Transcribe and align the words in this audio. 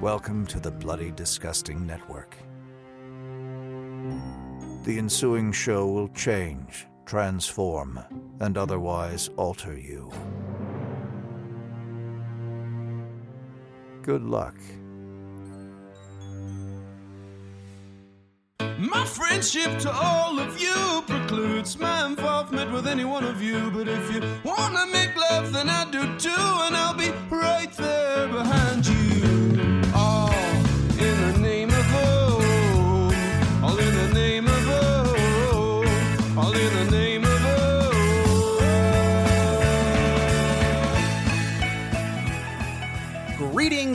Welcome 0.00 0.44
to 0.48 0.60
the 0.60 0.70
Bloody 0.70 1.10
Disgusting 1.10 1.86
Network. 1.86 2.36
The 4.84 4.98
ensuing 4.98 5.52
show 5.52 5.86
will 5.86 6.08
change, 6.08 6.86
transform, 7.06 8.00
and 8.40 8.58
otherwise 8.58 9.30
alter 9.38 9.74
you. 9.74 10.12
Good 14.02 14.22
luck. 14.22 14.56
My 18.78 19.06
friendship 19.06 19.78
to 19.78 19.90
all 19.90 20.38
of 20.38 20.60
you 20.60 21.04
precludes 21.06 21.78
my 21.78 22.04
involvement 22.04 22.70
with 22.70 22.86
any 22.86 23.06
one 23.06 23.24
of 23.24 23.40
you. 23.40 23.70
But 23.70 23.88
if 23.88 24.12
you 24.12 24.20
wanna 24.44 24.86
make 24.92 25.16
love, 25.16 25.54
then 25.54 25.70
I 25.70 25.90
do 25.90 26.02
too, 26.18 26.30
and 26.36 26.76
I'll 26.76 26.92
be 26.92 27.10
right 27.30 27.72
there 27.72 28.28
behind 28.28 28.86
you. 28.86 29.25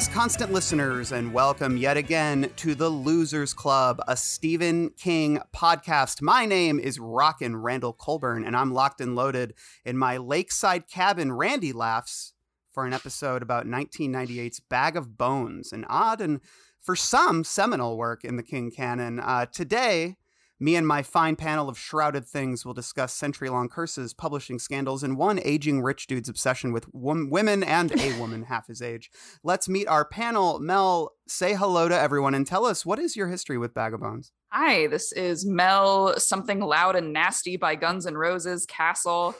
Greetings, 0.02 0.16
constant 0.16 0.52
listeners, 0.52 1.12
and 1.12 1.32
welcome 1.32 1.78
yet 1.78 1.96
again 1.96 2.50
to 2.56 2.74
the 2.74 2.90
Losers 2.90 3.54
Club, 3.54 4.02
a 4.08 4.18
Stephen 4.18 4.90
King 4.98 5.40
podcast. 5.56 6.24
My 6.24 6.48
name 6.48 6.80
is 6.80 7.00
Rockin' 7.00 7.58
Randall 7.58 7.94
Colburn, 7.94 8.44
and 8.44 8.58
I'm 8.58 8.74
locked 8.74 9.00
and 9.00 9.16
loaded 9.16 9.54
in 9.86 10.00
my 10.00 10.18
lakeside 10.18 10.88
cabin. 10.88 11.32
Randy 11.32 11.72
laughs 11.72 12.34
for 12.72 12.88
an 12.88 12.94
episode 12.94 13.44
about 13.44 13.68
1998's 13.68 14.60
Bag 14.60 14.98
of 14.98 15.20
Bones, 15.20 15.72
an 15.72 15.86
odd 15.88 16.20
and 16.20 16.42
for 16.80 16.96
some 16.96 17.44
seminal 17.44 17.96
work 17.96 18.24
in 18.24 18.38
the 18.38 18.44
King 18.44 18.72
canon. 18.72 19.20
Uh, 19.20 19.46
today, 19.46 20.16
me 20.62 20.76
and 20.76 20.88
my 20.88 21.02
fine 21.02 21.36
panel 21.36 21.68
of 21.68 21.78
shrouded 21.78 22.24
things 22.24 22.64
will 22.64 22.76
discuss 22.76 23.14
century 23.14 23.50
long 23.50 23.68
curses, 23.68 24.14
publishing 24.14 24.60
scandals, 24.60 25.02
and 25.02 25.18
one 25.18 25.40
aging 25.44 25.82
rich 25.82 26.06
dude's 26.06 26.30
obsession 26.30 26.72
with 26.72 26.86
wom- 26.94 27.32
women 27.32 27.64
and 27.64 27.92
a 28.00 28.20
woman 28.20 28.44
half 28.48 28.68
his 28.68 28.80
age. 28.80 29.10
Let's 29.44 29.68
meet 29.68 29.88
our 29.88 30.06
panel. 30.06 30.60
Mel, 30.60 31.14
say 31.32 31.56
hello 31.56 31.88
to 31.88 31.98
everyone 32.00 32.36
and 32.36 32.46
tell 32.46 32.66
us 32.66 32.86
what 32.86 33.00
is 33.00 33.16
your 33.16 33.28
history 33.28 33.58
with 33.58 33.74
Bag 33.74 33.94
of 33.94 34.02
Bones? 34.02 34.32
Hi, 34.52 34.88
this 34.88 35.14
is 35.14 35.46
Mel, 35.46 36.20
something 36.20 36.60
loud 36.60 36.98
and 36.98 37.14
nasty 37.14 37.56
by 37.56 37.76
Guns 37.76 38.06
N' 38.06 38.18
Roses 38.18 38.66
Castle. 38.66 39.34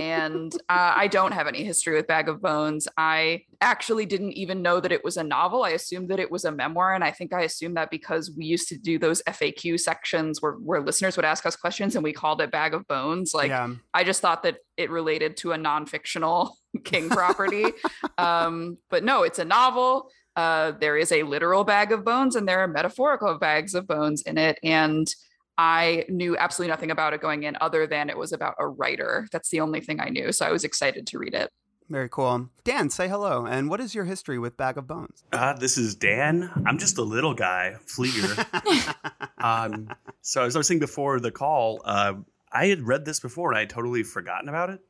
and 0.00 0.54
uh, 0.68 0.92
I 0.94 1.08
don't 1.08 1.32
have 1.32 1.48
any 1.48 1.64
history 1.64 1.96
with 1.96 2.06
Bag 2.06 2.28
of 2.28 2.40
Bones. 2.40 2.86
I 2.96 3.42
actually 3.60 4.06
didn't 4.06 4.32
even 4.32 4.62
know 4.62 4.78
that 4.78 4.92
it 4.92 5.02
was 5.02 5.16
a 5.16 5.24
novel. 5.24 5.64
I 5.64 5.70
assumed 5.70 6.10
that 6.10 6.20
it 6.20 6.30
was 6.30 6.44
a 6.44 6.52
memoir. 6.52 6.94
And 6.94 7.02
I 7.02 7.10
think 7.10 7.32
I 7.34 7.42
assumed 7.42 7.76
that 7.76 7.90
because 7.90 8.30
we 8.36 8.44
used 8.44 8.68
to 8.68 8.78
do 8.78 8.98
those 9.00 9.20
FAQ 9.22 9.80
sections 9.80 10.40
where, 10.40 10.52
where 10.52 10.80
listeners 10.80 11.16
would 11.16 11.24
ask 11.24 11.44
us 11.44 11.56
questions 11.56 11.96
and 11.96 12.04
we 12.04 12.12
called 12.12 12.40
it 12.40 12.52
Bag 12.52 12.72
of 12.72 12.86
Bones. 12.86 13.34
Like, 13.34 13.48
Yeah. 13.48 13.68
I 13.92 14.04
just 14.04 14.20
thought 14.22 14.44
that 14.44 14.58
it 14.76 14.90
related 14.90 15.36
to 15.38 15.52
a 15.52 15.58
non 15.58 15.86
fictional 15.86 16.56
King 16.84 17.10
property. 17.10 17.64
um, 18.18 18.78
but 18.90 19.02
no, 19.02 19.24
it's 19.24 19.40
a 19.40 19.44
novel. 19.44 20.08
Uh, 20.36 20.72
there 20.80 20.96
is 20.96 21.12
a 21.12 21.22
literal 21.24 21.64
bag 21.64 21.92
of 21.92 22.04
bones 22.04 22.36
and 22.36 22.48
there 22.48 22.60
are 22.60 22.68
metaphorical 22.68 23.38
bags 23.38 23.74
of 23.74 23.86
bones 23.86 24.22
in 24.22 24.38
it. 24.38 24.58
And 24.62 25.12
I 25.58 26.04
knew 26.08 26.36
absolutely 26.36 26.70
nothing 26.70 26.90
about 26.90 27.12
it 27.12 27.20
going 27.20 27.42
in 27.42 27.56
other 27.60 27.86
than 27.86 28.08
it 28.08 28.16
was 28.16 28.32
about 28.32 28.54
a 28.58 28.66
writer. 28.66 29.28
That's 29.32 29.50
the 29.50 29.60
only 29.60 29.80
thing 29.80 30.00
I 30.00 30.08
knew. 30.08 30.32
So 30.32 30.46
I 30.46 30.50
was 30.50 30.64
excited 30.64 31.06
to 31.08 31.18
read 31.18 31.34
it. 31.34 31.50
Very 31.88 32.08
cool. 32.08 32.48
Dan, 32.64 32.88
say 32.88 33.06
hello. 33.06 33.44
And 33.44 33.68
what 33.68 33.78
is 33.78 33.94
your 33.94 34.04
history 34.04 34.38
with 34.38 34.56
Bag 34.56 34.78
of 34.78 34.86
Bones? 34.86 35.24
Uh, 35.30 35.52
this 35.52 35.76
is 35.76 35.94
Dan. 35.94 36.50
I'm 36.64 36.78
just 36.78 36.96
a 36.96 37.02
little 37.02 37.34
guy, 37.34 37.76
Fleeger. 37.86 38.96
um, 39.44 39.90
so 40.22 40.44
as 40.44 40.56
I 40.56 40.58
was 40.58 40.66
saying 40.66 40.80
before 40.80 41.20
the 41.20 41.30
call, 41.30 41.82
uh, 41.84 42.14
I 42.50 42.66
had 42.66 42.82
read 42.82 43.04
this 43.04 43.20
before 43.20 43.50
and 43.50 43.58
I 43.58 43.60
had 43.60 43.70
totally 43.70 44.04
forgotten 44.04 44.48
about 44.48 44.70
it. 44.70 44.80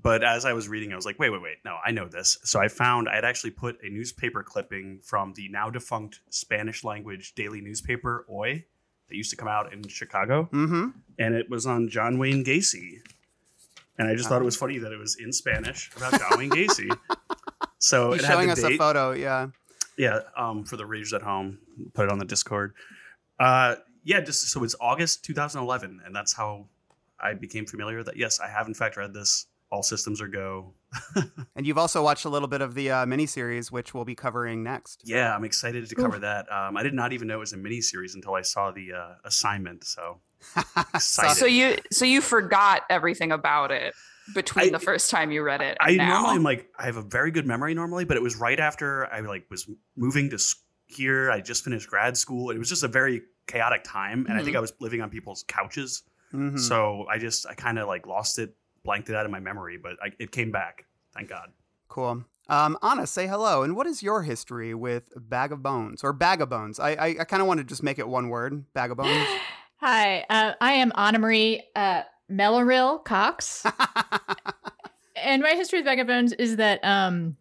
But 0.00 0.22
as 0.22 0.44
I 0.44 0.52
was 0.52 0.68
reading, 0.68 0.92
I 0.92 0.96
was 0.96 1.04
like, 1.04 1.18
wait, 1.18 1.30
wait, 1.30 1.42
wait, 1.42 1.56
no, 1.64 1.76
I 1.84 1.90
know 1.90 2.06
this. 2.06 2.38
So 2.44 2.60
I 2.60 2.68
found 2.68 3.08
I 3.08 3.16
had 3.16 3.24
actually 3.24 3.50
put 3.50 3.78
a 3.82 3.88
newspaper 3.90 4.42
clipping 4.44 5.00
from 5.02 5.32
the 5.34 5.48
now 5.48 5.70
defunct 5.70 6.20
Spanish 6.30 6.84
language 6.84 7.34
daily 7.34 7.60
newspaper 7.60 8.24
Hoy 8.28 8.64
that 9.08 9.16
used 9.16 9.30
to 9.30 9.36
come 9.36 9.48
out 9.48 9.72
in 9.72 9.86
Chicago, 9.88 10.48
Mm-hmm. 10.52 10.88
and 11.18 11.34
it 11.34 11.50
was 11.50 11.66
on 11.66 11.88
John 11.88 12.18
Wayne 12.18 12.44
Gacy. 12.44 13.00
And 13.98 14.06
I 14.06 14.14
just 14.14 14.28
thought 14.28 14.40
it 14.40 14.44
was 14.44 14.54
funny 14.56 14.78
that 14.78 14.92
it 14.92 14.98
was 14.98 15.16
in 15.16 15.32
Spanish 15.32 15.90
about 15.96 16.12
John 16.18 16.38
Wayne 16.38 16.50
Gacy. 16.50 16.96
So 17.80 18.12
He's 18.12 18.24
it 18.24 18.26
showing 18.26 18.50
us 18.50 18.62
a 18.64 18.76
photo. 18.76 19.12
Yeah. 19.12 19.48
Yeah, 19.96 20.20
um, 20.36 20.64
for 20.64 20.76
the 20.76 20.84
readers 20.84 21.12
at 21.12 21.22
home, 21.22 21.58
put 21.94 22.06
it 22.06 22.10
on 22.10 22.18
the 22.18 22.24
Discord. 22.24 22.74
Uh, 23.38 23.76
yeah, 24.02 24.20
just 24.20 24.48
so 24.48 24.64
it's 24.64 24.74
August 24.80 25.24
2011, 25.24 26.00
and 26.04 26.14
that's 26.14 26.32
how 26.32 26.66
I 27.20 27.34
became 27.34 27.66
familiar 27.66 28.02
that 28.02 28.16
yes, 28.16 28.40
I 28.40 28.48
have 28.48 28.66
in 28.66 28.74
fact 28.74 28.96
read 28.96 29.14
this. 29.14 29.46
All 29.70 29.82
systems 29.82 30.20
are 30.20 30.28
go. 30.28 30.72
And 31.56 31.66
you've 31.66 31.76
also 31.78 32.02
watched 32.04 32.24
a 32.24 32.28
little 32.28 32.46
bit 32.46 32.60
of 32.60 32.74
the 32.74 32.90
uh, 32.92 33.04
miniseries, 33.04 33.72
which 33.72 33.92
we'll 33.92 34.04
be 34.04 34.14
covering 34.14 34.62
next. 34.62 35.02
Yeah, 35.04 35.34
I'm 35.34 35.42
excited 35.44 35.88
to 35.88 35.94
cover 35.96 36.18
that. 36.20 36.50
Um, 36.52 36.76
I 36.76 36.84
did 36.84 36.94
not 36.94 37.12
even 37.12 37.26
know 37.28 37.34
it 37.34 37.40
was 37.40 37.52
a 37.52 37.56
mini 37.56 37.80
series 37.80 38.14
until 38.14 38.34
I 38.34 38.42
saw 38.42 38.70
the 38.70 38.92
uh, 38.92 39.14
assignment. 39.24 39.84
So. 39.84 40.20
So 41.00 41.46
you 41.46 41.76
so 41.90 42.04
you 42.04 42.20
forgot 42.20 42.82
everything 42.88 43.32
about 43.32 43.72
it 43.72 43.92
between 44.34 44.68
I- 44.68 44.70
the 44.70 44.78
first 44.78 45.10
time 45.10 45.30
you 45.32 45.42
read 45.42 45.60
it. 45.60 45.76
I 45.80 45.96
now. 45.96 46.20
normally 46.20 46.36
am 46.36 46.42
like 46.44 46.68
I 46.78 46.84
have 46.86 46.96
a 46.96 47.02
very 47.02 47.30
good 47.32 47.44
memory 47.46 47.74
normally, 47.74 48.04
but 48.04 48.16
it 48.16 48.22
was 48.22 48.36
right 48.36 48.58
after 48.60 49.06
I 49.12 49.20
like 49.20 49.46
was 49.50 49.68
moving 49.96 50.30
to 50.30 50.36
s- 50.36 50.54
here. 50.86 51.30
I 51.30 51.40
just 51.40 51.64
finished 51.64 51.88
grad 51.90 52.16
school. 52.16 52.50
It 52.50 52.58
was 52.58 52.68
just 52.68 52.84
a 52.84 52.88
very 52.88 53.22
chaotic 53.48 53.82
time, 53.84 54.26
and 54.28 54.38
I 54.38 54.44
think 54.44 54.56
I 54.56 54.60
was 54.60 54.72
living 54.80 55.00
on 55.02 55.10
people's 55.10 55.44
couches. 55.48 56.04
Mhm. 56.32 56.58
So 56.58 57.06
I 57.10 57.18
just 57.18 57.44
I 57.46 57.54
kind 57.54 57.78
of 57.78 57.88
like 57.88 58.06
lost 58.06 58.38
it, 58.38 58.54
blanked 58.84 59.10
it 59.10 59.16
out 59.16 59.24
of 59.24 59.30
my 59.30 59.40
memory, 59.40 59.76
but 59.76 59.92
I, 60.02 60.12
it 60.18 60.32
came 60.32 60.50
back. 60.50 60.84
Thank 61.14 61.28
God. 61.28 61.50
Cool. 61.88 62.24
Um, 62.48 62.78
Anna, 62.82 63.06
say 63.06 63.26
hello. 63.26 63.62
And 63.62 63.76
what 63.76 63.86
is 63.86 64.02
your 64.02 64.22
history 64.22 64.74
with 64.74 65.10
Bag 65.16 65.52
of 65.52 65.62
Bones 65.62 66.02
or 66.02 66.12
Bag 66.12 66.40
of 66.40 66.48
Bones? 66.48 66.80
I 66.80 66.90
I, 66.90 67.06
I 67.20 67.24
kind 67.24 67.42
of 67.42 67.48
want 67.48 67.58
to 67.58 67.64
just 67.64 67.82
make 67.82 67.98
it 67.98 68.08
one 68.08 68.28
word. 68.28 68.72
Bag 68.72 68.90
of 68.90 68.96
Bones. 68.98 69.26
Hi, 69.80 70.24
uh, 70.28 70.54
I 70.60 70.72
am 70.72 70.92
Anna 70.96 71.18
Marie 71.18 71.62
uh, 71.76 72.02
Mellaril 72.30 73.04
Cox, 73.04 73.64
and 75.16 75.42
my 75.42 75.50
history 75.50 75.80
with 75.80 75.86
Bag 75.86 76.00
of 76.00 76.06
Bones 76.06 76.32
is 76.32 76.56
that 76.56 76.84
um, 76.84 77.36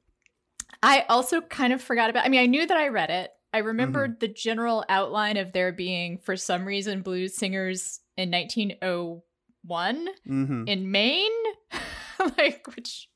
I 0.84 1.06
also 1.10 1.42
kind 1.42 1.74
of 1.74 1.82
forgot 1.82 2.10
about. 2.10 2.26
I 2.26 2.30
mean, 2.30 2.42
I 2.42 2.46
knew 2.46 2.68
that 2.68 2.78
I 2.78 2.90
read 2.90 3.10
it. 3.10 3.32
I 3.54 3.60
remembered 3.60 4.20
the 4.20 4.28
general 4.28 4.86
outline 4.90 5.38
of 5.38 5.52
there 5.52 5.72
being, 5.72 6.20
for 6.20 6.36
some 6.36 6.66
reason, 6.66 7.02
blues 7.02 7.34
singers 7.34 8.02
in 8.18 8.30
1901 8.30 9.22
mm-hmm. 9.70 10.68
in 10.68 10.92
Maine, 10.92 11.32
like 12.38 12.66
which 12.76 13.10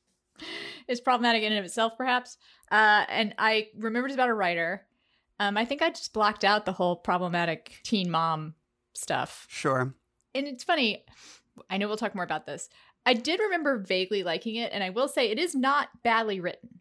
is 0.88 1.00
problematic 1.00 1.42
in 1.42 1.52
and 1.52 1.58
of 1.58 1.64
itself, 1.64 1.96
perhaps. 1.96 2.36
Uh, 2.70 3.04
and 3.08 3.34
I 3.38 3.68
remembered 3.78 4.10
it's 4.10 4.16
about 4.16 4.28
a 4.28 4.34
writer. 4.34 4.82
Um, 5.38 5.56
I 5.56 5.64
think 5.64 5.82
I 5.82 5.90
just 5.90 6.12
blocked 6.12 6.44
out 6.44 6.66
the 6.66 6.72
whole 6.72 6.96
problematic 6.96 7.80
teen 7.82 8.10
mom 8.10 8.54
stuff. 8.94 9.46
Sure. 9.48 9.94
And 10.34 10.46
it's 10.46 10.64
funny. 10.64 11.04
I 11.68 11.76
know 11.78 11.88
we'll 11.88 11.96
talk 11.96 12.14
more 12.14 12.24
about 12.24 12.46
this. 12.46 12.68
I 13.04 13.14
did 13.14 13.40
remember 13.40 13.78
vaguely 13.78 14.22
liking 14.22 14.54
it, 14.56 14.72
and 14.72 14.82
I 14.84 14.90
will 14.90 15.08
say 15.08 15.30
it 15.30 15.38
is 15.38 15.54
not 15.54 15.88
badly 16.04 16.40
written. 16.40 16.80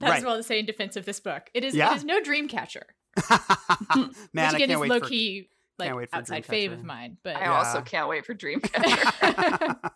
That's 0.00 0.12
Right. 0.12 0.24
well 0.24 0.36
to 0.36 0.42
say 0.44 0.60
in 0.60 0.66
defense 0.66 0.96
of 0.96 1.04
this 1.04 1.18
book. 1.18 1.50
It 1.54 1.64
is. 1.64 1.74
Yeah. 1.74 1.92
It 1.92 1.96
is 1.96 2.04
no 2.04 2.20
Dreamcatcher, 2.20 2.84
Man, 3.28 4.10
which 4.32 4.36
I 4.36 4.46
again 4.46 4.58
can't 4.58 4.70
is 4.70 4.78
wait 4.78 4.90
low 4.90 5.00
for. 5.00 5.06
key 5.08 5.48
like 5.78 5.88
can't 5.88 5.96
wait 5.98 6.10
for 6.10 6.16
outside 6.16 6.44
Dreamcatcher. 6.44 6.68
fave 6.68 6.72
of 6.72 6.84
mine. 6.84 7.16
But 7.22 7.36
I 7.36 7.40
Yeah. 7.42 7.58
also 7.58 7.80
can't 7.82 8.08
wait 8.08 8.24
for 8.26 8.34
Dreamcatcher. 8.42 9.90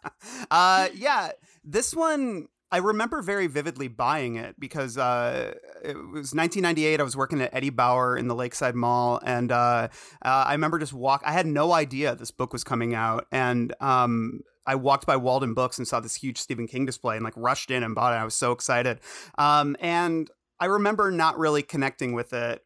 uh, 0.51 0.89
yeah, 0.95 1.31
this 1.65 1.95
one 1.95 2.49
I 2.71 2.79
remember 2.79 3.21
very 3.21 3.49
vividly 3.49 3.89
buying 3.89 4.37
it 4.37 4.59
because 4.59 4.97
uh, 4.97 5.53
it 5.85 5.95
was 5.95 6.33
1998. 6.35 7.01
I 7.01 7.03
was 7.03 7.15
working 7.15 7.43
at 7.43 7.53
Eddie 7.55 7.69
Bauer 7.69 8.17
in 8.17 8.29
the 8.29 8.35
Lakeside 8.35 8.75
Mall, 8.75 9.21
and 9.27 9.53
uh, 9.53 9.89
uh, 10.25 10.45
I 10.47 10.53
remember 10.53 10.79
just 10.79 10.95
walk. 10.95 11.23
I 11.27 11.33
had 11.33 11.47
no 11.47 11.73
idea 11.73 12.15
this 12.15 12.31
book 12.31 12.51
was 12.51 12.65
coming 12.65 12.95
out, 12.95 13.27
and 13.31 13.75
um, 13.81 14.41
I 14.67 14.77
walked 14.77 15.05
by 15.07 15.17
Walden 15.17 15.53
Books 15.53 15.77
and 15.77 15.87
saw 15.87 16.01
this 16.01 16.15
huge 16.15 16.39
Stephen 16.39 16.67
King 16.67 16.87
display, 16.87 17.17
and 17.17 17.25
like 17.25 17.35
rushed 17.37 17.71
in 17.71 17.83
and 17.83 17.95
bought 17.95 18.15
it. 18.15 18.17
I 18.17 18.25
was 18.25 18.35
so 18.35 18.53
excited, 18.53 19.01
um, 19.37 19.77
and 19.79 20.31
I 20.59 20.65
remember 20.65 21.11
not 21.11 21.39
really 21.39 21.63
connecting 21.63 22.15
with 22.15 22.33
it 22.33 22.65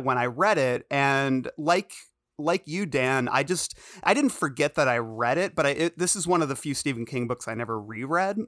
when 0.00 0.16
I 0.16 0.26
read 0.26 0.58
it, 0.58 0.86
and 0.92 1.50
like 1.58 1.90
like 2.40 2.62
you, 2.66 2.86
Dan, 2.86 3.28
I 3.28 3.42
just 3.42 3.78
I 4.02 4.14
didn't 4.14 4.32
forget 4.32 4.74
that 4.74 4.88
I 4.88 4.98
read 4.98 5.38
it, 5.38 5.54
but 5.54 5.66
I, 5.66 5.70
it, 5.70 5.98
this 5.98 6.16
is 6.16 6.26
one 6.26 6.42
of 6.42 6.48
the 6.48 6.56
few 6.56 6.74
Stephen 6.74 7.06
King 7.06 7.26
books 7.26 7.48
I 7.48 7.54
never 7.54 7.80
reread 7.80 8.38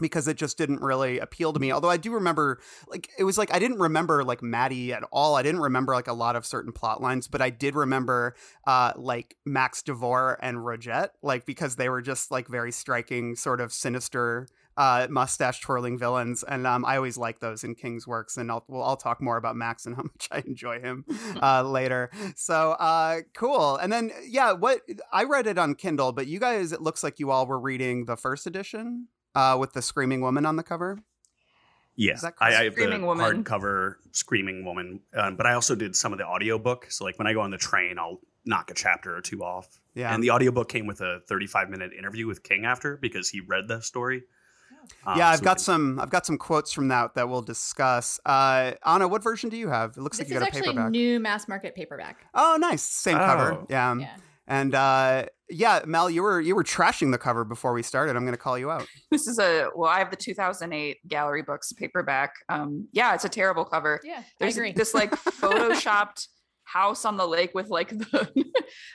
because 0.00 0.26
it 0.26 0.36
just 0.36 0.56
didn't 0.56 0.80
really 0.80 1.18
appeal 1.18 1.52
to 1.52 1.60
me. 1.60 1.70
Although 1.70 1.90
I 1.90 1.96
do 1.96 2.12
remember, 2.12 2.60
like, 2.88 3.08
it 3.18 3.24
was 3.24 3.36
like 3.38 3.52
I 3.54 3.58
didn't 3.58 3.78
remember 3.78 4.24
like 4.24 4.42
Maddie 4.42 4.92
at 4.92 5.04
all. 5.12 5.36
I 5.36 5.42
didn't 5.42 5.60
remember 5.60 5.94
like 5.94 6.08
a 6.08 6.12
lot 6.12 6.36
of 6.36 6.46
certain 6.46 6.72
plot 6.72 7.00
lines, 7.02 7.28
but 7.28 7.42
I 7.42 7.50
did 7.50 7.74
remember 7.74 8.34
uh 8.66 8.92
like 8.96 9.36
Max 9.44 9.82
Devore 9.82 10.38
and 10.42 10.58
Rogette, 10.58 11.10
like 11.22 11.46
because 11.46 11.76
they 11.76 11.88
were 11.88 12.02
just 12.02 12.30
like 12.30 12.48
very 12.48 12.72
striking, 12.72 13.36
sort 13.36 13.60
of 13.60 13.72
sinister 13.72 14.48
uh, 14.76 15.06
mustache 15.10 15.60
twirling 15.60 15.98
villains, 15.98 16.42
and 16.42 16.66
um, 16.66 16.84
I 16.84 16.96
always 16.96 17.18
like 17.18 17.40
those 17.40 17.64
in 17.64 17.74
King's 17.74 18.06
works. 18.06 18.36
And 18.36 18.50
I'll 18.50 18.64
well, 18.68 18.82
I'll 18.82 18.96
talk 18.96 19.20
more 19.20 19.36
about 19.36 19.56
Max 19.56 19.86
and 19.86 19.96
how 19.96 20.02
much 20.04 20.28
I 20.30 20.42
enjoy 20.46 20.80
him 20.80 21.04
uh, 21.42 21.62
later. 21.62 22.10
So 22.36 22.72
uh, 22.72 23.20
cool. 23.34 23.76
And 23.76 23.92
then 23.92 24.10
yeah, 24.26 24.52
what 24.52 24.80
I 25.12 25.24
read 25.24 25.46
it 25.46 25.58
on 25.58 25.74
Kindle, 25.74 26.12
but 26.12 26.26
you 26.26 26.38
guys, 26.38 26.72
it 26.72 26.80
looks 26.80 27.02
like 27.02 27.18
you 27.18 27.30
all 27.30 27.46
were 27.46 27.60
reading 27.60 28.06
the 28.06 28.16
first 28.16 28.46
edition 28.46 29.08
uh, 29.34 29.56
with 29.58 29.72
the 29.72 29.82
screaming 29.82 30.20
woman 30.20 30.46
on 30.46 30.56
the 30.56 30.62
cover. 30.62 30.98
Yeah, 31.94 32.14
Is 32.14 32.22
that 32.22 32.34
I, 32.40 32.54
I 32.54 32.64
have 32.64 32.72
Screaming 32.72 33.02
the 33.02 33.06
Woman? 33.06 33.44
hardcover 33.44 33.96
Screaming 34.12 34.64
Woman, 34.64 35.00
um, 35.14 35.36
but 35.36 35.44
I 35.44 35.52
also 35.52 35.74
did 35.74 35.94
some 35.94 36.12
of 36.12 36.18
the 36.18 36.26
audiobook. 36.26 36.90
So 36.90 37.04
like 37.04 37.18
when 37.18 37.26
I 37.26 37.34
go 37.34 37.42
on 37.42 37.50
the 37.50 37.58
train, 37.58 37.98
I'll 37.98 38.20
knock 38.46 38.70
a 38.70 38.74
chapter 38.74 39.14
or 39.14 39.20
two 39.20 39.44
off. 39.44 39.68
Yeah. 39.94 40.14
And 40.14 40.22
the 40.22 40.30
audiobook 40.30 40.70
came 40.70 40.86
with 40.86 41.02
a 41.02 41.20
35 41.28 41.68
minute 41.68 41.92
interview 41.96 42.26
with 42.26 42.42
King 42.42 42.64
after 42.64 42.96
because 42.96 43.28
he 43.28 43.40
read 43.40 43.68
the 43.68 43.80
story. 43.82 44.22
Um, 45.06 45.18
yeah, 45.18 45.28
I've 45.30 45.38
so 45.38 45.44
got 45.44 45.56
we- 45.58 45.62
some. 45.62 45.98
I've 46.00 46.10
got 46.10 46.26
some 46.26 46.38
quotes 46.38 46.72
from 46.72 46.88
that 46.88 47.14
that 47.14 47.28
we'll 47.28 47.42
discuss. 47.42 48.20
Uh, 48.26 48.72
Anna, 48.84 49.08
what 49.08 49.22
version 49.22 49.50
do 49.50 49.56
you 49.56 49.68
have? 49.68 49.96
It 49.96 50.00
looks 50.00 50.18
This 50.18 50.26
like 50.26 50.30
you 50.30 50.36
is 50.36 50.40
got 50.40 50.44
a 50.44 50.48
actually 50.56 50.68
paperback. 50.72 50.90
new 50.90 51.20
mass 51.20 51.48
market 51.48 51.74
paperback. 51.74 52.24
Oh, 52.34 52.56
nice. 52.60 52.82
Same 52.82 53.18
cover. 53.18 53.52
Oh. 53.54 53.66
Yeah. 53.68 53.94
Yeah. 53.98 54.16
And 54.48 54.74
uh, 54.74 55.26
yeah, 55.48 55.82
Mel, 55.86 56.10
you 56.10 56.22
were 56.22 56.40
you 56.40 56.56
were 56.56 56.64
trashing 56.64 57.12
the 57.12 57.18
cover 57.18 57.44
before 57.44 57.72
we 57.72 57.82
started. 57.82 58.16
I'm 58.16 58.24
going 58.24 58.34
to 58.34 58.38
call 58.40 58.58
you 58.58 58.70
out. 58.70 58.86
This 59.10 59.28
is 59.28 59.38
a 59.38 59.68
well, 59.74 59.88
I 59.90 59.98
have 59.98 60.10
the 60.10 60.16
2008 60.16 60.98
Gallery 61.08 61.42
Books 61.42 61.72
paperback. 61.72 62.34
Um, 62.48 62.88
yeah, 62.92 63.14
it's 63.14 63.24
a 63.24 63.28
terrible 63.28 63.64
cover. 63.64 64.00
Yeah, 64.02 64.22
There's 64.40 64.56
I 64.56 64.60
agree. 64.60 64.72
this 64.72 64.94
like 64.94 65.10
photoshopped 65.56 66.26
house 66.64 67.04
on 67.04 67.16
the 67.16 67.26
lake 67.26 67.52
with 67.54 67.68
like 67.68 67.88
the 67.96 68.28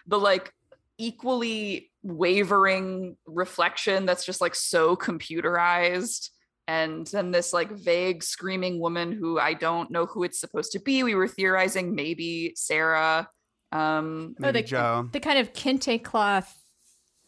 the 0.08 0.18
like 0.20 0.52
equally 0.98 1.92
wavering 2.04 3.18
reflection 3.26 4.06
that's 4.06 4.26
just 4.26 4.42
like 4.42 4.56
so 4.56 4.96
computerized 4.96 6.30
and 6.68 7.08
then 7.08 7.32
this 7.32 7.54
like 7.54 7.72
vague 7.72 8.24
screaming 8.24 8.80
woman 8.80 9.12
who 9.12 9.40
I 9.40 9.54
don't 9.54 9.90
know 9.90 10.06
who 10.06 10.24
it's 10.24 10.40
supposed 10.40 10.74
to 10.74 10.80
be. 10.80 11.04
We 11.04 11.16
were 11.16 11.28
theorizing 11.28 11.96
maybe 11.96 12.54
Sarah. 12.56 13.28
Um 13.72 14.36
Maybe 14.38 14.62
the, 14.62 14.68
Jo. 14.68 15.10
the 15.12 15.20
kind 15.20 15.40
of 15.40 15.54
kente 15.54 16.04
cloth. 16.04 16.54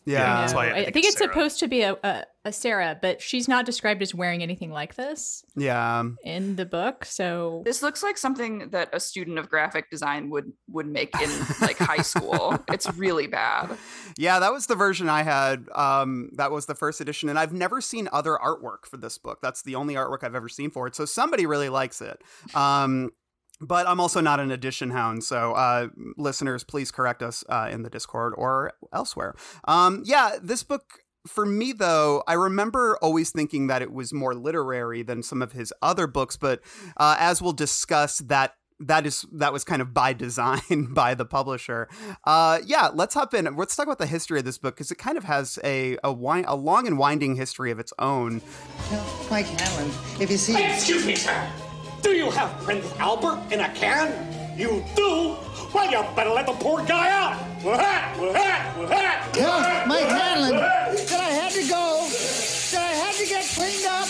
Yeah. 0.10 0.20
Yeah, 0.20 0.42
that's 0.42 0.54
why 0.54 0.68
I 0.68 0.70
I, 0.70 0.74
think 0.86 0.94
think 0.94 1.06
it's 1.06 1.08
it's 1.16 1.18
Sarah. 1.20 1.34
supposed 1.34 1.60
to 1.60 1.68
be 1.68 1.82
a, 1.84 1.96
a, 2.04 2.24
a 2.46 2.52
Sarah, 2.52 2.98
but 3.00 3.22
she's 3.22 3.48
not 3.48 3.66
described 3.66 4.02
as 4.02 4.16
wearing 4.16 4.42
anything 4.42 4.72
like 4.72 4.96
this 4.96 5.44
Yeah. 5.56 6.04
in 6.24 6.56
the 6.56 6.66
book. 6.66 7.06
So 7.06 7.62
this 7.66 7.84
looks 7.84 8.02
like 8.02 8.18
something 8.18 8.70
that 8.72 8.90
a 8.92 9.00
student 9.00 9.38
of 9.38 9.50
graphic 9.50 9.90
design 9.92 10.30
would 10.32 10.52
would 10.70 10.88
make 10.88 11.10
in 11.22 11.30
like 11.62 11.78
high 11.78 12.02
school. 12.02 12.58
It's 12.72 12.92
really 12.96 13.28
bad. 13.28 13.78
Yeah, 14.18 14.40
that 14.40 14.52
was 14.54 14.66
the 14.68 14.76
version 14.76 15.10
I 15.10 15.24
had. 15.24 15.68
Um, 15.76 16.30
that 16.38 16.50
was 16.52 16.66
the 16.66 16.76
first 16.76 17.02
edition, 17.02 17.30
and 17.30 17.38
I've 17.38 17.54
never 17.54 17.82
seen 17.82 18.08
other 18.12 18.38
artwork 18.42 18.86
for 18.90 18.98
this 18.98 19.18
book. 19.18 19.40
That's 19.42 19.62
the 19.64 19.76
only 19.76 19.96
artwork 19.96 20.24
I've 20.24 20.36
ever 20.36 20.50
seen 20.50 20.72
for 20.72 20.88
it. 20.88 20.96
So 20.96 21.06
somebody 21.06 21.46
really 21.46 21.70
likes 21.70 22.02
it. 22.02 22.22
Um, 22.56 23.12
but 23.62 23.88
I'm 23.88 24.00
also 24.00 24.22
not 24.22 24.40
an 24.40 24.52
edition 24.52 24.92
hound, 24.92 25.24
so 25.24 25.54
uh, 25.54 25.88
listeners, 26.18 26.64
please 26.64 26.92
correct 26.92 27.22
us 27.22 27.44
uh, 27.50 27.70
in 27.72 27.84
the 27.84 27.90
Discord 27.90 28.34
or 28.38 28.74
elsewhere. 28.94 29.36
Um, 29.68 30.04
yeah, 30.06 30.38
this 30.42 30.64
book. 30.64 30.84
For 31.28 31.46
me, 31.46 31.74
though, 31.74 32.24
I 32.28 32.34
remember 32.34 32.98
always 33.02 33.30
thinking 33.30 33.68
that 33.68 33.82
it 33.82 33.92
was 33.92 34.14
more 34.14 34.34
literary 34.34 35.04
than 35.04 35.22
some 35.22 35.42
of 35.42 35.52
his 35.52 35.74
other 35.82 36.08
books. 36.08 36.38
But 36.38 36.62
uh, 36.96 37.18
as 37.20 37.42
we'll 37.42 37.52
discuss, 37.52 38.20
that 38.20 38.54
that 38.80 39.06
is 39.06 39.26
that 39.34 39.52
was 39.52 39.66
kind 39.66 39.82
of 39.82 39.94
by 39.94 40.14
design 40.14 40.62
by 40.94 41.14
the 41.14 41.26
publisher. 41.26 41.90
Uh, 42.24 42.60
yeah, 42.66 42.90
let's 42.94 43.14
hop 43.14 43.34
in. 43.34 43.54
Let's 43.58 43.76
talk 43.76 43.86
about 43.86 44.00
the 44.00 44.08
history 44.08 44.40
of 44.40 44.46
this 44.46 44.58
book 44.58 44.76
because 44.76 44.92
it 44.92 44.98
kind 44.98 45.18
of 45.18 45.26
has 45.26 45.60
a 45.64 45.96
a, 45.98 46.10
wi- 46.10 46.46
a 46.48 46.56
long 46.56 46.88
and 46.88 46.98
winding 46.98 47.36
history 47.36 47.70
of 47.70 47.80
its 47.80 47.92
own. 48.00 48.42
Now, 48.90 49.06
Mike 49.30 49.46
Hanlon, 49.46 49.92
if 50.22 50.32
you 50.32 50.38
see. 50.38 50.64
Excuse 50.64 51.06
me, 51.06 51.16
sir. 51.16 51.52
Do 52.02 52.12
you 52.12 52.32
have 52.32 52.52
Prince 52.64 52.92
Albert 53.00 53.40
in 53.52 53.60
a 53.60 53.70
can? 53.74 54.10
You 54.58 54.84
do? 54.96 55.36
Well, 55.74 55.92
you 55.92 56.04
better 56.16 56.32
let 56.32 56.46
the 56.46 56.54
poor 56.54 56.84
guy 56.86 57.10
out. 57.10 57.38
Wah-ha, 57.64 58.16
Mike 59.88 60.08
wah-ha, 60.08 60.20
Hanlon 60.20 60.56
wah-ha. 60.56 60.92
that 60.92 61.20
I 61.20 61.30
had 61.30 61.52
to 61.52 61.62
go, 61.68 62.08
that 62.72 62.82
I 62.82 62.94
had 62.96 63.16
to 63.16 63.26
get 63.28 63.44
cleaned 63.54 63.86
up. 63.86 64.08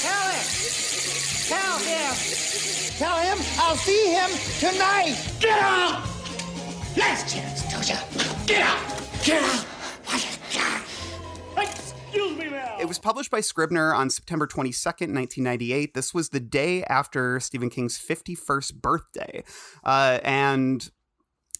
Tell 0.00 0.30
him. 0.30 0.44
Tell 1.48 1.78
him. 1.78 2.14
Tell 2.98 3.16
him 3.18 3.38
I'll 3.58 3.76
see 3.76 4.12
him 4.12 4.30
tonight. 4.60 5.16
Get 5.40 5.58
out! 5.62 6.02
Last 6.96 7.34
chance, 7.34 7.62
Doja. 7.72 7.98
Get 8.46 8.60
out! 8.60 9.24
Get 9.24 9.42
out! 9.42 9.64
What 10.04 10.22
a 10.22 10.54
guy. 10.54 10.89
Excuse 12.10 12.36
me, 12.36 12.50
now. 12.50 12.76
It 12.80 12.88
was 12.88 12.98
published 12.98 13.30
by 13.30 13.40
Scribner 13.40 13.94
on 13.94 14.10
September 14.10 14.46
22nd, 14.46 15.14
1998. 15.14 15.94
This 15.94 16.12
was 16.12 16.30
the 16.30 16.40
day 16.40 16.82
after 16.84 17.38
Stephen 17.38 17.70
King's 17.70 17.98
51st 17.98 18.74
birthday. 18.74 19.44
Uh, 19.84 20.18
and 20.24 20.90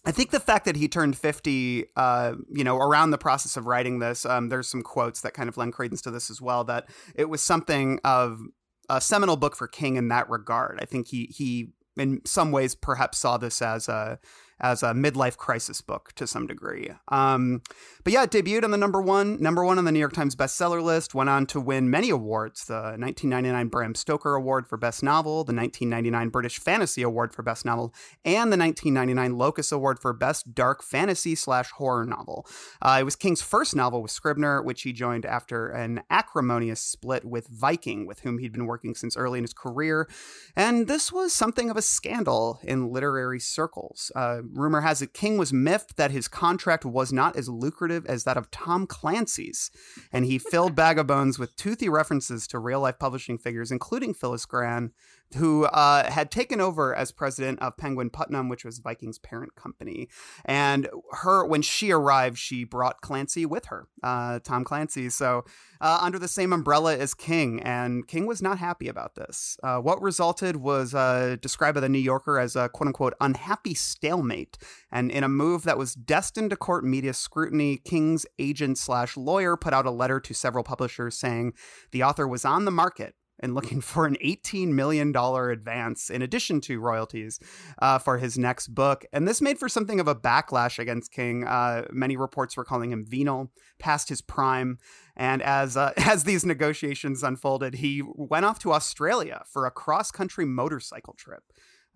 I 0.05 0.11
think 0.11 0.31
the 0.31 0.39
fact 0.39 0.65
that 0.65 0.75
he 0.75 0.87
turned 0.87 1.17
50, 1.17 1.85
uh, 1.95 2.33
you 2.49 2.63
know, 2.63 2.77
around 2.77 3.11
the 3.11 3.17
process 3.17 3.55
of 3.55 3.65
writing 3.65 3.99
this, 3.99 4.25
um, 4.25 4.49
there's 4.49 4.67
some 4.67 4.81
quotes 4.81 5.21
that 5.21 5.33
kind 5.33 5.47
of 5.47 5.57
lend 5.57 5.73
credence 5.73 6.01
to 6.01 6.11
this 6.11 6.29
as 6.29 6.41
well, 6.41 6.63
that 6.65 6.89
it 7.15 7.29
was 7.29 7.41
something 7.41 7.99
of 8.03 8.41
a 8.89 8.99
seminal 8.99 9.37
book 9.37 9.55
for 9.55 9.67
King 9.67 9.95
in 9.95 10.09
that 10.09 10.29
regard. 10.29 10.79
I 10.81 10.85
think 10.85 11.07
he, 11.07 11.25
he 11.25 11.71
in 11.97 12.21
some 12.25 12.51
ways, 12.51 12.75
perhaps 12.75 13.17
saw 13.17 13.37
this 13.37 13.61
as 13.61 13.87
a, 13.87 14.19
as 14.59 14.83
a 14.83 14.93
midlife 14.93 15.37
crisis 15.37 15.81
book 15.81 16.13
to 16.15 16.25
some 16.25 16.47
degree. 16.47 16.89
Um, 17.09 17.61
but 18.03 18.13
yeah, 18.13 18.23
it 18.23 18.31
debuted 18.31 18.63
on 18.63 18.71
the 18.71 18.77
number 18.77 19.01
one, 19.01 19.41
number 19.41 19.63
one 19.63 19.77
on 19.77 19.85
the 19.85 19.91
New 19.91 19.99
York 19.99 20.13
Times 20.13 20.35
bestseller 20.35 20.81
list. 20.81 21.13
Went 21.13 21.29
on 21.29 21.45
to 21.47 21.59
win 21.59 21.89
many 21.89 22.09
awards: 22.09 22.65
the 22.65 22.73
1999 22.73 23.67
Bram 23.67 23.95
Stoker 23.95 24.35
Award 24.35 24.67
for 24.67 24.77
Best 24.77 25.03
Novel, 25.03 25.43
the 25.43 25.53
1999 25.53 26.29
British 26.29 26.59
Fantasy 26.59 27.01
Award 27.01 27.33
for 27.33 27.43
Best 27.43 27.65
Novel, 27.65 27.93
and 28.25 28.51
the 28.51 28.57
1999 28.57 29.37
Locus 29.37 29.71
Award 29.71 29.99
for 29.99 30.13
Best 30.13 30.53
Dark 30.53 30.83
Fantasy 30.83 31.35
slash 31.35 31.71
Horror 31.71 32.05
Novel. 32.05 32.47
Uh, 32.81 32.97
it 32.99 33.03
was 33.03 33.15
King's 33.15 33.41
first 33.41 33.75
novel 33.75 34.01
with 34.01 34.11
Scribner, 34.11 34.61
which 34.61 34.81
he 34.81 34.93
joined 34.93 35.25
after 35.25 35.69
an 35.69 36.01
acrimonious 36.09 36.81
split 36.81 37.23
with 37.23 37.47
Viking, 37.47 38.05
with 38.05 38.21
whom 38.21 38.39
he'd 38.39 38.53
been 38.53 38.65
working 38.65 38.95
since 38.95 39.15
early 39.15 39.39
in 39.39 39.43
his 39.43 39.53
career. 39.53 40.07
And 40.55 40.87
this 40.87 41.11
was 41.11 41.33
something 41.33 41.69
of 41.69 41.77
a 41.77 41.81
scandal 41.81 42.59
in 42.63 42.91
literary 42.91 43.39
circles. 43.39 44.11
Uh, 44.15 44.41
rumor 44.51 44.81
has 44.81 45.01
it 45.01 45.13
King 45.13 45.37
was 45.37 45.53
miffed 45.53 45.97
that 45.97 46.11
his 46.11 46.27
contract 46.27 46.85
was 46.85 47.13
not 47.13 47.35
as 47.35 47.47
lucrative 47.47 47.90
as 48.05 48.23
that 48.23 48.37
of 48.37 48.51
Tom 48.51 48.87
Clancy's, 48.87 49.71
and 50.11 50.25
he 50.25 50.37
filled 50.37 50.75
Bag 50.75 50.97
of 50.97 51.07
Bones 51.07 51.37
with 51.37 51.55
toothy 51.55 51.89
references 51.89 52.47
to 52.47 52.59
real 52.59 52.81
life 52.81 52.99
publishing 52.99 53.37
figures, 53.37 53.71
including 53.71 54.13
Phyllis 54.13 54.45
Grann, 54.45 54.91
who 55.35 55.65
uh, 55.65 56.11
had 56.11 56.31
taken 56.31 56.61
over 56.61 56.95
as 56.95 57.11
president 57.11 57.59
of 57.59 57.77
Penguin 57.77 58.09
Putnam, 58.09 58.49
which 58.49 58.65
was 58.65 58.79
Viking's 58.79 59.19
parent 59.19 59.55
company. 59.55 60.09
And 60.45 60.89
her, 61.11 61.45
when 61.45 61.61
she 61.61 61.91
arrived, 61.91 62.37
she 62.37 62.63
brought 62.63 63.01
Clancy 63.01 63.45
with 63.45 63.65
her, 63.65 63.87
uh, 64.03 64.39
Tom 64.39 64.63
Clancy. 64.63 65.09
So 65.09 65.45
uh, 65.79 65.99
under 66.01 66.19
the 66.19 66.27
same 66.27 66.53
umbrella 66.53 66.97
as 66.97 67.13
King, 67.13 67.61
and 67.61 68.07
King 68.07 68.25
was 68.25 68.41
not 68.41 68.57
happy 68.57 68.87
about 68.87 69.15
this. 69.15 69.57
Uh, 69.63 69.77
what 69.77 70.01
resulted 70.01 70.57
was 70.57 70.93
uh, 70.93 71.37
described 71.41 71.75
by 71.75 71.81
the 71.81 71.89
New 71.89 71.99
Yorker 71.99 72.39
as 72.39 72.55
a 72.55 72.69
quote 72.69 72.87
unquote 72.87 73.13
unhappy 73.19 73.73
stalemate. 73.73 74.57
And 74.91 75.11
in 75.11 75.23
a 75.23 75.29
move 75.29 75.63
that 75.63 75.77
was 75.77 75.93
destined 75.93 76.49
to 76.51 76.55
court 76.55 76.83
media 76.83 77.13
scrutiny, 77.13 77.77
King's 77.77 78.25
agent 78.37 78.77
slash 78.77 79.17
lawyer 79.17 79.57
put 79.57 79.73
out 79.73 79.85
a 79.85 79.91
letter 79.91 80.19
to 80.19 80.33
several 80.33 80.63
publishers 80.63 81.17
saying 81.17 81.53
the 81.91 82.03
author 82.03 82.27
was 82.27 82.45
on 82.45 82.65
the 82.65 82.71
market 82.71 83.15
and 83.41 83.55
looking 83.55 83.81
for 83.91 84.05
an 84.05 84.17
$18 84.23 84.69
million 84.69 85.15
advance 85.15 86.09
in 86.09 86.21
addition 86.21 86.61
to 86.61 86.79
royalties 86.79 87.39
uh, 87.81 87.97
for 87.97 88.17
his 88.17 88.37
next 88.37 88.69
book. 88.69 89.05
And 89.11 89.27
this 89.27 89.41
made 89.41 89.57
for 89.57 89.69
something 89.69 89.99
of 89.99 90.07
a 90.07 90.15
backlash 90.15 90.79
against 90.79 91.11
King. 91.11 91.45
Uh, 91.45 91.85
many 91.91 92.17
reports 92.17 92.55
were 92.55 92.65
calling 92.65 92.91
him 92.91 93.05
venal, 93.05 93.51
past 93.79 94.09
his 94.09 94.21
prime. 94.21 94.77
And 95.15 95.41
as 95.41 95.77
uh, 95.77 95.93
as 95.97 96.23
these 96.23 96.45
negotiations 96.45 97.23
unfolded, 97.23 97.75
he 97.75 98.01
went 98.05 98.45
off 98.45 98.59
to 98.59 98.71
Australia 98.73 99.43
for 99.51 99.65
a 99.65 99.71
cross 99.71 100.11
country 100.11 100.45
motorcycle 100.45 101.13
trip, 101.17 101.43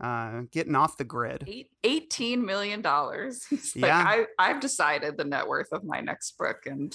uh, 0.02 0.42
getting 0.52 0.76
off 0.76 0.98
the 0.98 1.04
grid. 1.04 1.46
Eight, 1.48 1.70
18 1.84 2.46
million 2.46 2.82
dollars. 2.82 3.46
He's 3.50 3.76
like, 3.76 3.90
Yeah. 3.90 4.04
I, 4.06 4.26
I've 4.38 4.60
decided 4.60 5.18
the 5.18 5.26
net 5.26 5.48
worth 5.48 5.72
of 5.72 5.84
my 5.84 6.02
next 6.02 6.38
book, 6.38 6.64
and 6.66 6.94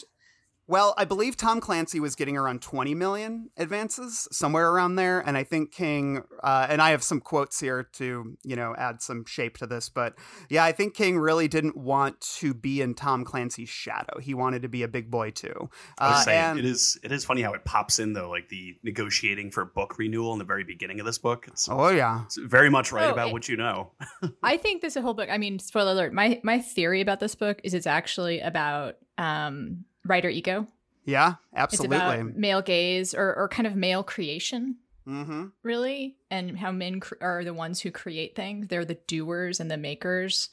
Well, 0.70 0.94
I 0.96 1.04
believe 1.04 1.36
Tom 1.36 1.60
Clancy 1.60 1.98
was 1.98 2.14
getting 2.14 2.36
around 2.36 2.62
20 2.62 2.94
million 2.94 3.50
advances, 3.56 4.28
somewhere 4.30 4.70
around 4.70 4.94
there. 4.94 5.18
And 5.18 5.36
I 5.36 5.42
think 5.42 5.72
King, 5.72 6.22
uh, 6.44 6.68
and 6.70 6.80
I 6.80 6.90
have 6.90 7.02
some 7.02 7.20
quotes 7.20 7.58
here 7.58 7.82
to, 7.94 8.36
you 8.44 8.54
know, 8.54 8.76
add 8.78 9.02
some 9.02 9.24
shape 9.26 9.58
to 9.58 9.66
this. 9.66 9.88
But 9.88 10.14
yeah, 10.48 10.62
I 10.62 10.70
think 10.70 10.94
King 10.94 11.18
really 11.18 11.48
didn't 11.48 11.76
want 11.76 12.20
to 12.38 12.54
be 12.54 12.80
in 12.80 12.94
Tom 12.94 13.24
Clancy's 13.24 13.68
shadow. 13.68 14.20
He 14.20 14.32
wanted 14.32 14.62
to 14.62 14.68
be 14.68 14.84
a 14.84 14.88
big 14.88 15.10
boy 15.10 15.30
too. 15.32 15.68
I 15.98 16.10
was 16.10 16.20
Uh, 16.20 16.24
saying 16.26 16.44
and- 16.50 16.58
it 16.60 16.64
is 16.64 16.96
it 17.02 17.10
is 17.10 17.24
funny 17.24 17.42
how 17.42 17.52
it 17.52 17.64
pops 17.64 17.98
in 17.98 18.12
though, 18.12 18.30
like 18.30 18.48
the 18.48 18.76
negotiating 18.84 19.50
for 19.50 19.64
book 19.64 19.98
renewal 19.98 20.32
in 20.34 20.38
the 20.38 20.44
very 20.44 20.62
beginning 20.62 21.00
of 21.00 21.04
this 21.06 21.18
book. 21.18 21.46
It's, 21.48 21.68
Oh, 21.68 21.88
yeah. 21.88 22.22
it's 22.26 22.36
very 22.36 22.70
much 22.70 22.92
right 22.92 23.08
Oh, 23.08 23.12
about 23.12 23.30
it- 23.30 23.32
what 23.32 23.48
you 23.48 23.56
know. 23.56 23.90
I 24.44 24.56
think 24.56 24.82
this 24.82 24.94
whole 24.94 25.14
book. 25.14 25.28
I 25.32 25.36
mean, 25.38 25.58
spoiler 25.58 25.90
alert. 25.94 26.12
My 26.12 26.40
my 26.44 26.60
theory 26.60 27.00
about 27.00 27.18
this 27.18 27.34
book 27.34 27.60
is 27.64 27.74
it's 27.74 27.88
actually 27.88 28.38
about 28.38 28.94
um, 29.18 29.84
writer 30.10 30.28
ego. 30.28 30.66
Yeah, 31.06 31.34
It's 31.52 31.74
absolutely. 31.80 32.22
male 32.34 32.60
gaze 32.60 33.14
or, 33.14 33.34
or 33.34 33.48
kind 33.48 33.66
of 33.66 33.74
male 33.74 34.02
creation, 34.02 34.76
mm-hmm. 35.08 35.46
really, 35.62 36.16
and 36.30 36.58
how 36.58 36.70
men 36.72 37.00
cr- 37.00 37.14
are 37.22 37.42
the 37.42 37.54
ones 37.54 37.80
who 37.80 37.90
create 37.90 38.36
things. 38.36 38.68
They're 38.68 38.84
the 38.84 38.98
doers 39.06 39.60
and 39.60 39.70
the 39.70 39.78
makers, 39.78 40.50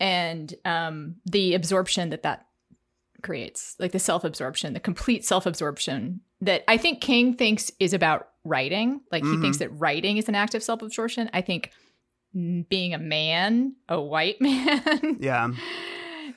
and 0.00 0.52
um, 0.64 1.16
the 1.24 1.54
absorption 1.54 2.10
that 2.10 2.24
that 2.24 2.46
creates, 3.22 3.76
like 3.78 3.92
the 3.92 3.98
self 4.00 4.24
absorption, 4.24 4.72
the 4.72 4.80
complete 4.80 5.24
self 5.24 5.46
absorption 5.46 6.20
that 6.40 6.64
I 6.68 6.76
think 6.76 7.00
King 7.00 7.34
thinks 7.36 7.70
is 7.78 7.94
about 7.94 8.28
writing. 8.44 9.00
Like 9.12 9.22
he 9.24 9.30
Mhm. 9.30 9.40
thinks 9.40 9.58
that 9.58 9.70
writing 9.70 10.16
is 10.18 10.28
an 10.28 10.34
act 10.34 10.54
of 10.54 10.62
self 10.62 10.82
absorption. 10.82 11.30
I 11.32 11.40
think 11.40 11.70
mm, 12.36 12.68
being 12.68 12.92
a 12.92 12.98
man, 12.98 13.76
a 13.88 14.00
white 14.00 14.40
man, 14.42 15.16
Yeah. 15.20 15.52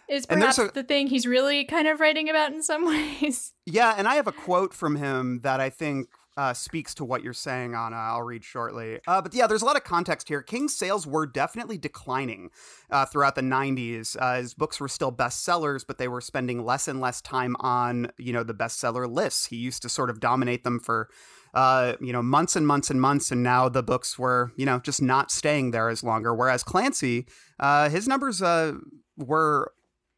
Is 0.09 0.25
perhaps 0.25 0.57
a- 0.57 0.71
the 0.73 0.83
thing 0.83 1.07
he's 1.07 1.25
really 1.25 1.65
kind 1.65 1.87
of 1.87 1.99
writing 1.99 2.29
about 2.29 2.51
in 2.51 2.61
some 2.63 2.85
ways. 3.21 3.53
Yeah, 3.65 3.95
and 3.97 4.07
I 4.07 4.15
have 4.15 4.27
a 4.27 4.31
quote 4.31 4.73
from 4.73 4.95
him 4.95 5.39
that 5.43 5.59
I 5.59 5.69
think 5.69 6.07
uh, 6.37 6.53
speaks 6.53 6.93
to 6.93 7.03
what 7.03 7.23
you're 7.23 7.33
saying, 7.33 7.73
Anna. 7.73 7.95
I'll 7.95 8.21
read 8.21 8.43
shortly. 8.43 8.99
Uh, 9.07 9.21
but 9.21 9.33
yeah, 9.33 9.47
there's 9.47 9.63
a 9.63 9.65
lot 9.65 9.75
of 9.75 9.83
context 9.83 10.27
here. 10.27 10.43
King's 10.43 10.75
sales 10.75 11.07
were 11.07 11.25
definitely 11.25 11.79
declining 11.79 12.51
uh, 12.91 13.05
throughout 13.07 13.33
the 13.33 13.41
90s. 13.41 14.15
Uh, 14.19 14.35
his 14.35 14.53
books 14.53 14.79
were 14.79 14.87
still 14.87 15.11
bestsellers, 15.11 15.83
but 15.85 15.97
they 15.97 16.07
were 16.07 16.21
spending 16.21 16.63
less 16.63 16.87
and 16.87 17.01
less 17.01 17.21
time 17.21 17.55
on, 17.59 18.11
you 18.19 18.31
know, 18.33 18.43
the 18.43 18.53
bestseller 18.53 19.11
lists. 19.11 19.47
He 19.47 19.55
used 19.55 19.81
to 19.81 19.89
sort 19.89 20.11
of 20.11 20.19
dominate 20.19 20.63
them 20.63 20.79
for 20.79 21.09
uh, 21.53 21.95
you 21.99 22.13
know, 22.13 22.21
months 22.21 22.55
and 22.55 22.67
months 22.67 22.91
and 22.91 23.01
months, 23.01 23.31
and 23.31 23.41
now 23.41 23.67
the 23.67 23.81
books 23.81 24.19
were, 24.19 24.51
you 24.57 24.65
know, 24.65 24.77
just 24.79 25.01
not 25.01 25.31
staying 25.31 25.71
there 25.71 25.89
as 25.89 26.03
longer. 26.03 26.35
Whereas 26.35 26.63
Clancy, 26.63 27.25
uh, 27.59 27.89
his 27.89 28.07
numbers 28.07 28.43
uh, 28.43 28.73
were 29.17 29.71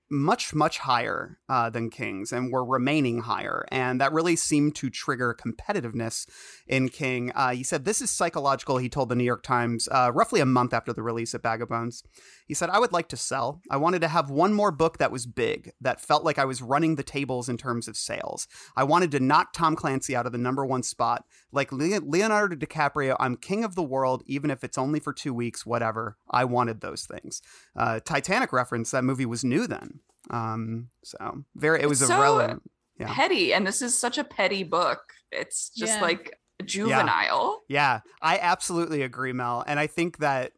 much 0.09 0.53
much 0.53 0.79
higher 0.79 1.37
uh, 1.47 1.69
than 1.69 1.89
King's 1.89 2.31
and 2.31 2.51
were 2.51 2.65
remaining 2.65 3.21
higher, 3.21 3.65
and 3.71 4.01
that 4.01 4.13
really 4.13 4.35
seemed 4.35 4.75
to 4.75 4.89
trigger 4.89 5.35
competitiveness 5.39 6.27
in 6.67 6.89
King. 6.89 7.31
Uh, 7.35 7.51
he 7.51 7.63
said 7.63 7.85
this 7.85 8.01
is 8.01 8.09
psychological. 8.09 8.77
He 8.77 8.89
told 8.89 9.09
the 9.09 9.15
New 9.15 9.23
York 9.23 9.43
Times 9.43 9.87
uh, 9.91 10.11
roughly 10.13 10.39
a 10.39 10.45
month 10.45 10.73
after 10.73 10.93
the 10.93 11.03
release 11.03 11.33
of 11.33 11.41
Bag 11.41 11.61
of 11.61 11.69
Bones. 11.69 12.03
He 12.49 12.53
said, 12.55 12.69
"I 12.69 12.79
would 12.79 12.91
like 12.91 13.07
to 13.09 13.15
sell. 13.15 13.61
I 13.69 13.77
wanted 13.77 14.01
to 14.01 14.09
have 14.09 14.29
one 14.29 14.53
more 14.53 14.71
book 14.71 14.97
that 14.97 15.11
was 15.11 15.25
big, 15.25 15.71
that 15.79 16.01
felt 16.01 16.25
like 16.25 16.37
I 16.37 16.43
was 16.43 16.61
running 16.61 16.95
the 16.95 17.03
tables 17.03 17.47
in 17.47 17.55
terms 17.57 17.87
of 17.87 17.95
sales. 17.95 18.47
I 18.75 18.83
wanted 18.83 19.11
to 19.11 19.21
knock 19.21 19.53
Tom 19.53 19.77
Clancy 19.77 20.15
out 20.15 20.25
of 20.25 20.31
the 20.33 20.37
number 20.37 20.65
one 20.65 20.83
spot, 20.83 21.23
like 21.53 21.71
Leonardo 21.71 22.55
DiCaprio. 22.57 23.15
I'm 23.19 23.37
king 23.37 23.63
of 23.63 23.75
the 23.75 23.83
world, 23.83 24.23
even 24.25 24.51
if 24.51 24.63
it's 24.63 24.77
only 24.77 24.99
for 24.99 25.13
two 25.13 25.33
weeks. 25.33 25.65
Whatever. 25.65 26.17
I 26.29 26.43
wanted 26.43 26.81
those 26.81 27.05
things." 27.05 27.41
Uh, 27.75 27.99
Titanic 28.01 28.51
reference. 28.51 28.91
That 28.91 29.03
movie 29.05 29.25
was 29.25 29.45
new 29.45 29.67
then. 29.67 30.01
Um, 30.31 30.89
so 31.03 31.45
very, 31.55 31.81
it 31.81 31.87
was 31.87 32.01
It's 32.01 32.09
a 32.09 32.13
so 32.13 32.19
relevant. 32.21 32.63
Yeah. 32.99 33.13
Petty, 33.13 33.53
and 33.53 33.65
this 33.65 33.81
is 33.81 33.97
such 33.97 34.17
a 34.17 34.23
petty 34.25 34.63
book. 34.63 34.99
It's 35.31 35.69
just 35.69 35.93
Yeah. 35.97 36.01
like 36.01 36.37
juvenile. 36.65 37.61
Yeah. 37.67 37.79
Yeah, 37.79 37.99
I 38.21 38.39
absolutely 38.39 39.01
agree, 39.03 39.31
Mel. 39.33 39.63
And 39.65 39.79
I 39.79 39.87
think 39.87 40.17
that, 40.17 40.51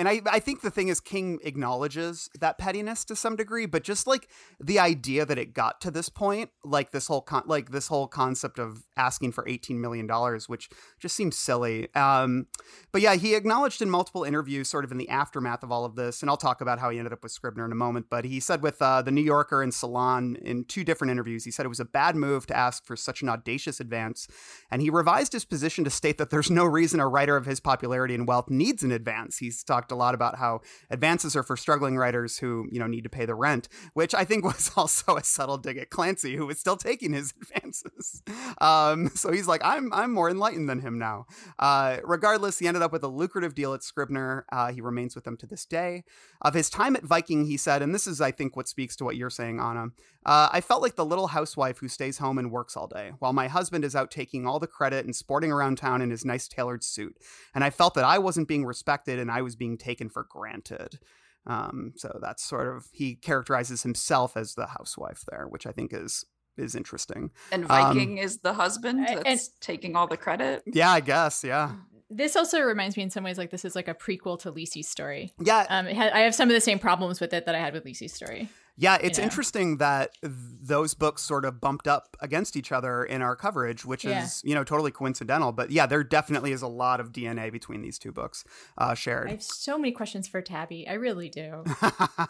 and 0.00 0.08
I, 0.08 0.22
I 0.24 0.38
think 0.38 0.62
the 0.62 0.70
thing 0.70 0.88
is, 0.88 0.98
King 0.98 1.40
acknowledges 1.44 2.30
that 2.40 2.56
pettiness 2.56 3.04
to 3.04 3.14
some 3.14 3.36
degree, 3.36 3.66
but 3.66 3.84
just 3.84 4.06
like 4.06 4.28
the 4.58 4.78
idea 4.78 5.26
that 5.26 5.36
it 5.36 5.52
got 5.52 5.78
to 5.82 5.90
this 5.90 6.08
point, 6.08 6.48
like 6.64 6.90
this 6.90 7.06
whole 7.06 7.20
con- 7.20 7.42
like 7.44 7.70
this 7.70 7.88
whole 7.88 8.08
concept 8.08 8.58
of 8.58 8.86
asking 8.96 9.32
for 9.32 9.46
eighteen 9.46 9.78
million 9.78 10.06
dollars, 10.06 10.48
which 10.48 10.70
just 10.98 11.14
seems 11.14 11.36
silly. 11.36 11.94
Um, 11.94 12.46
but 12.92 13.02
yeah, 13.02 13.16
he 13.16 13.34
acknowledged 13.34 13.82
in 13.82 13.90
multiple 13.90 14.24
interviews, 14.24 14.70
sort 14.70 14.86
of 14.86 14.90
in 14.90 14.96
the 14.96 15.10
aftermath 15.10 15.62
of 15.62 15.70
all 15.70 15.84
of 15.84 15.96
this, 15.96 16.22
and 16.22 16.30
I'll 16.30 16.38
talk 16.38 16.62
about 16.62 16.78
how 16.78 16.88
he 16.88 16.98
ended 16.98 17.12
up 17.12 17.22
with 17.22 17.32
Scribner 17.32 17.66
in 17.66 17.72
a 17.72 17.74
moment. 17.74 18.06
But 18.08 18.24
he 18.24 18.40
said 18.40 18.62
with 18.62 18.80
uh, 18.80 19.02
the 19.02 19.10
New 19.10 19.20
Yorker 19.20 19.62
and 19.62 19.74
Salon 19.74 20.36
in 20.36 20.64
two 20.64 20.82
different 20.82 21.10
interviews, 21.10 21.44
he 21.44 21.50
said 21.50 21.66
it 21.66 21.68
was 21.68 21.78
a 21.78 21.84
bad 21.84 22.16
move 22.16 22.46
to 22.46 22.56
ask 22.56 22.86
for 22.86 22.96
such 22.96 23.20
an 23.20 23.28
audacious 23.28 23.80
advance, 23.80 24.28
and 24.70 24.80
he 24.80 24.88
revised 24.88 25.34
his 25.34 25.44
position 25.44 25.84
to 25.84 25.90
state 25.90 26.16
that 26.16 26.30
there's 26.30 26.50
no 26.50 26.64
reason 26.64 27.00
a 27.00 27.06
writer 27.06 27.36
of 27.36 27.44
his 27.44 27.60
popularity 27.60 28.14
and 28.14 28.26
wealth 28.26 28.48
needs 28.48 28.82
an 28.82 28.92
advance. 28.92 29.36
He's 29.36 29.62
talked 29.62 29.89
a 29.90 29.96
lot 29.96 30.14
about 30.14 30.36
how 30.38 30.60
advances 30.90 31.36
are 31.36 31.42
for 31.42 31.56
struggling 31.56 31.96
writers 31.96 32.38
who 32.38 32.66
you 32.70 32.78
know 32.78 32.86
need 32.86 33.04
to 33.04 33.10
pay 33.10 33.24
the 33.24 33.34
rent, 33.34 33.68
which 33.94 34.14
I 34.14 34.24
think 34.24 34.44
was 34.52 34.70
also 34.76 35.16
a 35.16 35.24
subtle 35.24 35.58
dig 35.58 35.78
at 35.78 35.90
Clancy, 35.90 36.36
who 36.36 36.46
was 36.46 36.58
still 36.58 36.76
taking 36.76 37.12
his 37.12 37.32
advances. 37.42 38.22
Um, 38.60 39.10
so 39.14 39.32
he's 39.32 39.46
like, 39.46 39.62
I'm 39.64 39.92
I'm 39.92 40.12
more 40.12 40.30
enlightened 40.30 40.68
than 40.68 40.80
him 40.80 40.98
now. 40.98 41.26
Uh, 41.58 41.98
regardless, 42.04 42.58
he 42.58 42.68
ended 42.68 42.82
up 42.82 42.92
with 42.92 43.04
a 43.04 43.08
lucrative 43.08 43.54
deal 43.54 43.74
at 43.74 43.82
Scribner. 43.82 44.46
Uh, 44.52 44.72
he 44.72 44.80
remains 44.80 45.14
with 45.14 45.24
them 45.24 45.36
to 45.38 45.46
this 45.46 45.64
day. 45.64 46.04
Of 46.42 46.54
his 46.54 46.70
time 46.70 46.96
at 46.96 47.02
Viking, 47.02 47.44
he 47.44 47.56
said, 47.56 47.82
and 47.82 47.94
this 47.94 48.06
is, 48.06 48.20
I 48.20 48.30
think, 48.30 48.56
what 48.56 48.68
speaks 48.68 48.96
to 48.96 49.04
what 49.04 49.16
you're 49.16 49.30
saying, 49.30 49.60
Anna. 49.60 49.88
Uh, 50.26 50.48
I 50.52 50.60
felt 50.60 50.82
like 50.82 50.96
the 50.96 51.04
little 51.04 51.28
housewife 51.28 51.78
who 51.78 51.88
stays 51.88 52.18
home 52.18 52.36
and 52.38 52.50
works 52.50 52.76
all 52.76 52.86
day, 52.86 53.12
while 53.20 53.32
my 53.32 53.48
husband 53.48 53.84
is 53.84 53.96
out 53.96 54.10
taking 54.10 54.46
all 54.46 54.58
the 54.58 54.66
credit 54.66 55.06
and 55.06 55.16
sporting 55.16 55.50
around 55.50 55.78
town 55.78 56.02
in 56.02 56.10
his 56.10 56.24
nice 56.26 56.46
tailored 56.46 56.84
suit. 56.84 57.16
And 57.54 57.64
I 57.64 57.70
felt 57.70 57.94
that 57.94 58.04
I 58.04 58.18
wasn't 58.18 58.46
being 58.48 58.66
respected 58.66 59.18
and 59.18 59.30
I 59.30 59.40
was 59.40 59.56
being 59.56 59.78
taken 59.78 60.10
for 60.10 60.26
granted. 60.28 60.98
Um, 61.46 61.94
so 61.96 62.18
that's 62.20 62.42
sort 62.44 62.76
of 62.76 62.88
he 62.92 63.14
characterizes 63.14 63.82
himself 63.82 64.36
as 64.36 64.54
the 64.56 64.66
housewife 64.66 65.24
there, 65.30 65.46
which 65.48 65.66
I 65.66 65.72
think 65.72 65.92
is 65.94 66.26
is 66.58 66.74
interesting. 66.74 67.30
And 67.50 67.62
Um, 67.62 67.68
Viking 67.68 68.18
is 68.18 68.40
the 68.40 68.52
husband 68.52 69.06
and- 69.08 69.22
that's 69.24 69.48
taking 69.60 69.96
all 69.96 70.06
the 70.06 70.18
credit. 70.18 70.62
Yeah, 70.66 70.90
I 70.90 71.00
guess. 71.00 71.42
Yeah, 71.42 71.76
This 72.10 72.36
also 72.36 72.60
reminds 72.60 72.98
me 72.98 73.04
in 73.04 73.10
some 73.10 73.24
ways 73.24 73.38
like 73.38 73.50
this 73.50 73.64
is 73.64 73.74
like 73.74 73.88
a 73.88 73.94
prequel 73.94 74.38
to 74.40 74.52
Lisey's 74.52 74.88
story. 74.88 75.32
yeah. 75.40 75.64
Um, 75.70 75.86
ha- 75.86 76.10
I 76.12 76.20
have 76.20 76.34
some 76.34 76.50
of 76.50 76.54
the 76.54 76.60
same 76.60 76.78
problems 76.78 77.20
with 77.20 77.32
it 77.32 77.46
that 77.46 77.54
I 77.54 77.58
had 77.60 77.72
with 77.72 77.84
Lisey's 77.84 78.12
story. 78.12 78.50
Yeah, 78.76 78.96
it's 79.00 79.18
know? 79.18 79.24
interesting 79.24 79.76
that 79.76 80.12
those 80.22 80.94
books 80.94 81.22
sort 81.22 81.44
of 81.44 81.60
bumped 81.60 81.86
up 81.86 82.16
against 82.20 82.56
each 82.56 82.72
other 82.72 83.04
in 83.04 83.20
our 83.20 83.36
coverage, 83.36 83.84
which 83.84 84.04
Yeah. 84.04 84.24
is, 84.24 84.40
you 84.44 84.54
know, 84.54 84.64
totally 84.64 84.90
coincidental. 84.90 85.52
But 85.52 85.70
yeah, 85.70 85.84
there 85.86 86.02
definitely 86.02 86.52
is 86.52 86.62
a 86.62 86.66
lot 86.66 86.98
of 87.00 87.12
DNA 87.12 87.50
between 87.52 87.82
these 87.82 87.98
two 87.98 88.10
books 88.12 88.42
uh, 88.78 88.94
shared. 88.94 89.28
I 89.28 89.32
have 89.32 89.42
so 89.42 89.76
many 89.76 89.92
questions 89.92 90.28
for 90.28 90.40
Tabby. 90.40 90.88
I 90.88 90.94
really 90.94 91.28
do. 91.28 91.64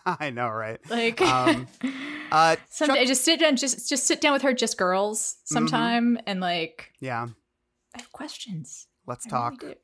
I 0.07 0.31
know, 0.31 0.49
right? 0.49 0.81
Like, 0.91 1.21
Um, 1.21 1.67
Uh, 2.33 2.55
someday 2.69 3.01
Chuck- 3.01 3.09
just 3.09 3.25
sit 3.25 3.41
down, 3.41 3.57
just 3.57 3.89
just 3.89 4.07
sit 4.07 4.21
down 4.21 4.33
with 4.33 4.43
her, 4.43 4.53
just 4.53 4.79
girls, 4.79 5.39
sometime, 5.45 6.17
and 6.29 6.41
like, 6.41 6.93
yeah, 7.01 7.27
I 7.93 7.99
have 7.99 8.13
questions. 8.13 8.87
let's 9.05 9.27
I 9.27 9.31
talk. 9.31 9.59
do. 9.59 9.75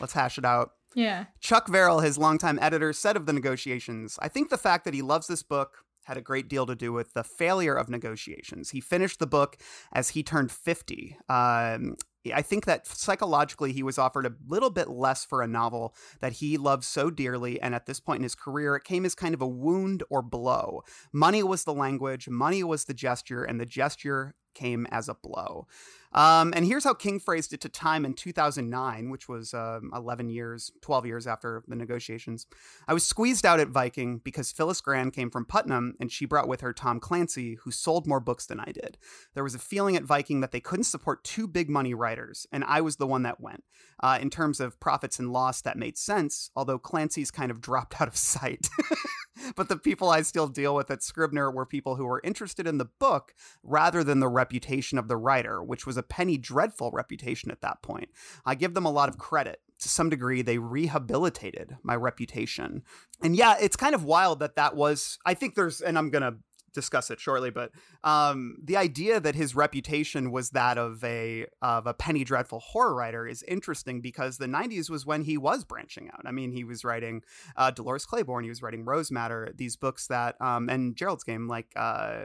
Let's 0.00 0.14
hash 0.14 0.38
it 0.38 0.46
out. 0.46 0.70
Yeah. 0.94 1.26
Chuck 1.40 1.68
Verrill, 1.68 2.00
his 2.00 2.16
longtime 2.16 2.58
editor, 2.62 2.94
said 2.94 3.16
of 3.16 3.26
the 3.26 3.34
negotiations 3.34 4.18
I 4.22 4.28
think 4.28 4.48
the 4.48 4.56
fact 4.56 4.86
that 4.86 4.94
he 4.94 5.02
loves 5.02 5.26
this 5.26 5.42
book 5.42 5.84
had 6.04 6.16
a 6.16 6.22
great 6.22 6.48
deal 6.48 6.66
to 6.66 6.74
do 6.74 6.92
with 6.92 7.14
the 7.14 7.24
failure 7.24 7.74
of 7.74 7.88
negotiations. 7.88 8.70
He 8.70 8.80
finished 8.80 9.18
the 9.18 9.26
book 9.26 9.56
as 9.92 10.10
he 10.10 10.22
turned 10.22 10.50
50. 10.50 11.16
Um, 11.28 11.96
I 12.34 12.42
think 12.42 12.66
that 12.66 12.86
psychologically 12.86 13.72
he 13.72 13.82
was 13.82 13.98
offered 13.98 14.26
a 14.26 14.34
little 14.46 14.68
bit 14.68 14.90
less 14.90 15.24
for 15.24 15.40
a 15.40 15.46
novel 15.46 15.94
that 16.20 16.34
he 16.34 16.58
loved 16.58 16.84
so 16.84 17.10
dearly. 17.10 17.60
And 17.60 17.74
at 17.74 17.86
this 17.86 17.98
point 17.98 18.18
in 18.18 18.24
his 18.24 18.34
career, 18.34 18.76
it 18.76 18.84
came 18.84 19.06
as 19.06 19.14
kind 19.14 19.34
of 19.34 19.40
a 19.40 19.48
wound 19.48 20.02
or 20.10 20.20
blow. 20.20 20.82
Money 21.12 21.42
was 21.42 21.64
the 21.64 21.72
language, 21.72 22.28
money 22.28 22.62
was 22.62 22.84
the 22.84 22.94
gesture, 22.94 23.42
and 23.42 23.58
the 23.58 23.66
gesture 23.66 24.34
came 24.54 24.86
as 24.90 25.08
a 25.08 25.14
blow. 25.14 25.66
Um, 26.12 26.52
and 26.56 26.66
here's 26.66 26.84
how 26.84 26.94
King 26.94 27.20
phrased 27.20 27.52
it 27.52 27.60
to 27.60 27.68
Time 27.68 28.04
in 28.04 28.14
2009, 28.14 29.10
which 29.10 29.28
was 29.28 29.54
um, 29.54 29.92
11 29.94 30.28
years, 30.28 30.72
12 30.82 31.06
years 31.06 31.26
after 31.26 31.62
the 31.68 31.76
negotiations. 31.76 32.46
I 32.88 32.94
was 32.94 33.06
squeezed 33.06 33.46
out 33.46 33.60
at 33.60 33.68
Viking 33.68 34.18
because 34.18 34.50
Phyllis 34.50 34.80
Grann 34.80 35.12
came 35.12 35.30
from 35.30 35.44
Putnam 35.44 35.94
and 36.00 36.10
she 36.10 36.24
brought 36.24 36.48
with 36.48 36.62
her 36.62 36.72
Tom 36.72 36.98
Clancy, 36.98 37.58
who 37.62 37.70
sold 37.70 38.08
more 38.08 38.18
books 38.18 38.46
than 38.46 38.58
I 38.58 38.72
did. 38.72 38.98
There 39.34 39.44
was 39.44 39.54
a 39.54 39.60
feeling 39.60 39.94
at 39.94 40.02
Viking 40.02 40.40
that 40.40 40.50
they 40.50 40.60
couldn't 40.60 40.84
support 40.84 41.22
two 41.22 41.46
big 41.46 41.70
money 41.70 41.94
writers, 41.94 42.46
and 42.50 42.64
I 42.64 42.80
was 42.80 42.96
the 42.96 43.06
one 43.06 43.22
that 43.22 43.40
went. 43.40 43.62
Uh, 44.02 44.18
in 44.20 44.30
terms 44.30 44.58
of 44.58 44.80
profits 44.80 45.18
and 45.18 45.32
loss, 45.32 45.60
that 45.62 45.78
made 45.78 45.96
sense, 45.96 46.50
although 46.56 46.78
Clancy's 46.78 47.30
kind 47.30 47.50
of 47.50 47.60
dropped 47.60 48.00
out 48.00 48.08
of 48.08 48.16
sight. 48.16 48.68
but 49.56 49.68
the 49.68 49.76
people 49.76 50.08
I 50.08 50.22
still 50.22 50.46
deal 50.46 50.74
with 50.74 50.90
at 50.90 51.02
Scribner 51.02 51.50
were 51.50 51.66
people 51.66 51.96
who 51.96 52.04
were 52.04 52.20
interested 52.24 52.66
in 52.66 52.78
the 52.78 52.88
book 52.98 53.34
rather 53.62 54.04
than 54.04 54.20
the 54.20 54.28
reputation 54.28 54.98
of 54.98 55.08
the 55.08 55.16
writer, 55.16 55.62
which 55.62 55.86
was 55.86 55.96
a 55.96 56.02
penny 56.02 56.36
dreadful 56.36 56.90
reputation 56.90 57.50
at 57.50 57.60
that 57.60 57.82
point. 57.82 58.10
I 58.44 58.54
give 58.54 58.74
them 58.74 58.86
a 58.86 58.90
lot 58.90 59.08
of 59.08 59.18
credit. 59.18 59.60
To 59.80 59.88
some 59.88 60.10
degree, 60.10 60.42
they 60.42 60.58
rehabilitated 60.58 61.78
my 61.82 61.96
reputation. 61.96 62.82
And 63.22 63.34
yeah, 63.34 63.56
it's 63.58 63.76
kind 63.76 63.94
of 63.94 64.04
wild 64.04 64.40
that 64.40 64.56
that 64.56 64.76
was, 64.76 65.18
I 65.24 65.32
think 65.32 65.54
there's, 65.54 65.80
and 65.80 65.96
I'm 65.96 66.10
to 66.22 66.36
discuss 66.72 67.10
it 67.10 67.20
shortly 67.20 67.50
but 67.50 67.70
um 68.04 68.56
the 68.62 68.76
idea 68.76 69.20
that 69.20 69.34
his 69.34 69.54
reputation 69.54 70.30
was 70.30 70.50
that 70.50 70.78
of 70.78 71.02
a 71.04 71.46
of 71.62 71.86
a 71.86 71.94
penny 71.94 72.24
dreadful 72.24 72.60
horror 72.60 72.94
writer 72.94 73.26
is 73.26 73.42
interesting 73.44 74.00
because 74.00 74.38
the 74.38 74.46
90s 74.46 74.88
was 74.90 75.04
when 75.04 75.22
he 75.22 75.36
was 75.36 75.64
branching 75.64 76.10
out 76.12 76.22
i 76.24 76.30
mean 76.30 76.52
he 76.52 76.64
was 76.64 76.84
writing 76.84 77.22
uh 77.56 77.70
dolores 77.70 78.06
claiborne 78.06 78.44
he 78.44 78.50
was 78.50 78.62
writing 78.62 78.84
rose 78.84 79.10
madder 79.10 79.52
these 79.56 79.76
books 79.76 80.06
that 80.06 80.40
um 80.40 80.68
and 80.68 80.96
gerald's 80.96 81.24
game 81.24 81.48
like 81.48 81.72
uh 81.76 82.24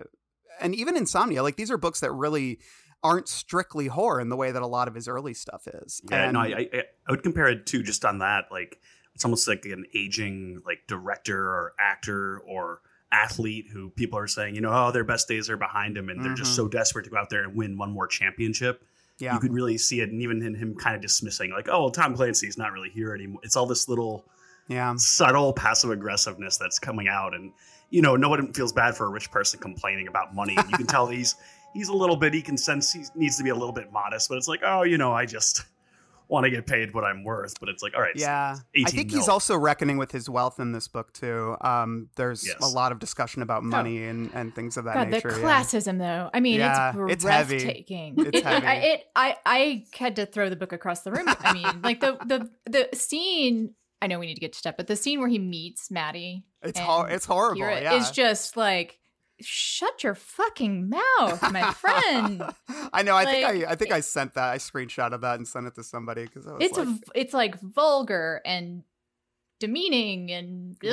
and 0.60 0.76
even 0.76 0.96
insomnia 0.96 1.44
like 1.44 1.56
these 1.56 1.72
are 1.72 1.78
books 1.78 2.00
that 2.00 2.12
really 2.12 2.60
aren't 3.06 3.28
strictly 3.28 3.86
horror 3.86 4.20
in 4.20 4.30
the 4.30 4.36
way 4.36 4.52
that 4.52 4.64
a 4.64 4.68
lot 4.68 4.88
of 4.88 4.96
his 4.96 5.08
early 5.08 5.34
stuff 5.34 5.68
is 5.68 6.02
Yeah, 6.10 6.24
and, 6.24 6.34
no, 6.34 6.40
I, 6.40 6.68
I 6.74 6.84
I 7.08 7.12
would 7.12 7.22
compare 7.22 7.48
it 7.48 7.68
to 7.68 7.84
just 7.84 8.04
on 8.04 8.18
that. 8.20 8.46
Like 8.52 8.82
it's 9.14 9.24
almost 9.24 9.48
like 9.48 9.64
an 9.66 9.86
aging 9.96 10.62
like 10.66 10.80
director 10.88 11.38
or 11.38 11.74
actor 11.80 12.40
or 12.40 12.82
athlete 13.12 13.68
who 13.72 13.90
people 13.92 14.20
are 14.20 14.28
saying, 14.28 14.56
you 14.56 14.62
know, 14.62 14.72
oh, 14.74 14.92
their 14.92 15.04
best 15.04 15.28
days 15.28 15.50
are 15.50 15.58
behind 15.58 15.96
him, 15.98 16.10
and 16.10 16.24
they're 16.24 16.34
just 16.34 16.52
Mhm. 16.54 16.56
so 16.56 16.68
desperate 16.68 17.04
to 17.06 17.10
go 17.10 17.18
out 17.18 17.30
there 17.30 17.44
and 17.44 17.56
win 17.56 17.78
one 17.78 17.92
more 17.92 18.08
championship. 18.08 18.84
Yeah. 19.20 19.34
You 19.36 19.40
could 19.40 19.54
really 19.54 19.78
see 19.78 20.02
it, 20.02 20.10
and 20.10 20.22
even 20.22 20.42
in 20.42 20.54
him 20.56 20.76
kind 20.76 20.96
of 20.96 21.02
dismissing, 21.02 21.52
like, 21.52 21.70
oh, 21.70 21.82
well, 21.84 21.92
Tom 21.92 22.16
Clancy's 22.16 22.58
not 22.58 22.72
really 22.74 22.90
here 22.90 23.14
anymore. 23.14 23.40
It's 23.44 23.56
all 23.56 23.66
this 23.66 23.88
little 23.88 24.26
Yeah. 24.68 24.94
subtle 24.98 25.54
passive 25.54 25.92
aggressiveness 25.92 26.58
that's 26.58 26.80
coming 26.80 27.08
out, 27.08 27.34
and 27.34 27.54
you 27.92 28.02
know, 28.02 28.16
no 28.16 28.28
one 28.28 28.52
feels 28.52 28.74
bad 28.74 28.98
for 28.98 29.06
a 29.06 29.10
rich 29.10 29.30
person 29.32 29.60
complaining 29.60 30.08
about 30.08 30.34
money. 30.34 30.54
You 30.54 30.78
can 30.78 30.88
tell 30.88 31.08
he's 31.08 31.36
he's 31.74 31.88
a 31.88 31.94
little 31.94 32.16
bit. 32.18 32.34
He 32.34 32.42
can 32.42 32.58
sense 32.58 32.92
he 32.92 33.04
needs 33.16 33.38
to 33.38 33.44
be 33.44 33.52
a 33.52 33.56
little 33.56 33.72
bit 33.72 33.92
modest, 33.92 34.28
but 34.28 34.38
it's 34.40 34.48
like, 34.48 34.62
oh, 34.66 34.82
you 34.84 34.98
know, 34.98 35.14
I 35.14 35.26
just 35.28 35.64
want 36.28 36.46
to 36.46 36.50
get 36.50 36.66
paid 36.66 36.94
what 36.94 37.04
I'm 37.04 37.24
worth. 37.24 37.60
But 37.60 37.70
it's 37.70 37.84
like, 37.84 37.94
all 37.96 38.02
right, 38.02 38.16
Yeah. 38.16 38.56
I 38.58 38.80
18 38.82 38.86
think 38.88 39.12
he's 39.12 39.28
also 39.30 39.58
reckoning 39.58 39.98
with 39.98 40.12
his 40.12 40.30
wealth 40.30 40.60
in 40.60 40.72
this 40.72 40.88
book 40.88 41.14
too. 41.14 41.56
Um, 41.62 42.10
there's 42.16 42.46
Yes. 42.48 42.58
a 42.62 42.68
lot 42.68 42.92
of 42.92 43.00
discussion 43.00 43.42
about 43.42 43.64
money 43.64 44.04
and, 44.06 44.30
and 44.34 44.54
things 44.56 44.78
of 44.78 44.86
that 44.86 44.96
Oh. 44.98 45.00
God, 45.02 45.10
nature. 45.10 45.32
the 45.32 45.40
yeah. 45.42 45.46
classism, 45.62 46.00
though. 46.00 46.30
I 46.34 46.40
mean, 46.40 46.60
Yeah, 46.60 46.94
it's 47.08 47.14
it's 47.14 47.24
heavy. 47.24 47.58
breathtaking. 47.64 48.16
It's 48.20 48.38
it, 48.40 48.44
heavy. 48.44 48.66
I, 48.68 48.74
it, 48.76 49.04
I, 49.16 49.36
I 49.46 49.86
had 49.98 50.16
to 50.18 50.26
throw 50.26 50.50
the 50.50 50.56
book 50.56 50.72
across 50.74 51.02
the 51.02 51.12
room. 51.12 51.26
I 51.28 51.54
mean, 51.54 51.82
like 51.84 52.00
the 52.02 52.18
the 52.26 52.50
the 52.70 52.90
scene. 52.98 53.74
I 54.02 54.08
know 54.08 54.20
we 54.20 54.26
need 54.28 54.36
to 54.36 54.42
get 54.42 54.54
to 54.54 54.60
step, 54.60 54.78
but 54.78 54.88
the 54.88 54.96
scene 54.96 55.20
where 55.20 55.30
he 55.30 55.40
meets 55.40 55.90
Maddie, 55.90 56.44
It's 56.62 56.78
and 56.78 56.88
hor- 56.88 57.10
it's 57.10 57.26
horrible. 57.26 57.62
Kira 57.62 57.82
yeah. 57.82 57.94
is 57.96 58.12
just 58.12 58.56
like, 58.58 59.00
shut 59.42 60.04
your 60.04 60.16
fucking 60.16 60.90
mouth, 60.90 61.42
my 61.52 61.72
friend. 61.74 62.44
I 62.94 63.04
know. 63.04 63.16
I 63.16 63.24
Like, 63.24 63.28
think 63.46 63.68
I, 63.68 63.72
I 63.72 63.76
think 63.76 63.92
I 63.92 64.00
sent 64.02 64.34
that. 64.36 64.50
I 64.50 64.58
screenshotted 64.58 65.22
that 65.22 65.38
and 65.38 65.48
sent 65.48 65.68
it 65.68 65.76
to 65.76 65.84
somebody 65.84 66.24
because 66.26 66.46
it's 66.60 66.78
like, 66.78 66.88
v- 66.88 67.04
it's 67.16 67.34
like 67.34 67.60
vulgar 67.62 68.42
and 68.46 68.84
demeaning 69.60 70.32
and 70.32 70.78
Right. 70.84 70.92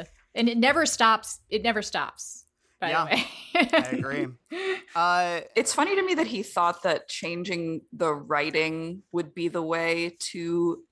ugh. 0.00 0.06
and 0.34 0.48
it 0.48 0.58
never 0.58 0.86
stops. 0.86 1.40
It 1.48 1.62
never 1.62 1.82
stops. 1.82 2.44
By 2.80 2.90
Yeah, 2.90 3.04
the 3.04 3.14
way, 3.14 3.68
I 3.72 3.88
agree. 3.92 4.26
Uh, 4.94 5.40
It's 5.56 5.72
funny 5.72 5.94
to 5.96 6.02
me 6.02 6.14
that 6.16 6.26
he 6.26 6.42
thought 6.42 6.82
that 6.82 7.08
changing 7.08 7.82
the 7.92 8.12
writing 8.12 9.02
would 9.12 9.34
be 9.34 9.48
the 9.48 9.62
way 9.62 10.16
to 10.18 10.82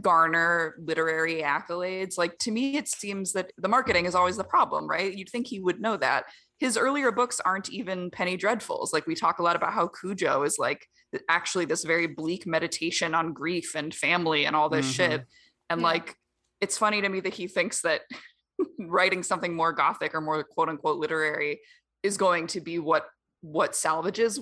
garner 0.00 0.74
literary 0.78 1.42
accolades. 1.42 2.16
Like 2.16 2.38
to 2.38 2.50
me, 2.50 2.76
it 2.76 2.88
seems 2.88 3.32
that 3.32 3.52
the 3.58 3.68
marketing 3.68 4.06
is 4.06 4.14
always 4.14 4.36
the 4.36 4.44
problem, 4.44 4.88
right? 4.88 5.12
You'd 5.14 5.28
think 5.28 5.46
he 5.46 5.60
would 5.60 5.80
know 5.80 5.96
that. 5.98 6.24
His 6.58 6.76
earlier 6.78 7.12
books 7.12 7.40
aren't 7.40 7.70
even 7.70 8.10
penny 8.10 8.38
dreadfuls. 8.38 8.92
Like 8.92 9.06
we 9.06 9.14
talk 9.14 9.38
a 9.38 9.42
lot 9.42 9.56
about 9.56 9.72
how 9.72 9.88
Cujo 9.88 10.44
is 10.44 10.56
like 10.58 10.86
actually 11.28 11.66
this 11.66 11.84
very 11.84 12.06
bleak 12.06 12.46
meditation 12.46 13.14
on 13.14 13.32
grief 13.34 13.74
and 13.74 13.94
family 13.94 14.46
and 14.46 14.56
all 14.56 14.70
this 14.70 14.86
Mhm. 14.90 14.94
shit. 14.94 15.26
And 15.68 15.80
Yeah. 15.80 15.86
like 15.86 16.16
it's 16.60 16.78
funny 16.78 17.02
to 17.02 17.08
me 17.08 17.20
that 17.20 17.34
he 17.34 17.48
thinks 17.48 17.82
that 17.82 18.02
writing 18.78 19.22
something 19.22 19.54
more 19.54 19.72
gothic 19.72 20.14
or 20.14 20.20
more 20.20 20.42
quote 20.44 20.68
unquote 20.68 20.98
literary 20.98 21.60
is 22.02 22.16
going 22.16 22.46
to 22.48 22.60
be 22.60 22.78
what 22.78 23.06
what 23.40 23.74
salvages 23.74 24.38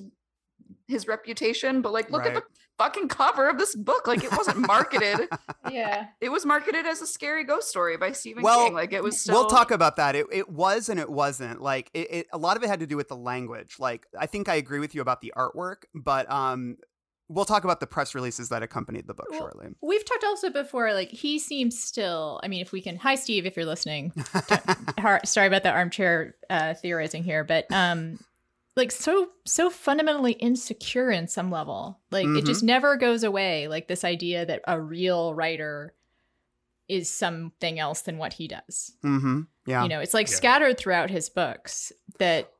his 0.89 1.07
reputation 1.07 1.83
but 1.83 1.93
like 1.93 2.11
look 2.11 2.25
at 2.25 2.35
the 2.35 2.43
fucking 2.79 3.09
cover 3.09 3.49
of 3.49 3.59
this 3.59 3.75
book 3.77 4.07
like 4.07 4.25
it 4.25 4.33
wasn't 4.33 4.57
marketed 4.57 5.29
yeah. 5.71 6.07
it 6.21 6.31
was 6.31 6.47
marketed 6.47 6.87
as 6.87 7.03
a 7.03 7.07
scary 7.07 7.45
ghost 7.45 7.69
story 7.69 7.99
by 7.99 8.11
stephen 8.11 8.43
Well, 8.43 8.65
king 8.65 8.75
like 8.75 8.93
it 8.93 9.03
was 9.03 9.21
still 9.21 9.41
We'll 9.41 9.51
talk 9.51 9.71
about 9.71 9.97
that. 9.97 10.15
It, 10.15 10.27
it 10.31 10.49
was 10.49 10.89
and 10.89 11.01
it 11.01 11.11
wasn't. 11.11 11.61
Like 11.61 11.91
it, 11.95 12.13
it, 12.13 12.27
a 12.33 12.39
lot 12.39 12.57
of 12.57 12.63
it 12.63 12.69
had 12.69 12.81
to 12.81 12.87
do 12.87 12.97
with 12.97 13.09
the 13.09 13.17
language. 13.17 13.77
Like 13.79 14.07
I 14.19 14.27
think 14.27 14.49
I 14.49 14.57
agree 14.57 14.79
with 14.79 14.95
you 14.95 15.01
about 15.01 15.21
the 15.21 15.33
artwork, 15.37 15.85
but 15.95 16.31
um, 16.31 16.77
we'll 17.29 17.45
talk 17.45 17.65
about 17.65 17.81
the 17.81 17.87
press 17.87 18.15
releases 18.15 18.49
that 18.51 18.63
accompanied 18.63 19.07
the 19.07 19.15
book 19.15 19.29
Well, 19.31 19.41
shortly. 19.41 19.69
We've 19.81 20.05
talked 20.05 20.25
also 20.25 20.51
before, 20.51 20.93
like 20.95 21.11
he 21.11 21.39
seems 21.39 21.83
still. 21.83 22.41
I 22.43 22.49
mean, 22.49 22.61
if 22.61 22.73
we 22.73 22.81
can, 22.81 22.97
hi 22.97 23.15
Steve, 23.15 23.47
if 23.47 23.57
you're 23.57 23.67
listening. 23.67 24.13
Har- 24.99 25.23
Sorry 25.25 25.47
about 25.47 25.63
the 25.63 25.71
armchair 25.71 26.37
uh, 26.49 26.75
theorizing 26.75 27.25
here, 27.25 27.45
but 27.45 27.67
um, 27.73 28.19
like 28.77 28.93
so 28.93 29.29
so 29.45 29.69
fundamentally 29.71 30.33
insecure 30.33 31.11
in 31.11 31.29
some 31.29 31.51
level. 31.51 31.99
Like 32.11 32.27
it 32.27 32.45
just 32.45 32.63
never 32.63 32.97
goes 32.97 33.23
away. 33.25 33.69
Like 33.69 33.89
this 33.89 34.05
idea 34.05 34.47
that 34.47 34.63
a 34.67 34.81
real 34.81 35.35
writer 35.35 35.95
is 36.89 37.11
something 37.11 37.79
else 37.79 38.03
than 38.03 38.19
what 38.19 38.33
he 38.35 38.49
does. 38.49 38.93
Mm-hmm. 39.05 39.43
Yeah. 39.67 39.83
You 39.83 39.89
know, 39.89 40.01
it's 40.01 40.15
like 40.15 40.29
Yeah. 40.29 40.35
scattered 40.37 40.79
throughout 40.79 41.11
his 41.11 41.29
books 41.29 41.93
that. 42.19 42.51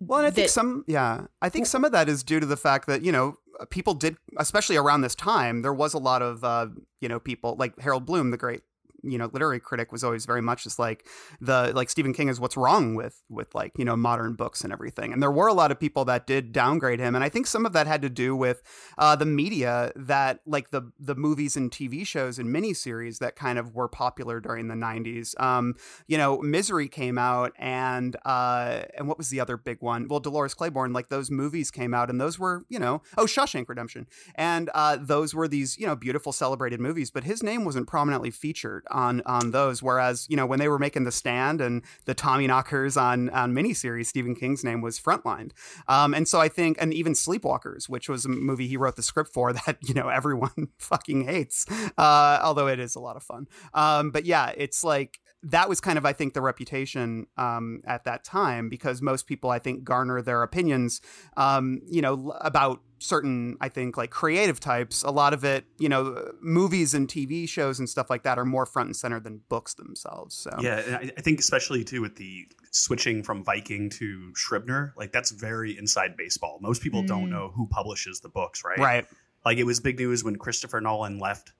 Well, 0.00 0.20
and 0.20 0.28
I 0.28 0.30
think 0.30 0.48
some, 0.48 0.84
yeah, 0.86 1.26
I 1.42 1.48
think 1.48 1.66
some 1.66 1.84
of 1.84 1.90
that 1.90 2.08
is 2.08 2.22
due 2.22 2.38
to 2.38 2.46
the 2.46 2.56
fact 2.56 2.86
that 2.86 3.02
you 3.02 3.10
know 3.10 3.34
people 3.70 3.94
did, 3.94 4.16
especially 4.36 4.76
around 4.76 5.00
this 5.00 5.16
time, 5.16 5.62
there 5.62 5.74
was 5.74 5.92
a 5.92 5.98
lot 5.98 6.22
of 6.22 6.44
uh, 6.44 6.68
you 7.00 7.08
know 7.08 7.18
people 7.18 7.56
like 7.58 7.78
Harold 7.80 8.06
Bloom, 8.06 8.30
the 8.30 8.36
great 8.36 8.60
you 9.02 9.18
know 9.18 9.30
literary 9.32 9.60
critic, 9.60 9.92
was 9.92 10.04
always 10.04 10.26
very 10.26 10.42
much 10.42 10.64
just 10.64 10.78
like 10.78 11.06
the 11.40 11.72
like 11.74 11.90
Stephen 11.90 12.12
King 12.12 12.28
is 12.28 12.40
what's 12.40 12.56
wrong 12.56 12.94
with 12.94 13.22
with 13.28 13.54
like 13.54 13.72
you 13.76 13.84
know 13.84 13.96
modern 13.96 14.34
books 14.34 14.62
and 14.62 14.72
everything, 14.72 15.12
and 15.12 15.22
there 15.22 15.30
were 15.30 15.46
a 15.46 15.54
lot 15.54 15.70
of 15.70 15.78
people 15.78 16.04
that 16.06 16.26
did 16.26 16.52
downgrade 16.52 17.00
him, 17.00 17.14
and 17.14 17.24
I 17.24 17.28
think 17.28 17.46
some 17.46 17.66
of 17.66 17.72
that 17.72 17.86
had 17.86 18.02
to 18.02 18.10
do 18.10 18.34
with 18.34 18.62
uh, 18.98 19.16
the 19.16 19.26
media 19.26 19.92
that 19.96 20.40
like 20.46 20.70
the 20.70 20.92
the 20.98 21.14
movies 21.14 21.56
and 21.56 21.70
TV 21.70 22.06
shows 22.06 22.38
and 22.38 22.54
miniseries 22.54 23.18
that 23.18 23.36
kind 23.36 23.58
of 23.58 23.74
were 23.74 23.88
popular 23.88 24.40
during 24.40 24.68
the 24.68 24.74
'90s. 24.74 25.38
Um, 25.40 25.74
you 26.06 26.18
know, 26.18 26.38
Misery 26.38 26.88
came 26.88 27.18
out, 27.18 27.52
and 27.58 28.16
uh, 28.24 28.82
and 28.96 29.08
what 29.08 29.18
was 29.18 29.30
the 29.30 29.40
other 29.40 29.56
big 29.56 29.78
one? 29.80 30.08
Well, 30.08 30.20
Dolores 30.20 30.54
Claiborne. 30.54 30.92
Like 30.92 31.08
those 31.08 31.30
movies 31.30 31.70
came 31.70 31.94
out, 31.94 32.10
and 32.10 32.20
those 32.20 32.38
were 32.38 32.64
you 32.68 32.78
know, 32.78 33.02
oh, 33.16 33.24
Shawshank 33.24 33.68
Redemption, 33.68 34.06
and 34.34 34.70
uh, 34.74 34.96
those 35.00 35.34
were 35.34 35.48
these 35.48 35.78
you 35.78 35.86
know 35.86 35.96
beautiful 35.96 36.32
celebrated 36.32 36.80
movies. 36.80 37.10
But 37.10 37.24
his 37.24 37.42
name 37.42 37.64
wasn't 37.64 37.86
prominently 37.86 38.30
featured 38.30 38.86
on 38.90 39.22
on 39.26 39.50
those. 39.50 39.82
Whereas 39.82 40.26
you 40.28 40.36
know 40.36 40.46
when 40.46 40.58
they 40.58 40.68
were 40.68 40.78
making 40.78 41.04
The 41.04 41.12
Stand 41.12 41.60
and 41.60 41.82
the 42.04 42.14
Tommyknockers 42.14 43.00
on 43.00 43.30
on 43.30 43.54
miniseries, 43.54 44.06
Stephen 44.06 44.34
King's 44.34 44.64
name 44.64 44.80
was 44.80 44.98
frontlined. 44.98 45.52
Um, 45.86 46.14
and 46.14 46.26
so 46.28 46.40
I 46.40 46.48
think, 46.48 46.76
and 46.80 46.92
even 46.92 47.12
Sleepwalkers, 47.12 47.88
which 47.88 48.08
was 48.08 48.24
a 48.24 48.28
movie 48.28 48.66
he 48.68 48.76
wrote 48.76 48.96
the 48.96 49.02
script 49.02 49.32
for 49.32 49.52
that 49.66 49.78
you 49.82 49.94
know 49.94 50.08
everyone 50.08 50.68
fucking 50.78 51.24
hates, 51.24 51.66
uh, 51.96 52.40
although 52.42 52.68
it 52.68 52.78
is 52.78 52.94
a 52.94 53.00
lot 53.00 53.16
of 53.16 53.22
fun. 53.22 53.46
Um, 53.74 54.10
but 54.10 54.24
yeah, 54.24 54.52
it's 54.56 54.84
like 54.84 55.20
that 55.42 55.68
was 55.68 55.80
kind 55.80 55.98
of 55.98 56.04
I 56.04 56.12
think 56.12 56.34
the 56.34 56.40
reputation 56.40 57.26
um, 57.36 57.82
at 57.86 58.04
that 58.04 58.24
time 58.24 58.68
because 58.68 59.00
most 59.00 59.26
people 59.26 59.50
I 59.50 59.58
think 59.58 59.84
garner 59.84 60.20
their 60.20 60.42
opinions, 60.42 61.00
um, 61.36 61.80
you 61.86 62.02
know, 62.02 62.36
about 62.40 62.80
certain 62.98 63.56
I 63.60 63.68
think 63.68 63.96
like 63.96 64.10
creative 64.10 64.60
types. 64.60 65.02
A 65.02 65.10
lot 65.10 65.32
of 65.32 65.44
it, 65.44 65.64
you 65.78 65.88
know, 65.88 66.32
movies 66.40 66.94
and 66.94 67.08
TV 67.08 67.48
shows 67.48 67.78
and 67.78 67.88
stuff 67.88 68.10
like 68.10 68.24
that 68.24 68.38
are 68.38 68.44
more 68.44 68.66
front 68.66 68.88
and 68.88 68.96
center 68.96 69.20
than 69.20 69.40
books 69.48 69.74
themselves. 69.74 70.34
So 70.34 70.50
Yeah, 70.60 70.78
and 70.80 71.12
I, 71.16 71.20
think 71.20 71.38
especially 71.40 71.84
too 71.84 72.00
with 72.00 72.16
the 72.16 72.46
switching 72.70 73.22
from 73.22 73.44
Viking 73.44 73.88
to 73.90 74.32
Scribner, 74.34 74.92
like 74.96 75.12
that's 75.12 75.30
very 75.30 75.76
inside 75.78 76.16
baseball. 76.16 76.58
Most 76.60 76.82
people 76.82 77.02
don't 77.02 77.26
Mm. 77.26 77.30
know 77.30 77.52
who 77.54 77.66
publishes 77.68 78.20
the 78.20 78.28
books, 78.28 78.62
right? 78.64 78.78
right, 78.78 79.06
Like 79.44 79.58
it 79.58 79.64
was 79.64 79.80
big 79.80 79.98
news 79.98 80.24
when 80.24 80.36
Christopher 80.36 80.80
Nolan 80.80 81.18
left, 81.18 81.52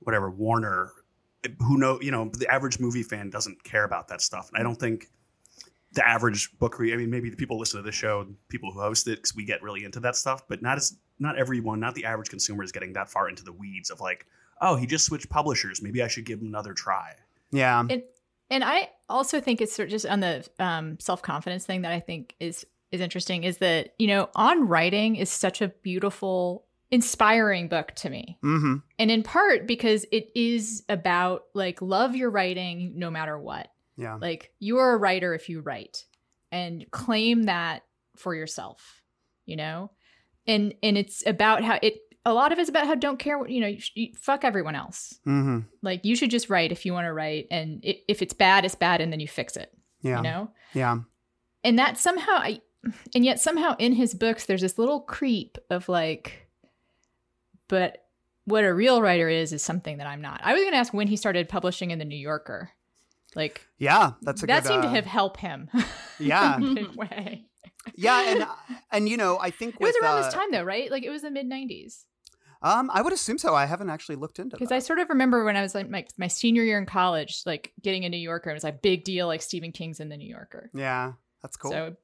whatever 0.00 0.30
Warner. 0.30 0.90
Who 1.60 1.76
know? 1.78 2.00
You 2.00 2.10
know, 2.10 2.30
the 2.32 2.50
average 2.50 2.80
movie 2.80 3.02
fan 3.02 3.28
doesn't 3.30 3.64
care 3.64 3.84
about 3.84 4.08
that 4.08 4.22
stuff, 4.22 4.48
and 4.50 4.58
I 4.58 4.62
don't 4.62 4.76
think 4.80 5.10
the 5.94 6.06
average 6.06 6.56
book 6.58 6.78
reader. 6.78 6.94
I 6.94 6.98
mean, 6.98 7.10
maybe 7.10 7.30
the 7.30 7.36
people 7.36 7.58
listen 7.58 7.78
to 7.78 7.84
the 7.84 7.92
show, 7.92 8.26
people 8.48 8.72
who 8.72 8.80
host 8.80 9.08
it, 9.08 9.16
because 9.16 9.34
we 9.34 9.44
get 9.44 9.62
really 9.62 9.84
into 9.84 10.00
that 10.00 10.16
stuff, 10.16 10.46
but 10.48 10.62
not 10.62 10.76
as 10.78 10.96
not 11.18 11.38
everyone, 11.38 11.80
not 11.80 11.94
the 11.94 12.04
average 12.04 12.28
consumer 12.28 12.62
is 12.62 12.72
getting 12.72 12.92
that 12.94 13.08
far 13.08 13.28
into 13.28 13.44
the 13.44 13.52
weeds 13.52 13.90
of 13.90 14.00
like, 14.00 14.26
oh, 14.60 14.76
he 14.76 14.86
just 14.86 15.04
switched 15.04 15.28
publishers. 15.28 15.82
Maybe 15.82 16.02
I 16.02 16.08
should 16.08 16.24
give 16.24 16.40
him 16.40 16.48
another 16.48 16.74
try. 16.74 17.14
yeah, 17.50 17.80
and 17.80 18.02
and 18.50 18.64
I 18.64 18.90
also 19.08 19.40
think 19.40 19.60
it's 19.60 19.74
sort 19.74 19.88
of 19.88 19.90
just 19.90 20.06
on 20.06 20.20
the 20.20 20.46
um, 20.58 20.98
self 21.00 21.22
confidence 21.22 21.64
thing 21.64 21.82
that 21.82 21.92
I 21.92 22.00
think 22.00 22.34
is 22.40 22.66
is 22.92 23.00
interesting 23.00 23.44
is 23.44 23.58
that 23.58 23.94
you 23.98 24.06
know 24.06 24.30
on 24.34 24.68
writing 24.68 25.16
is 25.16 25.30
such 25.30 25.60
a 25.60 25.68
beautiful, 25.68 26.64
inspiring 26.90 27.68
book 27.68 27.92
to 27.96 28.10
me, 28.10 28.38
mm-hmm. 28.42 28.76
and 28.98 29.10
in 29.10 29.22
part 29.22 29.66
because 29.66 30.04
it 30.12 30.30
is 30.34 30.84
about 30.88 31.44
like 31.54 31.80
love 31.82 32.14
your 32.14 32.30
writing 32.30 32.92
no 32.96 33.10
matter 33.10 33.38
what. 33.38 33.68
Yeah, 33.96 34.16
Like 34.20 34.52
you 34.58 34.78
are 34.78 34.92
a 34.92 34.96
writer 34.96 35.34
if 35.34 35.48
you 35.48 35.60
write, 35.60 36.04
and 36.50 36.84
claim 36.90 37.44
that 37.44 37.82
for 38.16 38.34
yourself. 38.34 39.02
You 39.46 39.56
know, 39.56 39.90
and 40.46 40.74
and 40.82 40.98
it's 40.98 41.26
about 41.26 41.62
how 41.62 41.78
it. 41.82 41.98
A 42.26 42.32
lot 42.32 42.52
of 42.52 42.58
it's 42.58 42.70
about 42.70 42.86
how 42.86 42.94
don't 42.94 43.18
care 43.18 43.38
what 43.38 43.50
you 43.50 43.60
know. 43.60 43.66
You, 43.66 43.80
you 43.94 44.08
fuck 44.18 44.44
everyone 44.44 44.74
else. 44.74 45.20
mm-hmm. 45.26 45.60
Like 45.82 46.04
you 46.04 46.16
should 46.16 46.30
just 46.30 46.48
write 46.48 46.72
if 46.72 46.86
you 46.86 46.94
want 46.94 47.04
to 47.06 47.12
write, 47.12 47.48
and 47.50 47.82
i 47.86 47.98
if 48.08 48.22
it's 48.22 48.32
bad, 48.32 48.64
it's 48.64 48.74
bad, 48.74 49.02
and 49.02 49.12
then 49.12 49.20
you 49.20 49.28
fix 49.28 49.56
it. 49.56 49.70
yeah, 50.00 50.16
You 50.16 50.22
know, 50.22 50.50
yeah, 50.72 51.00
and 51.62 51.78
that 51.78 51.98
somehow, 51.98 52.36
I, 52.36 52.60
and 53.14 53.24
yet 53.24 53.40
somehow 53.40 53.76
in 53.78 53.92
his 53.92 54.14
books, 54.14 54.46
there's 54.46 54.62
this 54.62 54.78
little 54.78 55.00
creep 55.00 55.58
of 55.70 55.88
like, 55.88 56.48
but 57.68 58.04
what 58.44 58.64
a 58.64 58.72
real 58.72 59.00
writer 59.00 59.28
is 59.28 59.52
is 59.52 59.62
something 59.62 59.98
that 59.98 60.06
I'm 60.06 60.20
not. 60.20 60.40
I 60.44 60.52
was 60.52 60.62
going 60.62 60.72
to 60.72 60.78
ask 60.78 60.92
when 60.92 61.08
he 61.08 61.16
started 61.16 61.48
publishing 61.48 61.90
in 61.90 61.98
the 61.98 62.04
New 62.04 62.18
Yorker, 62.18 62.70
like 63.34 63.66
yeah. 63.78 64.12
That's 64.22 64.42
a 64.42 64.46
that 64.46 64.62
good, 64.62 64.68
seemed 64.68 64.82
to 64.82 64.88
uh, 64.88 64.92
have 64.92 65.06
helped 65.06 65.40
him. 65.40 65.68
Yeah. 66.20 66.56
in 66.58 66.78
a 66.78 66.92
way. 66.96 67.46
yeah, 67.96 68.22
and 68.30 68.46
and 68.92 69.08
you 69.08 69.16
know 69.16 69.38
I 69.40 69.50
think 69.50 69.74
It 69.74 69.80
was 69.80 69.96
around 70.02 70.18
uh, 70.18 70.22
this 70.22 70.32
time 70.34 70.50
though, 70.52 70.62
right? 70.62 70.90
Like 70.90 71.02
it 71.02 71.10
was 71.10 71.22
the 71.22 71.30
mid 71.30 71.46
'90s. 71.50 72.04
Um, 72.62 72.90
I 72.94 73.02
would 73.02 73.12
assume 73.12 73.36
so. 73.36 73.54
I 73.54 73.66
haven't 73.66 73.90
actually 73.90 74.16
looked 74.16 74.38
into 74.38 74.56
it. 74.56 74.60
Because. 74.60 74.72
I 74.72 74.78
sort 74.78 74.98
of 74.98 75.10
remember 75.10 75.44
when 75.44 75.54
I 75.54 75.60
was 75.60 75.74
like 75.74 75.90
my, 75.90 76.06
my 76.16 76.28
senior 76.28 76.62
year 76.62 76.78
in 76.78 76.86
college, 76.86 77.42
like 77.44 77.72
getting 77.82 78.06
a 78.06 78.08
New 78.08 78.16
Yorker, 78.16 78.48
and 78.48 78.54
it 78.54 78.56
was 78.56 78.64
like 78.64 78.80
big 78.80 79.04
deal, 79.04 79.26
like 79.26 79.42
Stephen 79.42 79.70
King's 79.70 80.00
in 80.00 80.08
the 80.08 80.16
New 80.16 80.28
Yorker. 80.28 80.70
yeah, 80.72 81.12
that's 81.42 81.58
cool. 81.58 81.72
So 81.72 81.96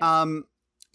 Um, 0.00 0.44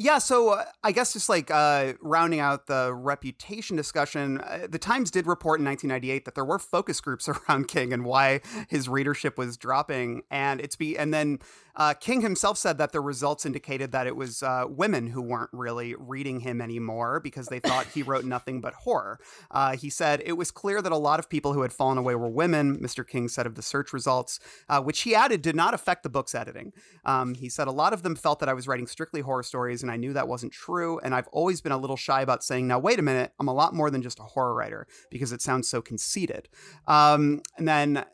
yeah, 0.01 0.17
so 0.17 0.49
uh, 0.49 0.65
I 0.83 0.91
guess 0.91 1.13
just 1.13 1.29
like 1.29 1.51
uh, 1.51 1.93
rounding 2.01 2.39
out 2.39 2.65
the 2.65 2.93
reputation 2.93 3.75
discussion, 3.75 4.39
uh, 4.39 4.67
the 4.67 4.79
Times 4.79 5.11
did 5.11 5.27
report 5.27 5.59
in 5.59 5.65
1998 5.65 6.25
that 6.25 6.35
there 6.35 6.45
were 6.45 6.59
focus 6.59 6.99
groups 6.99 7.29
around 7.49 7.67
King 7.67 7.93
and 7.93 8.03
why 8.03 8.41
his 8.67 8.89
readership 8.89 9.37
was 9.37 9.57
dropping, 9.57 10.23
and 10.31 10.59
it's 10.59 10.75
be 10.75 10.97
and 10.97 11.13
then 11.13 11.39
uh, 11.75 11.93
King 11.93 12.21
himself 12.21 12.57
said 12.57 12.77
that 12.77 12.91
the 12.91 13.01
results 13.01 13.45
indicated 13.45 13.91
that 13.91 14.07
it 14.07 14.15
was 14.15 14.43
uh, 14.43 14.65
women 14.67 15.07
who 15.07 15.21
weren't 15.21 15.49
really 15.53 15.95
reading 15.97 16.41
him 16.41 16.61
anymore 16.61 17.19
because 17.19 17.47
they 17.47 17.59
thought 17.59 17.87
he 17.87 18.03
wrote 18.03 18.25
nothing 18.25 18.61
but 18.61 18.73
horror. 18.73 19.19
Uh, 19.49 19.75
he 19.75 19.89
said 19.89 20.21
it 20.25 20.33
was 20.33 20.51
clear 20.51 20.81
that 20.81 20.91
a 20.91 20.97
lot 20.97 21.19
of 21.19 21.29
people 21.29 21.53
who 21.53 21.61
had 21.61 21.73
fallen 21.73 21.97
away 21.97 22.15
were 22.15 22.29
women. 22.29 22.77
Mr. 22.79 23.07
King 23.07 23.27
said 23.27 23.45
of 23.45 23.55
the 23.55 23.61
search 23.61 23.93
results, 23.93 24.39
uh, 24.69 24.81
which 24.81 25.01
he 25.01 25.15
added 25.15 25.41
did 25.41 25.55
not 25.55 25.73
affect 25.73 26.03
the 26.03 26.09
book's 26.09 26.35
editing. 26.35 26.73
Um, 27.05 27.35
he 27.35 27.49
said 27.49 27.67
a 27.67 27.71
lot 27.71 27.93
of 27.93 28.03
them 28.03 28.15
felt 28.15 28.39
that 28.39 28.49
I 28.49 28.53
was 28.53 28.67
writing 28.67 28.87
strictly 28.87 29.21
horror 29.21 29.43
stories, 29.43 29.81
and 29.81 29.91
I 29.91 29.97
knew 29.97 30.13
that 30.13 30.27
wasn't 30.27 30.53
true. 30.53 30.99
And 30.99 31.15
I've 31.15 31.27
always 31.29 31.61
been 31.61 31.71
a 31.71 31.77
little 31.77 31.97
shy 31.97 32.21
about 32.21 32.43
saying, 32.43 32.67
now, 32.67 32.79
wait 32.79 32.99
a 32.99 33.03
minute, 33.03 33.31
I'm 33.39 33.47
a 33.47 33.53
lot 33.53 33.73
more 33.73 33.89
than 33.89 34.01
just 34.01 34.19
a 34.19 34.23
horror 34.23 34.53
writer 34.53 34.87
because 35.09 35.31
it 35.31 35.41
sounds 35.41 35.67
so 35.67 35.81
conceited. 35.81 36.49
Um, 36.87 37.41
and 37.57 37.67
then, 37.67 38.05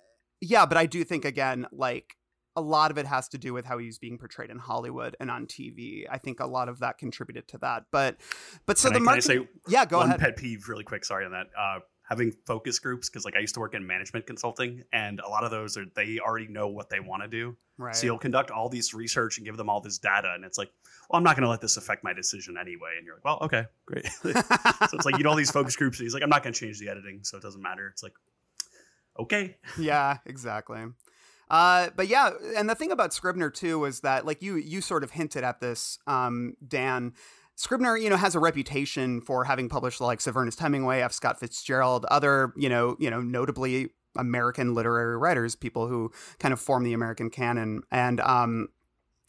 yeah, 0.41 0.65
but 0.65 0.77
I 0.77 0.85
do 0.85 1.03
think, 1.03 1.25
again, 1.25 1.65
like, 1.71 2.15
a 2.57 2.61
lot 2.61 2.89
of 2.89 2.97
it 2.97 3.05
has 3.05 3.29
to 3.29 3.37
do 3.37 3.53
with 3.53 3.65
how 3.65 3.77
he 3.77 3.85
was 3.85 3.99
being 3.99 4.17
portrayed 4.17 4.49
in 4.49 4.57
Hollywood 4.57 5.15
and 5.19 5.29
on 5.29 5.45
TV. 5.45 6.05
I 6.09 6.17
think 6.17 6.39
a 6.39 6.47
lot 6.47 6.69
of 6.69 6.79
that 6.79 6.97
contributed 6.97 7.47
to 7.49 7.59
that. 7.59 7.85
But, 7.91 8.17
but 8.65 8.79
so 8.79 8.89
Can 8.89 8.93
the 8.93 8.97
I, 8.97 8.99
can 8.99 9.07
I 9.07 9.11
market, 9.11 9.23
say 9.23 9.47
yeah, 9.67 9.85
go 9.85 9.99
one 9.99 10.07
ahead. 10.07 10.19
pet 10.19 10.37
peeve 10.37 10.67
really 10.67 10.83
quick? 10.83 11.05
Sorry 11.05 11.23
on 11.23 11.31
that. 11.31 11.47
Uh, 11.57 11.79
having 12.09 12.31
focus 12.45 12.79
groups 12.79 13.09
because 13.09 13.25
like 13.25 13.35
I 13.35 13.39
used 13.39 13.53
to 13.55 13.59
work 13.59 13.73
in 13.73 13.85
management 13.85 14.25
consulting, 14.25 14.83
and 14.91 15.19
a 15.19 15.27
lot 15.27 15.43
of 15.43 15.51
those 15.51 15.77
are 15.77 15.85
they 15.95 16.19
already 16.19 16.47
know 16.47 16.67
what 16.67 16.89
they 16.89 16.99
want 16.99 17.23
to 17.23 17.27
do. 17.27 17.55
Right. 17.77 17.95
So 17.95 18.07
you'll 18.07 18.17
conduct 18.17 18.49
all 18.49 18.69
these 18.69 18.93
research 18.93 19.37
and 19.37 19.45
give 19.45 19.57
them 19.57 19.69
all 19.69 19.81
this 19.81 19.97
data, 19.97 20.31
and 20.33 20.43
it's 20.43 20.57
like, 20.57 20.71
well, 21.09 21.17
I'm 21.17 21.23
not 21.23 21.35
going 21.35 21.43
to 21.43 21.49
let 21.49 21.61
this 21.61 21.77
affect 21.77 22.03
my 22.03 22.13
decision 22.13 22.55
anyway. 22.59 22.91
And 22.97 23.05
you're 23.05 23.15
like, 23.15 23.25
well, 23.25 23.39
okay, 23.41 23.65
great. 23.85 24.05
so 24.23 24.31
it's 24.93 25.05
like 25.05 25.17
you 25.17 25.23
do 25.23 25.29
all 25.29 25.35
these 25.35 25.51
focus 25.51 25.75
groups, 25.75 25.99
and 25.99 26.05
he's 26.05 26.13
like, 26.13 26.23
I'm 26.23 26.29
not 26.29 26.43
going 26.43 26.53
to 26.53 26.59
change 26.59 26.79
the 26.79 26.89
editing, 26.89 27.19
so 27.23 27.37
it 27.37 27.43
doesn't 27.43 27.61
matter. 27.61 27.87
It's 27.89 28.01
like, 28.03 28.13
okay, 29.19 29.57
yeah, 29.77 30.17
exactly. 30.25 30.79
Uh, 31.49 31.89
but 31.95 32.07
yeah, 32.07 32.31
and 32.55 32.69
the 32.69 32.75
thing 32.75 32.91
about 32.91 33.13
Scribner 33.13 33.49
too 33.49 33.79
was 33.79 34.01
that, 34.01 34.25
like 34.25 34.41
you 34.41 34.55
you 34.55 34.81
sort 34.81 35.03
of 35.03 35.11
hinted 35.11 35.43
at 35.43 35.59
this, 35.59 35.99
um, 36.07 36.55
Dan. 36.65 37.13
Scribner, 37.55 37.97
you 37.97 38.07
know, 38.09 38.17
has 38.17 38.35
a 38.35 38.39
reputation 38.39 39.19
for 39.19 39.43
having 39.45 39.67
published 39.67 39.99
likes 39.99 40.27
of 40.27 40.37
Ernest 40.37 40.59
Hemingway, 40.59 41.01
F. 41.01 41.11
Scott 41.11 41.39
Fitzgerald, 41.39 42.05
other, 42.11 42.53
you 42.55 42.69
know, 42.69 42.95
you 42.99 43.09
know, 43.09 43.19
notably 43.19 43.89
American 44.15 44.75
literary 44.75 45.17
writers, 45.17 45.55
people 45.55 45.87
who 45.87 46.11
kind 46.37 46.53
of 46.53 46.59
form 46.59 46.83
the 46.83 46.93
American 46.93 47.31
canon, 47.31 47.81
and 47.91 48.19
um, 48.19 48.67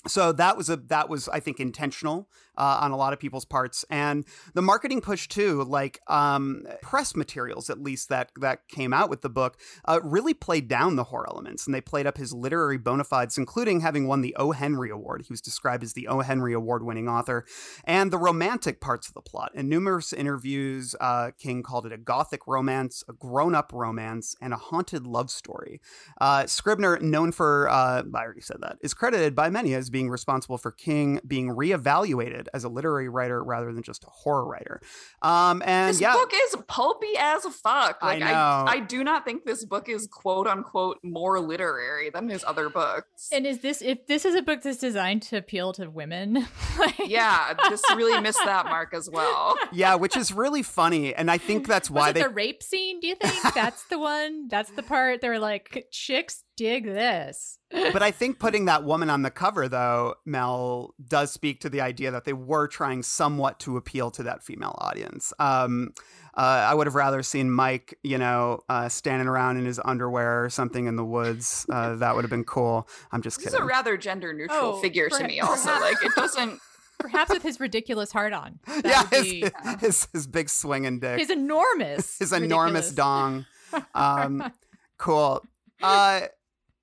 so 0.06 0.32
that 0.32 0.56
was 0.56 0.68
a 0.68 0.76
that 0.76 1.08
was 1.08 1.28
I 1.28 1.40
think 1.40 1.60
intentional 1.60 2.28
uh, 2.58 2.80
on 2.82 2.90
a 2.90 2.96
lot 2.96 3.12
of 3.12 3.18
people's 3.18 3.44
parts, 3.44 3.84
and 3.88 4.26
the 4.54 4.62
marketing 4.62 5.00
push 5.00 5.28
too, 5.28 5.62
like 5.64 6.00
um, 6.08 6.64
press 6.82 7.16
materials 7.16 7.70
at 7.70 7.80
least 7.80 8.08
that 8.08 8.30
that 8.40 8.68
came 8.68 8.92
out 8.92 9.08
with 9.08 9.22
the 9.22 9.30
book, 9.30 9.58
uh, 9.86 10.00
really 10.02 10.34
played 10.34 10.68
down 10.68 10.96
the 10.96 11.04
horror 11.04 11.26
elements, 11.30 11.66
and 11.66 11.74
they 11.74 11.80
played 11.80 12.06
up 12.06 12.18
his 12.18 12.32
literary 12.32 12.76
bona 12.76 13.04
fides, 13.04 13.38
including 13.38 13.80
having 13.80 14.06
won 14.06 14.20
the 14.20 14.34
O. 14.36 14.52
Henry 14.52 14.90
Award. 14.90 15.22
He 15.22 15.32
was 15.32 15.40
described 15.40 15.84
as 15.84 15.92
the 15.92 16.08
O. 16.08 16.20
Henry 16.20 16.52
Award 16.52 16.82
winning 16.84 17.08
author, 17.08 17.44
and 17.84 18.12
the 18.12 18.18
romantic 18.18 18.80
parts 18.80 19.08
of 19.08 19.14
the 19.14 19.22
plot. 19.22 19.52
In 19.54 19.68
numerous 19.68 20.12
interviews, 20.12 20.94
uh, 21.00 21.30
King 21.38 21.62
called 21.62 21.86
it 21.86 21.92
a 21.92 21.98
gothic 21.98 22.46
romance, 22.46 23.04
a 23.08 23.12
grown 23.12 23.54
up 23.54 23.72
romance, 23.72 24.34
and 24.40 24.52
a 24.52 24.56
haunted 24.56 25.06
love 25.06 25.30
story. 25.30 25.80
Uh, 26.20 26.46
Scribner, 26.46 26.98
known 26.98 27.30
for, 27.30 27.68
uh, 27.68 28.02
I 28.14 28.18
already 28.18 28.40
said 28.40 28.58
that, 28.62 28.78
is 28.82 28.94
credited 28.94 29.34
by 29.36 29.48
many 29.48 29.74
as 29.74 29.90
being 29.90 30.10
responsible 30.10 30.58
for 30.58 30.72
King 30.72 31.20
being 31.26 31.48
reevaluated 31.48 32.47
as 32.54 32.64
a 32.64 32.68
literary 32.68 33.08
writer 33.08 33.42
rather 33.42 33.72
than 33.72 33.82
just 33.82 34.04
a 34.04 34.10
horror 34.10 34.46
writer. 34.46 34.80
Um, 35.22 35.62
and 35.64 35.94
This 35.94 36.00
yeah, 36.00 36.12
book 36.12 36.32
is 36.34 36.56
pulpy 36.66 37.16
as 37.18 37.44
fuck. 37.44 37.98
I 38.02 38.06
Like 38.14 38.22
I, 38.22 38.32
know. 38.32 38.64
I, 38.70 38.80
do 38.80 39.04
not 39.04 39.24
think 39.24 39.44
this 39.44 39.64
book 39.64 39.88
is 39.88 40.06
quote 40.06 40.46
unquote 40.46 40.98
more 41.02 41.40
literary 41.40 42.10
than 42.10 42.28
his 42.28 42.44
other 42.44 42.68
books. 42.68 43.28
And 43.32 43.46
is 43.46 43.60
this 43.60 43.82
if 43.82 44.06
this 44.06 44.24
is 44.24 44.34
a 44.34 44.42
book 44.42 44.62
that's 44.62 44.78
designed 44.78 45.22
to 45.22 45.36
appeal 45.36 45.72
to 45.74 45.88
women? 45.88 46.46
like, 46.78 46.98
yeah, 47.06 47.54
this 47.68 47.82
really 47.94 48.20
missed 48.20 48.40
that 48.44 48.66
mark 48.66 48.94
as 48.94 49.08
well. 49.10 49.56
yeah, 49.72 49.94
which 49.94 50.16
is 50.16 50.32
really 50.32 50.62
funny, 50.62 51.14
and 51.14 51.30
I 51.30 51.38
think 51.38 51.66
that's 51.66 51.90
Was 51.90 52.00
why 52.00 52.10
it 52.10 52.12
they. 52.14 52.22
the 52.22 52.28
rape 52.28 52.62
scene? 52.62 53.00
Do 53.00 53.06
you 53.06 53.14
think 53.14 53.54
that's 53.54 53.84
the 53.84 53.98
one? 53.98 54.48
That's 54.48 54.70
the 54.70 54.82
part 54.82 55.20
they 55.20 55.28
were 55.28 55.38
like, 55.38 55.86
chicks 55.90 56.44
dig 56.58 56.84
this. 56.84 57.58
but 57.70 58.02
I 58.02 58.10
think 58.10 58.38
putting 58.38 58.64
that 58.66 58.82
woman 58.84 59.08
on 59.10 59.22
the 59.22 59.30
cover, 59.30 59.68
though, 59.68 60.16
Mel 60.26 60.94
does 61.06 61.30
speak 61.32 61.60
to 61.60 61.68
the 61.70 61.80
idea 61.80 62.10
that 62.10 62.24
they 62.24 62.32
were 62.32 62.66
trying 62.66 63.02
somewhat 63.02 63.60
to 63.60 63.76
appeal 63.76 64.10
to 64.12 64.22
that 64.24 64.42
female 64.42 64.74
audience. 64.78 65.32
Um, 65.38 65.92
uh, 66.36 66.40
I 66.70 66.74
would 66.74 66.86
have 66.86 66.94
rather 66.94 67.22
seen 67.22 67.50
Mike, 67.50 67.98
you 68.02 68.18
know, 68.18 68.60
uh, 68.68 68.88
standing 68.88 69.28
around 69.28 69.56
in 69.58 69.64
his 69.66 69.80
underwear 69.84 70.44
or 70.44 70.50
something 70.50 70.86
in 70.86 70.96
the 70.96 71.04
woods. 71.04 71.66
Uh, 71.70 71.96
that 71.96 72.14
would 72.14 72.22
have 72.24 72.30
been 72.30 72.44
cool. 72.44 72.88
I'm 73.12 73.22
just 73.22 73.38
This 73.38 73.46
is 73.48 73.52
kidding. 73.54 73.64
a 73.64 73.66
rather 73.66 73.96
gender 73.96 74.32
neutral 74.32 74.58
Oh, 74.76 74.80
figure 74.80 75.08
to 75.08 75.24
me, 75.26 75.40
also. 75.40 75.70
Like 75.70 75.96
it 76.02 76.12
doesn't 76.14 76.60
Perhaps 76.98 77.30
with 77.32 77.42
his 77.44 77.60
ridiculous 77.60 78.10
heart 78.10 78.32
on. 78.32 78.58
That 78.66 78.84
yeah, 78.84 79.18
his, 79.18 79.22
be- 79.32 79.50
his 79.80 80.08
his 80.12 80.26
big 80.26 80.48
swinging 80.48 80.98
dick, 80.98 81.18
his 81.20 81.30
enormous. 81.30 82.18
his 82.18 82.32
enormous 82.32 82.90
dong. 82.92 83.46
Um, 83.94 84.52
cool. 84.96 85.44
Uh, 85.80 86.22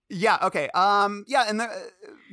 yeah. 0.09 0.37
Okay. 0.43 0.69
Um, 0.73 1.23
yeah, 1.27 1.45
and 1.47 1.59
the 1.59 1.69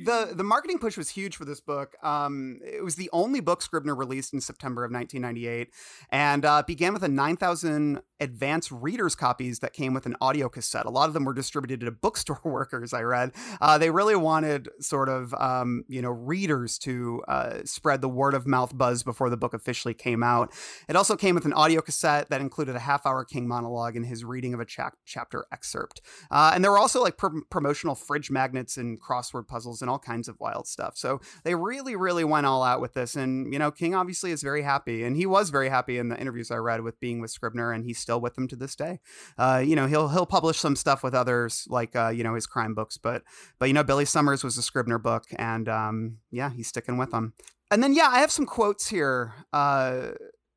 the 0.01 0.31
the 0.33 0.43
marketing 0.43 0.79
push 0.79 0.97
was 0.97 1.09
huge 1.09 1.35
for 1.35 1.45
this 1.45 1.59
book. 1.59 1.95
Um, 2.03 2.59
it 2.63 2.83
was 2.83 2.95
the 2.95 3.09
only 3.13 3.39
book 3.39 3.61
Scribner 3.61 3.95
released 3.95 4.33
in 4.33 4.41
September 4.41 4.83
of 4.83 4.91
1998, 4.91 5.69
and 6.09 6.45
uh, 6.45 6.63
began 6.65 6.93
with 6.93 7.03
a 7.03 7.07
9,000 7.07 8.01
advance 8.19 8.71
readers 8.71 9.15
copies 9.15 9.59
that 9.59 9.73
came 9.73 9.93
with 9.93 10.05
an 10.05 10.15
audio 10.21 10.49
cassette. 10.49 10.85
A 10.85 10.89
lot 10.89 11.07
of 11.07 11.13
them 11.13 11.25
were 11.25 11.33
distributed 11.33 11.81
to 11.81 11.91
bookstore 11.91 12.39
workers. 12.43 12.93
I 12.93 13.01
read 13.01 13.31
uh, 13.61 13.77
they 13.77 13.91
really 13.91 14.15
wanted 14.15 14.69
sort 14.79 15.09
of 15.09 15.33
um, 15.35 15.83
you 15.87 16.01
know 16.01 16.11
readers 16.11 16.77
to 16.79 17.21
uh, 17.27 17.59
spread 17.65 18.01
the 18.01 18.09
word 18.09 18.33
of 18.33 18.47
mouth 18.47 18.75
buzz 18.75 19.03
before 19.03 19.29
the 19.29 19.37
book 19.37 19.53
officially 19.53 19.93
came 19.93 20.23
out. 20.23 20.51
It 20.89 20.95
also 20.95 21.15
came 21.15 21.35
with 21.35 21.45
an 21.45 21.53
audio 21.53 21.81
cassette 21.81 22.29
that 22.29 22.41
included 22.41 22.75
a 22.75 22.79
half 22.79 23.05
hour 23.05 23.25
King 23.25 23.47
monologue 23.47 23.95
and 23.95 24.05
his 24.05 24.23
reading 24.23 24.53
of 24.53 24.59
a 24.59 24.65
chap- 24.65 24.97
chapter 25.05 25.45
excerpt. 25.51 26.01
Uh, 26.31 26.51
and 26.55 26.63
there 26.63 26.71
were 26.71 26.79
also 26.79 27.01
like 27.01 27.17
pr- 27.17 27.41
promotional 27.49 27.95
fridge 27.95 28.31
magnets 28.31 28.77
and 28.77 28.99
crossword 28.99 29.47
puzzles 29.47 29.82
and 29.83 29.91
all 29.91 29.99
kinds 29.99 30.27
of 30.27 30.39
wild 30.39 30.67
stuff. 30.67 30.97
So 30.97 31.21
they 31.43 31.53
really, 31.53 31.95
really 31.95 32.23
went 32.23 32.47
all 32.47 32.63
out 32.63 32.81
with 32.81 32.93
this. 32.93 33.15
And, 33.15 33.53
you 33.53 33.59
know, 33.59 33.69
King 33.69 33.93
obviously 33.93 34.31
is 34.31 34.41
very 34.41 34.63
happy. 34.63 35.03
And 35.03 35.15
he 35.15 35.27
was 35.27 35.51
very 35.51 35.69
happy 35.69 35.99
in 35.99 36.09
the 36.09 36.19
interviews 36.19 36.49
I 36.49 36.55
read 36.55 36.81
with 36.81 36.99
being 36.99 37.21
with 37.21 37.29
Scribner, 37.29 37.71
and 37.71 37.85
he's 37.85 37.99
still 37.99 38.19
with 38.19 38.33
them 38.33 38.47
to 38.47 38.55
this 38.55 38.75
day. 38.75 38.99
Uh, 39.37 39.61
you 39.63 39.75
know, 39.75 39.85
he'll 39.85 40.07
he'll 40.07 40.25
publish 40.25 40.57
some 40.57 40.75
stuff 40.75 41.03
with 41.03 41.13
others, 41.13 41.67
like, 41.69 41.95
uh, 41.95 42.09
you 42.09 42.23
know, 42.23 42.33
his 42.33 42.47
crime 42.47 42.73
books. 42.73 42.97
But, 42.97 43.21
but 43.59 43.67
you 43.67 43.73
know, 43.73 43.83
Billy 43.83 44.05
Summers 44.05 44.43
was 44.43 44.57
a 44.57 44.63
Scribner 44.63 44.97
book. 44.97 45.25
And 45.35 45.69
um, 45.69 46.17
yeah, 46.31 46.49
he's 46.49 46.67
sticking 46.67 46.97
with 46.97 47.11
them. 47.11 47.33
And 47.69 47.83
then, 47.83 47.93
yeah, 47.93 48.07
I 48.09 48.19
have 48.21 48.31
some 48.31 48.47
quotes 48.47 48.87
here. 48.89 49.33
Uh, 49.53 50.13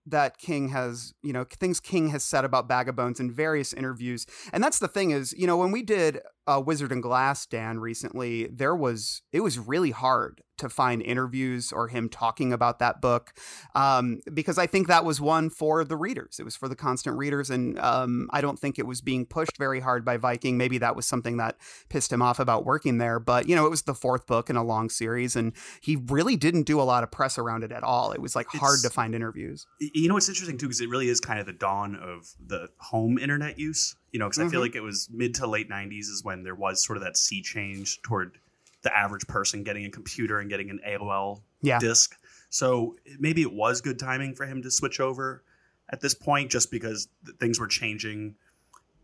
that 0.08 0.38
King 0.38 0.68
has, 0.68 1.14
you 1.22 1.32
know, 1.32 1.44
things 1.44 1.80
King 1.80 2.10
has 2.10 2.22
said 2.22 2.44
about 2.44 2.68
Bag 2.68 2.88
of 2.88 2.94
Bones 2.94 3.18
in 3.18 3.30
various 3.30 3.72
interviews. 3.72 4.24
And 4.52 4.62
that's 4.62 4.78
the 4.78 4.88
thing 4.88 5.10
is, 5.10 5.34
you 5.36 5.48
know, 5.48 5.56
when 5.56 5.72
we 5.72 5.82
did 5.82 6.20
uh, 6.46 6.62
Wizard 6.64 6.92
and 6.92 7.02
Glass, 7.02 7.46
Dan, 7.46 7.78
recently, 7.78 8.46
there 8.46 8.74
was, 8.74 9.22
it 9.32 9.40
was 9.40 9.58
really 9.58 9.90
hard 9.90 10.42
to 10.58 10.68
find 10.68 11.02
interviews 11.02 11.72
or 11.72 11.88
him 11.88 12.08
talking 12.08 12.52
about 12.52 12.78
that 12.78 13.00
book 13.00 13.34
um, 13.74 14.20
because 14.32 14.58
I 14.58 14.66
think 14.66 14.88
that 14.88 15.04
was 15.04 15.20
one 15.20 15.50
for 15.50 15.84
the 15.84 15.96
readers. 15.96 16.38
It 16.38 16.44
was 16.44 16.56
for 16.56 16.68
the 16.68 16.76
constant 16.76 17.18
readers. 17.18 17.50
And 17.50 17.78
um, 17.78 18.28
I 18.32 18.40
don't 18.40 18.58
think 18.58 18.78
it 18.78 18.86
was 18.86 19.00
being 19.00 19.26
pushed 19.26 19.58
very 19.58 19.80
hard 19.80 20.04
by 20.04 20.16
Viking. 20.16 20.56
Maybe 20.56 20.78
that 20.78 20.96
was 20.96 21.06
something 21.06 21.36
that 21.36 21.56
pissed 21.88 22.12
him 22.12 22.22
off 22.22 22.38
about 22.38 22.64
working 22.64 22.98
there. 22.98 23.18
But, 23.18 23.48
you 23.48 23.54
know, 23.54 23.66
it 23.66 23.70
was 23.70 23.82
the 23.82 23.94
fourth 23.94 24.26
book 24.26 24.48
in 24.48 24.56
a 24.56 24.64
long 24.64 24.88
series 24.88 25.36
and 25.36 25.52
he 25.80 25.96
really 25.96 26.36
didn't 26.36 26.62
do 26.62 26.80
a 26.80 26.84
lot 26.84 27.02
of 27.02 27.10
press 27.10 27.38
around 27.38 27.64
it 27.64 27.72
at 27.72 27.82
all. 27.82 28.12
It 28.12 28.22
was 28.22 28.34
like 28.34 28.46
hard 28.48 28.80
to 28.82 28.90
find 28.90 29.14
interviews. 29.14 29.66
You 29.80 30.08
know 30.08 30.14
what's 30.14 30.28
interesting 30.28 30.58
too, 30.58 30.66
because 30.66 30.80
it 30.80 30.88
really 30.88 31.08
is 31.08 31.20
kind 31.20 31.38
of 31.38 31.46
the 31.46 31.52
dawn 31.52 31.96
of 31.96 32.34
the 32.44 32.68
home 32.78 33.18
internet 33.18 33.58
use. 33.58 33.94
You 34.12 34.18
know, 34.18 34.28
because 34.28 34.38
I 34.46 34.48
feel 34.48 34.60
Mhm. 34.60 34.64
like 34.64 34.74
it 34.76 34.80
was 34.82 35.08
mid 35.10 35.34
to 35.36 35.46
late 35.46 35.68
'90s 35.68 36.08
is 36.08 36.22
when 36.24 36.42
there 36.42 36.54
was 36.54 36.84
sort 36.84 36.96
of 36.96 37.02
that 37.04 37.16
sea 37.16 37.42
change 37.42 38.00
toward 38.02 38.38
the 38.82 38.96
average 38.96 39.26
person 39.26 39.62
getting 39.64 39.84
a 39.84 39.90
computer 39.90 40.38
and 40.38 40.48
getting 40.48 40.70
an 40.70 40.80
AOL 40.86 41.42
Yeah. 41.60 41.78
disk. 41.78 42.16
So 42.48 42.96
maybe 43.18 43.42
it 43.42 43.52
was 43.52 43.80
good 43.80 43.98
timing 43.98 44.34
for 44.34 44.46
him 44.46 44.62
to 44.62 44.70
switch 44.70 45.00
over 45.00 45.42
at 45.88 46.00
this 46.00 46.14
point, 46.14 46.50
just 46.50 46.70
because 46.70 47.08
th- 47.24 47.36
things 47.38 47.58
were 47.58 47.66
changing. 47.66 48.36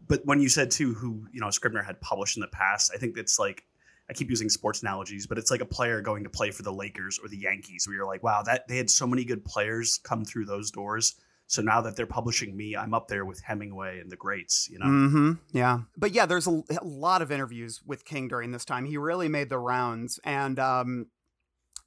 But 0.07 0.25
when 0.25 0.41
you 0.41 0.49
said 0.49 0.71
too, 0.71 0.95
who 0.95 1.27
you 1.33 1.41
know 1.41 1.51
Scribner 1.51 1.83
had 1.83 2.01
published 2.01 2.37
in 2.37 2.41
the 2.41 2.47
past, 2.49 2.93
I 2.95 2.99
think 2.99 3.17
it's 3.19 3.39
like 3.39 3.65
I 4.09 4.15
keep 4.15 4.31
using 4.31 4.49
sports 4.49 4.83
analogies, 4.83 5.27
but 5.27 5.39
it's 5.39 5.51
like 5.51 5.61
a 5.61 5.65
player 5.67 6.01
going 6.01 6.25
to 6.25 6.31
play 6.31 6.51
for 6.51 6.63
the 6.63 6.73
Lakers 6.73 7.19
or 7.23 7.29
the 7.29 7.37
Yankees, 7.39 7.87
where 7.87 7.97
you're 7.97 8.07
like, 8.07 8.23
wow, 8.23 8.43
that 8.43 8.67
they 8.69 8.77
had 8.77 8.91
so 8.91 9.07
many 9.07 9.25
good 9.25 9.45
players 9.45 9.99
come 10.03 10.25
through 10.25 10.45
those 10.47 10.71
doors 10.71 11.15
So 11.47 11.61
now 11.61 11.83
that 11.83 11.97
they're 11.97 12.07
publishing 12.07 12.57
me, 12.57 12.75
I'm 12.77 12.95
up 12.95 13.09
there 13.09 13.27
with 13.27 13.43
Hemingway 13.43 14.01
and 14.01 14.11
the 14.11 14.17
greats, 14.17 14.69
you 14.71 14.79
know. 14.79 14.87
Mm-hmm. 14.87 15.33
Yeah, 15.53 15.81
but 15.97 16.13
yeah, 16.13 16.25
there's 16.25 16.47
a, 16.47 16.63
a 16.81 16.85
lot 16.85 17.21
of 17.21 17.31
interviews 17.31 17.81
with 17.85 18.05
King 18.05 18.29
during 18.29 18.53
this 18.53 18.65
time. 18.65 18.87
He 18.87 18.97
really 18.97 19.29
made 19.29 19.51
the 19.51 19.59
rounds, 19.59 20.19
and 20.25 20.59
um, 20.59 21.07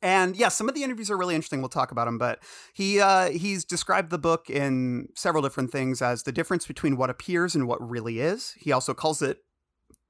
and 0.01 0.35
yeah, 0.35 0.49
some 0.49 0.69
of 0.69 0.75
the 0.75 0.83
interviews 0.83 1.09
are 1.09 1.17
really 1.17 1.33
interesting. 1.33 1.61
We'll 1.61 1.69
talk 1.69 1.91
about 1.91 2.05
them, 2.05 2.19
but 2.19 2.43
he 2.73 2.99
uh, 2.99 3.29
he's 3.29 3.65
described 3.65 4.11
the 4.11 4.19
book 4.19 4.49
in 4.49 5.07
several 5.15 5.41
different 5.41 5.71
things 5.71 6.01
as 6.01 6.23
the 6.23 6.31
difference 6.31 6.67
between 6.67 6.95
what 6.95 7.09
appears 7.09 7.55
and 7.55 7.67
what 7.67 7.81
really 7.81 8.19
is. 8.19 8.53
He 8.57 8.71
also 8.71 8.93
calls 8.93 9.23
it 9.23 9.39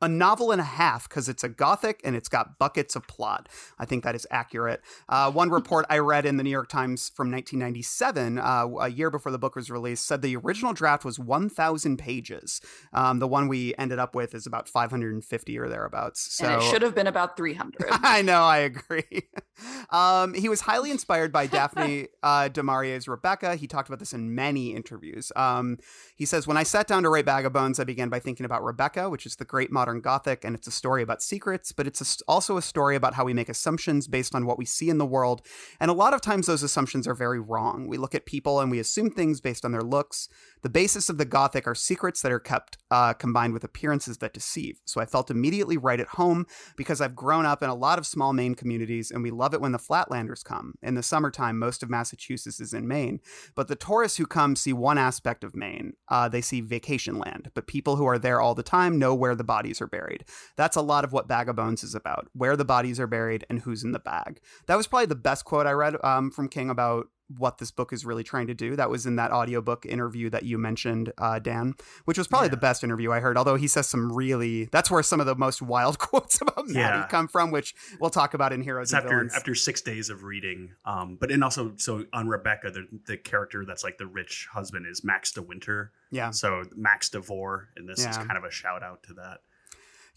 a 0.02 0.08
novel 0.08 0.52
and 0.52 0.60
a 0.60 0.66
half 0.66 1.08
because 1.08 1.30
it's 1.30 1.44
a 1.44 1.50
gothic 1.50 2.02
and 2.04 2.16
it's 2.16 2.28
got 2.28 2.60
buckets 2.60 2.96
of 2.96 3.08
plot. 3.08 3.48
I 3.80 3.86
think 3.86 4.04
that 4.04 4.16
is 4.16 4.28
accurate. 4.30 4.82
Uh, 5.08 5.32
one 5.32 5.50
report 5.56 5.86
I 5.90 6.00
read 6.00 6.26
in 6.26 6.38
the 6.38 6.44
New 6.44 6.50
York 6.50 6.70
Times 6.70 7.12
from 7.16 7.32
1997, 7.32 8.38
uh, 8.38 8.68
a 8.82 8.90
year 8.90 9.10
before 9.10 9.32
the 9.32 9.40
book 9.40 9.56
was 9.56 9.70
released, 9.72 10.06
said 10.06 10.22
the 10.22 10.36
original 10.36 10.74
draft 10.74 11.06
was 11.06 11.18
1,000 11.18 11.98
pages. 11.98 12.62
Um, 12.94 13.20
the 13.20 13.28
one 13.28 13.48
we 13.48 13.74
ended 13.78 14.00
up 14.00 14.16
with 14.16 14.36
is 14.36 14.46
about 14.46 14.68
550 14.68 15.60
or 15.60 15.70
thereabouts. 15.70 16.36
So 16.36 16.46
and 16.46 16.62
it 16.62 16.66
should 16.66 16.82
have 16.82 16.94
been 16.94 17.08
about 17.08 17.38
300. 17.38 17.88
I 17.92 18.22
know, 18.22 18.44
I 18.44 18.58
agree. 18.58 19.30
um, 19.90 20.34
he 20.34 20.50
was 20.50 20.62
highly 20.62 20.92
inspired 20.92 21.32
by 21.32 21.48
Daphne 21.48 22.08
uh, 22.22 22.50
du 22.50 22.64
Maurier's 22.64 23.08
Rebecca. 23.08 23.56
He 23.56 23.68
talked 23.68 23.88
about 23.88 24.00
this 24.00 24.14
in 24.14 24.36
many 24.36 24.76
interviews. 24.76 25.32
Um, 25.36 25.78
he 26.16 26.26
says, 26.26 26.48
When 26.48 26.58
I 26.58 26.64
sat 26.64 26.88
down 26.88 27.04
to 27.04 27.10
write 27.10 27.26
Bag 27.26 27.46
of 27.46 27.54
Bones, 27.54 27.80
I 27.80 27.86
began 27.86 28.10
by 28.10 28.20
thinking 28.20 28.46
about 28.46 28.64
Rebecca, 28.64 29.10
which 29.10 29.26
is 29.26 29.38
the 29.38 29.46
great 29.46 29.72
modern 29.86 30.02
Gothic, 30.02 30.44
and 30.44 30.56
it's 30.56 30.66
a 30.66 30.72
story 30.72 31.04
about 31.04 31.22
secrets, 31.22 31.72
but 31.72 31.86
it's 31.86 32.02
a, 32.02 32.24
also 32.28 32.58
a 32.58 32.62
story 32.62 32.96
about 32.96 33.14
how 33.14 33.24
we 33.24 33.36
make 33.36 33.50
assumptions 33.50 34.08
based 34.08 34.34
on 34.34 34.48
what 34.48 34.58
we 34.58 34.66
see 34.66 34.90
in 34.90 34.98
the 34.98 35.06
world. 35.06 35.44
And 35.80 35.92
a 35.92 35.94
lot 35.94 36.16
of 36.16 36.22
times 36.22 36.48
those 36.48 36.64
assumptions 36.64 37.08
are 37.08 37.14
very 37.14 37.40
wrong. 37.40 37.88
We 37.88 37.98
look 37.98 38.16
at 38.16 38.26
people 38.26 38.60
and 38.60 38.72
we 38.72 38.80
assume 38.80 39.12
things 39.12 39.42
based 39.42 39.64
on 39.64 39.74
their 39.74 39.84
looks. 39.84 40.28
The 40.64 40.70
basis 40.70 41.08
of 41.08 41.20
the 41.20 41.26
Gothic 41.26 41.68
are 41.68 41.76
secrets 41.76 42.24
that 42.24 42.32
are 42.32 42.40
kept 42.40 42.80
uh, 42.90 43.14
combined 43.14 43.54
with 43.54 43.64
appearances 43.64 44.18
that 44.18 44.34
deceive. 44.34 44.80
So 44.86 45.00
I 45.00 45.06
felt 45.06 45.30
immediately 45.30 45.78
right 45.78 46.00
at 46.00 46.08
home 46.08 46.48
because 46.76 47.00
I've 47.00 47.16
grown 47.16 47.46
up 47.46 47.62
in 47.62 47.70
a 47.70 47.76
lot 47.76 48.00
of 48.00 48.08
small 48.08 48.34
Maine 48.34 48.56
communities 48.56 49.12
and 49.12 49.22
we 49.22 49.30
love 49.30 49.54
it 49.54 49.62
when 49.62 49.72
the 49.72 49.78
Flatlanders 49.78 50.44
come. 50.44 50.74
In 50.82 50.96
the 50.96 51.04
summertime, 51.04 51.60
most 51.60 51.84
of 51.84 51.92
Massachusetts 51.92 52.60
is 52.60 52.74
in 52.74 52.88
Maine. 52.88 53.20
But 53.54 53.68
the 53.68 53.76
tourists 53.76 54.18
who 54.18 54.26
come 54.26 54.56
see 54.56 54.74
one 54.74 54.98
aspect 54.98 55.44
of 55.44 55.56
Maine. 55.56 55.94
Uh, 56.10 56.28
they 56.28 56.42
see 56.42 56.62
vacation 56.62 57.20
land, 57.20 57.52
but 57.54 57.68
people 57.68 57.98
who 57.98 58.08
are 58.08 58.18
there 58.18 58.42
all 58.42 58.56
the 58.56 58.64
time 58.64 58.98
know 58.98 59.14
where 59.14 59.36
the 59.36 59.44
bodies 59.44 59.75
are 59.82 59.88
buried. 59.88 60.26
That's 60.56 60.76
a 60.76 60.82
lot 60.82 61.04
of 61.04 61.12
what 61.14 61.28
Bag 61.28 61.50
of 61.50 61.56
Bones 61.56 61.84
is 61.84 61.96
about 61.96 62.28
where 62.34 62.56
the 62.56 62.66
bodies 62.66 63.00
are 63.00 63.08
buried 63.08 63.46
and 63.50 63.60
who's 63.60 63.84
in 63.84 63.92
the 63.92 64.00
bag. 64.00 64.40
That 64.68 64.76
was 64.76 64.88
probably 64.88 65.08
the 65.08 65.16
best 65.16 65.46
quote 65.46 65.68
I 65.68 65.72
read 65.72 65.96
um, 66.04 66.32
from 66.32 66.48
King 66.50 66.70
about 66.70 67.08
what 67.40 67.58
this 67.58 67.72
book 67.72 67.92
is 67.92 68.06
really 68.06 68.24
trying 68.24 68.46
to 68.46 68.54
do. 68.54 68.76
That 68.76 68.92
was 68.92 69.08
in 69.08 69.16
that 69.16 69.32
audiobook 69.32 69.84
interview 69.88 70.30
that 70.30 70.44
you 70.44 70.60
mentioned, 70.60 71.12
uh, 71.18 71.40
Dan, 71.40 71.74
which 72.06 72.20
was 72.20 72.28
probably 72.28 72.50
Yeah. 72.50 72.52
the 72.52 72.58
best 72.58 72.84
interview 72.84 73.12
I 73.12 73.20
heard. 73.20 73.36
Although 73.36 73.56
he 73.56 73.68
says 73.68 73.88
some 73.88 74.12
really, 74.14 74.66
that's 74.66 74.92
where 74.92 75.02
some 75.02 75.20
of 75.20 75.26
the 75.26 75.34
most 75.36 75.60
wild 75.60 75.98
quotes 76.00 76.40
about 76.40 76.68
Maddie 76.68 76.76
Yeah. 77.00 77.08
come 77.08 77.28
from, 77.28 77.50
which 77.50 77.74
we'll 78.00 78.12
talk 78.12 78.36
about 78.36 78.54
in 78.54 78.62
Heroes 78.62 78.94
after 78.94 79.10
Villains. 79.10 79.34
after 79.34 79.56
six 79.56 79.82
days 79.82 80.12
of 80.12 80.24
reading, 80.24 80.74
um, 80.86 81.18
but 81.20 81.32
and 81.32 81.44
also 81.44 81.74
so 81.78 82.06
on 82.14 82.28
Rebecca, 82.28 82.70
the 82.70 82.86
the 83.08 83.18
character 83.18 83.66
that's 83.66 83.84
like 83.84 83.98
the 83.98 84.06
rich 84.06 84.48
husband 84.52 84.86
is 84.86 85.04
Max 85.04 85.32
de 85.32 85.42
Winter. 85.42 85.92
yeah, 86.12 86.30
So 86.30 86.66
Max 86.76 87.10
DeVore, 87.10 87.70
and 87.76 87.90
this 87.90 88.06
is 88.06 88.18
kind 88.18 88.38
of 88.38 88.44
a 88.44 88.52
shout 88.52 88.84
out 88.84 89.02
to 89.04 89.14
that. 89.16 89.40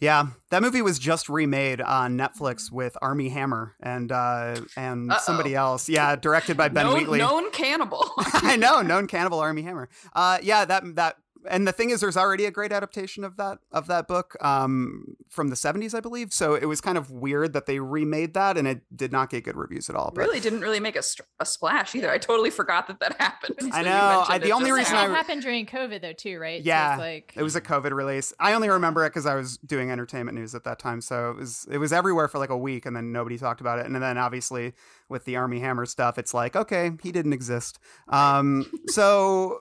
Yeah, 0.00 0.28
that 0.50 0.62
movie 0.62 0.80
was 0.82 0.98
just 0.98 1.28
remade 1.28 1.80
on 1.80 2.16
Netflix 2.16 2.70
with 2.70 2.96
Armie 3.02 3.30
Hammer 3.30 3.74
and 3.80 4.12
uh, 4.12 4.60
and 4.76 5.10
Uh-oh. 5.10 5.20
somebody 5.22 5.54
else. 5.54 5.88
Yeah, 5.88 6.14
directed 6.14 6.56
by 6.56 6.68
Ben 6.68 6.86
known, 6.86 6.98
Wheatley. 6.98 7.18
known 7.18 7.50
cannibal. 7.50 8.08
I 8.18 8.56
know, 8.56 8.80
known 8.82 9.08
cannibal 9.08 9.40
Armie 9.40 9.62
Hammer. 9.62 9.88
Uh, 10.12 10.38
yeah, 10.42 10.64
that 10.64 10.94
that. 10.96 11.16
And 11.48 11.66
the 11.66 11.72
thing 11.72 11.90
is, 11.90 12.00
there's 12.00 12.16
already 12.16 12.44
a 12.44 12.50
great 12.50 12.72
adaptation 12.72 13.24
of 13.24 13.36
that 13.36 13.58
of 13.72 13.86
that 13.86 14.08
book 14.08 14.36
um, 14.44 15.16
from 15.28 15.48
the 15.48 15.54
70s, 15.56 15.94
I 15.94 16.00
believe. 16.00 16.32
So 16.32 16.54
it 16.54 16.64
was 16.66 16.80
kind 16.80 16.98
of 16.98 17.10
weird 17.10 17.52
that 17.52 17.66
they 17.66 17.78
remade 17.78 18.34
that, 18.34 18.56
and 18.56 18.66
it 18.66 18.80
did 18.94 19.12
not 19.12 19.30
get 19.30 19.44
good 19.44 19.56
reviews 19.56 19.88
at 19.88 19.96
all. 19.96 20.10
But 20.14 20.22
really 20.22 20.40
didn't 20.40 20.60
really 20.60 20.80
make 20.80 20.96
a, 20.96 21.02
str- 21.02 21.22
a 21.38 21.46
splash 21.46 21.94
either. 21.94 22.10
I 22.10 22.18
totally 22.18 22.50
forgot 22.50 22.86
that 22.88 23.00
that 23.00 23.16
happened. 23.20 23.56
I 23.72 23.82
know. 23.82 23.90
mentioned 24.18 24.26
I- 24.28 24.36
it 24.36 24.42
the 24.42 24.52
only 24.52 24.72
reason 24.72 24.92
now. 24.94 25.04
I- 25.04 25.08
That 25.08 25.16
happened 25.16 25.42
during 25.42 25.66
COVID 25.66 26.02
though 26.02 26.12
too, 26.12 26.38
right? 26.38 26.62
So 26.62 26.66
Yeah, 26.66 26.94
it's 26.94 27.00
like 27.00 27.32
it 27.36 27.42
was 27.42 27.56
a 27.56 27.60
COVID 27.60 27.92
release. 27.92 28.32
I 28.40 28.52
only 28.54 28.68
remember 28.68 29.04
it 29.06 29.10
because 29.10 29.26
I 29.26 29.34
was 29.34 29.58
doing 29.58 29.90
entertainment 29.90 30.36
news 30.36 30.54
at 30.54 30.64
that 30.64 30.78
time. 30.78 31.00
So 31.00 31.30
it 31.30 31.36
was 31.36 31.66
it 31.70 31.78
was 31.78 31.92
everywhere 31.92 32.28
for 32.28 32.38
like 32.38 32.50
a 32.50 32.58
week, 32.58 32.84
and 32.86 32.96
then 32.96 33.12
nobody 33.12 33.38
talked 33.38 33.60
about 33.60 33.78
it. 33.78 33.86
And 33.86 33.94
then 33.94 34.18
obviously 34.18 34.72
with 35.08 35.24
the 35.24 35.36
Armie 35.36 35.60
Hammer 35.60 35.86
stuff, 35.86 36.18
it's 36.18 36.34
like 36.34 36.56
okay, 36.56 36.92
he 37.02 37.12
didn't 37.12 37.32
exist. 37.32 37.78
Um, 38.08 38.70
so. 38.88 39.60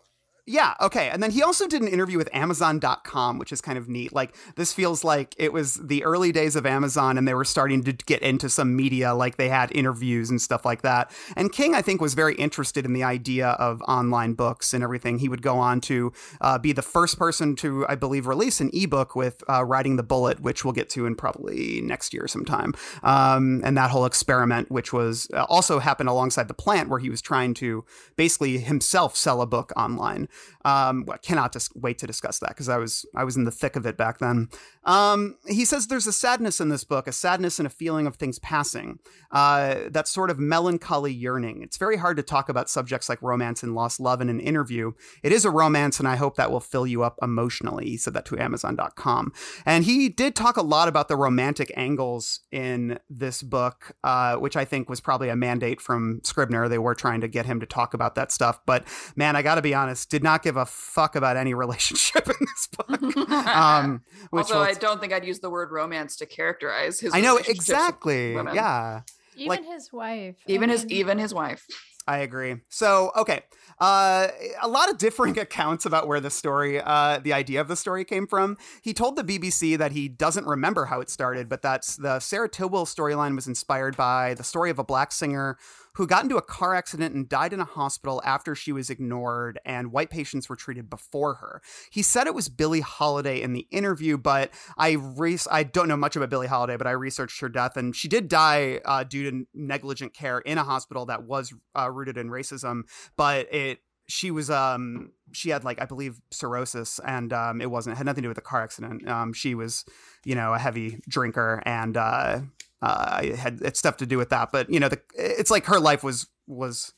Yeah, 0.50 0.76
okay. 0.80 1.10
And 1.10 1.22
then 1.22 1.32
he 1.32 1.44
also 1.44 1.68
did 1.68 1.82
an 1.82 1.90
interview 1.90 2.18
with 2.18 2.30
Amazon.com, 2.32 3.38
which 3.38 3.52
is 3.52 3.60
kind 3.60 3.78
of 3.78 3.90
neat. 3.90 4.14
Like, 4.14 4.34
this 4.56 4.72
feels 4.72 5.04
like 5.04 5.36
it 5.38 5.52
was 5.52 5.74
the 5.74 6.06
early 6.06 6.32
days 6.32 6.56
of 6.56 6.66
Amazon 6.66 7.18
and 7.18 7.28
they 7.28 7.34
were 7.34 7.44
starting 7.44 7.84
to 7.84 7.92
get 7.92 8.22
into 8.22 8.48
some 8.48 8.74
media, 8.74 9.14
like 9.14 9.36
they 9.36 9.50
had 9.50 9.76
interviews 9.76 10.30
and 10.30 10.42
stuff 10.42 10.64
like 10.64 10.84
that. 10.84 11.12
And 11.36 11.52
King, 11.52 11.76
I 11.76 11.82
think, 11.82 12.00
was 12.00 12.14
very 12.14 12.34
interested 12.36 12.86
in 12.86 12.94
the 12.94 13.04
idea 13.04 13.50
of 13.60 13.82
online 13.90 14.36
books 14.36 14.74
and 14.74 14.86
everything. 14.86 15.20
He 15.20 15.28
would 15.28 15.42
go 15.42 15.58
on 15.58 15.82
to 15.82 16.14
uh, 16.40 16.58
be 16.58 16.72
the 16.72 16.82
first 16.82 17.20
person 17.20 17.54
to, 17.58 17.86
I 17.90 17.96
believe, 17.96 18.26
release 18.26 18.62
an 18.62 18.70
ebook 18.72 19.18
with 19.18 19.44
uh, 19.50 19.66
Riding 19.66 19.98
the 19.98 20.04
Bullet, 20.04 20.40
which 20.40 20.64
we'll 20.64 20.72
get 20.72 20.90
to 20.92 21.06
in 21.06 21.16
probably 21.16 21.82
next 21.82 22.14
year 22.14 22.26
sometime. 22.26 22.74
Um, 23.04 23.62
and 23.66 23.76
that 23.76 23.92
whole 23.92 24.06
experiment, 24.06 24.72
which 24.72 24.94
was 24.94 25.28
uh, 25.34 25.44
also 25.50 25.80
happened 25.80 26.08
alongside 26.08 26.48
The 26.48 26.54
Plant, 26.54 26.88
where 26.88 27.00
he 27.00 27.10
was 27.10 27.22
trying 27.22 27.54
to 27.56 27.84
basically 28.16 28.60
himself 28.60 29.18
sell 29.18 29.42
a 29.42 29.46
book 29.46 29.74
online. 29.76 30.30
Um, 30.66 31.06
well, 31.06 31.16
I 31.16 31.26
cannot 31.26 31.54
just 31.54 31.76
wait 31.76 31.98
to 32.00 32.08
discuss 32.08 32.40
that 32.40 32.50
because 32.50 32.70
I 32.70 32.78
was 32.78 33.06
I 33.16 33.24
was 33.24 33.38
in 33.38 33.46
the 33.46 33.52
thick 33.52 33.76
of 33.76 33.86
it 33.86 33.98
back 33.98 34.20
then. 34.20 34.50
Um, 34.84 35.38
he 35.48 35.66
says 35.66 35.88
there's 35.88 36.08
a 36.08 36.14
sadness 36.14 36.60
in 36.60 36.70
this 36.70 36.84
book, 36.84 37.08
a 37.08 37.12
sadness 37.12 37.60
and 37.60 37.68
a 37.68 37.70
feeling 37.70 38.08
of 38.08 38.16
things 38.16 38.40
passing. 38.40 39.00
Uh, 39.32 39.76
that 39.90 40.08
sort 40.08 40.30
of 40.30 40.40
melancholy 40.40 41.14
yearning. 41.14 41.62
It's 41.62 41.78
very 41.78 41.98
hard 41.98 42.18
to 42.18 42.24
talk 42.24 42.50
about 42.50 42.70
subjects 42.70 43.10
like 43.10 43.22
romance 43.22 43.64
and 43.64 43.76
lost 43.76 44.00
love 44.00 44.22
in 44.22 44.30
an 44.30 44.40
interview. 44.40 44.94
It 45.24 45.32
is 45.32 45.46
a 45.46 45.50
romance, 45.50 46.00
and 46.00 46.08
I 46.08 46.16
hope 46.16 46.36
that 46.36 46.52
will 46.52 46.60
fill 46.60 46.88
you 46.88 47.04
up 47.04 47.18
emotionally. 47.22 47.86
He 47.86 47.98
said 47.98 48.14
that 48.14 48.26
to 48.26 48.40
Amazon.com, 48.40 49.34
and 49.66 49.84
he 49.86 50.10
did 50.10 50.36
talk 50.36 50.58
a 50.58 50.62
lot 50.62 50.88
about 50.88 51.08
the 51.08 51.16
romantic 51.16 51.72
angles 51.76 52.42
in 52.52 53.00
this 53.10 53.42
book, 53.42 53.94
uh, 54.04 54.36
which 54.36 54.56
I 54.56 54.66
think 54.66 54.90
was 54.90 55.02
probably 55.02 55.30
a 55.30 55.36
mandate 55.36 55.82
from 55.82 56.22
Scribner. 56.24 56.68
They 56.68 56.78
were 56.78 56.96
trying 56.96 57.22
to 57.22 57.28
get 57.28 57.46
him 57.46 57.60
to 57.60 57.66
talk 57.66 57.94
about 57.94 58.16
that 58.16 58.32
stuff, 58.32 58.60
but 58.66 58.86
man, 59.16 59.36
I 59.36 59.42
got 59.42 59.56
to 59.56 59.62
be 59.62 59.74
honest, 59.74 60.10
did 60.10 60.24
not 60.28 60.44
give 60.44 60.58
a 60.58 60.66
fuck 60.66 61.16
about 61.16 61.38
any 61.38 61.54
relationship 61.64 62.28
in 62.28 62.36
this 62.40 62.68
book. 62.68 63.30
Um, 63.48 64.02
which 64.30 64.44
also, 64.44 64.56
we'll- 64.56 64.64
I 64.64 64.74
don't 64.74 65.00
think 65.00 65.14
I'd 65.14 65.26
use 65.26 65.40
the 65.40 65.50
word 65.50 65.72
romance 65.72 66.18
to 66.18 66.26
characterize 66.26 67.00
his. 67.00 67.14
I 67.14 67.22
know 67.22 67.38
exactly. 67.38 68.34
Yeah, 68.34 69.02
even 69.36 69.50
like- 69.50 69.66
his 69.66 69.92
wife. 69.94 70.36
Even 70.48 70.70
I 70.70 70.74
his 70.74 70.86
even 70.88 71.18
his 71.18 71.34
wife. 71.34 71.66
I 72.10 72.20
agree. 72.20 72.56
So, 72.70 73.12
okay. 73.18 73.42
Uh, 73.80 74.30
a 74.62 74.68
lot 74.68 74.90
of 74.90 74.98
differing 74.98 75.38
accounts 75.46 75.86
about 75.86 76.08
where 76.08 76.22
the 76.22 76.30
story, 76.30 76.80
uh, 76.82 77.20
the 77.20 77.34
idea 77.34 77.60
of 77.60 77.68
the 77.68 77.76
story 77.76 78.06
came 78.06 78.26
from. 78.28 78.56
He 78.82 78.94
told 78.94 79.18
the 79.18 79.24
BBC 79.26 79.78
that 79.78 79.92
he 79.92 80.08
doesn't 80.08 80.46
remember 80.46 80.86
how 80.86 81.02
it 81.02 81.10
started, 81.10 81.50
but 81.50 81.62
that's 81.62 81.98
the 81.98 82.20
Sara 82.22 82.48
Tidwell 82.48 82.86
storyline 82.86 83.36
was 83.36 83.46
inspired 83.46 83.98
by 83.98 84.36
the 84.36 84.44
story 84.46 84.70
of 84.70 84.80
a 84.80 84.86
black 84.86 85.12
singer 85.12 85.58
who 85.98 86.06
got 86.06 86.22
into 86.24 86.38
a 86.38 86.42
car 86.44 86.76
accident 86.76 87.16
and 87.16 87.28
died 87.28 87.54
in 87.54 87.60
a 87.60 87.66
hospital 87.66 88.22
after 88.24 88.54
she 88.54 88.72
was 88.72 88.92
ignored 88.92 89.60
and 89.66 89.92
white 89.92 90.12
patients 90.12 90.48
were 90.48 90.56
treated 90.56 90.90
before 90.92 91.36
her. 91.36 91.60
He 91.92 92.04
said 92.04 92.28
it 92.28 92.36
was 92.36 92.50
Billie 92.50 92.82
Holiday 92.82 93.42
in 93.42 93.54
the 93.54 93.68
interview, 93.72 94.16
but 94.16 94.52
I 94.78 94.92
re- 94.92 95.40
I 95.50 95.64
don't 95.64 95.88
know 95.88 95.98
much 95.98 96.16
about 96.16 96.30
Billie 96.30 96.46
Holiday, 96.46 96.78
but 96.78 96.86
I 96.86 96.92
researched 96.92 97.42
her 97.42 97.50
death 97.50 97.78
and 97.78 97.96
she 97.96 98.08
did 98.08 98.28
die 98.28 98.80
uh, 98.86 99.06
due 99.06 99.30
to 99.30 99.48
negligent 99.56 100.14
care 100.14 100.38
in 100.38 100.60
a 100.60 100.64
hospital 100.64 101.08
that 101.08 101.24
was 101.24 101.52
uh, 101.76 101.90
rooted 101.90 102.16
in 102.16 102.30
racism, 102.30 102.84
but 103.16 103.52
it 103.52 103.80
she 104.08 104.32
was 104.32 104.50
um 104.50 105.12
she 105.34 105.50
had 105.50 105.64
like 105.64 105.82
I 105.82 105.86
believe 105.86 106.22
cirrhosis 106.32 107.00
and 107.06 107.34
um 107.34 107.60
it 107.60 107.70
wasn't 107.70 107.96
it 107.96 107.98
had 107.98 108.06
nothing 108.06 108.22
to 108.22 108.28
do 108.28 108.30
with 108.30 108.38
the 108.38 108.42
car 108.42 108.64
accident. 108.64 109.08
Um 109.08 109.34
she 109.34 109.56
was, 109.56 109.84
you 110.24 110.36
know, 110.36 110.54
a 110.54 110.60
heavy 110.60 111.00
drinker 111.10 111.62
and 111.66 111.98
uh 111.98 112.42
uh 112.82 113.24
had 113.36 113.76
stuff 113.76 113.98
to 113.98 114.06
do 114.06 114.18
with 114.18 114.30
that. 114.30 114.52
But 114.52 114.70
you 114.70 114.80
know, 114.80 114.90
the 114.90 115.02
it's 115.16 115.52
like 115.52 115.66
her 115.66 115.80
life 115.80 116.04
was 116.04 116.28
was 116.48 116.94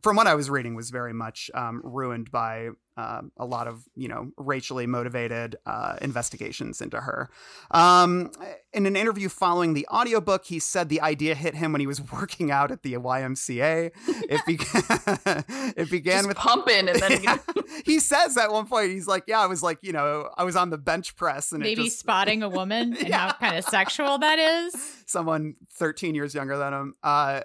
from 0.00 0.16
what 0.16 0.26
I 0.26 0.34
was 0.34 0.48
reading 0.48 0.74
was 0.74 0.90
very 0.90 1.12
much 1.12 1.50
um, 1.54 1.80
ruined 1.84 2.30
by 2.30 2.70
um, 2.96 3.32
a 3.38 3.46
lot 3.46 3.68
of 3.68 3.84
you 3.94 4.06
know 4.08 4.32
racially 4.36 4.86
motivated 4.86 5.56
uh, 5.66 5.96
investigations 6.02 6.80
into 6.80 7.00
her. 7.00 7.30
Um, 7.70 8.30
in 8.72 8.84
an 8.86 8.96
interview 8.96 9.28
following 9.28 9.72
the 9.74 9.86
audiobook, 9.88 10.44
he 10.44 10.58
said 10.58 10.88
the 10.88 11.00
idea 11.00 11.34
hit 11.34 11.54
him 11.54 11.72
when 11.72 11.80
he 11.80 11.86
was 11.86 12.00
working 12.12 12.50
out 12.50 12.70
at 12.70 12.82
the 12.82 12.94
YMCA. 12.94 13.90
It 14.28 14.40
began. 14.46 15.44
it 15.76 15.90
began 15.90 16.18
Just 16.18 16.28
with 16.28 16.36
pumping 16.36 16.88
and 16.88 17.00
then 17.00 17.22
Yeah. 17.22 17.38
he 17.86 17.98
says 17.98 18.36
at 18.36 18.52
one 18.52 18.66
point 18.66 18.90
he's 18.90 19.06
like, 19.06 19.24
"Yeah, 19.26 19.40
I 19.40 19.46
was 19.46 19.62
like, 19.62 19.78
you 19.82 19.92
know, 19.92 20.28
I 20.36 20.44
was 20.44 20.56
on 20.56 20.70
the 20.70 20.78
bench 20.78 21.16
press 21.16 21.52
and 21.52 21.62
maybe 21.62 21.84
just 21.84 21.98
spotting 22.00 22.42
a 22.42 22.48
woman 22.48 22.94
and 22.96 23.08
Yeah. 23.08 23.18
how 23.28 23.32
kind 23.32 23.56
of 23.56 23.64
sexual 23.64 24.18
that 24.18 24.38
is. 24.38 24.74
someone 25.06 25.54
13 25.74 26.14
years 26.14 26.34
younger 26.34 26.56
than 26.58 26.72
him. 26.72 26.94
Uh, 27.02 27.40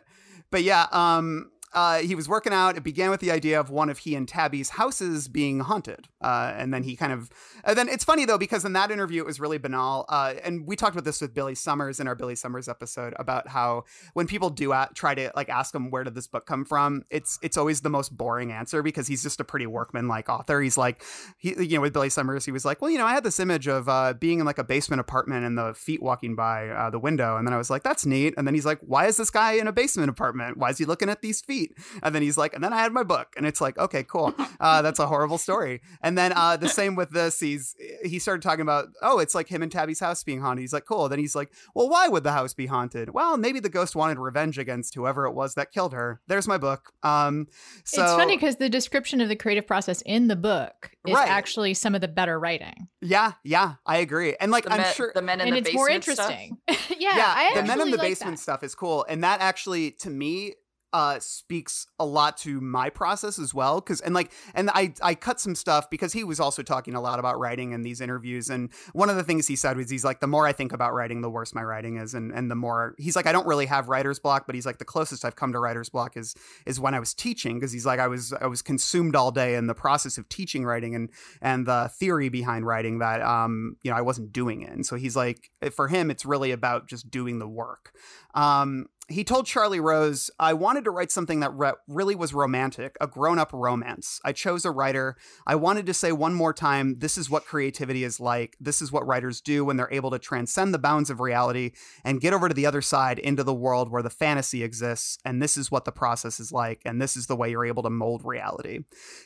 but 0.51 0.63
yeah, 0.63 0.85
um, 0.91 1.51
uh, 1.73 1.99
he 1.99 2.15
was 2.15 2.29
working 2.29 2.53
out. 2.53 2.77
It 2.77 2.83
began 2.83 3.09
with 3.09 3.19
the 3.19 3.31
idea 3.31 3.59
of 3.59 3.69
one 3.69 3.89
of 3.89 3.99
he 3.99 4.15
and 4.15 4.27
Tabby's 4.27 4.69
houses 4.69 5.27
being 5.27 5.59
haunted, 5.59 6.07
uh, 6.21 6.53
and 6.55 6.73
then 6.73 6.83
he 6.83 6.95
kind 6.95 7.11
of. 7.11 7.29
And 7.63 7.77
then 7.77 7.89
it's 7.89 8.05
funny 8.05 8.23
though 8.25 8.37
because 8.37 8.63
in 8.63 8.73
that 8.73 8.89
interview 8.89 9.21
it 9.21 9.25
was 9.25 9.39
really 9.39 9.57
banal. 9.57 10.05
Uh, 10.07 10.35
and 10.43 10.65
we 10.65 10.75
talked 10.77 10.95
about 10.95 11.03
this 11.03 11.19
with 11.19 11.33
Billy 11.33 11.55
Summers 11.55 11.99
in 11.99 12.07
our 12.07 12.15
Billy 12.15 12.35
Summers 12.35 12.69
episode 12.69 13.13
about 13.19 13.49
how 13.49 13.83
when 14.13 14.27
people 14.27 14.49
do 14.49 14.71
at, 14.71 14.95
try 14.95 15.13
to 15.13 15.31
like 15.35 15.49
ask 15.49 15.75
him 15.75 15.91
where 15.91 16.05
did 16.05 16.15
this 16.15 16.27
book 16.27 16.45
come 16.45 16.63
from, 16.63 17.03
it's 17.09 17.37
it's 17.41 17.57
always 17.57 17.81
the 17.81 17.89
most 17.89 18.15
boring 18.15 18.51
answer 18.51 18.81
because 18.81 19.07
he's 19.07 19.21
just 19.21 19.41
a 19.41 19.43
pretty 19.43 19.67
workman 19.67 20.07
like 20.07 20.29
author. 20.29 20.61
He's 20.61 20.77
like, 20.77 21.03
he 21.37 21.53
you 21.61 21.75
know 21.75 21.81
with 21.81 21.93
Billy 21.93 22.09
Summers 22.09 22.45
he 22.45 22.51
was 22.51 22.63
like, 22.63 22.81
well 22.81 22.89
you 22.89 22.97
know 22.97 23.05
I 23.05 23.13
had 23.13 23.25
this 23.25 23.41
image 23.41 23.67
of 23.67 23.89
uh, 23.89 24.13
being 24.13 24.39
in 24.39 24.45
like 24.45 24.57
a 24.57 24.63
basement 24.63 25.01
apartment 25.01 25.45
and 25.45 25.57
the 25.57 25.73
feet 25.73 26.01
walking 26.01 26.33
by 26.33 26.69
uh, 26.69 26.89
the 26.89 26.99
window, 26.99 27.35
and 27.35 27.45
then 27.45 27.53
I 27.53 27.57
was 27.57 27.69
like 27.69 27.83
that's 27.83 28.05
neat. 28.05 28.35
And 28.37 28.47
then 28.47 28.53
he's 28.53 28.65
like, 28.65 28.79
why 28.79 29.07
is 29.07 29.17
this 29.17 29.29
guy 29.29 29.53
in 29.53 29.67
a 29.67 29.73
basement 29.73 30.09
apartment? 30.09 30.57
Why 30.57 30.69
is 30.69 30.77
he 30.77 30.85
looking 30.85 31.09
at 31.09 31.21
these 31.21 31.41
feet? 31.41 31.56
And 32.03 32.13
then 32.15 32.21
he's 32.21 32.37
like, 32.37 32.53
and 32.53 32.63
then 32.63 32.73
I 32.73 32.77
had 32.77 32.91
my 32.93 33.03
book, 33.03 33.33
and 33.37 33.45
it's 33.45 33.59
like, 33.61 33.77
okay, 33.77 34.03
cool. 34.03 34.33
Uh, 34.59 34.81
that's 34.81 34.99
a 34.99 35.07
horrible 35.07 35.37
story. 35.37 35.81
And 36.01 36.17
then 36.17 36.31
uh, 36.33 36.57
the 36.57 36.69
same 36.69 36.95
with 36.95 37.11
this, 37.11 37.39
he's 37.39 37.75
he 38.03 38.19
started 38.19 38.41
talking 38.41 38.61
about, 38.61 38.87
oh, 39.01 39.19
it's 39.19 39.35
like 39.35 39.47
him 39.47 39.61
and 39.63 39.71
Tabby's 39.71 39.99
house 39.99 40.23
being 40.23 40.41
haunted. 40.41 40.61
He's 40.61 40.73
like, 40.73 40.85
cool. 40.85 41.07
Then 41.09 41.19
he's 41.19 41.35
like, 41.35 41.51
well, 41.75 41.89
why 41.89 42.07
would 42.07 42.23
the 42.23 42.31
house 42.31 42.53
be 42.53 42.65
haunted? 42.65 43.11
Well, 43.11 43.37
maybe 43.37 43.59
the 43.59 43.69
ghost 43.69 43.95
wanted 43.95 44.19
revenge 44.19 44.57
against 44.57 44.95
whoever 44.95 45.25
it 45.25 45.33
was 45.33 45.55
that 45.55 45.71
killed 45.71 45.93
her. 45.93 46.21
There's 46.27 46.47
my 46.47 46.57
book. 46.57 46.91
Um, 47.03 47.47
so 47.83 48.01
it's 48.03 48.11
funny 48.13 48.35
because 48.37 48.57
the 48.57 48.69
description 48.69 49.21
of 49.21 49.29
the 49.29 49.35
creative 49.35 49.65
process 49.67 50.01
in 50.05 50.27
the 50.27 50.35
book 50.35 50.91
is 51.07 51.13
Right. 51.13 51.29
actually 51.29 51.73
some 51.73 51.95
of 51.95 52.01
the 52.01 52.07
better 52.07 52.39
writing, 52.39 52.87
yeah, 53.01 53.33
yeah, 53.43 53.75
I 53.85 53.97
agree. 53.97 54.35
And 54.39 54.51
like, 54.51 54.65
The, 54.65 54.73
I'm 54.73 54.81
men, 54.81 54.93
sure 54.93 55.11
the 55.13 55.21
men 55.21 55.39
in 55.41 55.47
and 55.47 55.55
the 55.55 55.61
it's 55.69 55.73
more 55.73 55.87
basement 55.87 56.17
stuff. 56.17 56.31
interesting. 56.31 56.57
yeah, 56.99 57.09
I 57.13 57.51
the 57.55 57.63
men 57.63 57.79
in 57.81 57.91
the 57.91 57.97
like 57.97 58.07
basement 58.07 58.37
that. 58.37 58.41
stuff 58.41 58.63
is 58.63 58.75
cool 58.75 59.05
and 59.07 59.23
that 59.23 59.39
actually 59.41 59.91
to 59.91 60.09
me 60.09 60.53
uh 60.93 61.19
speaks 61.19 61.87
a 61.99 62.05
lot 62.05 62.37
to 62.37 62.61
my 62.61 62.89
process 62.89 63.37
as 63.39 63.53
well 63.53 63.81
because 63.81 63.99
and 64.01 64.15
like 64.15 64.31
and 64.53 64.69
i 64.71 64.93
i 65.01 65.13
cut 65.13 65.39
some 65.39 65.55
stuff 65.55 65.89
because 65.89 66.13
he 66.13 66.23
was 66.23 66.39
also 66.39 66.61
talking 66.61 66.95
a 66.95 67.01
lot 67.01 67.19
about 67.19 67.37
writing 67.39 67.71
in 67.71 67.81
these 67.81 67.99
interviews 67.99 68.49
and 68.49 68.69
one 68.93 69.09
of 69.09 69.15
the 69.15 69.23
things 69.23 69.47
he 69.47 69.55
said 69.55 69.77
was 69.77 69.89
he's 69.89 70.05
like 70.05 70.19
the 70.19 70.27
more 70.27 70.47
i 70.47 70.53
think 70.53 70.71
about 70.71 70.93
writing 70.93 71.21
the 71.21 71.29
worse 71.29 71.53
my 71.53 71.63
writing 71.63 71.97
is 71.97 72.13
and 72.13 72.31
and 72.31 72.49
the 72.49 72.55
more 72.55 72.95
he's 72.97 73.15
like 73.15 73.27
i 73.27 73.31
don't 73.31 73.47
really 73.47 73.65
have 73.65 73.89
writer's 73.89 74.19
block 74.19 74.45
but 74.45 74.55
he's 74.55 74.65
like 74.65 74.77
the 74.77 74.85
closest 74.85 75.25
i've 75.25 75.35
come 75.35 75.51
to 75.51 75.59
writer's 75.59 75.89
block 75.89 76.15
is 76.15 76.35
is 76.65 76.79
when 76.79 76.93
i 76.93 76.99
was 76.99 77.13
teaching 77.13 77.59
because 77.59 77.71
he's 77.71 77.85
like 77.85 77.99
i 77.99 78.07
was 78.07 78.33
i 78.33 78.47
was 78.47 78.61
consumed 78.61 79.15
all 79.15 79.31
day 79.31 79.55
in 79.55 79.67
the 79.67 79.75
process 79.75 80.17
of 80.17 80.27
teaching 80.29 80.65
writing 80.65 80.95
and 80.95 81.09
and 81.41 81.65
the 81.65 81.89
theory 81.99 82.29
behind 82.29 82.65
writing 82.65 82.99
that 82.99 83.21
um 83.21 83.75
you 83.83 83.91
know 83.91 83.97
i 83.97 84.01
wasn't 84.01 84.31
doing 84.31 84.61
it 84.61 84.71
and 84.71 84.85
so 84.85 84.95
he's 84.95 85.15
like 85.15 85.51
for 85.71 85.87
him 85.87 86.09
it's 86.09 86.25
really 86.25 86.51
about 86.51 86.87
just 86.87 87.09
doing 87.11 87.39
the 87.39 87.47
work. 87.47 87.93
Um 88.33 88.87
he 89.09 89.23
told 89.23 89.45
Charlie 89.45 89.79
Rose, 89.79 90.29
I 90.37 90.53
wanted 90.53 90.83
to 90.83 90.91
write 90.91 91.11
something 91.11 91.39
that 91.39 91.53
re- 91.53 91.73
really 91.87 92.15
was 92.15 92.33
romantic, 92.33 92.97
a 92.99 93.07
grown 93.07 93.39
up 93.39 93.51
romance. 93.53 94.19
I 94.25 94.33
chose 94.33 94.65
a 94.65 94.71
writer. 94.71 95.15
I 95.45 95.55
wanted 95.55 95.85
to 95.85 95.93
say 95.93 96.11
one 96.11 96.33
more 96.33 96.53
time 96.53 96.99
this 96.99 97.17
is 97.17 97.29
what 97.29 97.45
creativity 97.45 98.03
is 98.03 98.19
like. 98.19 98.57
This 98.59 98.81
is 98.81 98.91
what 98.91 99.07
writers 99.07 99.39
do 99.39 99.63
when 99.63 99.77
they're 99.77 99.91
able 99.93 100.11
to 100.11 100.19
transcend 100.19 100.73
the 100.73 100.79
bounds 100.79 101.09
of 101.09 101.21
reality 101.21 101.71
and 102.03 102.19
get 102.19 102.33
over 102.33 102.49
to 102.49 102.53
the 102.53 102.65
other 102.65 102.81
side 102.81 103.17
into 103.17 103.45
the 103.45 103.53
world 103.53 103.89
where 103.89 104.03
the 104.03 104.09
fantasy 104.09 104.61
exists. 104.61 105.17
And 105.23 105.41
this 105.41 105.55
is 105.55 105.71
what 105.71 105.85
the 105.85 105.91
process 105.93 106.39
is 106.39 106.51
like. 106.51 106.81
And 106.83 107.01
this 107.01 107.15
is 107.15 107.27
the 107.27 107.35
way 107.35 107.49
you're 107.49 107.65
able 107.65 107.83
to 107.83 107.89
mold 107.89 108.23
reality. 108.25 108.79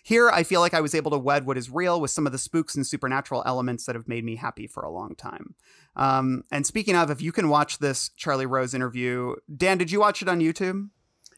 Here, 0.04 0.30
I 0.30 0.44
feel 0.44 0.62
like 0.62 0.76
I 0.76 0.82
was 0.82 0.94
able 0.94 1.12
to 1.12 1.18
wed 1.18 1.48
what 1.48 1.58
is 1.58 1.72
real 1.72 2.00
with 2.00 2.12
some 2.12 2.28
of 2.28 2.32
the 2.32 2.38
spooks 2.38 2.76
and 2.76 2.86
supernatural 2.86 3.42
elements 3.48 3.86
that 3.86 3.96
have 3.96 4.08
made 4.08 4.26
me 4.26 4.36
happy 4.36 4.68
for 4.68 4.84
a 4.84 4.92
long 4.92 5.16
time. 5.16 5.56
Um, 5.96 6.44
and 6.52 6.66
speaking 6.66 6.96
of, 6.96 7.10
if 7.12 7.22
you 7.22 7.32
can 7.32 7.50
watch 7.50 7.80
this 7.80 8.10
Charlie 8.16 8.46
Rose 8.46 8.74
interview, 8.74 9.36
Dan, 9.56 9.78
did 9.78 9.92
you 9.92 10.00
watch 10.00 10.22
it 10.22 10.30
on 10.30 10.40
YouTube? 10.40 10.90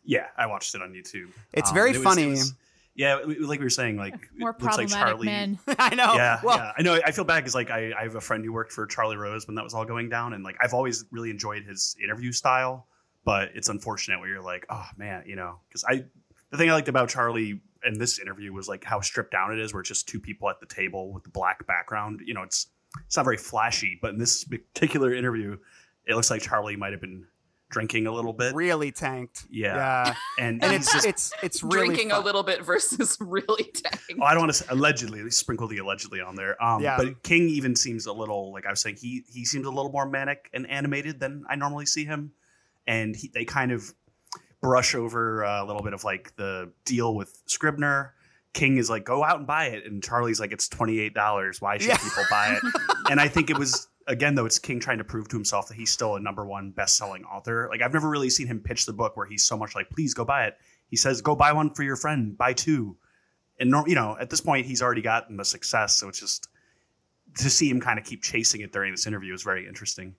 Yeah, 0.04 0.28
I 0.38 0.46
watched 0.48 0.76
it 0.76 0.82
on 0.82 0.92
YouTube. 0.94 1.30
It's 1.54 1.70
Um, 1.70 1.76
very 1.76 1.92
it 1.92 1.98
was- 1.98 2.04
funny. 2.04 2.24
it 2.24 2.30
was- 2.32 2.54
yeah, 2.96 3.16
like 3.40 3.60
we 3.60 3.66
were 3.66 3.70
saying, 3.72 3.98
like 3.98 4.14
More 4.38 4.52
it 4.52 4.62
looks 4.62 4.78
like 4.78 4.90
problematic 4.90 5.08
Charlie. 5.16 5.26
men. 5.26 5.60
I 5.80 5.96
know. 5.96 6.14
yeah, 6.14 6.40
well, 6.44 6.58
yeah. 6.58 6.72
I 6.78 6.82
know. 6.84 7.00
I 7.04 7.12
feel 7.12 7.24
bad 7.24 7.38
because 7.40 7.56
like 7.56 7.72
I, 7.72 7.92
I 7.98 8.04
have 8.04 8.14
a 8.14 8.22
friend 8.22 8.46
who 8.46 8.54
worked 8.54 8.72
for 8.72 8.86
Charlie 8.86 9.18
Rose 9.18 9.48
when 9.48 9.56
that 9.56 9.64
was 9.64 9.74
all 9.74 9.84
going 9.86 10.10
down, 10.10 10.34
and 10.34 10.44
like 10.44 10.58
I've 10.62 10.76
always 10.76 11.04
really 11.10 11.32
enjoyed 11.32 11.64
his 11.64 11.96
interview 12.04 12.32
style. 12.32 12.88
But 13.26 13.50
it's 13.56 13.68
unfortunate 13.70 14.20
where 14.20 14.30
you're 14.30 14.44
like, 14.44 14.68
oh 14.70 14.86
man, 14.96 15.24
you 15.26 15.36
know, 15.36 15.60
because 15.68 15.84
I 15.90 16.04
the 16.52 16.58
thing 16.58 16.70
I 16.70 16.74
liked 16.74 16.88
about 16.88 17.10
Charlie 17.10 17.62
in 17.84 17.98
this 17.98 18.20
interview 18.20 18.54
was 18.54 18.68
like 18.68 18.84
how 18.84 19.00
stripped 19.02 19.32
down 19.32 19.52
it 19.52 19.60
is, 19.60 19.74
where 19.74 19.80
it's 19.80 19.90
just 19.90 20.08
two 20.08 20.20
people 20.20 20.48
at 20.50 20.60
the 20.60 20.68
table 20.68 21.12
with 21.12 21.24
the 21.24 21.32
black 21.32 21.66
background. 21.66 22.22
You 22.24 22.36
know, 22.36 22.44
it's 22.44 22.68
it's 23.06 23.18
not 23.18 23.24
very 23.24 23.38
flashy, 23.38 23.98
but 24.02 24.12
in 24.12 24.18
this 24.20 24.44
particular 24.44 25.14
interview, 25.14 25.58
it 26.06 26.16
looks 26.16 26.30
like 26.30 26.42
Charlie 26.42 26.76
might 26.76 26.92
have 26.92 27.02
been 27.02 27.26
drinking 27.70 28.06
a 28.06 28.12
little 28.12 28.34
bit. 28.34 28.54
really 28.54 28.92
tanked. 28.92 29.46
Yeah. 29.50 29.76
Yeah. 29.76 30.16
and, 30.38 30.64
And 30.64 30.74
it's 30.76 30.94
just- 30.94 31.08
it's 31.08 31.32
it's 31.42 31.64
really 31.64 31.88
Drinking 31.88 32.12
a 32.12 32.20
little 32.20 32.44
bit 32.44 32.64
versus 32.64 33.18
really 33.22 33.64
tanked. 33.64 34.12
Oh, 34.20 34.24
I 34.24 34.34
don't 34.34 34.42
want 34.42 34.52
to 34.54 34.58
say 34.60 34.66
allegedly 34.70 35.28
sprinkle 35.32 35.68
the 35.68 35.80
allegedly 35.80 36.22
on 36.22 36.36
there. 36.36 36.62
Um, 36.64 36.84
Yeah. 36.84 36.98
but 36.98 37.24
King 37.24 37.50
even 37.50 37.76
seems 37.76 38.06
a 38.06 38.14
little 38.14 38.52
like 38.54 38.68
I 38.68 38.70
was 38.70 38.80
saying. 38.82 38.98
He 39.02 39.24
he 39.28 39.44
seems 39.44 39.66
a 39.66 39.72
little 39.72 39.92
more 39.92 40.06
manic 40.08 40.50
and 40.54 40.70
animated 40.70 41.20
than 41.20 41.46
I 41.50 41.56
normally 41.56 41.88
see 41.88 42.06
him, 42.06 42.34
and 42.86 43.16
he, 43.16 43.30
they 43.34 43.44
kind 43.46 43.72
of 43.72 43.92
brush 44.62 44.94
over 44.94 45.44
uh, 45.44 45.64
a 45.64 45.66
little 45.66 45.82
bit 45.82 45.94
of 45.94 46.04
like 46.04 46.36
the 46.36 46.72
deal 46.86 47.16
with 47.16 47.42
Scribner. 47.48 48.14
King 48.54 48.78
is 48.78 48.90
like, 48.90 49.04
go 49.04 49.24
out 49.24 49.38
and 49.38 49.48
buy 49.48 49.66
it, 49.66 49.86
and 49.86 50.04
Charlie's 50.04 50.40
like, 50.40 50.52
it's 50.52 50.68
twenty 50.68 51.00
eight 51.00 51.14
dollars. 51.14 51.60
Why 51.62 51.78
should 51.78 51.90
Yeah. 51.90 51.98
people 51.98 52.24
buy 52.30 52.56
it? 52.62 52.74
and 53.10 53.20
I 53.20 53.28
think 53.28 53.50
it 53.50 53.58
was 53.58 53.88
again 54.08 54.36
though, 54.36 54.46
it's 54.46 54.60
King 54.60 54.80
trying 54.80 54.98
to 55.00 55.04
prove 55.04 55.28
to 55.30 55.36
himself 55.36 55.68
that 55.70 55.76
he's 55.76 55.92
still 55.92 56.16
a 56.16 56.20
number 56.20 56.46
one 56.46 56.72
best 56.72 56.98
selling 56.98 57.24
author. 57.26 57.68
Like 57.72 57.82
I've 57.82 57.94
never 57.94 58.10
really 58.10 58.30
seen 58.30 58.48
him 58.48 58.60
pitch 58.60 58.86
the 58.86 58.94
book 58.94 59.18
where 59.18 59.26
he's 59.26 59.44
so 59.44 59.58
much 59.58 59.76
like, 59.76 59.90
please 59.90 60.14
go 60.14 60.24
buy 60.26 60.46
it. 60.46 60.58
He 60.90 60.98
says, 60.98 61.22
go 61.22 61.36
buy 61.36 61.54
one 61.54 61.74
for 61.74 61.84
your 61.84 61.96
friend, 61.96 62.38
buy 62.38 62.54
two 62.54 62.98
and 63.60 63.70
nor- 63.70 63.88
you 63.88 63.94
know 63.96 64.18
at 64.20 64.30
this 64.32 64.42
point 64.42 64.66
he's 64.66 64.82
already 64.82 65.02
gotten 65.04 65.38
the 65.38 65.46
success 65.46 65.96
so 65.96 66.08
it's 66.10 66.20
just 66.20 66.48
to 67.38 67.50
see 67.52 67.70
him 67.70 67.80
kind 67.80 68.00
of 68.00 68.04
keep 68.06 68.24
chasing 68.24 68.62
it 68.62 68.72
during 68.72 68.92
this 68.92 69.06
interview 69.06 69.32
is 69.32 69.44
very 69.44 69.68
interesting 69.68 70.16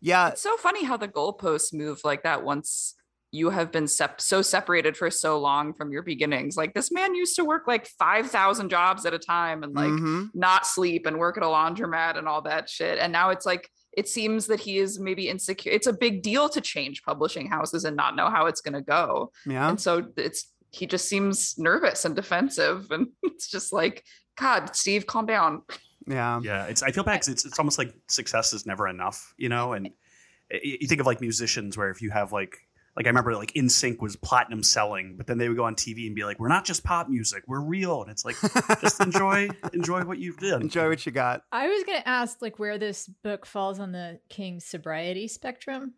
Yeah, 0.00 0.28
It's 0.28 0.42
so 0.42 0.56
funny 0.58 0.84
how 0.84 0.98
the 0.98 1.08
goalposts 1.08 1.72
move 1.72 2.02
like 2.04 2.22
that 2.24 2.44
once 2.44 2.94
you 3.36 3.50
have 3.50 3.70
been 3.70 3.86
sep- 3.86 4.20
so 4.20 4.40
separated 4.42 4.96
for 4.96 5.10
so 5.10 5.38
long 5.38 5.74
from 5.74 5.92
your 5.92 6.02
beginnings. 6.02 6.56
Like 6.56 6.72
this 6.74 6.90
man 6.90 7.14
used 7.14 7.36
to 7.36 7.44
work 7.44 7.68
like 7.68 7.86
5,000 7.86 8.68
jobs 8.70 9.04
at 9.04 9.14
a 9.14 9.18
time 9.18 9.62
and 9.62 9.74
like 9.74 9.90
mhm. 9.90 10.30
not 10.34 10.66
sleep 10.66 11.06
and 11.06 11.18
work 11.18 11.36
at 11.36 11.42
a 11.42 11.46
laundromat 11.46 12.16
and 12.18 12.26
all 12.26 12.42
that 12.42 12.68
shit. 12.68 12.98
And 12.98 13.12
now 13.12 13.30
it's 13.30 13.44
like, 13.46 13.68
it 13.92 14.08
seems 14.08 14.46
that 14.46 14.60
he 14.60 14.78
is 14.78 14.98
maybe 14.98 15.28
insecure. 15.28 15.72
It's 15.72 15.86
a 15.86 15.92
big 15.92 16.22
deal 16.22 16.48
to 16.50 16.60
change 16.60 17.02
publishing 17.02 17.48
houses 17.48 17.84
and 17.84 17.96
not 17.96 18.16
know 18.16 18.30
how 18.30 18.46
it's 18.46 18.60
going 18.60 18.74
to 18.74 18.82
go. 18.82 19.32
yeah. 19.46 19.68
And 19.68 19.80
so 19.80 20.06
it's, 20.16 20.52
he 20.70 20.86
just 20.86 21.08
seems 21.08 21.58
nervous 21.58 22.04
and 22.04 22.16
defensive. 22.16 22.88
And 22.90 23.08
it's 23.22 23.48
just 23.50 23.72
like, 23.72 24.04
God, 24.38 24.74
Steve, 24.74 25.06
calm 25.06 25.26
down. 25.26 25.62
Yeah. 26.08 26.38
yeah 26.40 26.66
it's 26.66 26.84
i 26.84 26.92
feel 26.92 27.02
bad 27.02 27.16
'cause 27.16 27.26
it's, 27.28 27.44
it's 27.44 27.58
almost 27.58 27.78
like 27.78 27.92
success 28.08 28.52
is 28.52 28.64
never 28.64 28.86
enough 28.86 29.34
you 29.36 29.48
know 29.48 29.72
and 29.72 29.90
you 30.62 30.86
think 30.86 31.00
of 31.00 31.06
like 31.06 31.20
musicians 31.20 31.76
where 31.76 31.90
if 31.90 32.00
you 32.00 32.10
have 32.10 32.32
like 32.32 32.58
like 32.96 33.06
i 33.06 33.08
remember 33.08 33.34
like 33.34 33.52
NSYNC 33.52 34.00
was 34.00 34.16
platinum 34.16 34.62
selling 34.62 35.16
but 35.16 35.26
then 35.26 35.38
they 35.38 35.48
would 35.48 35.56
go 35.56 35.64
on 35.64 35.74
tv 35.74 36.06
and 36.06 36.14
be 36.14 36.24
like 36.24 36.38
we're 36.40 36.48
not 36.48 36.64
just 36.64 36.84
pop 36.84 37.08
music 37.08 37.44
we're 37.46 37.60
real 37.60 38.02
and 38.02 38.10
it's 38.10 38.24
like 38.24 38.36
just 38.80 39.00
enjoy 39.00 39.48
enjoy 39.72 40.02
what 40.04 40.18
you've 40.18 40.38
done 40.38 40.66
Enjoy 40.66 40.88
what 40.88 41.06
you 41.06 41.12
got. 41.12 41.42
I 41.52 41.68
was 41.68 41.84
going 41.84 42.00
to 42.00 42.08
ask 42.08 42.42
like 42.42 42.58
where 42.58 42.76
this 42.76 43.06
book 43.06 43.46
falls 43.46 43.78
on 43.78 43.92
the 43.92 44.18
King 44.28 44.60
sobriety 44.60 45.28
spectrum. 45.28 45.94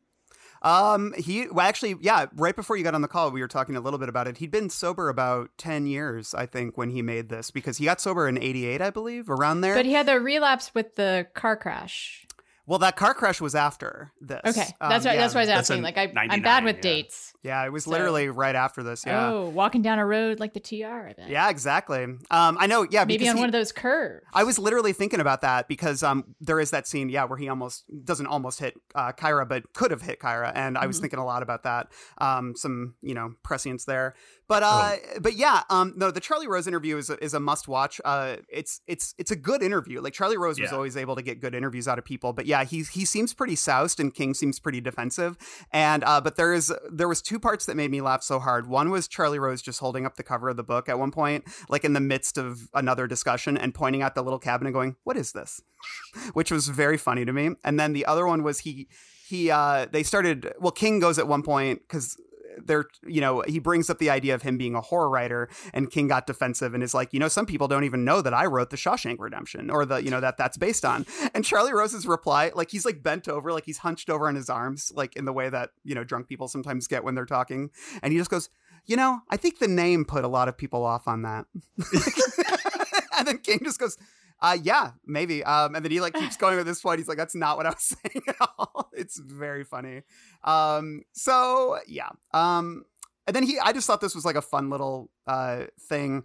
Um, 0.60 1.14
he 1.16 1.46
well, 1.48 1.66
actually, 1.66 1.96
yeah. 2.00 2.26
Right 2.34 2.54
before 2.54 2.76
you 2.76 2.84
got 2.84 2.94
on 2.94 3.00
the 3.00 3.08
call, 3.08 3.30
we 3.30 3.40
were 3.40 3.48
talking 3.48 3.76
a 3.76 3.80
little 3.80 3.98
bit 3.98 4.08
about 4.08 4.26
it. 4.26 4.38
He'd 4.38 4.50
been 4.50 4.68
sober 4.70 5.08
about 5.08 5.50
ten 5.56 5.86
years, 5.86 6.34
I 6.34 6.46
think, 6.46 6.76
when 6.76 6.90
he 6.90 7.00
made 7.00 7.28
this 7.28 7.50
because 7.50 7.78
he 7.78 7.84
got 7.84 8.00
sober 8.00 8.28
in 8.28 8.36
'88, 8.36 8.80
I 8.80 8.90
believe, 8.90 9.30
around 9.30 9.60
there. 9.60 9.74
But 9.74 9.86
he 9.86 9.92
had 9.92 10.06
the 10.06 10.20
relapse 10.20 10.74
with 10.74 10.96
the 10.96 11.28
car 11.34 11.56
crash. 11.56 12.26
Well, 12.68 12.78
that 12.80 12.96
car 12.96 13.14
crash 13.14 13.40
was 13.40 13.54
after 13.54 14.12
this. 14.20 14.40
Okay, 14.44 14.66
Um, 14.80 14.90
that's 14.90 15.04
why 15.06 15.14
yeah. 15.14 15.20
that's 15.20 15.34
why 15.34 15.40
I 15.40 15.42
was 15.42 15.48
That's 15.48 15.70
asking. 15.70 15.82
Like 15.82 15.96
I, 15.96 16.12
I'm 16.16 16.42
bad 16.42 16.64
with 16.64 16.76
yeah. 16.76 16.82
dates. 16.82 17.32
Yeah, 17.42 17.64
it 17.64 17.72
was 17.72 17.84
So- 17.84 17.90
literally 17.90 18.28
right 18.28 18.54
after 18.54 18.82
this. 18.82 19.04
Yeah. 19.06 19.30
Oh, 19.30 19.48
walking 19.48 19.80
down 19.80 19.98
a 19.98 20.04
road 20.04 20.38
like 20.38 20.52
the 20.54 20.60
TR. 20.60 21.08
I 21.08 21.14
bet. 21.16 21.28
Yeah, 21.30 21.48
exactly. 21.48 22.02
Um, 22.02 22.20
I 22.60 22.66
know. 22.66 22.86
Yeah, 22.90 23.04
Maybe 23.04 23.28
on 23.28 23.36
he- 23.36 23.40
one 23.40 23.48
of 23.48 23.52
those 23.52 23.72
curves. 23.72 24.24
I 24.34 24.44
was 24.44 24.58
literally 24.58 24.92
thinking 24.92 25.20
about 25.20 25.40
that 25.40 25.66
because 25.66 26.02
um, 26.02 26.34
there 26.40 26.60
is 26.60 26.70
that 26.72 26.86
scene, 26.86 27.08
yeah, 27.08 27.24
where 27.24 27.38
he 27.38 27.48
almost 27.48 27.84
doesn't 28.04 28.26
almost 28.26 28.60
hit 28.60 28.74
uh, 28.94 29.12
Kyra, 29.12 29.48
but 29.48 29.72
could 29.72 29.90
have 29.90 30.02
hit 30.02 30.20
Kyra, 30.20 30.52
and 30.54 30.76
I 30.76 30.86
was 30.86 30.98
Mhm. 30.98 31.02
thinking 31.02 31.18
a 31.20 31.24
lot 31.24 31.42
about 31.42 31.62
that. 31.62 31.88
Um, 32.18 32.54
some 32.54 32.94
you 33.00 33.14
know 33.14 33.34
prescience 33.42 33.84
there, 33.86 34.14
but 34.46 34.62
uh, 34.62 34.96
but 35.20 35.34
yeah, 35.36 35.62
um, 35.70 35.94
no, 35.96 36.10
the 36.10 36.20
Charlie 36.20 36.48
Rose 36.48 36.66
interview 36.66 36.96
is 36.98 37.08
a, 37.08 37.22
is 37.24 37.32
a 37.34 37.40
must 37.40 37.66
watch. 37.66 38.00
Uh, 38.04 38.36
it's 38.48 38.82
it's 38.86 39.14
it's 39.16 39.30
a 39.30 39.36
good 39.36 39.62
interview. 39.62 40.00
Like 40.02 40.12
Charlie 40.12 40.36
Rose 40.36 40.60
was 40.60 40.72
always 40.72 40.96
able 40.98 41.16
to 41.16 41.22
get 41.22 41.40
good 41.40 41.54
interviews 41.54 41.88
out 41.88 41.98
of 41.98 42.04
people, 42.04 42.32
but 42.34 42.44
yeah, 42.46 42.57
he 42.64 42.82
he 42.82 43.04
seems 43.04 43.34
pretty 43.34 43.56
soused, 43.56 44.00
and 44.00 44.14
King 44.14 44.34
seems 44.34 44.58
pretty 44.60 44.80
defensive. 44.80 45.36
And 45.72 46.04
uh, 46.04 46.20
but 46.20 46.36
there 46.36 46.52
is 46.52 46.72
there 46.90 47.08
was 47.08 47.22
two 47.22 47.38
parts 47.38 47.66
that 47.66 47.76
made 47.76 47.90
me 47.90 48.00
laugh 48.00 48.22
so 48.22 48.38
hard. 48.38 48.66
One 48.66 48.90
was 48.90 49.08
Charlie 49.08 49.38
Rose 49.38 49.62
just 49.62 49.80
holding 49.80 50.06
up 50.06 50.16
the 50.16 50.22
cover 50.22 50.48
of 50.48 50.56
the 50.56 50.64
book 50.64 50.88
at 50.88 50.98
one 50.98 51.10
point, 51.10 51.44
like 51.68 51.84
in 51.84 51.92
the 51.92 52.00
midst 52.00 52.38
of 52.38 52.68
another 52.74 53.06
discussion, 53.06 53.56
and 53.56 53.74
pointing 53.74 54.02
at 54.02 54.14
the 54.14 54.22
little 54.22 54.38
cabin 54.38 54.66
and 54.66 54.74
going, 54.74 54.96
"What 55.04 55.16
is 55.16 55.32
this?" 55.32 55.60
Which 56.32 56.50
was 56.50 56.68
very 56.68 56.96
funny 56.96 57.24
to 57.24 57.32
me. 57.32 57.50
And 57.64 57.78
then 57.78 57.92
the 57.92 58.06
other 58.06 58.26
one 58.26 58.42
was 58.42 58.60
he 58.60 58.88
he 59.28 59.50
uh 59.50 59.86
they 59.90 60.02
started 60.02 60.52
well 60.58 60.72
King 60.72 61.00
goes 61.00 61.18
at 61.18 61.28
one 61.28 61.42
point 61.42 61.80
because 61.82 62.16
they're 62.64 62.86
you 63.06 63.20
know 63.20 63.42
he 63.46 63.58
brings 63.58 63.90
up 63.90 63.98
the 63.98 64.10
idea 64.10 64.34
of 64.34 64.42
him 64.42 64.58
being 64.58 64.74
a 64.74 64.80
horror 64.80 65.08
writer, 65.08 65.48
and 65.72 65.90
King 65.90 66.08
got 66.08 66.26
defensive 66.26 66.74
and 66.74 66.82
is 66.82 66.94
like, 66.94 67.12
you 67.12 67.20
know, 67.20 67.28
some 67.28 67.46
people 67.46 67.68
don't 67.68 67.84
even 67.84 68.04
know 68.04 68.20
that 68.22 68.34
I 68.34 68.46
wrote 68.46 68.70
the 68.70 68.76
Shawshank 68.76 69.16
Redemption 69.18 69.70
or 69.70 69.84
the 69.84 70.02
you 70.02 70.10
know 70.10 70.20
that 70.20 70.36
that's 70.36 70.56
based 70.56 70.84
on. 70.84 71.06
And 71.34 71.44
Charlie 71.44 71.72
Rose's 71.72 72.06
reply, 72.06 72.52
like 72.54 72.70
he's 72.70 72.84
like 72.84 73.02
bent 73.02 73.28
over, 73.28 73.52
like 73.52 73.64
he's 73.64 73.78
hunched 73.78 74.10
over 74.10 74.28
on 74.28 74.34
his 74.34 74.48
arms, 74.50 74.92
like 74.94 75.16
in 75.16 75.24
the 75.24 75.32
way 75.32 75.48
that 75.48 75.70
you 75.84 75.94
know 75.94 76.04
drunk 76.04 76.28
people 76.28 76.48
sometimes 76.48 76.86
get 76.86 77.04
when 77.04 77.14
they're 77.14 77.26
talking, 77.26 77.70
and 78.02 78.12
he 78.12 78.18
just 78.18 78.30
goes, 78.30 78.50
you 78.86 78.96
know, 78.96 79.20
I 79.28 79.36
think 79.36 79.58
the 79.58 79.68
name 79.68 80.04
put 80.04 80.24
a 80.24 80.28
lot 80.28 80.48
of 80.48 80.56
people 80.56 80.84
off 80.84 81.06
on 81.06 81.22
that. 81.22 81.46
and 83.18 83.28
then 83.28 83.38
King 83.38 83.60
just 83.62 83.78
goes, 83.78 83.98
uh, 84.40 84.56
yeah, 84.62 84.92
maybe. 85.06 85.42
Um, 85.44 85.74
and 85.74 85.84
then 85.84 85.90
he 85.90 86.00
like 86.00 86.14
keeps 86.14 86.36
going 86.38 86.58
at 86.58 86.66
this 86.66 86.80
point. 86.80 86.98
He's 86.98 87.08
like, 87.08 87.18
that's 87.18 87.34
not 87.34 87.56
what 87.56 87.66
I 87.66 87.70
was 87.70 87.96
saying 88.12 88.22
at 88.28 88.36
all. 88.58 88.90
It's 88.92 89.18
very 89.18 89.64
funny. 89.64 90.02
Um, 90.44 91.02
so 91.12 91.78
yeah. 91.86 92.10
Um, 92.32 92.84
and 93.26 93.36
then 93.36 93.42
he, 93.42 93.58
I 93.58 93.72
just 93.72 93.86
thought 93.86 94.00
this 94.00 94.14
was 94.14 94.24
like 94.24 94.36
a 94.36 94.42
fun 94.42 94.70
little 94.70 95.10
uh 95.26 95.64
thing. 95.88 96.24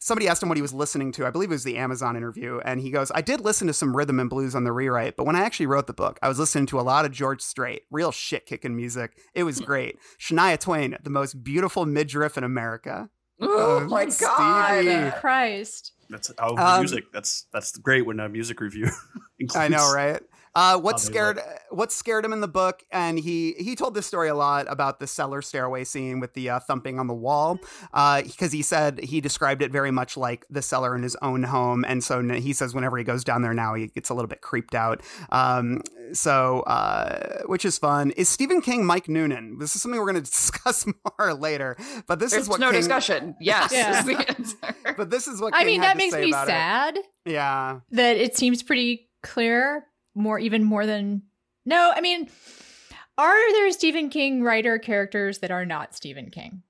Somebody 0.00 0.28
asked 0.28 0.40
him 0.40 0.48
what 0.48 0.56
he 0.56 0.62
was 0.62 0.72
listening 0.72 1.10
to. 1.12 1.26
I 1.26 1.30
believe 1.30 1.50
it 1.50 1.54
was 1.54 1.64
the 1.64 1.76
Amazon 1.76 2.16
interview, 2.16 2.60
and 2.64 2.80
he 2.80 2.92
goes, 2.92 3.10
"I 3.16 3.20
did 3.20 3.40
listen 3.40 3.66
to 3.66 3.72
some 3.72 3.96
rhythm 3.96 4.20
and 4.20 4.30
blues 4.30 4.54
on 4.54 4.62
the 4.62 4.70
rewrite, 4.70 5.16
but 5.16 5.26
when 5.26 5.34
I 5.34 5.40
actually 5.40 5.66
wrote 5.66 5.88
the 5.88 5.92
book, 5.92 6.20
I 6.22 6.28
was 6.28 6.38
listening 6.38 6.66
to 6.66 6.78
a 6.78 6.82
lot 6.82 7.04
of 7.04 7.10
George 7.10 7.42
Strait, 7.42 7.82
real 7.90 8.12
shit 8.12 8.46
kicking 8.46 8.76
music. 8.76 9.18
It 9.34 9.42
was 9.42 9.60
great. 9.72 9.98
Shania 10.20 10.58
Twain, 10.58 10.96
the 11.02 11.10
most 11.10 11.42
beautiful 11.42 11.84
midriff 11.84 12.38
in 12.38 12.44
America. 12.44 13.10
Oh, 13.40 13.80
my 13.88 14.04
god. 14.06 14.82
Stevie. 14.82 15.10
Christ. 15.20 15.92
That's 16.10 16.30
oh 16.38 16.56
Um, 16.56 16.80
music. 16.80 17.04
That's 17.12 17.46
that's 17.52 17.76
great 17.76 18.06
when 18.06 18.18
a 18.20 18.28
music 18.28 18.60
review. 18.60 18.88
includes, 19.38 19.56
I 19.56 19.68
know, 19.68 19.92
right? 19.94 20.20
Uh, 20.58 20.76
what 20.76 20.92
How 20.92 20.98
they 20.98 21.04
scared 21.04 21.40
what 21.70 21.92
scared 21.92 22.24
him 22.24 22.32
in 22.32 22.40
the 22.40 22.48
book, 22.48 22.82
and 22.90 23.16
he 23.18 23.52
he 23.58 23.76
told 23.76 23.94
this 23.94 24.06
story 24.06 24.28
a 24.28 24.34
lot 24.34 24.66
about 24.68 24.98
the 24.98 25.06
cellar 25.06 25.40
stairway 25.40 25.84
scene 25.84 26.18
with 26.18 26.34
the 26.34 26.50
uh, 26.50 26.58
thumping 26.58 26.98
on 26.98 27.06
the 27.06 27.14
wall, 27.14 27.60
because 27.92 28.50
he 28.52 28.62
said 28.62 28.98
he 29.00 29.20
described 29.20 29.62
it 29.62 29.70
very 29.70 29.90
much 29.92 30.16
like 30.16 30.44
the 30.50 30.60
cellar 30.62 30.96
in 30.96 31.02
his 31.04 31.16
own 31.22 31.44
home, 31.44 31.84
and 31.86 32.02
so 32.02 32.22
he 32.28 32.52
says 32.52 32.74
whenever 32.74 32.96
he 32.98 33.04
goes 33.04 33.22
down 33.22 33.42
there 33.42 33.54
now, 33.54 33.74
he 33.74 33.86
gets 33.86 34.10
a 34.10 34.14
little 34.14 34.28
bit 34.28 34.40
creeped 34.40 34.74
out. 34.74 35.00
Um, 35.30 35.82
so 36.12 36.60
uh, 36.62 37.42
which 37.46 37.64
is 37.64 37.78
fun. 37.78 38.10
Is 38.12 38.28
Stephen 38.28 38.60
King 38.60 38.84
Mike 38.84 39.08
Noonan? 39.08 39.58
This 39.58 39.76
is 39.76 39.82
something 39.82 40.00
we're 40.00 40.10
going 40.10 40.22
to 40.24 40.30
discuss 40.30 40.86
more 40.86 41.34
later, 41.34 41.76
but 42.08 42.18
this 42.18 42.32
There's 42.32 42.44
is 42.44 42.48
what 42.48 42.58
no 42.60 42.70
King, 42.72 42.80
discussion. 42.80 43.36
Yes, 43.40 43.70
Yeah. 43.72 44.00
is 44.00 44.06
the 44.06 44.28
answer. 44.28 44.94
But 44.96 45.10
this 45.10 45.28
is 45.28 45.40
what 45.40 45.54
I 45.54 45.58
King 45.58 45.66
mean, 45.66 45.80
had 45.82 45.88
that 45.90 45.92
to 45.92 45.98
makes 45.98 46.14
me 46.16 46.30
about 46.30 46.48
it. 46.48 46.50
sad 46.50 46.98
Yeah. 47.26 47.80
that 47.92 48.16
it 48.16 48.36
seems 48.36 48.62
pretty 48.62 49.08
clear, 49.22 49.84
more 50.18 50.38
even 50.38 50.64
more 50.64 50.86
than 50.86 51.22
no. 51.64 51.92
I 51.94 52.00
mean, 52.00 52.28
are 53.16 53.52
there 53.52 53.70
Stephen 53.72 54.10
King 54.10 54.42
writer 54.42 54.78
characters 54.78 55.38
that 55.38 55.50
are 55.50 55.64
not 55.64 55.94
Stephen 55.94 56.30
King? 56.30 56.62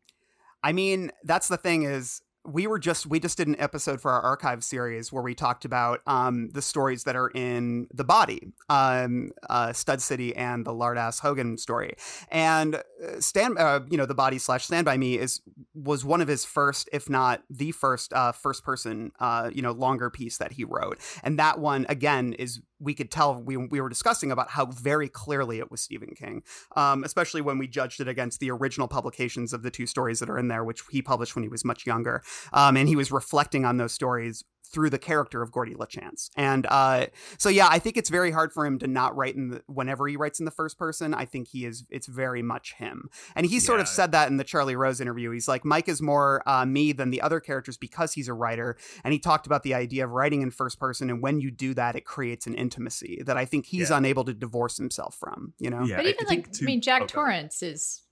I 0.62 0.72
mean, 0.72 1.11
that's 1.24 1.49
the 1.49 1.57
thing 1.57 1.84
is 1.84 2.22
we 2.49 2.66
were 2.66 2.78
just 2.78 3.07
we 3.07 3.20
just 3.20 3.36
did 3.36 3.46
an 3.46 3.57
episode 3.59 4.01
for 4.01 4.11
our 4.11 4.22
archive 4.22 4.64
series 4.64 5.12
where 5.12 5.22
we 5.22 5.34
talked 5.34 5.64
about 5.64 6.01
um, 6.07 6.51
the 6.51 6.62
stories 6.62 7.05
that 7.05 7.14
are 7.14 7.28
in 7.34 7.86
the 7.92 8.05
body, 8.05 8.53
um, 8.68 9.30
uh, 9.51 9.72
Stud 9.72 10.01
City 10.01 10.34
and 10.34 10.64
the 10.64 10.72
Lardass 10.72 11.20
Hogan 11.20 11.59
story, 11.59 11.94
and 12.30 12.76
uh, 12.76 13.20
stand 13.20 13.59
uh, 13.59 13.80
you 13.90 13.99
know 13.99 14.07
the 14.07 14.14
body 14.14 14.38
slash 14.38 14.64
Stand 14.64 14.84
by 14.84 14.96
Me 14.96 15.18
is 15.18 15.40
was 15.74 16.05
one 16.05 16.20
of 16.20 16.28
his 16.28 16.44
first, 16.44 16.88
if 16.92 17.11
not 17.11 17.42
the 17.51 17.72
first, 17.72 18.12
uh, 18.12 18.32
first 18.32 18.64
person 18.64 19.12
uh, 19.20 19.51
you 19.53 19.62
know 19.62 19.72
longer 19.72 20.11
piece 20.11 20.38
that 20.38 20.53
he 20.53 20.64
wrote, 20.64 20.99
and 21.22 21.38
that 21.38 21.59
one 21.59 21.84
again 21.88 22.32
is 22.32 22.61
we 22.80 22.94
could 22.94 23.10
tell 23.10 23.42
we 23.42 23.56
we 23.56 23.80
were 23.80 23.88
discussing 23.88 24.30
about 24.30 24.50
how 24.50 24.66
very 24.66 25.08
clearly 25.08 25.58
it 25.58 25.70
was 25.70 25.80
Stephen 25.80 26.14
King 26.16 26.42
um, 26.76 27.04
especially 27.04 27.40
when 27.40 27.58
we 27.58 27.66
judged 27.66 28.00
it 28.00 28.08
against 28.08 28.40
the 28.40 28.50
original 28.50 28.88
publications 28.88 29.52
of 29.52 29.62
the 29.62 29.70
two 29.70 29.86
stories 29.86 30.20
that 30.20 30.30
are 30.30 30.38
in 30.38 30.48
there, 30.48 30.64
which 30.64 30.82
he 30.90 31.02
published 31.02 31.34
when 31.34 31.42
he 31.42 31.48
was 31.48 31.64
much 31.64 31.86
younger. 31.86 32.22
Um, 32.52 32.76
and 32.76 32.88
he 32.88 32.96
was 32.96 33.10
reflecting 33.10 33.64
on 33.64 33.76
those 33.76 33.92
stories 33.92 34.44
through 34.70 34.90
the 34.90 34.98
character 34.98 35.42
of 35.42 35.50
Gordie 35.50 35.74
LaChance. 35.74 36.30
And 36.36 36.66
uh, 36.68 37.06
so, 37.38 37.48
yeah, 37.48 37.68
I 37.70 37.78
think 37.78 37.96
it's 37.96 38.10
very 38.10 38.30
hard 38.30 38.52
for 38.52 38.66
him 38.66 38.78
to 38.80 38.86
not 38.86 39.16
write 39.16 39.34
in 39.34 39.48
the, 39.48 39.62
whenever 39.66 40.06
he 40.06 40.16
writes 40.16 40.38
in 40.38 40.44
the 40.44 40.50
first 40.50 40.78
person. 40.78 41.14
I 41.14 41.24
think 41.24 41.48
he 41.48 41.64
is, 41.64 41.84
it's 41.90 42.06
very 42.06 42.42
much 42.42 42.74
him. 42.74 43.08
And 43.34 43.46
he 43.46 43.60
sort 43.60 43.80
of 43.80 43.88
said 43.88 44.12
that 44.12 44.28
in 44.28 44.36
the 44.36 44.44
Charlie 44.44 44.76
Rose 44.76 45.00
interview. 45.00 45.30
He's 45.30 45.48
like, 45.48 45.64
Mike 45.64 45.88
is 45.88 46.02
more 46.02 46.42
uh, 46.46 46.66
me 46.66 46.92
than 46.92 47.10
the 47.10 47.22
other 47.22 47.40
characters 47.40 47.76
because 47.76 48.12
he's 48.12 48.28
a 48.28 48.34
writer. 48.34 48.76
And 49.04 49.12
he 49.12 49.18
talked 49.18 49.46
about 49.46 49.62
the 49.62 49.74
idea 49.74 50.04
of 50.04 50.10
writing 50.10 50.42
in 50.42 50.50
first 50.50 50.78
person. 50.78 51.10
And 51.10 51.22
when 51.22 51.40
you 51.40 51.50
do 51.50 51.74
that, 51.74 51.96
it 51.96 52.04
creates 52.04 52.46
an 52.46 52.54
intimacy 52.54 53.22
that 53.24 53.36
I 53.36 53.44
think 53.44 53.66
he's 53.66 53.90
Yeah. 53.90 53.96
unable 53.96 54.24
to 54.24 54.34
divorce 54.34 54.76
himself 54.76 55.14
from, 55.14 55.54
you 55.58 55.70
know? 55.70 55.84
Yeah, 55.84 55.96
but 55.96 56.06
even 56.06 56.26
think 56.26 56.46
like, 56.46 56.52
too- 56.52 56.64
I 56.64 56.66
mean, 56.66 56.80
Jack 56.82 56.96
oh, 56.96 56.98
go 56.98 57.04
ahead. 57.04 57.08
Torrance 57.08 57.62
is 57.62 58.02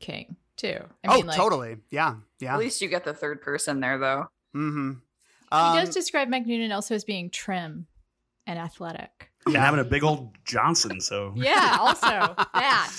King 0.00 0.36
too. 0.56 0.80
I 1.04 1.08
oh, 1.08 1.16
mean, 1.16 1.26
like, 1.26 1.36
totally. 1.36 1.76
Yeah. 1.90 2.16
Yeah. 2.40 2.54
At 2.54 2.60
least 2.60 2.82
you 2.82 2.88
get 2.88 3.04
the 3.04 3.14
third 3.14 3.40
person 3.42 3.80
there, 3.80 3.98
though. 3.98 4.26
Mm-hmm. 4.54 4.92
He 5.52 5.56
Um, 5.58 5.76
does 5.76 5.94
describe 5.94 6.28
Mike 6.28 6.46
Noonan 6.46 6.72
also 6.72 6.94
as 6.94 7.04
being 7.04 7.28
trim 7.30 7.86
and 8.46 8.58
athletic. 8.58 9.28
Yeah, 9.48 9.60
having 9.60 9.80
a 9.80 9.84
big 9.84 10.02
old 10.04 10.30
Johnson. 10.44 11.00
So 11.00 11.32
Yeah, 11.36 11.76
also 11.80 12.06
that 12.54 12.90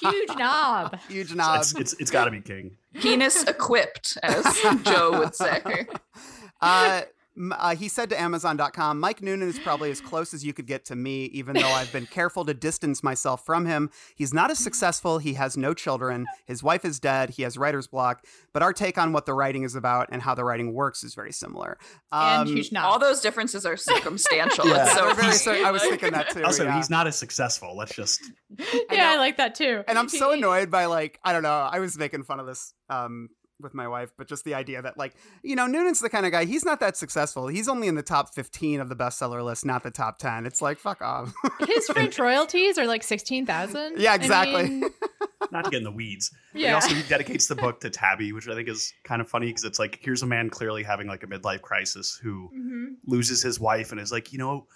huge 0.00 0.28
knob. 0.36 0.98
Huge 1.08 1.34
knob. 1.34 1.60
it's 1.60 1.74
it's, 1.74 1.92
it's 1.94 2.10
got 2.10 2.26
to 2.26 2.30
be 2.30 2.40
King. 2.40 2.76
Penis 2.94 3.44
equipped, 3.44 4.18
as 4.22 4.44
Joe 4.84 5.18
would 5.20 5.34
say. 5.34 5.60
uh, 6.60 7.00
m- 7.02 7.08
uh, 7.52 7.74
he 7.74 7.88
said 7.88 8.10
to 8.10 8.20
Amazon.com, 8.20 9.00
Mike 9.00 9.22
Noonan 9.22 9.48
is 9.48 9.58
probably 9.58 9.90
as 9.90 10.00
close 10.00 10.34
as 10.34 10.44
you 10.44 10.52
could 10.52 10.66
get 10.66 10.84
to 10.86 10.96
me, 10.96 11.26
even 11.26 11.54
though 11.54 11.68
I've 11.68 11.92
been 11.92 12.06
careful 12.06 12.44
to 12.44 12.54
distance 12.54 13.02
myself 13.02 13.44
from 13.46 13.66
him. 13.66 13.90
He's 14.14 14.34
not 14.34 14.50
as 14.50 14.58
successful. 14.58 15.18
He 15.18 15.34
has 15.34 15.56
no 15.56 15.74
children. 15.74 16.26
His 16.46 16.62
wife 16.62 16.84
is 16.84 17.00
dead. 17.00 17.30
He 17.30 17.42
has 17.42 17.56
writer's 17.56 17.86
block. 17.86 18.24
But 18.52 18.62
our 18.62 18.72
take 18.72 18.98
on 18.98 19.12
what 19.12 19.26
the 19.26 19.34
writing 19.34 19.62
is 19.62 19.74
about 19.74 20.08
and 20.12 20.20
how 20.22 20.34
the 20.34 20.44
writing 20.44 20.72
works 20.74 21.02
is 21.04 21.14
very 21.14 21.32
similar. 21.32 21.78
and 22.12 22.48
Um, 22.48 22.54
huge. 22.56 22.74
All 22.74 22.98
those 22.98 23.20
differences 23.20 23.64
are 23.66 23.76
circumstantial. 23.76 24.66
Yeah. 24.70 24.84
It's 24.84 24.94
so 24.94 25.06
they're 25.06 25.14
very 25.14 25.26
funny. 25.32 25.36
cer- 25.60 25.66
I 25.66 25.70
was 25.70 25.82
thinking 25.82 26.12
that 26.12 26.30
too. 26.30 26.44
Also, 26.44 26.64
yeah. 26.64 26.76
he's 26.76 26.90
not 26.90 27.06
as 27.06 27.16
successful. 27.18 27.76
Let's 27.76 27.94
just 27.94 28.20
yeah, 28.90 29.10
I 29.12 29.16
like 29.16 29.36
that 29.38 29.54
too. 29.54 29.82
and 29.88 29.98
I'm 29.98 30.08
so 30.08 30.30
annoyed 30.36 30.70
by 30.70 30.84
like 30.86 31.18
I 31.24 31.32
don't 31.32 31.42
know. 31.42 31.68
I 31.72 31.78
was 31.80 31.96
making 31.98 32.24
fun 32.24 32.38
of 32.40 32.46
this 32.46 32.72
um 32.88 33.28
with 33.60 33.74
my 33.74 33.86
wife, 33.88 34.12
but 34.16 34.26
just 34.28 34.44
the 34.44 34.54
idea 34.54 34.82
that 34.82 34.96
like 34.98 35.14
you 35.42 35.56
know 35.56 35.66
Noonan's 35.66 36.00
the 36.00 36.10
kind 36.10 36.26
of 36.26 36.32
guy. 36.32 36.44
He's 36.44 36.64
not 36.64 36.80
that 36.80 36.96
successful. 36.96 37.48
He's 37.48 37.68
only 37.68 37.88
in 37.88 37.94
the 37.94 38.02
top 38.02 38.34
15 38.34 38.80
of 38.80 38.88
the 38.88 38.96
bestseller 38.96 39.44
list, 39.44 39.64
not 39.64 39.82
the 39.82 39.90
top 39.90 40.18
10. 40.18 40.46
It's 40.46 40.60
like 40.62 40.78
fuck 40.78 41.02
off. 41.02 41.32
His 41.66 41.86
French 41.92 42.18
royalties 42.18 42.78
are 42.78 42.86
like 42.86 43.02
sixteen 43.02 43.46
thousand. 43.46 44.00
Yeah, 44.00 44.14
exactly. 44.14 44.82
not 45.52 45.64
to 45.64 45.70
get 45.70 45.78
in 45.78 45.84
the 45.84 45.90
weeds. 45.90 46.30
But 46.52 46.60
he 46.62 46.66
Yeah. 46.66 46.74
also 46.74 46.94
he 46.94 47.02
dedicates 47.02 47.46
the 47.48 47.54
book 47.56 47.80
to 47.80 47.90
Tabby, 47.90 48.32
which 48.32 48.48
I 48.48 48.54
think 48.54 48.68
is 48.68 48.92
kind 49.04 49.20
of 49.20 49.28
funny 49.28 49.46
because 49.46 49.64
it's 49.64 49.78
like 49.78 49.98
here's 50.02 50.22
a 50.22 50.26
man 50.26 50.50
clearly 50.50 50.82
having 50.82 51.06
like 51.06 51.22
a 51.22 51.26
midlife 51.26 51.60
crisis 51.62 52.18
who 52.22 52.48
hmm 52.52 52.86
loses 53.06 53.42
his 53.42 53.58
wife 53.58 53.92
and 53.92 54.00
is 54.00 54.12
like, 54.12 54.32
you 54.32 54.38
know, 54.38 54.66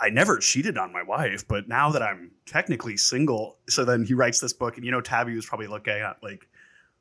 I 0.00 0.10
never 0.10 0.38
cheated 0.38 0.78
on 0.78 0.92
my 0.92 1.02
wife, 1.02 1.46
but 1.46 1.68
now 1.68 1.90
that 1.90 2.02
I'm 2.02 2.30
technically 2.46 2.96
single, 2.96 3.56
so 3.68 3.84
then 3.84 4.04
he 4.04 4.14
writes 4.14 4.40
this 4.40 4.52
book, 4.52 4.76
and 4.76 4.84
you 4.84 4.90
know, 4.92 5.00
Tabby 5.00 5.34
was 5.34 5.44
probably 5.44 5.66
looking 5.66 5.92
at 5.94 6.22
like, 6.22 6.48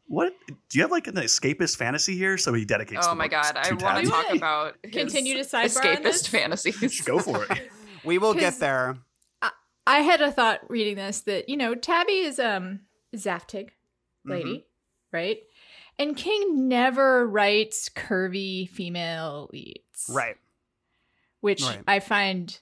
what 0.07 0.33
do 0.47 0.77
you 0.77 0.81
have 0.83 0.91
like 0.91 1.07
an 1.07 1.15
escapist 1.15 1.77
fantasy 1.77 2.15
here? 2.17 2.37
So 2.37 2.53
he 2.53 2.65
dedicates. 2.65 3.05
Oh 3.05 3.11
the 3.11 3.15
my 3.15 3.27
god, 3.27 3.55
I 3.57 3.71
want 3.73 4.05
to 4.05 4.09
talk 4.11 4.33
about 4.33 4.75
his 4.83 4.91
Continue 4.93 5.35
to 5.35 5.41
sidebar 5.41 5.97
escapist 5.97 6.27
fantasies. 6.29 7.01
Go 7.01 7.19
for 7.19 7.45
it. 7.51 7.71
we 8.03 8.17
will 8.17 8.33
get 8.33 8.59
there. 8.59 8.97
I 9.89 9.99
had 10.01 10.19
a 10.21 10.31
thought 10.31 10.69
reading 10.69 10.95
this 10.97 11.21
that 11.21 11.47
you 11.47 11.55
know 11.57 11.73
Tabby 11.73 12.19
is 12.19 12.39
um 12.39 12.81
Zaftig 13.15 13.69
lady, 14.25 14.65
right? 15.13 15.39
And 15.99 16.15
King 16.15 16.67
never 16.67 17.25
writes 17.25 17.89
curvy 17.89 18.69
female 18.69 19.49
leads, 19.51 20.09
Right. 20.13 20.35
Which 21.39 21.63
Right. 21.63 21.81
I 21.87 21.99
find 22.01 22.59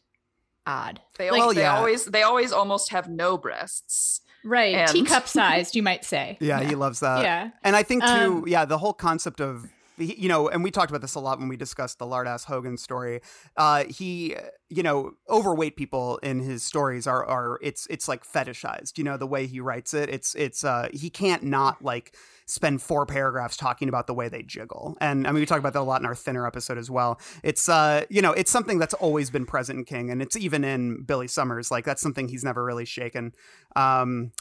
odd. 0.65 1.01
They, 1.17 1.31
Like- 1.31 1.39
Well, 1.39 1.53
they 1.53 1.61
yeah. 1.61 1.77
always 1.77 2.05
they 2.05 2.21
always 2.23 2.51
almost 2.51 2.91
have 2.91 3.09
no 3.09 3.37
breasts. 3.37 4.21
Right, 4.45 4.75
And- 4.75 4.89
teacup 4.91 5.27
sized, 5.27 5.75
you 5.75 5.81
might 5.83 6.05
say. 6.05 6.37
Yeah, 6.39 6.61
he 6.61 6.75
loves 6.75 6.99
that. 7.01 7.23
yeah. 7.23 7.49
And 7.63 7.75
I 7.75 7.83
think 7.83 8.03
too, 8.03 8.09
Um, 8.11 8.43
yeah, 8.47 8.63
the 8.65 8.77
whole 8.77 8.93
concept 8.93 9.41
of 9.41 9.67
you 9.97 10.27
know, 10.27 10.49
and 10.49 10.63
we 10.63 10.71
talked 10.71 10.91
about 10.91 11.01
this 11.01 11.15
a 11.15 11.19
lot 11.19 11.39
when 11.39 11.47
we 11.47 11.57
discussed 11.57 11.99
the 11.99 12.05
Lardass 12.05 12.45
Hogan 12.45 12.77
story. 12.77 13.21
Uh, 13.55 13.85
he, 13.85 14.35
you 14.69 14.83
know, 14.83 15.13
overweight 15.29 15.75
people 15.75 16.17
in 16.17 16.39
his 16.39 16.63
stories 16.63 17.07
are 17.07 17.25
are 17.25 17.59
it's 17.61 17.87
it's 17.89 18.07
like 18.07 18.25
fetishized. 18.25 18.97
You 18.97 19.03
know, 19.03 19.17
the 19.17 19.27
way 19.27 19.47
he 19.47 19.59
writes 19.59 19.93
it, 19.93 20.09
it's 20.09 20.35
it's 20.35 20.63
uh 20.63 20.89
he 20.93 21.09
can't 21.09 21.43
not 21.43 21.83
like 21.83 22.15
spend 22.45 22.81
four 22.81 23.05
paragraphs 23.05 23.57
talking 23.57 23.89
about 23.89 24.07
the 24.07 24.13
way 24.13 24.29
they 24.29 24.43
jiggle. 24.43 24.95
And 25.01 25.27
I 25.27 25.31
mean, 25.31 25.39
we 25.39 25.45
talk 25.45 25.59
about 25.59 25.73
that 25.73 25.79
a 25.79 25.81
lot 25.81 26.01
in 26.01 26.05
our 26.05 26.15
thinner 26.15 26.45
episode 26.45 26.77
as 26.77 26.91
well. 26.91 27.19
It's 27.43 27.67
uh, 27.69 28.05
you 28.09 28.21
know, 28.21 28.31
it's 28.31 28.51
something 28.51 28.79
that's 28.79 28.93
always 28.95 29.29
been 29.29 29.45
present 29.45 29.79
in 29.79 29.85
King, 29.85 30.09
and 30.09 30.21
it's 30.21 30.35
even 30.35 30.63
in 30.63 31.03
Billy 31.03 31.27
Summers. 31.27 31.71
Like 31.71 31.85
that's 31.85 32.01
something 32.01 32.27
he's 32.27 32.43
never 32.43 32.63
really 32.63 32.85
shaken. 32.85 33.33
Um, 33.75 34.31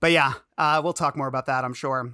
but 0.00 0.10
yeah, 0.10 0.34
uh, 0.58 0.80
we'll 0.82 0.92
talk 0.92 1.16
more 1.16 1.28
about 1.28 1.46
that, 1.46 1.64
I'm 1.64 1.74
sure. 1.74 2.12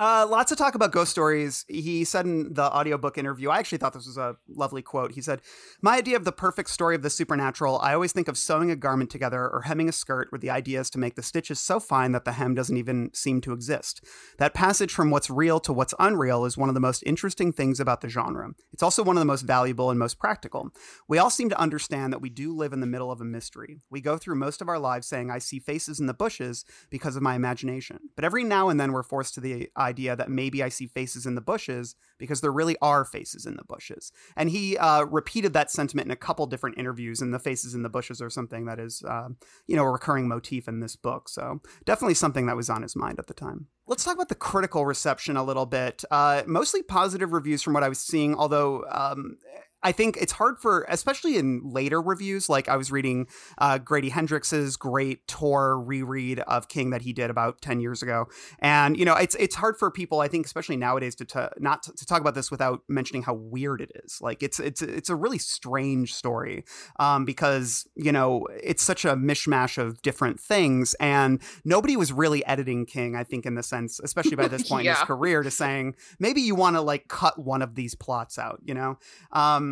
Uh, 0.00 0.26
lots 0.26 0.50
of 0.50 0.56
talk 0.56 0.74
about 0.74 0.92
ghost 0.92 1.10
stories. 1.10 1.66
He 1.68 2.04
said 2.04 2.24
in 2.24 2.54
the 2.54 2.74
audiobook 2.74 3.18
interview, 3.18 3.50
I 3.50 3.58
actually 3.58 3.76
thought 3.76 3.92
this 3.92 4.06
was 4.06 4.16
a 4.16 4.36
lovely 4.48 4.80
quote. 4.80 5.12
He 5.12 5.20
said, 5.20 5.42
My 5.82 5.98
idea 5.98 6.16
of 6.16 6.24
the 6.24 6.32
perfect 6.32 6.70
story 6.70 6.94
of 6.94 7.02
the 7.02 7.10
supernatural, 7.10 7.78
I 7.80 7.92
always 7.92 8.10
think 8.10 8.26
of 8.26 8.38
sewing 8.38 8.70
a 8.70 8.76
garment 8.76 9.10
together 9.10 9.46
or 9.46 9.60
hemming 9.66 9.90
a 9.90 9.92
skirt, 9.92 10.32
where 10.32 10.38
the 10.38 10.48
idea 10.48 10.80
is 10.80 10.88
to 10.90 10.98
make 10.98 11.16
the 11.16 11.22
stitches 11.22 11.60
so 11.60 11.78
fine 11.78 12.12
that 12.12 12.24
the 12.24 12.32
hem 12.32 12.54
doesn't 12.54 12.78
even 12.78 13.10
seem 13.12 13.42
to 13.42 13.52
exist. 13.52 14.02
That 14.38 14.54
passage 14.54 14.90
from 14.90 15.10
what's 15.10 15.28
real 15.28 15.60
to 15.60 15.72
what's 15.74 15.92
unreal 15.98 16.46
is 16.46 16.56
one 16.56 16.70
of 16.70 16.74
the 16.74 16.80
most 16.80 17.02
interesting 17.04 17.52
things 17.52 17.78
about 17.78 18.00
the 18.00 18.08
genre. 18.08 18.52
It's 18.72 18.82
also 18.82 19.02
one 19.02 19.18
of 19.18 19.20
the 19.20 19.26
most 19.26 19.42
valuable 19.42 19.90
and 19.90 19.98
most 19.98 20.18
practical. 20.18 20.70
We 21.08 21.18
all 21.18 21.28
seem 21.28 21.50
to 21.50 21.60
understand 21.60 22.10
that 22.14 22.22
we 22.22 22.30
do 22.30 22.56
live 22.56 22.72
in 22.72 22.80
the 22.80 22.86
middle 22.86 23.12
of 23.12 23.20
a 23.20 23.26
mystery. 23.26 23.80
We 23.90 24.00
go 24.00 24.16
through 24.16 24.36
most 24.36 24.62
of 24.62 24.68
our 24.70 24.78
lives 24.78 25.06
saying, 25.06 25.30
I 25.30 25.40
see 25.40 25.58
faces 25.58 26.00
in 26.00 26.06
the 26.06 26.14
bushes 26.14 26.64
because 26.88 27.16
of 27.16 27.22
my 27.22 27.34
imagination. 27.34 27.98
But 28.16 28.24
every 28.24 28.44
now 28.44 28.70
and 28.70 28.80
then 28.80 28.92
we're 28.92 29.02
forced 29.02 29.34
to 29.34 29.42
the 29.42 29.68
idea 29.76 29.89
that 29.92 30.30
maybe 30.30 30.62
I 30.62 30.68
see 30.68 30.86
faces 30.86 31.26
in 31.26 31.34
the 31.34 31.40
bushes 31.40 31.96
because 32.18 32.40
there 32.40 32.52
really 32.52 32.76
are 32.82 33.04
faces 33.04 33.46
in 33.46 33.56
the 33.56 33.64
bushes. 33.64 34.12
And 34.36 34.50
he 34.50 34.76
uh, 34.78 35.04
repeated 35.04 35.52
that 35.52 35.70
sentiment 35.70 36.06
in 36.06 36.12
a 36.12 36.16
couple 36.16 36.46
different 36.46 36.78
interviews, 36.78 37.20
and 37.20 37.32
the 37.32 37.38
faces 37.38 37.74
in 37.74 37.82
the 37.82 37.88
bushes 37.88 38.20
are 38.20 38.30
something 38.30 38.66
that 38.66 38.78
is, 38.78 39.02
uh, 39.08 39.28
you 39.66 39.76
know, 39.76 39.84
a 39.84 39.90
recurring 39.90 40.28
motif 40.28 40.68
in 40.68 40.80
this 40.80 40.96
book. 40.96 41.28
So 41.28 41.60
definitely 41.84 42.14
something 42.14 42.46
that 42.46 42.56
was 42.56 42.70
on 42.70 42.82
his 42.82 42.96
mind 42.96 43.18
at 43.18 43.26
the 43.26 43.34
time. 43.34 43.66
Let's 43.86 44.04
talk 44.04 44.14
about 44.14 44.28
the 44.28 44.34
critical 44.34 44.86
reception 44.86 45.36
a 45.36 45.44
little 45.44 45.66
bit. 45.66 46.04
Uh, 46.10 46.42
mostly 46.46 46.82
positive 46.82 47.32
reviews 47.32 47.62
from 47.62 47.74
what 47.74 47.82
I 47.82 47.88
was 47.88 48.00
seeing, 48.00 48.34
although 48.36 48.84
um, 48.90 49.38
I 49.82 49.92
think 49.92 50.16
it's 50.20 50.32
hard 50.32 50.58
for, 50.58 50.84
especially 50.88 51.36
in 51.36 51.62
later 51.64 52.00
reviews. 52.02 52.48
Like 52.48 52.68
I 52.68 52.76
was 52.76 52.92
reading 52.92 53.26
uh, 53.58 53.78
Grady 53.78 54.10
Hendrix's 54.10 54.76
great 54.76 55.26
Tor 55.26 55.80
reread 55.80 56.40
of 56.40 56.68
King 56.68 56.90
that 56.90 57.02
he 57.02 57.12
did 57.12 57.30
about 57.30 57.62
ten 57.62 57.80
years 57.80 58.02
ago, 58.02 58.26
and 58.58 58.96
you 58.96 59.04
know 59.04 59.14
it's 59.14 59.34
it's 59.36 59.54
hard 59.54 59.78
for 59.78 59.90
people. 59.90 60.20
I 60.20 60.28
think, 60.28 60.44
especially 60.44 60.76
nowadays, 60.76 61.14
to 61.16 61.24
t- 61.24 61.40
not 61.58 61.82
to, 61.84 61.92
to 61.92 62.06
talk 62.06 62.20
about 62.20 62.34
this 62.34 62.50
without 62.50 62.82
mentioning 62.88 63.22
how 63.22 63.34
weird 63.34 63.80
it 63.80 63.92
is. 64.04 64.18
Like 64.20 64.42
it's 64.42 64.60
it's 64.60 64.82
it's 64.82 65.08
a 65.08 65.16
really 65.16 65.38
strange 65.38 66.14
story 66.14 66.64
um, 66.98 67.24
because 67.24 67.88
you 67.94 68.12
know 68.12 68.46
it's 68.62 68.82
such 68.82 69.04
a 69.04 69.16
mishmash 69.16 69.78
of 69.78 70.02
different 70.02 70.40
things, 70.40 70.94
and 70.94 71.40
nobody 71.64 71.96
was 71.96 72.12
really 72.12 72.44
editing 72.44 72.84
King. 72.84 73.16
I 73.16 73.24
think 73.24 73.46
in 73.46 73.54
the 73.54 73.62
sense, 73.62 73.98
especially 74.00 74.36
by 74.36 74.48
this 74.48 74.62
point 74.68 74.86
in 74.86 74.92
his 74.92 75.02
career, 75.04 75.42
to 75.42 75.50
saying 75.50 75.94
maybe 76.18 76.42
you 76.42 76.54
want 76.54 76.76
to 76.76 76.82
like 76.82 77.08
cut 77.08 77.38
one 77.38 77.62
of 77.62 77.76
these 77.76 77.94
plots 77.94 78.38
out. 78.38 78.60
You 78.62 78.74
know. 78.74 78.98
Um, 79.32 79.69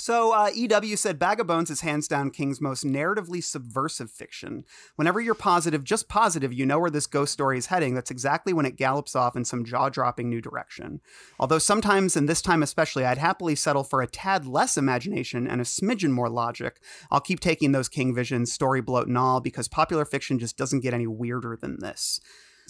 so 0.00 0.32
uh, 0.32 0.50
EW 0.54 0.96
said 0.96 1.18
Bag 1.18 1.40
of 1.40 1.46
Bones 1.46 1.70
is 1.70 1.82
hands 1.82 2.08
down 2.08 2.30
King's 2.30 2.60
most 2.60 2.84
narratively 2.84 3.44
subversive 3.44 4.10
fiction. 4.10 4.64
Whenever 4.96 5.20
you're 5.20 5.34
positive, 5.34 5.84
just 5.84 6.08
positive, 6.08 6.52
you 6.52 6.64
know 6.64 6.78
where 6.78 6.90
this 6.90 7.06
ghost 7.06 7.32
story 7.32 7.58
is 7.58 7.66
heading. 7.66 7.94
That's 7.94 8.10
exactly 8.10 8.52
when 8.52 8.66
it 8.66 8.76
gallops 8.76 9.14
off 9.14 9.36
in 9.36 9.44
some 9.44 9.64
jaw-dropping 9.64 10.28
new 10.28 10.40
direction. 10.40 11.00
Although 11.38 11.58
sometimes, 11.58 12.16
and 12.16 12.28
this 12.28 12.40
time 12.42 12.62
especially, 12.62 13.04
I'd 13.04 13.18
happily 13.18 13.54
settle 13.54 13.84
for 13.84 14.00
a 14.00 14.06
tad 14.06 14.46
less 14.46 14.76
imagination 14.78 15.46
and 15.46 15.60
a 15.60 15.64
smidgen 15.64 16.10
more 16.10 16.30
logic. 16.30 16.80
I'll 17.10 17.20
keep 17.20 17.40
taking 17.40 17.72
those 17.72 17.88
King 17.88 18.14
visions, 18.14 18.52
story 18.52 18.80
bloat 18.80 19.06
and 19.06 19.18
all, 19.18 19.40
because 19.40 19.68
popular 19.68 20.06
fiction 20.06 20.38
just 20.38 20.56
doesn't 20.56 20.80
get 20.80 20.94
any 20.94 21.06
weirder 21.06 21.58
than 21.60 21.78
this. 21.80 22.20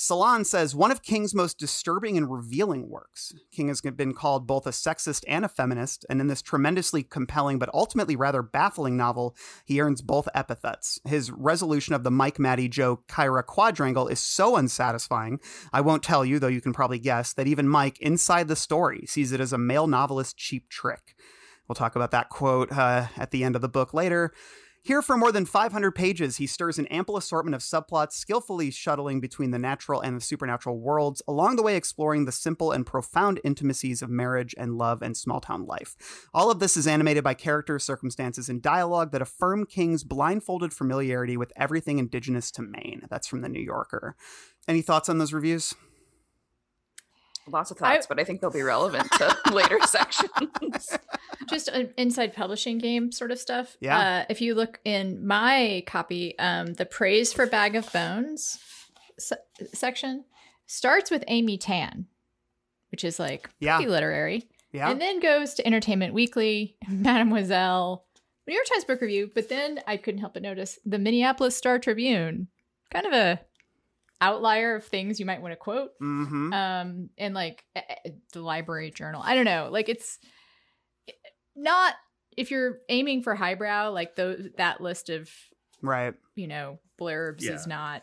Salon 0.01 0.47
says 0.47 0.75
one 0.75 0.91
of 0.91 1.03
King's 1.03 1.35
most 1.35 1.59
disturbing 1.59 2.17
and 2.17 2.33
revealing 2.33 2.89
works. 2.89 3.35
King 3.53 3.69
has 3.69 3.83
been 3.83 4.15
called 4.15 4.47
both 4.47 4.67
a 4.67 4.71
sexist 4.71 5.25
and 5.29 5.45
a 5.45 5.49
feminist, 5.49 6.07
and 6.09 6.23
in 6.23 6.27
this 6.27 6.41
tremendously 6.41 7.03
compelling 7.03 7.59
but 7.59 7.69
ultimately 7.75 8.17
rather 8.17 8.43
baffling 8.43 8.97
novel, 8.97 9.37
he 9.67 9.79
earns 9.79 10.01
both 10.01 10.27
epithets. 10.35 10.99
His 11.05 11.31
resolution 11.31 11.95
of 11.95 12.03
the 12.03 12.11
Mike, 12.11 12.39
Mattie, 12.39 12.67
Jo, 12.67 13.03
Kyra 13.11 13.45
quadrangle 13.45 14.09
is 14.09 14.21
so 14.21 14.57
unsatisfying, 14.57 15.39
I 15.71 15.83
won't 15.83 16.03
tell 16.03 16.25
you, 16.25 16.39
though 16.39 16.49
you 16.49 16.63
can 16.63 16.73
probably 16.73 16.99
guess, 16.99 17.35
that 17.35 17.47
even 17.47 17.69
Mike, 17.69 17.99
inside 18.01 18.49
the 18.49 18.57
story, 18.57 19.05
sees 19.07 19.33
it 19.33 19.41
as 19.41 19.53
a 19.53 19.59
male 19.59 19.87
novelist's 19.87 20.33
cheap 20.33 20.71
trick. 20.71 21.15
We'll 21.69 21.77
talk 21.77 21.95
about 21.95 22.11
that 22.13 22.31
quote 22.31 22.73
uh, 22.73 23.09
at 23.19 23.33
the 23.33 23.45
end 23.45 23.55
of 23.55 23.61
the 23.61 23.69
book 23.69 23.93
later. 23.93 24.33
Here, 24.83 25.03
for 25.03 25.19
more 25.19 25.31
than 25.31 25.45
500 25.45 25.93
pages, 25.93 26.39
he 26.39 26.47
stirs 26.47 26.79
an 26.79 26.87
ample 26.87 27.19
assortment 27.19 27.55
of 27.55 27.61
subplots, 27.61 28.13
skillfully 28.13 28.71
shuttling 28.71 29.21
between 29.21 29.51
the 29.51 29.59
natural 29.59 30.01
and 30.01 30.17
the 30.17 30.23
supernatural 30.23 30.81
worlds, 30.81 31.21
along 31.29 31.57
the 31.57 31.63
way 31.63 31.77
exploring 31.77 32.25
the 32.25 32.33
simple 32.33 32.73
and 32.73 32.87
profound 32.87 33.41
intimacies 33.45 34.01
of 34.01 34.09
marriage 34.09 34.55
and 34.57 34.79
love 34.79 35.03
and 35.03 35.19
small 35.19 35.39
town 35.39 35.67
life. 35.67 36.29
All 36.33 36.51
of 36.51 36.61
this 36.61 36.79
is 36.79 36.87
animated 36.87 37.23
by 37.23 37.35
characters, 37.35 37.85
circumstances, 37.85 38.49
and 38.49 38.63
dialogue 38.63 39.13
that 39.13 39.21
affirm 39.21 39.67
King's 39.67 40.03
blindfolded 40.03 40.73
familiarity 40.73 41.37
with 41.37 41.53
everything 41.57 41.99
indigenous 41.99 42.51
to 42.53 42.63
Maine. 42.63 43.03
That's 43.11 43.27
from 43.27 43.43
the 43.43 43.51
New 43.51 43.63
Yorker. 43.63 44.17
Any 44.67 44.81
thoughts 44.81 45.11
on 45.11 45.19
those 45.19 45.35
reviews? 45.35 45.75
Lots 47.49 47.71
of 47.71 47.79
thoughts, 47.79 48.07
but 48.07 48.21
I 48.21 48.25
think 48.25 48.41
they'll 48.41 48.51
be 48.51 48.63
relevant 48.63 49.11
to 49.13 49.37
later 49.53 49.79
sections. 49.87 50.97
just 51.49 51.69
an 51.69 51.93
inside 51.97 52.35
publishing 52.35 52.79
game 52.79 53.11
sort 53.13 53.33
of 53.33 53.39
stuff. 53.39 53.77
Yeah. 53.81 53.99
Uh, 53.99 54.25
if 54.29 54.41
you 54.41 54.55
look 54.55 54.79
in 54.85 55.27
my 55.27 55.83
copy, 55.87 56.39
um, 56.39 56.75
the 56.75 56.87
praise 56.87 57.33
for 57.33 57.47
Bag 57.47 57.75
of 57.77 57.93
Bones 57.93 58.59
se- 59.19 59.37
section 59.73 60.25
starts 60.67 61.11
with 61.11 61.25
Amy 61.29 61.59
Tan, 61.59 62.07
which 62.93 63.03
is 63.05 63.19
like 63.19 63.49
Yeah. 63.59 63.77
pretty 63.77 63.91
literary, 63.91 64.49
Yeah. 64.73 64.91
and 64.91 65.01
then 65.01 65.19
goes 65.19 65.55
to 65.55 65.67
Entertainment 65.67 66.15
Weekly, 66.15 66.77
Mademoiselle, 66.89 68.05
New 68.47 68.55
York 68.55 68.67
Times 68.67 68.85
Book 68.85 69.01
Review. 69.01 69.31
But 69.35 69.49
then 69.49 69.81
I 69.87 69.97
couldn't 69.97 70.21
help 70.21 70.35
but 70.35 70.43
notice 70.43 70.79
the 70.85 70.99
Minneapolis 70.99 71.57
Star 71.57 71.79
Tribune, 71.79 72.49
kind 72.93 73.07
of 73.07 73.13
a 73.13 73.41
outlier 74.21 74.77
of 74.77 74.85
things 74.85 75.19
you 75.19 75.27
might 75.27 75.41
want 75.41 75.53
to 75.53 75.57
quote 75.57 75.91
mm-hmm. 76.03 76.53
um 76.53 77.09
and 77.17 77.35
like 77.35 77.65
the 78.33 78.43
library 78.43 78.91
journal 78.91 79.23
i 79.25 79.35
don't 79.35 79.47
know 79.47 79.69
like 79.71 79.89
it's 79.89 80.19
not 81.57 81.95
if 82.37 82.51
you're 82.51 82.79
aiming 82.89 83.23
for 83.23 83.35
highbrow 83.35 83.91
like 83.91 84.17
those 84.17 84.49
that 84.57 84.81
list 84.81 85.09
of 85.11 85.31
right. 85.83 86.15
you 86.37 86.47
know 86.47 86.79
blurbs 87.01 87.43
Yeah. 87.43 87.53
is 87.53 87.67
not 87.67 88.03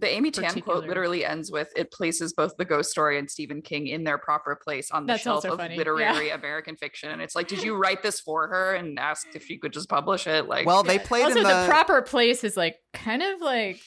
The 0.00 0.08
Amy 0.08 0.30
Tan 0.30 0.44
Particular. 0.46 0.78
quote 0.80 0.88
literally 0.88 1.24
ends 1.26 1.52
with 1.52 1.70
it 1.76 1.92
places 1.92 2.32
both 2.32 2.56
the 2.56 2.64
ghost 2.64 2.90
story 2.90 3.18
and 3.18 3.30
Stephen 3.30 3.60
King 3.60 3.86
in 3.86 4.04
their 4.04 4.16
proper 4.16 4.56
place 4.56 4.90
on 4.90 5.04
the 5.04 5.12
That's 5.12 5.22
shelf 5.22 5.44
of 5.44 5.58
funny, 5.58 5.74
yeah. 5.74 5.78
literary 5.78 6.30
American 6.30 6.74
fiction. 6.76 7.10
And 7.10 7.20
it's 7.20 7.36
like, 7.36 7.48
did 7.48 7.62
you 7.62 7.76
write 7.76 8.02
this 8.02 8.18
for 8.18 8.48
her 8.48 8.74
and 8.74 8.98
asked 8.98 9.26
if 9.34 9.44
she 9.44 9.58
could 9.58 9.74
just 9.74 9.90
publish 9.90 10.26
it? 10.26 10.48
Like, 10.48 10.66
Well, 10.66 10.82
they 10.82 10.94
Yeah. 10.94 11.06
played 11.06 11.24
also 11.24 11.36
in 11.36 11.42
the... 11.42 11.48
the, 11.50 11.68
proper 11.68 12.00
place 12.00 12.44
is 12.44 12.56
like 12.56 12.76
kind 12.94 13.22
of 13.22 13.42
like 13.42 13.78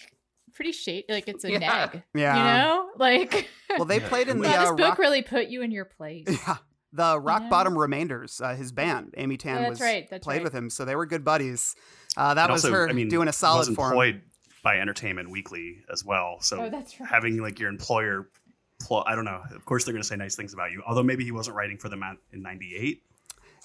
pretty 0.53 0.71
shady 0.71 1.05
like 1.09 1.27
it's 1.27 1.43
a 1.45 1.51
Yeah. 1.51 1.59
neg 1.91 2.03
Yeah. 2.15 2.37
you 2.37 2.43
know 2.63 2.89
like 2.97 3.49
Well, 3.77 3.85
they 3.85 3.99
played 3.99 4.27
in 4.29 4.39
the 4.39 4.47
wow, 4.47 4.59
this 4.61 4.69
uh, 4.69 4.75
book 4.75 4.89
rock, 4.89 4.99
really 4.99 5.21
put 5.23 5.47
you 5.47 5.61
in 5.63 5.71
your 5.71 5.85
place 5.85 6.25
yeah, 6.47 6.57
the 6.91 7.19
Rock 7.19 7.43
know? 7.43 7.49
Bottom 7.49 7.75
Remainders. 7.75 8.39
Uh, 8.39 8.53
his 8.55 8.71
band, 8.71 9.15
Amy 9.17 9.35
Tan, 9.37 9.55
Yeah, 9.55 9.61
that's 9.61 9.69
was 9.71 9.81
right, 9.81 10.07
that's 10.09 10.23
played 10.23 10.35
right. 10.37 10.43
with 10.43 10.53
him, 10.53 10.69
so 10.69 10.85
they 10.85 10.95
were 10.95 11.07
good 11.07 11.25
buddies. 11.25 11.75
Uh, 12.15 12.35
that 12.35 12.43
And 12.43 12.53
was 12.53 12.63
also, 12.65 12.75
her 12.75 12.87
I 12.89 12.93
mean, 12.93 13.09
doing 13.09 13.27
a 13.27 13.29
was 13.29 13.35
solid 13.37 13.65
for 13.73 13.85
him. 13.87 13.91
employed 13.93 14.21
by 14.63 14.77
Entertainment 14.77 15.31
Weekly 15.31 15.77
as 15.91 16.05
well. 16.05 16.37
So 16.41 16.61
oh 16.65 16.69
that's 16.69 16.99
right 16.99 17.09
having 17.09 17.37
like 17.41 17.59
your 17.59 17.69
employer, 17.69 18.29
pl- 18.79 19.03
I 19.07 19.15
don't 19.15 19.25
know. 19.25 19.41
Of 19.55 19.65
course, 19.65 19.85
they're 19.85 19.93
going 19.93 20.03
to 20.03 20.07
say 20.07 20.15
nice 20.17 20.35
things 20.35 20.53
about 20.53 20.71
you. 20.71 20.83
Although 20.85 21.01
maybe 21.03 21.23
he 21.23 21.31
wasn't 21.31 21.55
writing 21.57 21.77
for 21.79 21.89
them 21.89 22.03
at, 22.03 22.17
in 22.31 22.43
'98. 22.43 23.01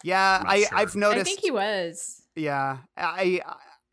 Yeah, 0.04 0.38
I'm 0.40 0.44
not 0.46 0.52
I, 0.54 0.60
sure. 0.60 0.68
I've 0.78 0.96
noticed. 0.96 1.20
i 1.20 1.24
think 1.24 1.40
he 1.40 1.50
was 1.50 2.22
Yeah, 2.34 2.78
I, 2.96 3.42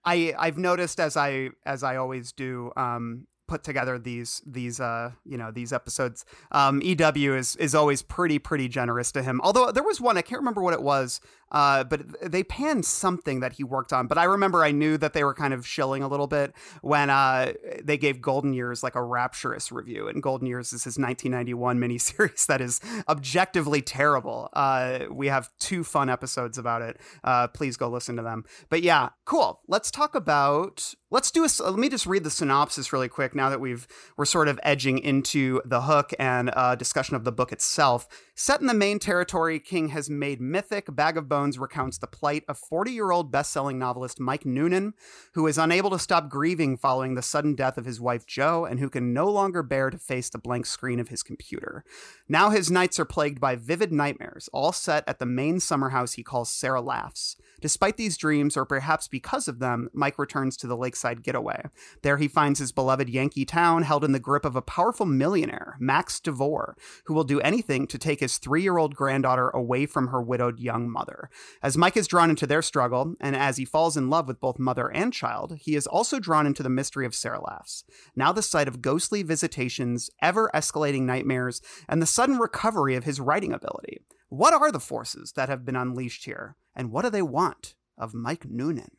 I, 0.06 0.34
I've 0.38 0.58
noticed 0.58 1.00
as 1.00 1.18
I 1.18 1.50
as 1.66 1.84
I 1.84 1.98
always 1.98 2.32
do. 2.32 2.72
Um, 2.78 3.28
put 3.48 3.64
together 3.64 3.98
these 4.00 4.42
these 4.46 4.80
uh 4.80 5.12
you 5.26 5.38
know 5.38 5.52
these 5.52 5.72
episodes. 5.72 6.26
Um 6.52 6.82
ew 6.82 7.34
is 7.36 7.56
is 7.58 7.76
always 7.76 8.02
pretty 8.02 8.40
pretty 8.40 8.68
generous 8.68 9.12
to 9.14 9.24
him. 9.24 9.42
Although 9.44 9.72
there 9.72 9.84
was 9.84 10.02
one 10.02 10.18
i 10.18 10.22
can't 10.22 10.40
remember 10.40 10.62
what 10.62 10.74
it 10.74 10.82
was 10.82 11.22
uh 11.52 11.84
but 11.84 12.02
they 12.22 12.44
panned 12.44 12.86
something 12.86 13.40
that 13.40 13.54
he 13.54 13.64
worked 13.64 13.94
on. 13.94 14.08
But 14.08 14.18
i 14.18 14.24
remember 14.24 14.64
i 14.64 14.72
knew 14.72 14.98
that 14.98 15.14
they 15.14 15.24
were 15.24 15.34
kind 15.34 15.54
of 15.54 15.66
shilling 15.66 16.04
a 16.04 16.08
little 16.08 16.28
bit 16.28 16.54
when 16.82 17.10
uh 17.10 17.54
they 17.84 17.98
gave 17.98 18.22
golden 18.22 18.54
years 18.54 18.84
like 18.84 18.96
a 18.96 19.04
rapturous 19.04 19.72
review. 19.72 20.08
And 20.08 20.22
golden 20.22 20.48
years 20.48 20.74
is 20.74 20.84
his 20.84 20.98
1991 20.98 21.80
miniseries 21.86 22.46
that 22.48 22.62
is 22.62 22.82
objectively 23.08 23.82
terrible. 23.82 24.50
Uh 24.54 25.00
we 25.12 25.28
have 25.28 25.50
two 25.60 25.84
fun 25.84 26.10
episodes 26.10 26.58
about 26.58 26.82
it. 26.82 27.00
Uh 27.24 27.48
please 27.48 27.78
go 27.78 27.90
listen 27.90 28.16
to 28.16 28.24
them. 28.24 28.46
But 28.70 28.82
yeah 28.82 29.10
cool. 29.26 29.62
Let's 29.68 29.92
talk 29.92 30.16
about 30.16 30.94
let's 31.12 31.30
do 31.30 31.46
a 31.46 31.50
let 31.64 31.78
me 31.78 31.88
just 31.88 32.08
read 32.08 32.24
the 32.24 32.30
synopsis 32.32 32.92
really 32.92 33.08
quick 33.08 33.36
now 33.36 33.50
that 33.50 33.62
we've 33.62 33.88
we're 34.18 34.26
sort 34.26 34.48
of 34.48 34.60
edging 34.64 34.98
into 34.98 35.62
the 35.64 35.82
hook 35.82 36.14
and 36.18 36.52
uh, 36.54 36.76
discussion 36.76 37.16
of 37.16 37.24
the 37.24 37.32
book 37.32 37.52
itself. 37.52 38.08
Set 38.34 38.60
in 38.60 38.68
the 38.68 38.74
Maine 38.74 38.98
territory 38.98 39.60
king 39.60 39.90
has 39.90 40.10
made 40.10 40.42
mythic 40.42 40.94
bag 40.94 41.16
of 41.16 41.30
bones 41.30 41.60
recounts 41.60 42.00
the 42.00 42.08
plight 42.08 42.44
of 42.48 42.60
40-year-old 42.60 43.32
best-selling 43.32 43.78
novelist 43.78 44.20
mike 44.20 44.46
noonan 44.46 44.94
who 45.34 45.46
is 45.46 45.58
unable 45.58 45.92
to 45.92 46.00
stop 46.00 46.28
grieving 46.28 46.76
following 46.76 47.14
the 47.14 47.22
sudden 47.22 47.54
death 47.54 47.78
of 47.78 47.86
his 47.86 48.02
wife 48.02 48.26
jo 48.26 48.66
and 48.66 48.80
who 48.80 48.90
can 48.90 49.14
no 49.14 49.30
longer 49.30 49.62
bear 49.62 49.90
to 49.92 49.98
face 49.98 50.30
the 50.30 50.40
blank 50.40 50.66
screen 50.66 51.00
of 51.00 51.10
his 51.10 51.22
computer. 51.22 51.84
Now 52.28 52.50
his 52.50 52.72
nights 52.72 53.00
are 53.00 53.06
plagued 53.06 53.40
by 53.40 53.56
vivid 53.56 53.94
nightmares 53.94 54.50
all 54.52 54.72
set 54.72 55.04
at 55.08 55.20
the 55.20 55.26
Maine 55.26 55.60
summer 55.60 55.90
house 55.90 56.14
he 56.14 56.24
calls 56.24 56.52
sara 56.52 56.82
laughs. 56.82 57.38
Despite 57.62 57.98
these 57.98 58.18
dreams, 58.18 58.58
or 58.58 58.66
perhaps 58.66 59.08
because 59.08 59.48
of 59.48 59.60
them, 59.60 59.90
Mike 59.94 60.20
returns 60.20 60.58
to 60.58 60.68
the 60.68 60.78
lakeside 60.78 60.95
lakeside 60.96 61.24
getaway. 61.24 61.62
There 62.04 62.18
he 62.18 62.30
finds 62.30 62.60
his 62.60 62.72
beloved 62.72 63.10
Yankee 63.10 63.44
town 63.44 63.84
held 63.84 64.06
in 64.06 64.14
the 64.14 64.20
grip 64.20 64.46
of 64.46 64.56
a 64.56 64.62
powerful 64.62 65.06
millionaire, 65.06 65.76
Max 65.78 66.22
DeVore, 66.22 66.78
who 67.06 67.14
will 67.14 67.26
do 67.26 67.42
anything 67.42 67.86
to 67.88 67.98
take 67.98 68.22
his 68.22 68.38
three 68.38 68.62
year 68.62 68.78
old 68.78 68.96
granddaughter 68.96 69.50
away 69.50 69.86
from 69.86 70.08
her 70.08 70.22
widowed 70.22 70.58
young 70.58 70.90
mother. 70.90 71.30
As 71.62 71.78
Mike 71.78 71.98
is 71.98 72.08
drawn 72.08 72.30
into 72.30 72.48
their 72.48 72.62
struggle, 72.62 73.16
and 73.20 73.36
as 73.36 73.58
he 73.58 73.66
falls 73.66 73.98
in 73.98 74.10
love 74.10 74.28
with 74.28 74.40
both 74.40 74.58
mother 74.58 74.88
and 74.88 75.12
child, 75.12 75.58
he 75.60 75.76
is 75.76 75.86
also 75.86 76.18
drawn 76.18 76.48
into 76.48 76.64
the 76.64 76.70
mystery 76.70 77.06
of 77.06 77.14
Sara 77.14 77.42
Laughs, 77.42 77.84
now 78.16 78.32
the 78.32 78.42
site 78.42 78.70
of 78.70 78.82
ghostly 78.82 79.22
visitations, 79.22 80.10
ever 80.22 80.50
escalating 80.54 81.02
nightmares, 81.02 81.62
and 81.90 82.02
the 82.02 82.06
sudden 82.06 82.38
recovery 82.38 82.96
of 82.96 83.04
his 83.04 83.20
writing 83.20 83.52
ability. 83.52 84.00
What 84.30 84.54
are 84.54 84.72
the 84.72 84.80
forces 84.80 85.34
that 85.36 85.50
have 85.50 85.66
been 85.66 85.76
unleashed 85.76 86.24
here, 86.24 86.56
and 86.74 86.90
what 86.90 87.04
do 87.04 87.10
they 87.10 87.22
want 87.22 87.76
of 87.98 88.14
Mike 88.14 88.46
Noonan? 88.46 88.92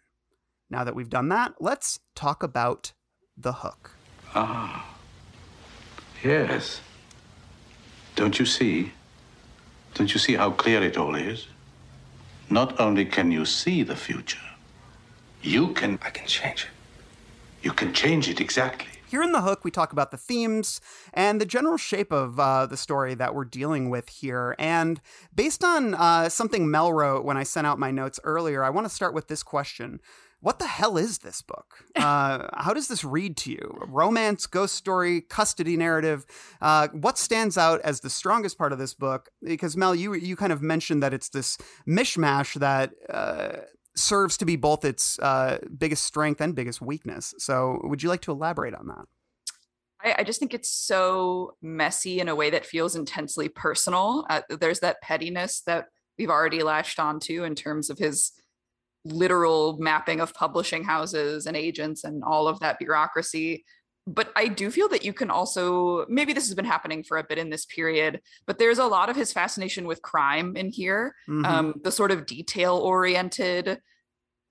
Now 0.71 0.85
that 0.85 0.95
we've 0.95 1.11
done 1.11 1.29
that, 1.29 1.55
let's 1.61 2.01
talk 2.14 2.43
about 2.43 2.93
the 3.37 3.53
hook. 3.53 3.93
Ah. 4.35 4.97
Yes. 6.23 6.81
Don't 8.17 8.39
you 8.39 8.47
see? 8.47 8.93
Don't 9.95 10.12
you 10.12 10.19
see 10.19 10.35
how 10.35 10.51
clear 10.51 10.83
it 10.83 10.97
all 10.97 11.14
is? 11.14 11.47
Not 12.51 12.81
only 12.81 13.05
can 13.05 13.31
you 13.31 13.45
see 13.45 13.83
the 13.83 13.97
future, 13.97 14.39
you 15.43 15.73
can. 15.73 15.99
I 16.03 16.11
can 16.11 16.27
change 16.27 16.64
it. 16.64 16.71
You 17.62 17.73
can 17.73 17.93
change 17.93 18.29
it 18.29 18.41
exactly. 18.41 18.89
Here 19.09 19.23
in 19.23 19.33
the 19.33 19.43
hook, 19.43 19.64
we 19.64 19.71
talk 19.71 19.93
about 19.93 20.11
the 20.11 20.17
themes 20.17 20.81
and 21.14 21.41
the 21.41 21.47
general 21.47 21.77
shape 21.77 22.12
of 22.12 22.41
uh, 22.41 22.67
the 22.67 22.77
story 22.77 23.14
that 23.14 23.35
we're 23.35 23.45
dealing 23.45 23.89
with 23.89 24.09
here. 24.09 24.57
And 24.59 25.01
based 25.35 25.62
on 25.62 25.95
uh, 25.95 26.29
something 26.29 26.69
Mel 26.69 26.93
wrote 26.93 27.25
when 27.25 27.37
I 27.37 27.45
sent 27.45 27.67
out 27.67 27.79
my 27.79 27.93
notes 27.93 28.19
earlier, 28.25 28.64
I 28.64 28.71
want 28.71 28.85
to 28.87 28.93
start 28.93 29.14
with 29.14 29.29
this 29.29 29.45
question. 29.45 30.01
What 30.41 30.59
the 30.59 30.66
hell 30.66 30.97
is 30.97 31.18
this 31.18 31.43
book? 31.43 31.74
Uh, 31.97 32.47
how 32.55 32.72
does 32.72 32.87
this 32.89 33.03
read 33.03 33.37
to 33.37 33.51
you? 33.51 33.78
Romance, 33.89 34.47
ghost 34.47 34.76
story, 34.76 35.22
custody 35.22 35.76
narrative. 35.76 36.24
Uh, 36.61 36.87
what 36.93 37.18
stands 37.18 37.59
out 37.59 37.80
as 37.80 38.01
the 38.01 38.11
strongest 38.11 38.57
part 38.57 38.72
of 38.72 38.78
this 38.78 38.95
book? 38.95 39.30
Because 39.43 39.76
Mel, 39.76 39.95
you 39.95 40.14
you 40.14 40.37
kind 40.37 40.53
of 40.53 40.62
mentioned 40.62 41.03
that 41.03 41.12
it's 41.12 41.30
this 41.30 41.59
mishmash 41.89 42.55
that 42.61 42.93
uh, 43.09 43.62
serves 43.97 44.37
to 44.37 44.45
be 44.45 44.57
both 44.57 44.84
its 44.84 45.18
uh, 45.18 45.59
biggest 45.76 46.05
strength 46.05 46.41
and 46.41 46.55
biggest 46.55 46.80
weakness. 46.80 47.34
So, 47.39 47.80
would 47.84 48.03
you 48.03 48.09
like 48.09 48.20
to 48.22 48.30
elaborate 48.30 48.74
on 48.74 48.87
that? 48.87 49.07
I, 50.03 50.16
I 50.18 50.24
just 50.24 50.39
think 50.39 50.55
it's 50.55 50.70
so 50.70 51.57
messy 51.62 52.20
in 52.20 52.28
a 52.28 52.34
way 52.34 52.51
that 52.51 52.66
feels 52.66 52.95
intensely 52.95 53.49
personal. 53.49 54.26
Uh, 54.30 54.43
there's 54.49 54.80
that 54.80 55.01
pettiness 55.03 55.62
that 55.62 55.87
we've 56.18 56.30
already 56.30 56.62
latched 56.62 57.01
onto 57.01 57.45
in 57.45 57.55
terms 57.55 57.91
of 57.91 57.99
his 57.99 58.32
literal 59.07 59.77
mapping 59.79 60.21
of 60.21 60.35
publishing 60.35 60.85
houses 60.85 61.47
and 61.47 61.57
agents 61.57 62.05
and 62.05 62.23
all 62.25 62.49
of 62.49 62.61
that 62.61 62.79
bureaucracy. 62.79 63.65
But 64.07 64.31
I 64.37 64.47
do 64.47 64.71
feel 64.71 64.89
that 64.91 65.05
you 65.05 65.13
can 65.13 65.31
also, 65.31 66.07
maybe 66.09 66.33
this 66.33 66.47
has 66.47 66.55
been 66.55 66.65
happening 66.65 67.03
for 67.03 67.19
a 67.19 67.25
bit 67.25 67.39
in 67.39 67.51
this 67.51 67.67
period, 67.67 68.21
but 68.47 68.59
there's 68.59 68.79
a 68.79 68.87
lot 68.87 69.09
of 69.09 69.17
his 69.17 69.33
fascination 69.33 69.87
with 69.87 70.01
crime 70.01 70.57
in 70.57 70.69
here. 70.69 71.15
Mhm. 71.29 71.45
Um, 71.45 71.75
the 71.83 71.91
sort 71.91 72.13
of 72.13 72.25
detail 72.25 72.77
oriented 72.77 73.81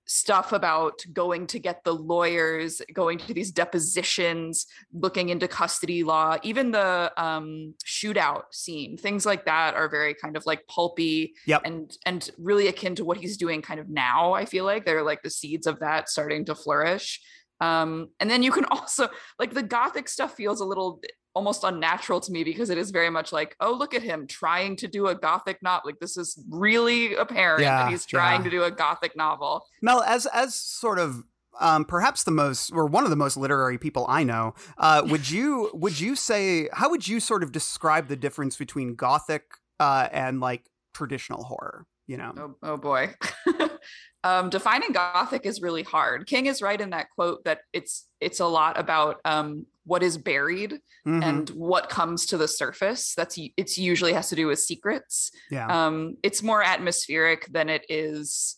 stuff 0.06 0.52
about 0.52 1.04
going 1.12 1.46
to 1.48 1.58
get 1.58 1.82
the 1.84 1.92
lawyers, 1.92 2.80
going 2.92 3.18
to 3.18 3.34
these 3.34 3.50
depositions, 3.50 4.66
looking 4.92 5.28
into 5.28 5.48
custody 5.48 6.02
law, 6.04 6.36
even 6.42 6.70
the 6.70 7.12
um, 7.16 7.74
shootout 7.84 8.44
scene, 8.52 8.96
things 8.96 9.26
like 9.26 9.44
that 9.44 9.74
are 9.74 9.88
very 9.88 10.14
kind 10.14 10.36
of 10.36 10.46
like 10.46 10.66
pulpy 10.68 11.34
Yep. 11.46 11.62
and 11.64 11.98
and 12.06 12.30
really 12.38 12.68
akin 12.68 12.94
to 12.94 13.04
what 13.04 13.18
he's 13.18 13.36
doing 13.36 13.62
kind 13.62 13.80
of 13.80 13.88
now. 13.88 14.32
I 14.32 14.44
feel 14.44 14.64
like 14.64 14.84
they're 14.84 15.02
like 15.02 15.22
the 15.22 15.30
seeds 15.30 15.66
of 15.66 15.80
that 15.80 16.08
starting 16.08 16.44
to 16.46 16.54
flourish. 16.54 17.20
Um, 17.60 18.10
and 18.20 18.30
then 18.30 18.42
you 18.42 18.52
can 18.52 18.64
also 18.70 19.08
like 19.38 19.54
the 19.54 19.62
gothic 19.62 20.08
stuff 20.08 20.34
feels 20.34 20.60
a 20.60 20.64
little 20.64 21.00
almost 21.36 21.64
unnatural 21.64 22.18
to 22.18 22.32
me 22.32 22.42
because 22.44 22.70
it 22.70 22.78
is 22.78 22.90
very 22.90 23.10
much 23.10 23.30
like, 23.30 23.54
oh, 23.60 23.72
look 23.72 23.92
at 23.92 24.02
him 24.02 24.26
trying 24.26 24.74
to 24.76 24.88
do 24.88 25.06
a 25.08 25.14
gothic 25.14 25.62
novel. 25.62 25.82
Like 25.90 26.00
this 26.00 26.16
is 26.16 26.42
really 26.48 27.14
apparent 27.14 27.60
Yeah, 27.60 27.82
that 27.82 27.90
he's 27.90 28.06
trying 28.06 28.40
yeah. 28.40 28.44
to 28.44 28.50
do 28.50 28.64
a 28.64 28.70
gothic 28.70 29.14
novel. 29.14 29.66
Mel, 29.82 30.02
as 30.02 30.24
as 30.26 30.54
sort 30.54 30.98
of 30.98 31.22
um, 31.60 31.84
perhaps 31.84 32.24
the 32.24 32.30
most 32.30 32.70
or 32.72 32.86
one 32.86 33.04
of 33.04 33.10
the 33.10 33.16
most 33.16 33.36
literary 33.36 33.76
people 33.76 34.06
I 34.08 34.24
know, 34.24 34.54
uh, 34.78 35.02
would 35.06 35.28
you 35.36 35.70
would 35.74 36.00
you 36.00 36.16
say 36.16 36.68
how 36.72 36.88
would 36.88 37.06
you 37.06 37.20
sort 37.20 37.42
of 37.42 37.52
describe 37.52 38.08
the 38.08 38.16
difference 38.16 38.56
between 38.56 38.94
gothic 38.94 39.42
uh, 39.78 40.08
and 40.10 40.40
like 40.40 40.64
traditional 40.94 41.44
horror? 41.44 41.86
You 42.06 42.16
know, 42.16 42.32
Oh, 42.38 42.54
oh 42.62 42.76
boy. 42.78 43.14
um, 44.24 44.50
defining 44.50 44.92
gothic 44.92 45.46
is 45.46 45.60
really 45.62 45.82
hard. 45.84 46.26
King 46.26 46.46
is 46.46 46.60
right 46.62 46.80
in 46.80 46.90
that 46.90 47.10
quote 47.14 47.44
that 47.44 47.60
it's 47.72 48.08
it's 48.20 48.40
a 48.40 48.46
lot 48.46 48.78
about 48.78 49.20
um, 49.24 49.66
what 49.84 50.02
is 50.02 50.18
buried 50.18 50.80
Mhm. 51.06 51.22
and 51.22 51.50
what 51.50 51.88
comes 51.88 52.26
to 52.26 52.36
the 52.36 52.48
surface. 52.48 53.14
That's 53.14 53.38
it's 53.56 53.78
usually 53.78 54.12
has 54.14 54.28
to 54.30 54.34
do 54.36 54.48
with 54.48 54.58
secrets. 54.58 55.30
yeah, 55.50 55.66
Um, 55.86 56.16
it's 56.24 56.42
more 56.42 56.62
atmospheric 56.62 57.46
than 57.52 57.68
it 57.68 57.84
is 57.88 58.56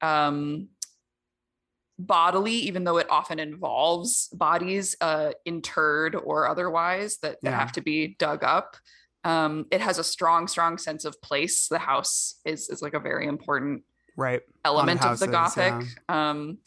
um, 0.00 0.68
bodily, 1.98 2.54
even 2.54 2.84
though 2.84 2.96
it 2.96 3.06
often 3.10 3.38
involves 3.38 4.28
bodies 4.28 4.96
uh, 5.02 5.32
interred 5.44 6.14
or 6.14 6.48
otherwise 6.48 7.18
that, 7.18 7.36
that 7.42 7.50
Yeah. 7.50 7.58
have 7.60 7.72
to 7.72 7.82
be 7.82 8.16
dug 8.18 8.42
up. 8.42 8.76
Um, 9.22 9.66
it 9.70 9.82
has 9.82 9.98
a 9.98 10.04
strong, 10.04 10.48
strong 10.48 10.78
sense 10.78 11.04
of 11.04 11.20
place. 11.20 11.68
The 11.68 11.78
house 11.78 12.40
is 12.46 12.70
is 12.70 12.80
like 12.80 12.94
a 12.94 13.00
very 13.00 13.26
important 13.26 13.84
right. 14.16 14.40
element 14.64 15.04
of 15.04 15.18
the 15.18 15.26
houses, 15.26 15.56
yeah. 15.56 15.70
gothic. 15.70 15.88
Um 16.08 16.58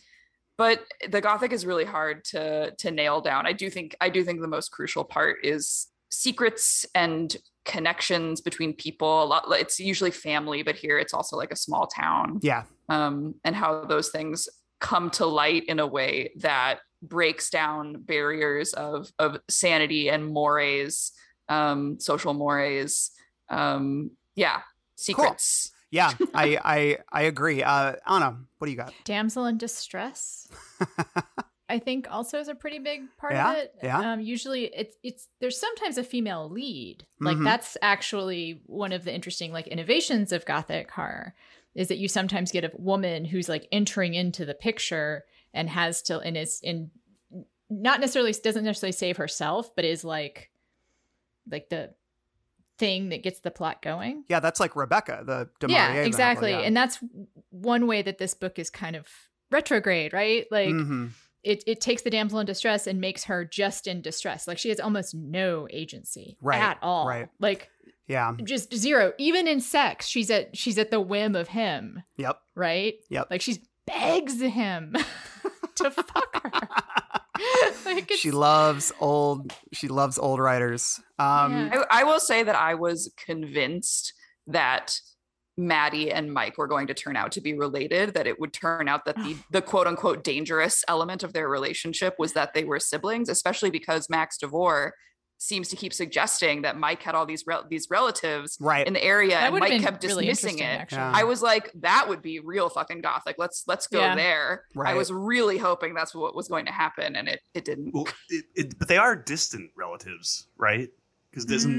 but 0.58 0.82
the 1.10 1.22
gothic 1.22 1.52
is 1.52 1.66
really 1.66 1.86
hard 1.86 2.24
to 2.26 2.72
to 2.78 2.92
nail 2.92 3.22
down. 3.22 3.46
I 3.46 3.54
do 3.54 3.70
think 3.70 3.96
i 4.02 4.10
do 4.10 4.24
think 4.24 4.42
the 4.42 4.48
most 4.48 4.70
crucial 4.70 5.04
part 5.04 5.38
is 5.44 5.88
secrets 6.10 6.86
and 6.94 7.36
connections 7.66 8.42
between 8.42 8.74
people. 8.74 9.24
A 9.24 9.26
lot 9.26 9.46
it's 9.50 9.80
usually 9.80 10.12
family 10.12 10.64
but 10.64 10.76
here 10.76 10.98
it's 11.00 11.14
also 11.14 11.38
like 11.38 11.52
a 11.52 11.56
small 11.56 11.88
town. 11.88 12.40
Yeah, 12.42 12.64
um 12.90 13.36
and 13.44 13.56
how 13.56 13.86
those 13.86 14.10
things 14.10 14.48
come 14.80 15.10
to 15.12 15.26
light 15.26 15.66
in 15.66 15.80
a 15.80 15.88
way 15.88 16.32
that 16.38 16.80
breaks 17.02 17.50
down 17.50 18.02
barriers 18.02 18.74
of 18.74 19.12
of 19.20 19.38
sanity 19.50 20.10
and 20.10 20.26
mores 20.26 21.12
um 21.50 22.00
social 22.00 22.34
mores. 22.34 23.12
Um 23.50 24.12
yeah 24.36 24.62
secrets 24.96 25.72
yeah. 25.94 26.12
I 26.34 26.58
I 26.64 26.98
I 27.12 27.22
agree. 27.24 27.62
Uh, 27.64 27.94
Anna, 28.08 28.38
what 28.58 28.66
do 28.66 28.72
you 28.72 28.78
got? 28.78 28.94
Damsel 29.06 29.46
in 29.46 29.58
distress. 29.58 30.48
I 31.70 31.80
think 31.80 32.08
also 32.12 32.40
is 32.40 32.50
a 32.50 32.56
pretty 32.56 32.80
big 32.80 33.02
part 33.18 33.34
Yeah, 33.34 33.52
of 33.52 33.58
it. 33.58 33.76
yeah. 33.84 34.12
Um, 34.14 34.20
usually 34.20 34.66
it's 34.66 34.96
it's 35.04 35.28
there's 35.40 35.60
sometimes 35.60 35.98
a 35.98 36.04
female 36.04 36.50
lead. 36.50 37.06
Like 37.20 37.38
Mhm. 37.38 37.46
that's 37.46 37.78
actually 37.82 38.62
one 38.66 38.92
of 38.92 39.06
the 39.06 39.14
interesting 39.14 39.52
like 39.54 39.68
innovations 39.68 40.32
of 40.32 40.46
gothic 40.46 40.92
horror 40.92 41.34
is 41.74 41.88
that 41.88 41.98
you 41.98 42.08
sometimes 42.08 42.52
get 42.52 42.64
a 42.66 42.72
woman 42.78 43.26
who's 43.26 43.50
like 43.50 43.68
entering 43.72 44.14
into 44.14 44.46
the 44.46 44.54
picture 44.54 45.24
and 45.54 45.70
has 45.70 46.02
to 46.04 46.20
and 46.20 46.38
is 46.38 46.60
in 46.62 46.92
not 47.70 48.00
necessarily 48.02 48.34
doesn't 48.34 48.66
necessarily 48.66 48.92
save 48.92 49.18
herself, 49.18 49.74
but 49.76 49.86
is 49.86 50.04
like 50.04 50.52
like 51.50 51.70
the 51.70 51.94
thing 52.80 53.10
that 53.10 53.24
gets 53.24 53.40
the 53.42 53.52
plot 53.52 53.82
going. 53.82 54.24
Yeah, 54.30 54.40
that's 54.40 54.60
like 54.60 54.76
Rebecca, 54.76 55.24
the 55.26 55.50
de 55.60 55.72
yeah, 55.72 55.94
exactly. 55.94 56.52
novel, 56.52 56.62
yeah. 56.64 56.68
And 56.68 56.76
that's 56.78 57.00
one 57.50 57.88
way 57.88 58.02
that 58.02 58.18
this 58.18 58.34
book 58.34 58.58
is 58.60 58.70
kind 58.70 58.96
of 58.96 59.08
retrograde, 59.52 60.14
right? 60.14 60.48
Like 60.52 60.70
Mhm. 60.70 61.12
it, 61.44 61.64
it 61.68 61.82
takes 61.82 62.02
the 62.02 62.10
damsel 62.10 62.40
in 62.40 62.46
distress 62.46 62.88
and 62.88 63.00
makes 63.00 63.26
her 63.26 63.46
just 63.46 63.86
in 63.88 64.02
distress. 64.02 64.48
Like 64.48 64.58
she 64.58 64.70
has 64.70 64.80
almost 64.80 65.14
no 65.14 65.68
agency 65.72 66.38
Right, 66.42 66.60
at 66.62 66.78
all. 66.82 67.08
right. 67.08 67.30
Like 67.40 67.70
yeah, 68.08 68.34
just 68.44 68.74
zero. 68.76 69.14
Even 69.18 69.48
in 69.48 69.60
sex, 69.62 70.08
she's 70.08 70.30
at 70.32 70.58
she's 70.58 70.78
at 70.78 70.90
the 70.92 71.00
whim 71.00 71.36
of 71.36 71.50
him, 71.50 72.04
yep, 72.18 72.38
right? 72.56 72.96
Yep. 73.10 73.28
Like 73.30 73.42
she 73.42 73.64
begs 73.86 74.42
him 74.42 74.96
to 75.76 75.92
fuck 75.92 76.44
her. 76.44 76.68
like 77.86 78.12
she 78.16 78.32
loves 78.32 78.92
old. 79.00 79.54
She 79.72 79.88
loves 79.88 80.18
old 80.18 80.40
writers. 80.40 81.00
Um, 81.20 81.70
Yeah. 81.72 81.84
I, 81.90 82.02
I 82.02 82.04
will 82.04 82.20
say 82.20 82.44
that 82.44 82.56
I 82.56 82.76
was 82.76 83.12
convinced 83.18 84.14
that 84.48 85.00
Mattie 85.58 86.12
and 86.12 86.34
Mike 86.34 86.58
were 86.58 86.68
going 86.68 86.88
to 86.88 86.94
turn 86.94 87.16
out 87.16 87.32
to 87.34 87.42
be 87.42 87.54
related, 87.54 88.16
that 88.16 88.28
it 88.28 88.40
would 88.40 88.54
turn 88.54 88.88
out 88.88 89.06
that 89.06 89.16
the, 89.16 89.38
the 89.52 89.62
quote 89.62 89.88
unquote 89.88 90.24
dangerous 90.24 90.84
element 90.88 91.24
of 91.24 91.34
their 91.34 91.48
relationship 91.48 92.16
was 92.18 92.34
that 92.34 92.54
they 92.54 92.64
were 92.64 92.80
siblings, 92.80 93.30
especially 93.30 93.70
because 93.70 94.10
Max 94.10 94.38
DeVore 94.38 94.94
seems 95.44 95.68
to 95.70 95.76
keep 95.76 95.94
suggesting 95.94 96.62
that 96.62 96.78
Mike 96.78 97.04
had 97.04 97.16
all 97.16 97.26
these 97.26 97.44
rel- 97.46 97.66
these 97.70 97.88
relatives 97.90 98.58
Right. 98.62 98.88
in 98.88 98.94
the 98.94 99.04
area 99.04 99.32
That 99.32 99.52
and 99.52 99.60
Mike 99.60 99.82
kept 99.82 100.02
dismissing 100.02 100.60
interesting, 100.60 100.60
it. 100.60 100.92
Yeah. 100.92 101.12
I 101.14 101.24
was 101.26 101.42
like, 101.42 101.72
that 101.82 102.08
would 102.08 102.22
be 102.22 102.40
real 102.40 102.70
fucking 102.70 103.02
gothic. 103.02 103.36
Let's 103.38 103.64
let's 103.68 103.88
go 103.88 104.00
Yeah. 104.00 104.16
there. 104.16 104.64
Right. 104.74 104.92
I 104.92 104.94
was 104.94 105.12
really 105.12 105.58
hoping 105.58 105.94
that's 105.94 106.16
what 106.16 106.36
was 106.36 106.48
going 106.48 106.66
to 106.68 106.72
happen, 106.72 107.16
and 107.16 107.28
it 107.28 107.42
it 107.54 107.66
didn't. 107.66 107.94
Well, 107.94 108.08
it, 108.30 108.46
it, 108.56 108.80
but 108.80 108.88
they 108.88 108.98
are 108.98 109.16
distant 109.16 109.72
relatives, 109.78 110.48
right? 110.58 110.90
Because 111.30 111.46
doesn't 111.46 111.74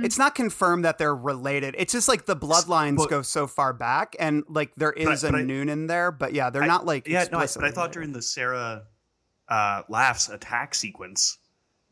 Mm, 0.00 0.04
It's 0.04 0.16
not 0.18 0.34
confirmed 0.34 0.84
that 0.86 0.96
they're 0.96 1.14
related. 1.16 1.74
It's 1.76 1.92
just 1.92 2.08
like 2.08 2.24
the 2.26 2.36
bloodlines 2.36 2.96
But- 2.96 3.10
go 3.10 3.22
so 3.22 3.46
far 3.46 3.72
back, 3.72 4.16
and 4.18 4.44
like 4.48 4.74
there 4.76 4.92
is 4.92 5.22
But 5.22 5.28
a 5.28 5.32
but 5.32 5.40
I- 5.40 5.42
Noonan 5.42 5.88
there, 5.88 6.10
but 6.12 6.32
yeah, 6.32 6.48
they're 6.48 6.62
I- 6.62 6.66
not 6.68 6.86
like 6.86 7.06
yeah, 7.06 7.24
no. 7.24 7.38
But 7.38 7.42
I 7.42 7.46
thought 7.46 7.64
related. 7.74 7.92
during 7.92 8.12
the 8.12 8.22
Sara 8.22 8.84
uh, 9.48 9.82
laughs 9.88 10.28
attack 10.28 10.74
sequence, 10.76 11.38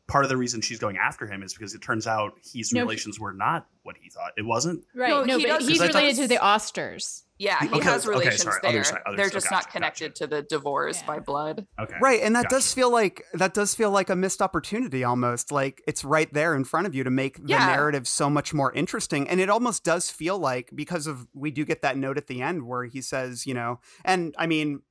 part 0.09 0.25
of 0.25 0.29
the 0.29 0.37
reason 0.37 0.59
she's 0.61 0.79
going 0.79 0.97
after 0.97 1.25
him 1.27 1.41
is 1.43 1.53
because 1.53 1.73
it 1.73 1.81
turns 1.81 2.05
out 2.07 2.33
his 2.53 2.73
No, 2.73 2.79
he- 2.79 2.81
relations 2.81 3.19
were 3.19 3.31
not 3.33 3.67
what 3.83 3.95
he 4.01 4.09
thought. 4.09 4.31
It 4.37 4.45
wasn't. 4.45 4.83
Right. 4.93 5.09
No, 5.09 5.23
No, 5.23 5.37
he 5.37 5.45
but 5.47 5.61
he's 5.61 5.79
related 5.79 6.15
thought- 6.15 6.21
to 6.23 6.27
the 6.27 6.35
Osters. 6.37 7.23
Yeah, 7.37 7.57
he 7.61 7.69
Okay, 7.69 7.79
has 7.85 8.05
okay, 8.05 8.09
relations 8.17 8.41
sorry, 8.43 8.59
there. 8.61 8.71
other 8.71 8.83
side- 8.83 9.01
other 9.05 9.15
They're 9.15 9.25
side, 9.27 9.33
just 9.33 9.45
gotcha, 9.49 9.55
not 9.55 9.71
connected 9.71 10.09
gotcha. 10.09 10.23
to 10.25 10.27
the 10.27 10.41
divorce 10.41 10.99
Yeah. 10.99 11.07
by 11.07 11.19
blood. 11.19 11.65
Okay. 11.79 11.95
Right, 12.01 12.19
and 12.21 12.35
that 12.35 12.43
Gotcha. 12.43 12.55
does 12.55 12.73
feel 12.73 12.91
like 12.91 13.23
that 13.33 13.53
does 13.53 13.73
feel 13.75 13.91
like 13.91 14.09
a 14.09 14.15
missed 14.17 14.41
opportunity 14.41 15.05
almost. 15.05 15.49
Like 15.49 15.81
it's 15.87 16.03
right 16.03 16.31
there 16.33 16.53
in 16.53 16.65
front 16.65 16.85
of 16.85 16.93
you 16.93 17.05
to 17.05 17.09
make 17.09 17.37
the 17.37 17.51
Yeah. 17.53 17.65
narrative 17.67 18.09
so 18.09 18.29
much 18.29 18.53
more 18.53 18.73
interesting. 18.73 19.29
And 19.29 19.39
it 19.39 19.49
almost 19.49 19.85
does 19.85 20.09
feel 20.11 20.37
like 20.37 20.71
because 20.75 21.07
of 21.07 21.27
we 21.33 21.49
do 21.49 21.63
get 21.63 21.81
that 21.81 21.95
note 21.95 22.17
at 22.17 22.27
the 22.27 22.41
end 22.41 22.63
where 22.67 22.83
he 22.83 23.01
says, 23.01 23.47
you 23.47 23.53
know, 23.53 23.79
and 24.03 24.35
I 24.37 24.45
mean 24.45 24.81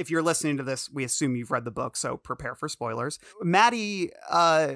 if 0.00 0.10
you're 0.10 0.22
listening 0.22 0.56
to 0.56 0.62
this, 0.62 0.90
we 0.90 1.04
assume 1.04 1.36
you've 1.36 1.50
read 1.50 1.64
the 1.64 1.70
book, 1.70 1.96
so 1.96 2.16
prepare 2.16 2.54
for 2.54 2.68
spoilers. 2.68 3.18
Mattie 3.42 4.10
uh 4.28 4.74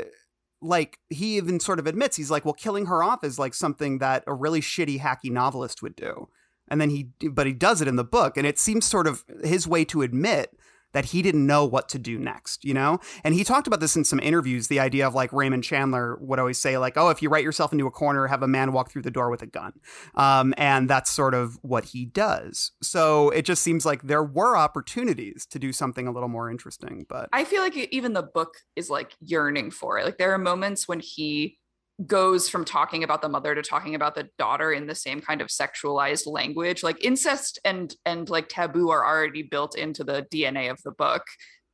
like 0.60 0.98
he 1.10 1.36
even 1.36 1.60
sort 1.60 1.78
of 1.78 1.86
admits 1.86 2.16
he's 2.16 2.30
like, 2.30 2.44
well, 2.44 2.54
killing 2.54 2.86
her 2.86 3.02
off 3.02 3.22
is 3.24 3.38
like 3.38 3.54
something 3.54 3.98
that 3.98 4.24
a 4.26 4.32
really 4.32 4.60
shitty 4.60 5.00
hacky 5.00 5.30
novelist 5.30 5.82
would 5.82 5.96
do. 5.96 6.28
And 6.68 6.80
then 6.80 6.90
he 6.90 7.10
but 7.30 7.46
he 7.46 7.52
does 7.52 7.80
it 7.80 7.88
in 7.88 7.96
the 7.96 8.04
book 8.04 8.36
and 8.36 8.46
it 8.46 8.58
seems 8.58 8.84
sort 8.84 9.06
of 9.06 9.24
his 9.42 9.66
way 9.66 9.84
to 9.86 10.02
admit 10.02 10.56
that 10.94 11.06
he 11.06 11.20
didn't 11.20 11.46
know 11.46 11.64
what 11.64 11.88
to 11.90 11.98
do 11.98 12.18
next, 12.18 12.64
you 12.64 12.72
know? 12.72 12.98
And 13.22 13.34
he 13.34 13.44
talked 13.44 13.66
about 13.66 13.80
this 13.80 13.96
in 13.96 14.04
some 14.04 14.20
interviews, 14.20 14.68
the 14.68 14.80
idea 14.80 15.06
of 15.06 15.14
like 15.14 15.32
Raymond 15.32 15.64
Chandler 15.64 16.16
would 16.20 16.38
always 16.38 16.58
say, 16.58 16.78
like, 16.78 16.96
oh, 16.96 17.10
if 17.10 17.20
you 17.20 17.28
write 17.28 17.44
yourself 17.44 17.72
into 17.72 17.86
a 17.86 17.90
corner, 17.90 18.26
have 18.26 18.42
a 18.42 18.48
man 18.48 18.72
walk 18.72 18.90
through 18.90 19.02
the 19.02 19.10
door 19.10 19.28
with 19.28 19.42
a 19.42 19.46
gun. 19.46 19.74
Um, 20.14 20.54
and 20.56 20.88
that's 20.88 21.10
sort 21.10 21.34
of 21.34 21.58
what 21.62 21.86
he 21.86 22.06
does. 22.06 22.72
So 22.80 23.30
it 23.30 23.44
just 23.44 23.62
seems 23.62 23.84
like 23.84 24.02
there 24.04 24.24
were 24.24 24.56
opportunities 24.56 25.46
to 25.46 25.58
do 25.58 25.72
something 25.72 26.06
a 26.06 26.12
little 26.12 26.28
more 26.28 26.50
interesting, 26.50 27.04
but 27.08 27.28
I 27.32 27.44
feel 27.44 27.60
like 27.60 27.76
even 27.76 28.12
the 28.12 28.22
book 28.22 28.54
is 28.76 28.88
like 28.88 29.12
yearning 29.20 29.70
for 29.70 29.98
it. 29.98 30.04
Like 30.04 30.18
there 30.18 30.32
are 30.32 30.38
moments 30.38 30.88
when 30.88 31.00
he 31.00 31.58
goes 32.06 32.48
from 32.48 32.64
talking 32.64 33.04
about 33.04 33.22
the 33.22 33.28
mother 33.28 33.54
to 33.54 33.62
talking 33.62 33.94
about 33.94 34.14
the 34.14 34.28
daughter 34.38 34.72
in 34.72 34.86
the 34.86 34.94
same 34.94 35.20
kind 35.20 35.40
of 35.40 35.48
sexualized 35.48 36.26
language. 36.26 36.82
Like 36.82 37.04
incest 37.04 37.58
and 37.64 37.94
and 38.04 38.28
like 38.28 38.48
taboo 38.48 38.90
are 38.90 39.04
already 39.06 39.42
built 39.42 39.76
into 39.76 40.02
the 40.04 40.26
DNA 40.32 40.70
of 40.70 40.82
the 40.82 40.90
book. 40.90 41.22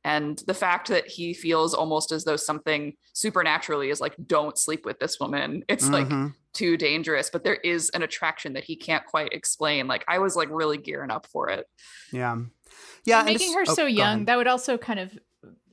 And 0.03 0.41
the 0.47 0.53
fact 0.55 0.87
that 0.87 1.07
he 1.07 1.33
feels 1.33 1.73
almost 1.75 2.11
as 2.11 2.23
though 2.23 2.35
something 2.35 2.93
supernaturally 3.13 3.89
is 3.91 4.01
like, 4.01 4.15
don't 4.25 4.57
sleep 4.57 4.83
with 4.83 4.97
this 4.99 5.19
woman. 5.19 5.63
It's 5.67 5.87
like 5.89 6.07
Mhm. 6.07 6.33
too 6.53 6.75
dangerous, 6.75 7.29
but 7.29 7.43
there 7.43 7.55
is 7.55 7.89
an 7.91 8.01
attraction 8.01 8.53
that 8.53 8.63
he 8.63 8.75
can't 8.75 9.05
quite 9.05 9.31
explain. 9.33 9.87
Like 9.87 10.03
I 10.07 10.17
was 10.17 10.35
like 10.35 10.49
really 10.51 10.77
gearing 10.77 11.11
up 11.11 11.27
for 11.27 11.49
it. 11.49 11.65
yeah. 12.11 12.35
Yeah. 13.05 13.19
And 13.19 13.29
and 13.29 13.35
making 13.37 13.51
it's- 13.53 13.67
her 13.67 13.71
oh, 13.71 13.75
so 13.75 13.85
young, 13.85 14.25
that 14.25 14.37
would 14.37 14.47
also 14.47 14.77
kind 14.77 14.99
of 14.99 15.17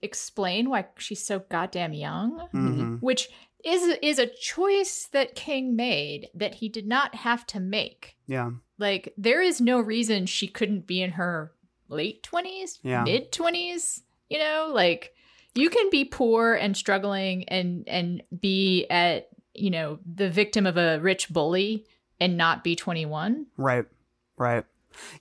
explain 0.02 0.68
why 0.70 0.86
she's 0.98 1.24
so 1.24 1.40
goddamn 1.50 1.92
young, 1.92 2.48
Mhm. 2.54 3.00
which 3.02 3.28
is 3.64 3.96
is 4.02 4.18
a 4.18 4.26
choice 4.26 5.08
that 5.12 5.34
King 5.34 5.74
made 5.76 6.28
that 6.34 6.56
he 6.56 6.68
did 6.68 6.86
not 6.86 7.14
have 7.16 7.46
to 7.48 7.60
make. 7.60 8.16
Yeah. 8.26 8.50
Like 8.78 9.12
there 9.18 9.42
is 9.42 9.60
no 9.60 9.80
reason 9.80 10.26
she 10.26 10.46
couldn't 10.48 10.86
be 10.86 11.02
in 11.02 11.12
her 11.12 11.52
late 11.88 12.22
20s, 12.22 12.78
Yeah. 12.82 13.04
mid 13.04 13.32
20s, 13.32 14.02
you 14.28 14.38
know, 14.38 14.70
like 14.72 15.14
you 15.54 15.70
can 15.70 15.90
be 15.90 16.04
poor 16.04 16.54
and 16.54 16.76
struggling 16.76 17.48
and 17.48 17.88
and 17.88 18.22
be 18.40 18.86
at, 18.90 19.28
you 19.54 19.70
know, 19.70 19.98
the 20.14 20.30
victim 20.30 20.66
of 20.66 20.76
a 20.76 21.00
rich 21.00 21.28
bully 21.30 21.86
and 22.20 22.36
not 22.36 22.62
be 22.62 22.76
21. 22.76 23.46
Right. 23.56 23.86
Right. 24.36 24.64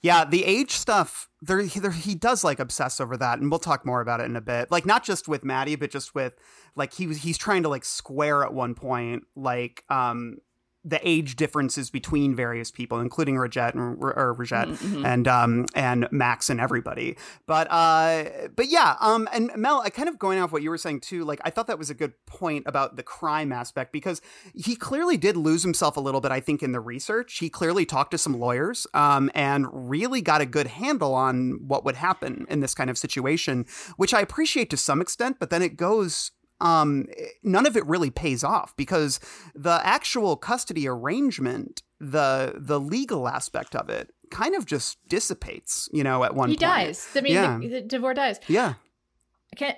Yeah, 0.01 0.25
the 0.25 0.43
age 0.45 0.71
stuff, 0.71 1.29
there, 1.41 1.59
he- 1.59 1.79
there 1.79 1.91
he 1.91 2.15
does 2.15 2.43
like 2.43 2.59
obsess 2.59 2.99
over 2.99 3.17
that, 3.17 3.39
and 3.39 3.49
we'll 3.51 3.59
talk 3.59 3.85
more 3.85 4.01
about 4.01 4.19
it 4.19 4.25
in 4.25 4.35
a 4.35 4.41
bit. 4.41 4.71
Like 4.71 4.85
not 4.85 5.03
just 5.03 5.27
with 5.27 5.43
Mattie, 5.43 5.75
but 5.75 5.91
just 5.91 6.13
with 6.15 6.33
like 6.75 6.93
he 6.93 7.07
was 7.07 7.17
he's 7.17 7.37
trying 7.37 7.63
to 7.63 7.69
like 7.69 7.85
square 7.85 8.43
at 8.43 8.53
one 8.53 8.75
point 8.75 9.23
like 9.35 9.83
um 9.89 10.37
the 10.83 10.99
age 11.07 11.35
differences 11.35 11.89
between 11.89 12.35
various 12.35 12.71
people, 12.71 12.99
including 12.99 13.35
Rogette 13.35 13.73
and 13.73 13.97
or 14.01 14.35
Mhm, 14.37 14.77
mhm. 14.77 15.05
and 15.05 15.27
um 15.27 15.65
and 15.75 16.07
Max 16.11 16.49
and 16.49 16.61
everybody. 16.61 17.17
But 17.45 17.67
uh 17.69 18.23
but 18.55 18.67
yeah, 18.69 18.95
um 19.01 19.27
and 19.33 19.51
Mel, 19.55 19.81
I 19.81 19.89
kind 19.89 20.07
of 20.07 20.17
going 20.17 20.39
off 20.39 20.51
what 20.51 20.61
you 20.63 20.69
were 20.69 20.77
saying 20.77 21.01
too, 21.01 21.25
like 21.25 21.41
I 21.43 21.49
thought 21.49 21.67
that 21.67 21.77
was 21.77 21.89
a 21.89 21.93
good 21.93 22.13
point 22.25 22.63
about 22.67 22.95
the 22.95 23.03
crime 23.03 23.51
aspect 23.51 23.91
because 23.91 24.21
he 24.53 24.75
clearly 24.75 25.17
did 25.17 25.35
lose 25.35 25.63
himself 25.63 25.97
a 25.97 25.99
little 25.99 26.21
bit, 26.21 26.31
I 26.31 26.39
think, 26.39 26.63
in 26.63 26.71
the 26.71 26.79
research. 26.79 27.39
He 27.39 27.49
clearly 27.49 27.85
talked 27.85 28.11
to 28.11 28.17
some 28.17 28.39
lawyers 28.39 28.87
um 28.93 29.29
and 29.35 29.67
really 29.71 30.21
got 30.21 30.41
a 30.41 30.45
good 30.45 30.67
handle 30.67 31.13
on 31.13 31.59
what 31.67 31.83
would 31.83 31.95
happen 31.95 32.45
in 32.49 32.61
this 32.61 32.73
kind 32.73 32.89
of 32.89 32.97
situation, 32.97 33.65
which 33.97 34.13
I 34.13 34.21
appreciate 34.21 34.69
to 34.69 34.77
some 34.77 35.01
extent, 35.01 35.37
but 35.39 35.49
then 35.49 35.61
it 35.61 35.75
goes 35.75 36.31
um 36.61 37.05
none 37.43 37.65
of 37.65 37.77
it 37.77 37.85
really 37.85 38.09
pays 38.09 38.43
off 38.43 38.75
because 38.77 39.19
the 39.55 39.79
actual 39.83 40.35
custody 40.35 40.87
arrangement 40.87 41.83
the 41.99 42.53
the 42.55 42.79
legal 42.79 43.27
aspect 43.27 43.75
of 43.75 43.89
it 43.89 44.11
kind 44.31 44.55
of 44.55 44.65
just 44.65 44.97
dissipates 45.07 45.87
you 45.93 46.03
know 46.03 46.23
at 46.23 46.33
one 46.35 46.49
he 46.49 46.55
point 46.55 46.61
dies. 46.61 47.07
I 47.15 47.21
mean, 47.21 47.33
Yeah. 47.33 47.57
the, 47.59 47.67
the 47.67 47.81
Devore 47.81 48.13
dies. 48.13 48.39
yeah 48.47 48.73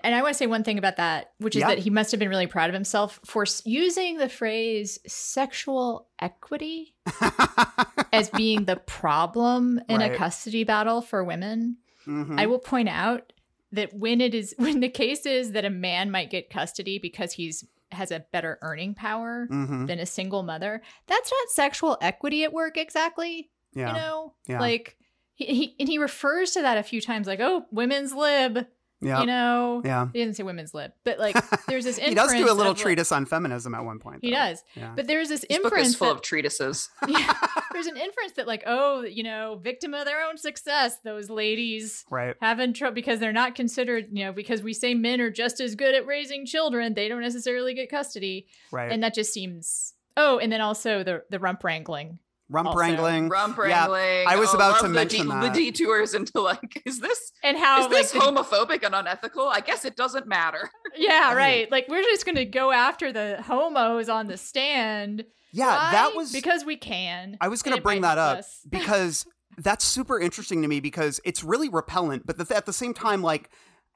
and 0.04 0.14
I 0.16 0.22
want 0.22 0.34
to 0.34 0.38
say 0.38 0.48
one 0.48 0.64
thing 0.64 0.78
about 0.78 0.98
that, 0.98 1.32
which 1.38 1.56
is 1.56 1.62
Yeah. 1.62 1.68
that 1.70 1.78
he 1.78 1.90
must 1.90 2.12
have 2.12 2.20
been 2.20 2.28
really 2.28 2.48
proud 2.48 2.70
of 2.70 2.74
himself 2.74 3.20
for 3.24 3.44
s- 3.44 3.62
using 3.66 4.18
the 4.18 4.28
phrase 4.28 5.00
sexual 5.08 6.08
equity 6.20 6.96
as 8.12 8.30
being 8.30 8.66
the 8.66 8.76
problem 8.76 9.80
in 9.88 10.00
Right. 10.02 10.12
a 10.12 10.18
custody 10.18 10.64
battle 10.64 11.02
for 11.02 11.24
women. 11.24 11.78
Mhm. 12.08 12.40
I 12.40 12.48
will 12.48 12.60
point 12.60 12.90
out 12.90 13.32
that 13.72 13.94
when 13.94 14.22
it 14.22 14.34
is 14.34 14.54
when 14.60 14.80
the 14.80 14.90
case 14.90 15.26
is 15.26 15.52
that 15.54 15.66
a 15.66 15.70
man 15.70 16.12
might 16.12 16.30
get 16.30 16.50
custody 16.50 16.98
because 17.00 17.34
he's 17.34 17.66
has 17.92 18.12
a 18.12 18.24
better 18.32 18.60
earning 18.62 18.94
power 18.94 19.48
Mhm. 19.52 19.88
than 19.88 19.98
a 20.00 20.06
single 20.06 20.44
mother, 20.44 20.82
that's 21.08 21.32
not 21.32 21.50
sexual 21.50 21.98
equity 22.02 22.44
at 22.44 22.54
work 22.54 22.78
exactly. 22.78 23.50
yeah 23.74 23.88
You 23.90 23.94
know, 24.00 24.34
Yeah. 24.48 24.60
like 24.60 24.96
he, 25.34 25.46
he 25.46 25.76
and 25.80 25.90
he 25.90 25.98
refers 25.98 26.52
to 26.52 26.62
that 26.62 26.78
a 26.78 26.84
few 26.84 27.02
times, 27.02 27.26
like, 27.28 27.40
"Oh, 27.40 27.66
women's 27.72 28.14
lib." 28.14 28.68
Yeah 29.02 29.22
You 29.22 29.26
know, 29.28 29.82
Yeah. 29.86 30.08
He 30.12 30.20
didn't 30.20 30.36
say 30.36 30.44
women's 30.44 30.74
lib, 30.74 30.92
but 31.04 31.20
like, 31.20 31.36
there's 31.68 31.86
this. 31.86 31.98
he 31.98 32.14
does 32.14 32.32
do 32.32 32.46
a 32.46 32.54
little 32.54 32.72
of, 32.74 32.78
like- 32.78 32.78
treatise 32.78 33.12
on 33.12 33.26
feminism 33.26 33.74
at 33.76 33.84
one 33.84 34.00
point 34.00 34.20
He 34.22 34.32
does, 34.32 34.64
yeah 34.76 34.94
but 34.96 35.08
there's 35.08 35.30
this 35.30 35.42
This 35.42 35.58
book 35.58 35.66
inference 35.66 35.88
is 35.90 35.96
full 35.96 36.08
that, 36.10 36.16
of 36.16 36.22
treatises. 36.22 36.90
yeah, 37.08 37.34
there's 37.74 37.88
an 37.88 37.98
inference 37.98 38.34
that 38.36 38.48
like, 38.48 38.64
oh, 38.66 39.02
you 39.04 39.24
know, 39.24 39.60
victim 39.64 39.94
of 39.94 40.06
their 40.06 40.22
own 40.28 40.38
success, 40.38 40.98
those 41.04 41.30
ladies 41.30 42.06
right 42.10 42.36
having 42.42 42.74
trouble 42.74 42.96
because 42.96 43.20
they're 43.20 43.32
not 43.34 43.56
considered, 43.56 44.08
you 44.12 44.26
know, 44.26 44.32
because 44.34 44.62
we 44.62 44.74
say 44.74 44.94
men 44.94 45.22
are 45.22 45.30
just 45.32 45.60
as 45.60 45.76
good 45.76 45.96
at 45.96 46.06
raising 46.06 46.46
children, 46.46 46.94
they 46.94 47.08
don't 47.08 47.22
necessarily 47.22 47.74
get 47.74 47.90
custody, 47.90 48.48
right 48.72 48.92
and 48.92 49.02
that 49.04 49.14
just 49.14 49.32
seems. 49.34 49.94
Oh, 50.18 50.38
and 50.40 50.52
then 50.52 50.60
also 50.62 51.04
the 51.04 51.24
the 51.30 51.40
rump 51.40 51.64
wrangling. 51.64 52.20
Rump 52.50 52.68
also- 52.68 52.80
wrangling 52.80 53.30
Rump 53.30 53.58
Yeah, 53.58 53.64
wrangling. 53.88 54.28
I 54.28 54.36
was 54.38 54.50
Oh, 54.52 54.56
about 54.56 54.72
love 54.72 54.82
to 54.82 54.88
the 54.88 54.94
mention 54.94 55.28
de- 55.28 55.34
that. 55.34 55.54
the 55.54 55.72
detours 55.72 56.14
into 56.14 56.42
like, 56.42 56.82
is 56.86 57.00
this 57.00 57.32
And 57.44 57.58
how 57.58 57.82
is 57.84 57.88
this 57.90 58.14
like 58.14 58.24
the- 58.24 58.32
homophobic 58.42 58.84
and 58.84 58.96
unethical? 58.96 59.48
I 59.48 59.60
guess 59.62 59.86
it 59.86 59.96
doesn't 59.96 60.28
matter. 60.28 60.70
yeah, 60.98 61.34
right. 61.34 61.72
Like 61.72 61.88
we're 61.88 62.04
just 62.04 62.26
gonna 62.26 62.46
go 62.46 62.72
after 62.72 63.12
the 63.14 63.42
homos 63.44 64.10
on 64.10 64.28
the 64.28 64.38
stand. 64.38 65.26
yeah 65.52 65.68
Why? 65.68 65.92
that 65.92 66.16
was 66.16 66.32
because 66.32 66.66
we 66.66 66.76
can. 66.76 67.38
I 67.42 67.48
was 67.48 67.62
going 67.64 67.76
to 67.78 67.82
bring 67.82 68.02
that 68.02 68.18
up 68.18 68.42
because 68.70 69.26
that's 69.58 69.84
super 69.84 70.20
interesting 70.20 70.62
to 70.62 70.68
me 70.68 70.80
because 70.80 71.20
it's 71.26 71.44
really 71.44 71.70
repellent, 71.70 72.26
but 72.26 72.38
the, 72.38 72.56
at 72.56 72.66
the 72.66 72.74
same 72.74 72.94
time, 72.94 73.22
like 73.22 73.50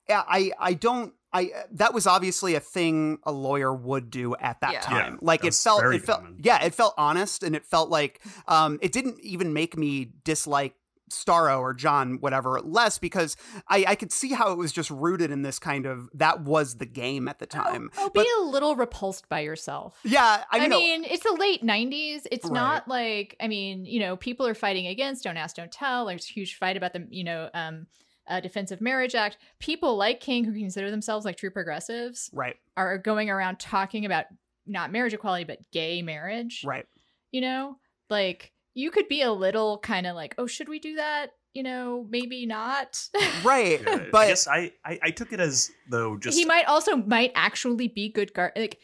I 0.09 0.51
I 0.59 0.73
don't 0.73 1.13
I 1.33 1.51
that 1.71 1.93
was 1.93 2.05
obviously 2.07 2.55
a 2.55 2.59
thing 2.59 3.17
a 3.23 3.31
lawyer 3.31 3.73
would 3.73 4.09
do 4.11 4.35
at 4.35 4.61
that 4.61 4.73
Yeah. 4.73 4.79
time. 4.81 5.13
Yeah, 5.13 5.19
like 5.21 5.43
it 5.43 5.53
felt 5.55 5.83
it 5.83 6.03
felt 6.03 6.19
common. 6.21 6.39
yeah 6.43 6.63
it 6.63 6.73
felt 6.75 6.93
honest 6.97 7.43
and 7.43 7.55
it 7.55 7.65
felt 7.65 7.89
like 7.89 8.21
um 8.47 8.77
it 8.81 8.91
didn't 8.91 9.19
even 9.21 9.53
make 9.53 9.77
me 9.77 10.11
dislike 10.23 10.75
Storrow 11.11 11.59
or 11.59 11.75
John, 11.75 12.17
whatever, 12.21 12.59
less 12.61 12.97
because 12.97 13.37
I, 13.67 13.85
I 13.89 13.95
could 13.95 14.11
see 14.11 14.29
how 14.29 14.51
it 14.51 14.57
was 14.57 14.71
just 14.71 14.89
rooted 14.89 15.29
in 15.29 15.43
this 15.43 15.59
kind 15.59 15.85
of 15.85 16.09
that 16.15 16.41
was 16.41 16.77
the 16.77 16.87
game 16.87 17.27
at 17.27 17.37
the 17.37 17.45
time. 17.45 17.91
Oh, 17.99 18.09
but 18.11 18.23
be 18.23 18.29
a 18.39 18.43
little 18.45 18.75
repulsed 18.75 19.29
by 19.29 19.41
yourself. 19.41 19.99
yeah, 20.03 20.43
I, 20.51 20.65
I, 20.65 20.67
mean, 20.69 21.03
it's 21.03 21.21
the 21.23 21.37
late 21.39 21.61
90s. 21.63 22.25
It's 22.31 22.45
Right. 22.45 22.53
not 22.53 22.87
like, 22.87 23.35
I 23.39 23.47
mean, 23.47 23.85
you 23.85 23.99
know, 23.99 24.15
people 24.17 24.47
are 24.47 24.55
fighting 24.55 24.87
against 24.87 25.23
Don't 25.25 25.37
Ask, 25.37 25.57
Don't 25.57 25.71
Tell. 25.71 26.07
There's 26.07 26.25
a 26.27 26.33
huge 26.33 26.55
fight 26.57 26.77
about 26.77 26.93
the, 26.93 27.05
you 27.11 27.23
know, 27.25 27.47
um, 27.53 27.85
uh, 28.27 28.39
Defense 28.39 28.71
of 28.71 28.81
Marriage 28.81 29.15
Act. 29.15 29.37
People 29.59 29.95
like 29.97 30.19
King, 30.19 30.43
who 30.45 30.53
consider 30.53 30.89
themselves 30.91 31.25
like 31.25 31.37
true 31.37 31.51
progressives, 31.51 32.29
right, 32.33 32.55
are 32.77 32.97
going 32.97 33.29
around 33.29 33.59
talking 33.59 34.05
about 34.05 34.25
not 34.65 34.91
marriage 34.91 35.13
equality, 35.13 35.43
but 35.43 35.59
gay 35.71 36.01
marriage. 36.01 36.63
right. 36.65 36.85
You 37.31 37.41
know, 37.41 37.77
like 38.09 38.51
you 38.73 38.91
could 38.91 39.07
be 39.07 39.21
a 39.21 39.31
little 39.31 39.77
kind 39.79 40.07
of 40.07 40.15
like, 40.15 40.35
oh, 40.37 40.47
should 40.47 40.69
we 40.69 40.79
do 40.79 40.95
that? 40.95 41.31
You 41.53 41.63
know, 41.63 42.07
maybe 42.09 42.45
not. 42.45 43.07
Right. 43.43 43.81
Yeah, 43.81 43.95
I 43.95 44.07
but 44.11 44.27
guess 44.27 44.47
I, 44.47 44.71
I 44.85 44.99
I 45.03 45.11
took 45.11 45.33
it 45.33 45.39
as 45.41 45.69
though 45.89 46.17
just 46.17 46.37
he 46.37 46.45
might 46.45 46.65
also 46.65 46.95
might 46.95 47.31
actually 47.35 47.89
be 47.89 48.09
good 48.09 48.33
guard. 48.33 48.53
Like, 48.55 48.79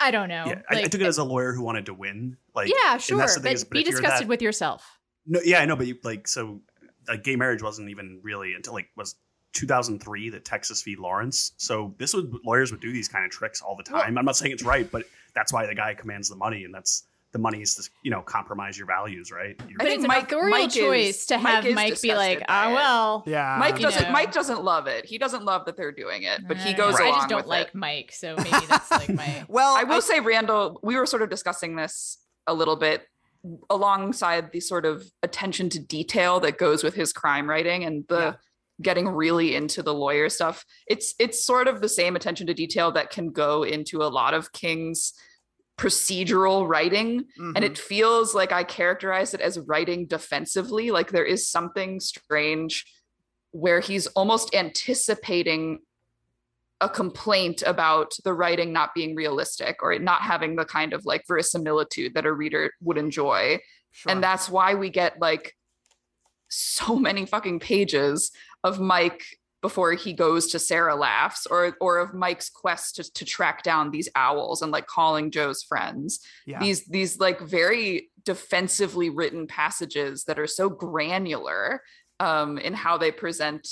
I 0.00 0.10
don't 0.10 0.28
know. 0.28 0.44
yeah, 0.46 0.62
I, 0.68 0.80
I 0.80 0.82
took 0.84 1.00
it 1.00 1.06
as 1.06 1.18
a 1.18 1.24
lawyer 1.24 1.52
who 1.52 1.62
wanted 1.62 1.86
to 1.86 1.94
win. 1.94 2.36
Like 2.54 2.68
yeah, 2.68 2.96
sure, 2.98 3.18
that's 3.18 3.36
the 3.36 3.42
but 3.42 3.70
be 3.70 3.84
disgusted 3.84 4.22
that- 4.22 4.28
with 4.28 4.42
yourself. 4.42 4.98
No, 5.24 5.40
yeah, 5.44 5.60
I 5.60 5.66
know, 5.66 5.76
but 5.76 5.86
you, 5.86 5.96
like 6.02 6.26
so, 6.26 6.60
like 7.08 7.24
gay 7.24 7.36
marriage 7.36 7.62
wasn't 7.62 7.90
even 7.90 8.20
really 8.22 8.54
until 8.54 8.74
like 8.74 8.88
was 8.96 9.16
2003, 9.54 10.30
the 10.30 10.40
Texas 10.40 10.82
v. 10.82 10.96
Lawrence. 10.96 11.52
So 11.56 11.94
this 11.98 12.14
would 12.14 12.34
lawyers 12.44 12.70
would 12.70 12.80
do 12.80 12.92
these 12.92 13.08
kind 13.08 13.24
of 13.24 13.30
tricks 13.30 13.60
all 13.60 13.76
the 13.76 13.82
time. 13.82 14.16
I'm 14.18 14.24
not 14.24 14.36
saying 14.36 14.52
it's 14.52 14.62
right, 14.62 14.90
but 14.90 15.04
that's 15.34 15.52
why 15.52 15.66
the 15.66 15.74
guy 15.74 15.94
commands 15.94 16.28
the 16.28 16.36
money, 16.36 16.64
and 16.64 16.74
that's 16.74 17.04
the 17.32 17.38
money 17.38 17.62
is 17.62 17.74
to 17.76 17.88
you 18.02 18.10
know 18.10 18.20
compromise 18.22 18.76
your 18.76 18.86
values, 18.86 19.30
right? 19.32 19.56
You're- 19.60 19.74
But 19.78 19.84
think 19.84 19.94
it's 19.96 20.04
an 20.04 20.08
Mike- 20.08 20.24
authorial 20.24 20.66
is- 20.66 20.74
choice 20.74 21.26
to 21.26 21.38
have 21.38 21.66
is 21.66 21.74
Mike 21.74 22.00
be 22.02 22.14
like, 22.14 22.38
disgusted 22.40 22.46
by 22.46 22.54
ah, 22.54 22.70
it." 22.70 22.74
well. 22.74 23.24
Yeah. 23.26 23.56
Mike 23.58 23.78
doesn't. 23.78 24.02
know. 24.04 24.10
Mike 24.10 24.32
doesn't 24.32 24.62
love 24.62 24.86
it. 24.86 25.04
He 25.06 25.18
doesn't 25.18 25.44
love 25.44 25.64
that 25.66 25.76
they're 25.76 25.92
doing 25.92 26.22
it, 26.24 26.46
but 26.46 26.58
he 26.58 26.72
goes 26.74 26.96
I 26.96 27.04
along 27.04 27.14
just 27.18 27.28
don't 27.28 27.36
with 27.38 27.46
like 27.46 27.68
it. 27.68 27.74
Mike, 27.74 28.12
so 28.12 28.36
maybe 28.36 28.66
that's 28.68 28.90
like 28.90 29.08
my. 29.14 29.44
well, 29.48 29.74
I 29.76 29.84
will 29.84 30.02
say, 30.02 30.20
Randall, 30.20 30.78
we 30.82 30.96
were 30.96 31.06
sort 31.06 31.22
of 31.22 31.30
discussing 31.30 31.76
this 31.76 32.18
a 32.46 32.52
little 32.54 32.76
bit 32.76 33.06
alongside 33.70 34.52
the 34.52 34.60
sort 34.60 34.84
of 34.86 35.04
attention 35.22 35.68
to 35.70 35.80
detail 35.80 36.40
that 36.40 36.58
goes 36.58 36.84
with 36.84 36.94
his 36.94 37.12
crime 37.12 37.48
writing 37.48 37.84
and 37.84 38.04
the 38.08 38.18
Yeah. 38.18 38.34
getting 38.80 39.08
really 39.08 39.54
into 39.54 39.82
the 39.82 39.94
lawyer 39.94 40.28
stuff. 40.28 40.64
It's 40.86 41.14
it's 41.18 41.44
sort 41.44 41.68
of 41.68 41.80
the 41.80 41.88
same 41.88 42.16
attention 42.16 42.46
to 42.48 42.54
detail 42.54 42.92
that 42.92 43.10
can 43.10 43.30
go 43.30 43.62
into 43.64 44.02
a 44.02 44.08
lot 44.08 44.34
of 44.34 44.52
King's 44.52 45.12
procedural 45.78 46.68
writing 46.68 47.24
Mhm. 47.38 47.52
and 47.56 47.64
it 47.64 47.78
feels 47.78 48.34
like 48.34 48.52
I 48.52 48.62
characterize 48.62 49.34
it 49.34 49.40
as 49.40 49.58
writing 49.58 50.06
defensively. 50.06 50.90
Like 50.90 51.10
there 51.10 51.24
is 51.24 51.48
something 51.48 51.98
strange 51.98 52.84
where 53.50 53.80
he's 53.80 54.06
almost 54.08 54.54
anticipating 54.54 55.80
a 56.82 56.88
complaint 56.88 57.62
about 57.64 58.12
the 58.24 58.34
writing 58.34 58.72
not 58.72 58.92
being 58.92 59.14
realistic 59.14 59.76
or 59.82 59.92
it 59.92 60.02
not 60.02 60.20
having 60.20 60.56
the 60.56 60.64
kind 60.64 60.92
of 60.92 61.06
like 61.06 61.22
verisimilitude 61.28 62.12
that 62.14 62.26
a 62.26 62.32
reader 62.32 62.72
would 62.82 62.98
enjoy. 62.98 63.58
Sure. 63.92 64.10
And 64.10 64.22
that's 64.22 64.50
why 64.50 64.74
we 64.74 64.90
get 64.90 65.20
like 65.20 65.54
so 66.48 66.96
many 66.96 67.24
fucking 67.24 67.60
pages 67.60 68.32
of 68.64 68.80
Mike 68.80 69.24
before 69.62 69.92
he 69.92 70.12
goes 70.12 70.48
to 70.48 70.58
Sara 70.58 70.96
laughs 70.96 71.46
or 71.46 71.76
or 71.80 71.98
of 71.98 72.14
Mike's 72.14 72.50
quest 72.50 72.96
to, 72.96 73.12
to 73.12 73.24
track 73.24 73.62
down 73.62 73.92
these 73.92 74.08
owls 74.16 74.60
and 74.60 74.72
like 74.72 74.88
calling 74.88 75.30
Jo's 75.30 75.62
friends 75.62 76.18
yeah. 76.46 76.58
these 76.58 76.84
these 76.86 77.20
like 77.20 77.40
very 77.40 78.10
defensively 78.24 79.08
written 79.08 79.46
passages 79.46 80.24
that 80.24 80.40
are 80.40 80.48
so 80.48 80.68
granular 80.68 81.82
um, 82.18 82.58
in 82.58 82.74
how 82.74 82.98
they 82.98 83.12
present 83.12 83.68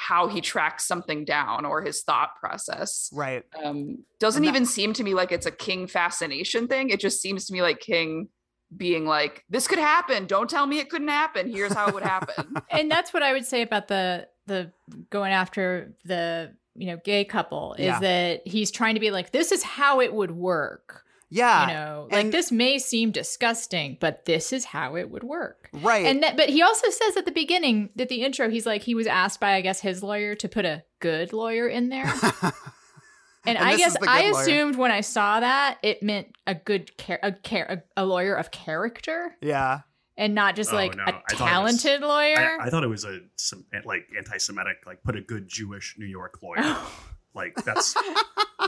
how 0.00 0.28
he 0.28 0.40
tracks 0.40 0.84
something 0.86 1.24
down 1.24 1.64
or 1.64 1.82
his 1.82 2.02
thought 2.02 2.36
process 2.38 3.10
right. 3.12 3.42
um, 3.64 3.98
doesn't 4.20 4.42
that- 4.44 4.48
even 4.48 4.64
seem 4.64 4.92
to 4.92 5.02
me 5.02 5.12
like 5.12 5.32
it's 5.32 5.44
a 5.46 5.50
king 5.50 5.88
fascination 5.88 6.68
thing 6.68 6.88
it 6.90 7.00
just 7.00 7.20
seems 7.20 7.46
to 7.46 7.52
me 7.52 7.60
like 7.62 7.80
king 7.80 8.28
being 8.76 9.06
like 9.06 9.44
this 9.50 9.66
could 9.66 9.78
happen 9.78 10.26
don't 10.26 10.48
tell 10.48 10.66
me 10.66 10.78
it 10.78 10.88
couldn't 10.88 11.08
happen 11.08 11.50
here's 11.50 11.72
how 11.72 11.88
it 11.88 11.94
would 11.94 12.02
happen 12.04 12.54
and 12.70 12.88
that's 12.90 13.12
what 13.12 13.22
I 13.24 13.32
would 13.32 13.44
say 13.44 13.62
about 13.62 13.88
the 13.88 14.28
the 14.46 14.70
going 15.10 15.32
after 15.32 15.94
the 16.04 16.54
you 16.76 16.86
know 16.86 16.98
gay 17.04 17.24
couple 17.24 17.74
is 17.74 17.86
Yeah. 17.86 17.98
that 18.00 18.46
he's 18.46 18.70
trying 18.70 18.94
to 18.94 19.00
be 19.00 19.10
like 19.10 19.32
this 19.32 19.50
is 19.52 19.62
how 19.64 20.00
it 20.00 20.12
would 20.14 20.30
work. 20.30 21.02
Yeah. 21.30 21.66
you 21.68 21.74
know, 21.74 22.08
like 22.10 22.24
and- 22.24 22.32
this 22.32 22.50
may 22.50 22.78
seem 22.78 23.10
disgusting, 23.10 23.98
but 24.00 24.24
this 24.24 24.52
is 24.52 24.64
how 24.64 24.96
it 24.96 25.10
would 25.10 25.22
work. 25.24 25.68
right. 25.72 26.06
And 26.06 26.22
that, 26.22 26.36
but 26.36 26.48
he 26.48 26.62
also 26.62 26.88
says 26.90 27.16
at 27.16 27.24
the 27.26 27.32
beginning, 27.32 27.90
that 27.96 28.08
the 28.08 28.22
intro, 28.22 28.48
he's 28.48 28.64
like 28.66 28.82
he 28.82 28.94
was 28.94 29.06
asked 29.06 29.38
by 29.40 29.54
I 29.54 29.60
guess 29.60 29.80
his 29.80 30.02
lawyer 30.02 30.34
to 30.36 30.48
put 30.48 30.64
a 30.64 30.84
good 31.00 31.32
lawyer 31.32 31.68
in 31.68 31.88
there. 31.90 32.12
And, 33.46 33.56
And 33.56 33.66
I 33.66 33.76
guess 33.76 33.96
I 34.06 34.30
lawyer. 34.30 34.42
assumed 34.42 34.76
when 34.76 34.90
I 34.90 35.00
saw 35.00 35.40
that 35.40 35.78
it 35.82 36.02
meant 36.02 36.36
a 36.46 36.54
good 36.54 36.90
char- 36.98 37.20
a, 37.22 37.32
char- 37.32 37.82
a, 37.96 38.02
a 38.02 38.04
lawyer 38.04 38.34
of 38.34 38.50
character 38.50 39.34
yeah. 39.40 39.82
and 40.18 40.34
not 40.34 40.54
just 40.54 40.70
Oh, 40.72 40.76
like 40.76 40.94
no. 40.96 41.04
a 41.04 41.06
I 41.06 41.10
thought 41.12 41.22
it 41.30 41.30
was- 41.30 41.38
talented 41.38 42.00
lawyer. 42.02 42.58
I, 42.60 42.66
I 42.66 42.70
thought 42.70 42.82
it 42.84 42.88
was 42.88 43.04
a 43.04 43.20
some 43.36 43.64
eh, 43.72 43.78
like 43.86 44.02
anti-Semitic, 44.18 44.78
like 44.86 45.02
put 45.02 45.16
a 45.16 45.22
good 45.22 45.48
Jewish 45.48 45.94
New 45.98 46.04
York 46.04 46.40
lawyer. 46.42 46.76
like 47.34 47.54
that's 47.64 47.94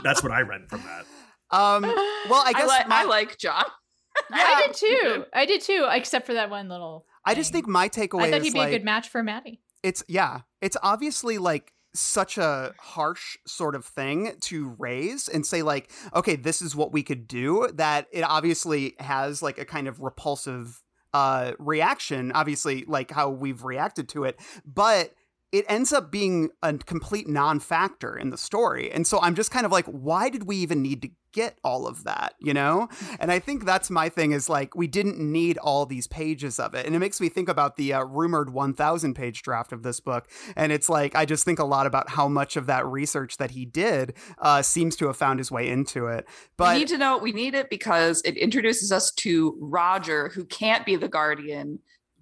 that's 0.01 0.23
what 0.23 0.31
I 0.31 0.41
read 0.41 0.67
from 0.67 0.81
that. 0.83 1.05
Um. 1.51 1.83
Well, 1.83 2.41
I 2.45 2.45
I, 2.47 2.53
guess 2.53 2.67
my- 2.87 3.01
I 3.01 3.03
like 3.05 3.37
john 3.37 3.65
I 4.31 4.63
did 4.67 4.75
too. 4.75 5.25
I 5.33 5.45
did 5.45 5.61
too, 5.61 5.87
except 5.91 6.25
for 6.25 6.33
that 6.33 6.49
one 6.49 6.69
little. 6.69 7.05
I 7.25 7.33
just 7.35 7.51
thing. 7.51 7.63
think 7.63 7.67
my 7.69 7.87
takeaway 7.89 8.23
I 8.23 8.31
thought 8.31 8.39
is 8.39 8.45
he'd 8.45 8.53
be 8.53 8.59
like 8.59 8.69
a 8.69 8.71
good 8.77 8.83
match 8.85 9.09
for 9.09 9.23
Mattie. 9.23 9.61
it's 9.83 10.03
yeah, 10.07 10.41
it's 10.61 10.77
obviously 10.83 11.37
like 11.37 11.71
such 11.93 12.37
a 12.37 12.73
harsh 12.79 13.37
sort 13.45 13.75
of 13.75 13.85
thing 13.85 14.33
to 14.41 14.75
raise 14.79 15.27
and 15.27 15.45
say 15.45 15.61
like, 15.61 15.91
okay, 16.15 16.35
this 16.35 16.61
is 16.61 16.75
what 16.75 16.91
we 16.93 17.03
could 17.03 17.27
do. 17.27 17.67
That 17.73 18.07
it 18.11 18.21
obviously 18.21 18.95
has 18.99 19.41
like 19.41 19.57
a 19.57 19.65
kind 19.65 19.87
of 19.87 19.99
repulsive 20.01 20.81
uh 21.13 21.53
reaction. 21.59 22.31
Obviously, 22.33 22.85
like 22.87 23.11
how 23.11 23.29
we've 23.29 23.63
reacted 23.63 24.09
to 24.09 24.23
it, 24.25 24.39
but. 24.65 25.13
It 25.51 25.65
ends 25.67 25.91
up 25.91 26.11
being 26.11 26.49
a 26.63 26.73
complete 26.73 27.27
non-factor 27.27 28.17
in 28.17 28.29
the 28.29 28.37
story. 28.37 28.91
And 28.91 29.05
so 29.05 29.19
I'm 29.21 29.35
just 29.35 29.51
kind 29.51 29.65
of 29.65 29.71
like, 29.71 29.85
why 29.85 30.29
did 30.29 30.43
we 30.47 30.57
even 30.57 30.81
need 30.81 31.01
to 31.01 31.09
get 31.33 31.57
all 31.63 31.87
of 31.87 32.03
that, 32.03 32.35
you 32.39 32.53
know? 32.53 32.89
And 33.19 33.31
I 33.31 33.39
think 33.39 33.65
that's 33.65 33.89
my 33.89 34.09
thing 34.09 34.31
is 34.31 34.49
like, 34.49 34.75
we 34.75 34.87
didn't 34.87 35.19
need 35.19 35.57
all 35.57 35.85
these 35.85 36.07
pages 36.07 36.59
of 36.59 36.73
it. 36.73 36.85
And 36.85 36.95
it 36.95 36.99
makes 36.99 37.19
me 37.19 37.29
think 37.29 37.49
about 37.49 37.75
the 37.75 37.93
uh, 37.93 38.03
rumored 38.03 38.51
1,000 38.51 39.13
page 39.13 39.41
draft 39.41 39.71
of 39.71 39.83
this 39.83 39.99
book. 39.99 40.29
And 40.55 40.71
it's 40.71 40.89
like, 40.89 41.15
I 41.15 41.25
just 41.25 41.45
think 41.45 41.59
a 41.59 41.65
lot 41.65 41.85
about 41.85 42.09
how 42.09 42.27
much 42.27 42.55
of 42.55 42.65
that 42.67 42.85
research 42.85 43.37
that 43.37 43.51
he 43.51 43.65
did 43.65 44.13
uh, 44.39 44.61
seems 44.61 44.95
to 44.97 45.07
have 45.07 45.17
found 45.17 45.39
his 45.39 45.51
way 45.51 45.69
into 45.69 46.07
it. 46.07 46.25
But 46.57 46.75
we 46.75 46.79
need 46.79 46.87
to 46.89 46.97
know 46.97 47.17
we 47.17 47.31
need 47.31 47.55
it 47.55 47.69
because 47.69 48.21
it 48.23 48.37
introduces 48.37 48.91
us 48.91 49.11
to 49.11 49.57
Roger, 49.59 50.29
who 50.29 50.45
can't 50.45 50.85
be 50.85 50.95
the 50.95 51.09
guardian 51.09 51.79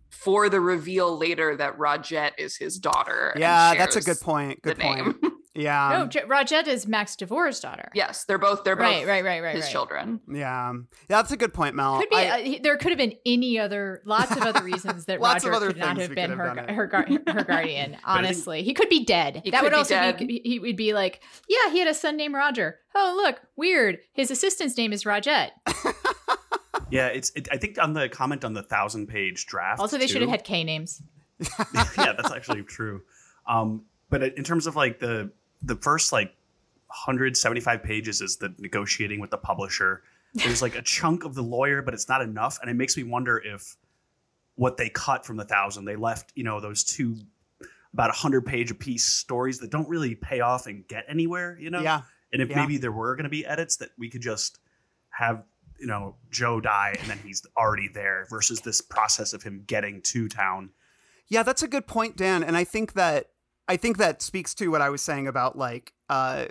for 0.10 0.50
the 0.50 0.60
reveal 0.60 1.18
later 1.18 1.56
that 1.56 1.78
Rogette 1.78 2.32
is 2.38 2.56
his 2.58 2.78
daughter. 2.78 3.34
yeah, 3.38 3.76
that's 3.76 3.96
a 3.96 4.02
good 4.02 4.20
point. 4.20 4.62
Good 4.62 4.80
point. 4.80 5.06
name. 5.22 5.32
Yeah. 5.56 5.90
no, 5.92 6.06
J- 6.08 6.22
Rogette 6.22 6.68
is 6.68 6.88
Max 6.88 7.18
DeVore's 7.18 7.60
daughter. 7.60 7.90
yes, 7.94 8.24
they're 8.24 8.38
both 8.38 8.64
they're 8.64 8.78
both 8.78 8.86
Right, 8.86 9.06
right, 9.06 9.26
right, 9.26 9.44
right, 9.44 9.56
his 9.56 9.66
right. 9.66 9.72
children. 9.72 10.22
Yeah. 10.32 10.72
That's 11.10 11.32
a 11.32 11.38
good 11.38 11.54
point, 11.54 11.76
Mel. 11.76 12.00
Could 12.00 12.10
be. 12.12 12.16
I- 12.16 12.56
uh, 12.60 12.60
there 12.64 12.78
could 12.78 12.92
have 12.92 12.98
been 12.98 13.16
any 13.26 13.60
other, 13.60 14.02
lots 14.06 14.32
of 14.32 14.44
other 14.44 14.64
reasons 14.64 15.06
that 15.06 15.20
Roger 15.22 15.52
could 15.52 15.76
not 15.76 15.98
have 15.98 16.16
been 16.16 16.30
could 16.30 16.38
have 16.38 16.38
her 16.38 16.46
done 16.56 16.56
gu- 16.56 17.16
it. 17.16 17.30
her, 17.30 17.34
her 17.40 17.44
guardian. 17.44 17.98
Honestly, 18.06 18.64
he 18.64 18.74
could 18.74 18.88
be 18.90 19.04
dead. 19.04 19.42
He 19.44 19.52
that 19.52 19.58
could 19.60 19.66
would 19.66 19.72
be 19.72 19.76
also 19.78 19.96
dead. 19.96 20.18
be. 20.20 20.40
He 20.46 20.60
would 20.60 20.78
be 20.78 20.94
like, 20.94 21.22
yeah, 21.50 21.72
he 21.72 21.80
had 21.80 21.90
a 21.90 21.94
son 21.96 22.16
named 22.16 22.36
Roger. 22.36 22.80
Oh, 22.96 23.20
look, 23.22 23.42
weird. 23.58 23.98
His 24.14 24.32
assistant's 24.32 24.78
name 24.78 24.94
is 24.94 25.04
Rogette. 25.04 25.50
Yeah, 26.92 27.08
it's. 27.08 27.32
It, 27.36 27.48
I 27.52 27.58
think 27.58 27.78
on 27.82 27.94
the 27.94 28.10
comment 28.10 28.44
on 28.44 28.54
the 28.54 28.64
thousand 28.64 29.08
page 29.08 29.46
draft. 29.46 29.80
Also, 29.80 29.98
they 29.98 30.08
should 30.08 30.22
have 30.22 30.30
had 30.30 30.44
K 30.44 30.64
names. 30.64 31.02
yeah, 31.74 32.14
that's 32.14 32.32
actually 32.32 32.64
true. 32.64 33.02
Um, 33.48 33.84
but 34.10 34.24
in 34.24 34.44
terms 34.44 34.68
of 34.68 34.76
like 34.76 35.00
the 35.00 35.32
the 35.62 35.76
first 35.76 36.12
like 36.12 36.34
175 36.88 37.84
pages 37.84 38.22
is 38.22 38.38
the 38.38 38.54
negotiating 38.58 39.20
with 39.20 39.30
the 39.30 39.38
publisher. 39.38 40.04
There's 40.34 40.62
like 40.62 40.76
a 40.76 40.82
chunk 40.84 41.26
of 41.26 41.34
the 41.34 41.42
lawyer, 41.42 41.82
but 41.82 41.94
it's 41.94 42.08
not 42.08 42.22
enough, 42.22 42.60
and 42.62 42.70
it 42.70 42.76
makes 42.76 42.96
me 42.96 43.04
wonder 43.04 43.40
if 43.40 43.76
what 44.56 44.78
they 44.78 44.90
cut 44.90 45.26
from 45.26 45.38
the 45.38 45.46
thousand 45.46 45.86
they 45.86 45.96
left, 45.96 46.32
you 46.36 46.44
know, 46.44 46.60
those 46.60 46.84
two 46.84 47.16
about 47.94 48.10
a 48.10 48.14
hundred 48.14 48.46
page 48.46 48.70
a 48.70 48.76
piece 48.76 49.06
stories 49.06 49.58
that 49.60 49.72
don't 49.72 49.88
really 49.90 50.14
pay 50.16 50.42
off 50.42 50.68
and 50.68 50.88
get 50.88 51.06
anywhere, 51.08 51.58
you 51.60 51.70
know. 51.72 51.82
yeah. 51.82 52.02
And 52.32 52.42
if 52.42 52.50
Yeah. 52.50 52.58
maybe 52.58 52.78
there 52.78 52.92
were 52.92 53.16
going 53.16 53.24
to 53.24 53.30
be 53.30 53.46
edits 53.46 53.78
that 53.78 53.90
we 53.98 54.10
could 54.10 54.22
just 54.22 54.60
have, 55.10 55.44
you 55.80 55.88
know, 55.88 56.16
Jo 56.32 56.60
die 56.60 56.96
and 57.00 57.10
then 57.10 57.20
he's 57.24 57.46
already 57.58 57.88
there 57.88 58.26
versus 58.30 58.62
this 58.62 58.82
process 58.82 59.34
of 59.34 59.44
him 59.44 59.64
getting 59.66 60.02
to 60.04 60.28
town. 60.28 60.72
Yeah, 61.28 61.44
that's 61.44 61.64
a 61.64 61.68
good 61.68 61.88
point, 61.88 62.18
Dan. 62.18 62.44
And 62.44 62.58
I 62.58 62.64
think 62.64 62.94
that 62.94 63.28
I 63.68 63.78
think 63.78 63.98
that 63.98 64.22
speaks 64.22 64.54
to 64.56 64.70
what 64.70 64.82
I 64.82 64.90
was 64.90 65.02
saying 65.02 65.28
about 65.28 65.58
like 65.58 65.94
uh 66.10 66.46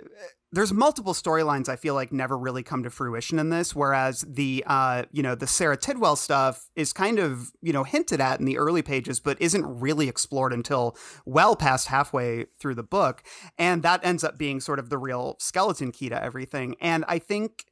there's 0.51 0.73
multiple 0.73 1.13
storylines 1.13 1.69
I 1.69 1.75
feel 1.75 1.93
like 1.93 2.11
never 2.11 2.37
really 2.37 2.63
come 2.63 2.83
to 2.83 2.89
fruition 2.89 3.37
in 3.37 3.49
this, 3.49 3.75
whereas 3.75 4.25
the 4.27 4.63
uh, 4.65 5.03
you 5.11 5.21
know, 5.21 5.35
the 5.35 5.45
Sara 5.45 5.77
Tidwell 5.77 6.15
stuff 6.15 6.69
is 6.75 6.91
kind 6.91 7.19
of, 7.19 7.51
you 7.61 7.71
know, 7.71 7.83
hinted 7.83 8.19
at 8.19 8.39
in 8.39 8.45
the 8.45 8.57
early 8.57 8.81
pages, 8.81 9.19
but 9.19 9.39
isn't 9.39 9.63
really 9.79 10.09
explored 10.09 10.51
until 10.51 10.97
well 11.25 11.55
past 11.55 11.87
halfway 11.87 12.45
through 12.59 12.75
the 12.75 12.83
book. 12.83 13.23
And 13.57 13.83
that 13.83 14.03
ends 14.03 14.23
up 14.23 14.39
being 14.39 14.59
sort 14.59 14.79
of 14.79 14.89
the 14.89 14.97
real 14.97 15.35
skeleton 15.39 15.91
key 15.91 16.09
to 16.09 16.21
everything. 16.23 16.75
And 16.81 17.05
I 17.07 17.19
think 17.19 17.65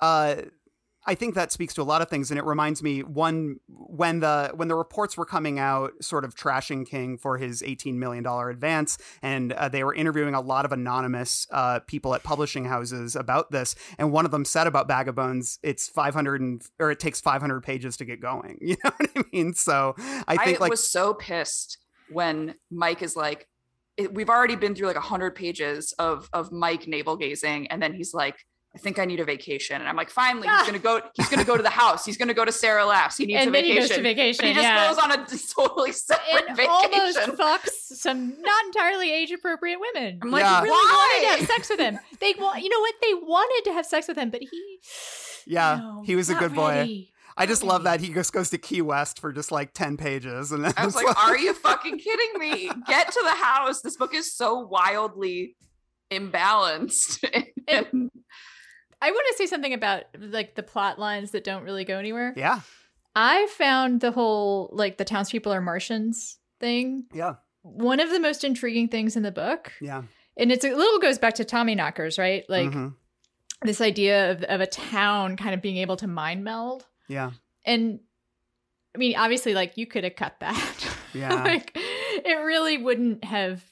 uh 0.00 0.36
I 1.04 1.16
think 1.16 1.34
that 1.34 1.50
speaks 1.50 1.74
to 1.74 1.82
a 1.82 1.84
lot 1.84 2.00
of 2.00 2.08
things, 2.08 2.30
and 2.30 2.38
it 2.38 2.44
reminds 2.44 2.82
me 2.82 3.02
one 3.02 3.56
when 3.68 4.20
the 4.20 4.52
when 4.54 4.68
the 4.68 4.76
reports 4.76 5.16
were 5.16 5.24
coming 5.24 5.58
out, 5.58 5.92
sort 6.00 6.24
of 6.24 6.36
trashing 6.36 6.86
King 6.86 7.18
for 7.18 7.38
his 7.38 7.62
eighteen 7.62 7.98
million 7.98 8.22
dollar 8.22 8.50
advance, 8.50 8.98
and 9.20 9.52
uh, 9.52 9.68
they 9.68 9.82
were 9.82 9.94
interviewing 9.94 10.34
a 10.34 10.40
lot 10.40 10.64
of 10.64 10.70
anonymous 10.70 11.46
uh, 11.50 11.80
people 11.80 12.14
at 12.14 12.22
publishing 12.22 12.66
houses 12.66 13.16
about 13.16 13.50
this, 13.50 13.74
and 13.98 14.12
one 14.12 14.24
of 14.24 14.30
them 14.30 14.44
said 14.44 14.68
about 14.68 14.86
Bag 14.86 15.08
of 15.08 15.16
Bones, 15.16 15.58
it's 15.62 15.88
five 15.88 16.14
hundred 16.14 16.40
and 16.40 16.62
or 16.78 16.92
it 16.92 17.00
takes 17.00 17.20
five 17.20 17.40
hundred 17.40 17.62
pages 17.62 17.96
to 17.96 18.04
get 18.04 18.20
going. 18.20 18.58
You 18.72 18.76
know 18.84 18.90
what 18.96 19.10
I 19.16 19.22
mean? 19.32 19.54
So 19.54 19.94
I 19.98 20.24
I, 20.28 20.44
think 20.44 20.60
like 20.60 20.70
was 20.70 20.90
so 20.90 21.12
pissed 21.12 21.78
when 22.10 22.54
Mike 22.70 23.02
is 23.02 23.16
like, 23.16 23.48
it, 23.96 24.14
we've 24.14 24.30
already 24.30 24.56
been 24.56 24.74
through 24.74 24.86
like 24.86 24.96
a 24.96 25.00
hundred 25.00 25.34
pages 25.34 25.92
of 25.98 26.30
of 26.32 26.52
Mike 26.52 26.86
navel 26.86 27.16
gazing, 27.16 27.66
and 27.66 27.82
then 27.82 27.92
he's 27.92 28.14
like, 28.14 28.36
I 28.74 28.78
think 28.78 28.98
I 28.98 29.04
need 29.04 29.20
a 29.20 29.24
vacation. 29.24 29.78
And 29.80 29.86
I'm 29.88 29.96
like, 29.96 30.08
finally, 30.08 30.48
he's 30.48 30.56
ah. 30.56 30.64
gonna 30.64 30.78
go, 30.78 31.00
he's 31.14 31.28
gonna 31.28 31.44
go 31.44 31.58
to 31.58 31.62
the 31.62 31.68
house. 31.70 32.06
He's 32.06 32.16
gonna 32.16 32.32
go 32.32 32.44
to 32.44 32.52
Sara 32.52 32.86
Laughs. 32.86 33.18
He 33.18 33.26
needs 33.26 33.40
And 33.40 33.50
a 33.50 33.52
then 33.52 33.64
he 33.64 33.74
vacation. 33.74 33.88
goes 33.88 33.96
to 33.96 34.02
vacation, 34.02 34.38
But 34.42 34.48
he 34.48 34.54
just 34.54 34.64
yeah. 34.64 34.88
goes 34.88 34.98
on 34.98 35.10
a 35.12 35.26
totally 35.68 35.92
separate 35.92 36.48
and 36.48 36.56
vacation. 36.56 36.70
almost 36.80 37.18
fucks 37.28 37.96
some 37.96 38.40
not 38.40 38.64
entirely 38.64 39.12
age 39.12 39.30
appropriate 39.30 39.78
women. 39.78 40.20
I'm 40.22 40.30
like, 40.30 40.42
Yeah. 40.42 40.60
They 40.62 40.68
really 40.68 40.76
why? 40.76 41.20
wanted 41.22 41.36
to 41.36 41.40
have 41.40 41.46
sex 41.54 41.68
with 41.68 41.80
him. 41.80 41.98
They 42.18 42.34
want, 42.38 42.62
you 42.62 42.70
know 42.70 42.80
what? 42.80 42.94
They 43.02 43.14
wanted 43.14 43.70
to 43.70 43.74
have 43.74 43.84
sex 43.84 44.08
with 44.08 44.16
him, 44.16 44.30
but 44.30 44.40
he. 44.40 44.78
Yeah, 45.46 45.78
no, 45.82 46.02
he 46.06 46.16
was 46.16 46.30
a 46.30 46.32
not 46.32 46.40
good 46.40 46.54
boy. 46.54 47.08
I 47.36 47.46
just 47.46 47.62
love 47.62 47.84
that 47.84 48.00
he 48.00 48.12
just 48.12 48.32
goes 48.32 48.50
to 48.50 48.58
Key 48.58 48.82
West 48.82 49.18
for 49.18 49.32
just 49.32 49.50
like 49.50 49.72
10 49.74 49.96
pages. 49.96 50.52
And 50.52 50.64
then 50.64 50.72
I 50.76 50.84
was 50.84 50.94
it's 50.94 51.04
like, 51.04 51.16
are 51.16 51.36
you 51.36 51.52
fucking 51.62 51.98
kidding 51.98 52.38
me? 52.38 52.70
Get 52.86 53.10
to 53.10 53.20
the 53.22 53.30
house. 53.30 53.80
This 53.80 53.96
book 53.96 54.14
is 54.14 54.34
so 54.34 54.60
wildly 54.60 55.56
imbalanced. 56.10 57.22
And- 57.68 58.10
I 59.02 59.10
want 59.10 59.26
to 59.32 59.34
say 59.36 59.46
something 59.46 59.74
about 59.74 60.04
like 60.18 60.54
the 60.54 60.62
plot 60.62 60.98
lines 60.98 61.32
that 61.32 61.44
don't 61.44 61.64
really 61.64 61.84
go 61.84 61.98
anywhere. 61.98 62.32
yeah, 62.36 62.60
I 63.16 63.46
found 63.58 64.00
the 64.00 64.12
whole 64.12 64.70
like 64.72 64.96
the 64.96 65.04
townspeople 65.04 65.52
are 65.52 65.60
Martians 65.60 66.38
thing 66.60 67.06
yeah, 67.12 67.34
one 67.62 67.98
of 68.00 68.08
the 68.10 68.20
most 68.20 68.44
intriguing 68.44 68.88
things 68.88 69.16
in 69.16 69.22
the 69.22 69.32
book. 69.32 69.72
yeah. 69.80 70.02
And 70.38 70.50
it's 70.50 70.64
a 70.64 70.72
little 70.74 70.98
goes 70.98 71.18
back 71.18 71.34
to 71.34 71.44
Tommyknockers, 71.44 72.18
right? 72.18 72.44
Like 72.48 72.70
Mhm. 72.70 72.94
this 73.62 73.80
idea 73.82 74.30
of, 74.30 74.42
of 74.44 74.60
a 74.62 74.66
town 74.66 75.36
kind 75.36 75.52
of 75.54 75.60
being 75.60 75.76
able 75.76 75.96
to 75.96 76.06
mind 76.06 76.42
meld. 76.44 76.86
yeah, 77.08 77.32
And 77.66 78.00
I 78.94 78.98
mean, 78.98 79.16
obviously, 79.16 79.52
like 79.54 79.76
you 79.76 79.86
could 79.86 80.04
have 80.04 80.16
cut 80.16 80.36
that. 80.40 80.88
Yeah. 81.14 81.34
like 81.44 81.72
it 81.76 82.38
really 82.44 82.78
wouldn't 82.78 83.22
have. 83.24 83.62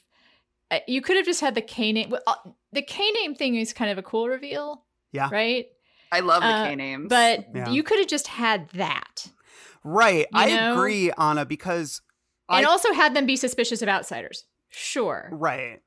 uh, 0.69 0.79
You 0.87 1.01
could 1.01 1.15
have 1.17 1.25
just 1.25 1.41
had 1.41 1.55
the 1.55 1.61
K 1.63 1.91
name. 1.91 2.13
uh, 2.27 2.33
The 2.71 2.83
K 2.83 3.09
name 3.11 3.33
thing 3.33 3.55
is 3.55 3.73
kind 3.73 3.89
of 3.89 3.97
a 3.97 4.03
cool 4.03 4.27
reveal. 4.29 4.83
Yeah. 5.11 5.29
Right. 5.31 5.65
I 6.11 6.19
love 6.19 6.41
the 6.41 6.47
Uh, 6.47 6.65
K 6.67 6.75
names. 6.75 7.07
But 7.09 7.45
Yeah. 7.53 7.69
you 7.69 7.83
could 7.83 7.99
have 7.99 8.07
just 8.07 8.27
had 8.27 8.69
that, 8.71 9.27
Right. 9.83 10.27
You 10.31 10.39
I 10.39 10.49
know? 10.55 10.73
agree, 10.73 11.11
Anna, 11.17 11.45
because 11.45 12.01
and 12.49 12.65
I 12.65 12.69
also 12.69 12.91
had 12.93 13.13
them 13.15 13.25
be 13.25 13.35
suspicious 13.37 13.81
of 13.81 13.87
outsiders. 13.89 14.45
Sure. 14.69 15.29
Right. 15.31 15.79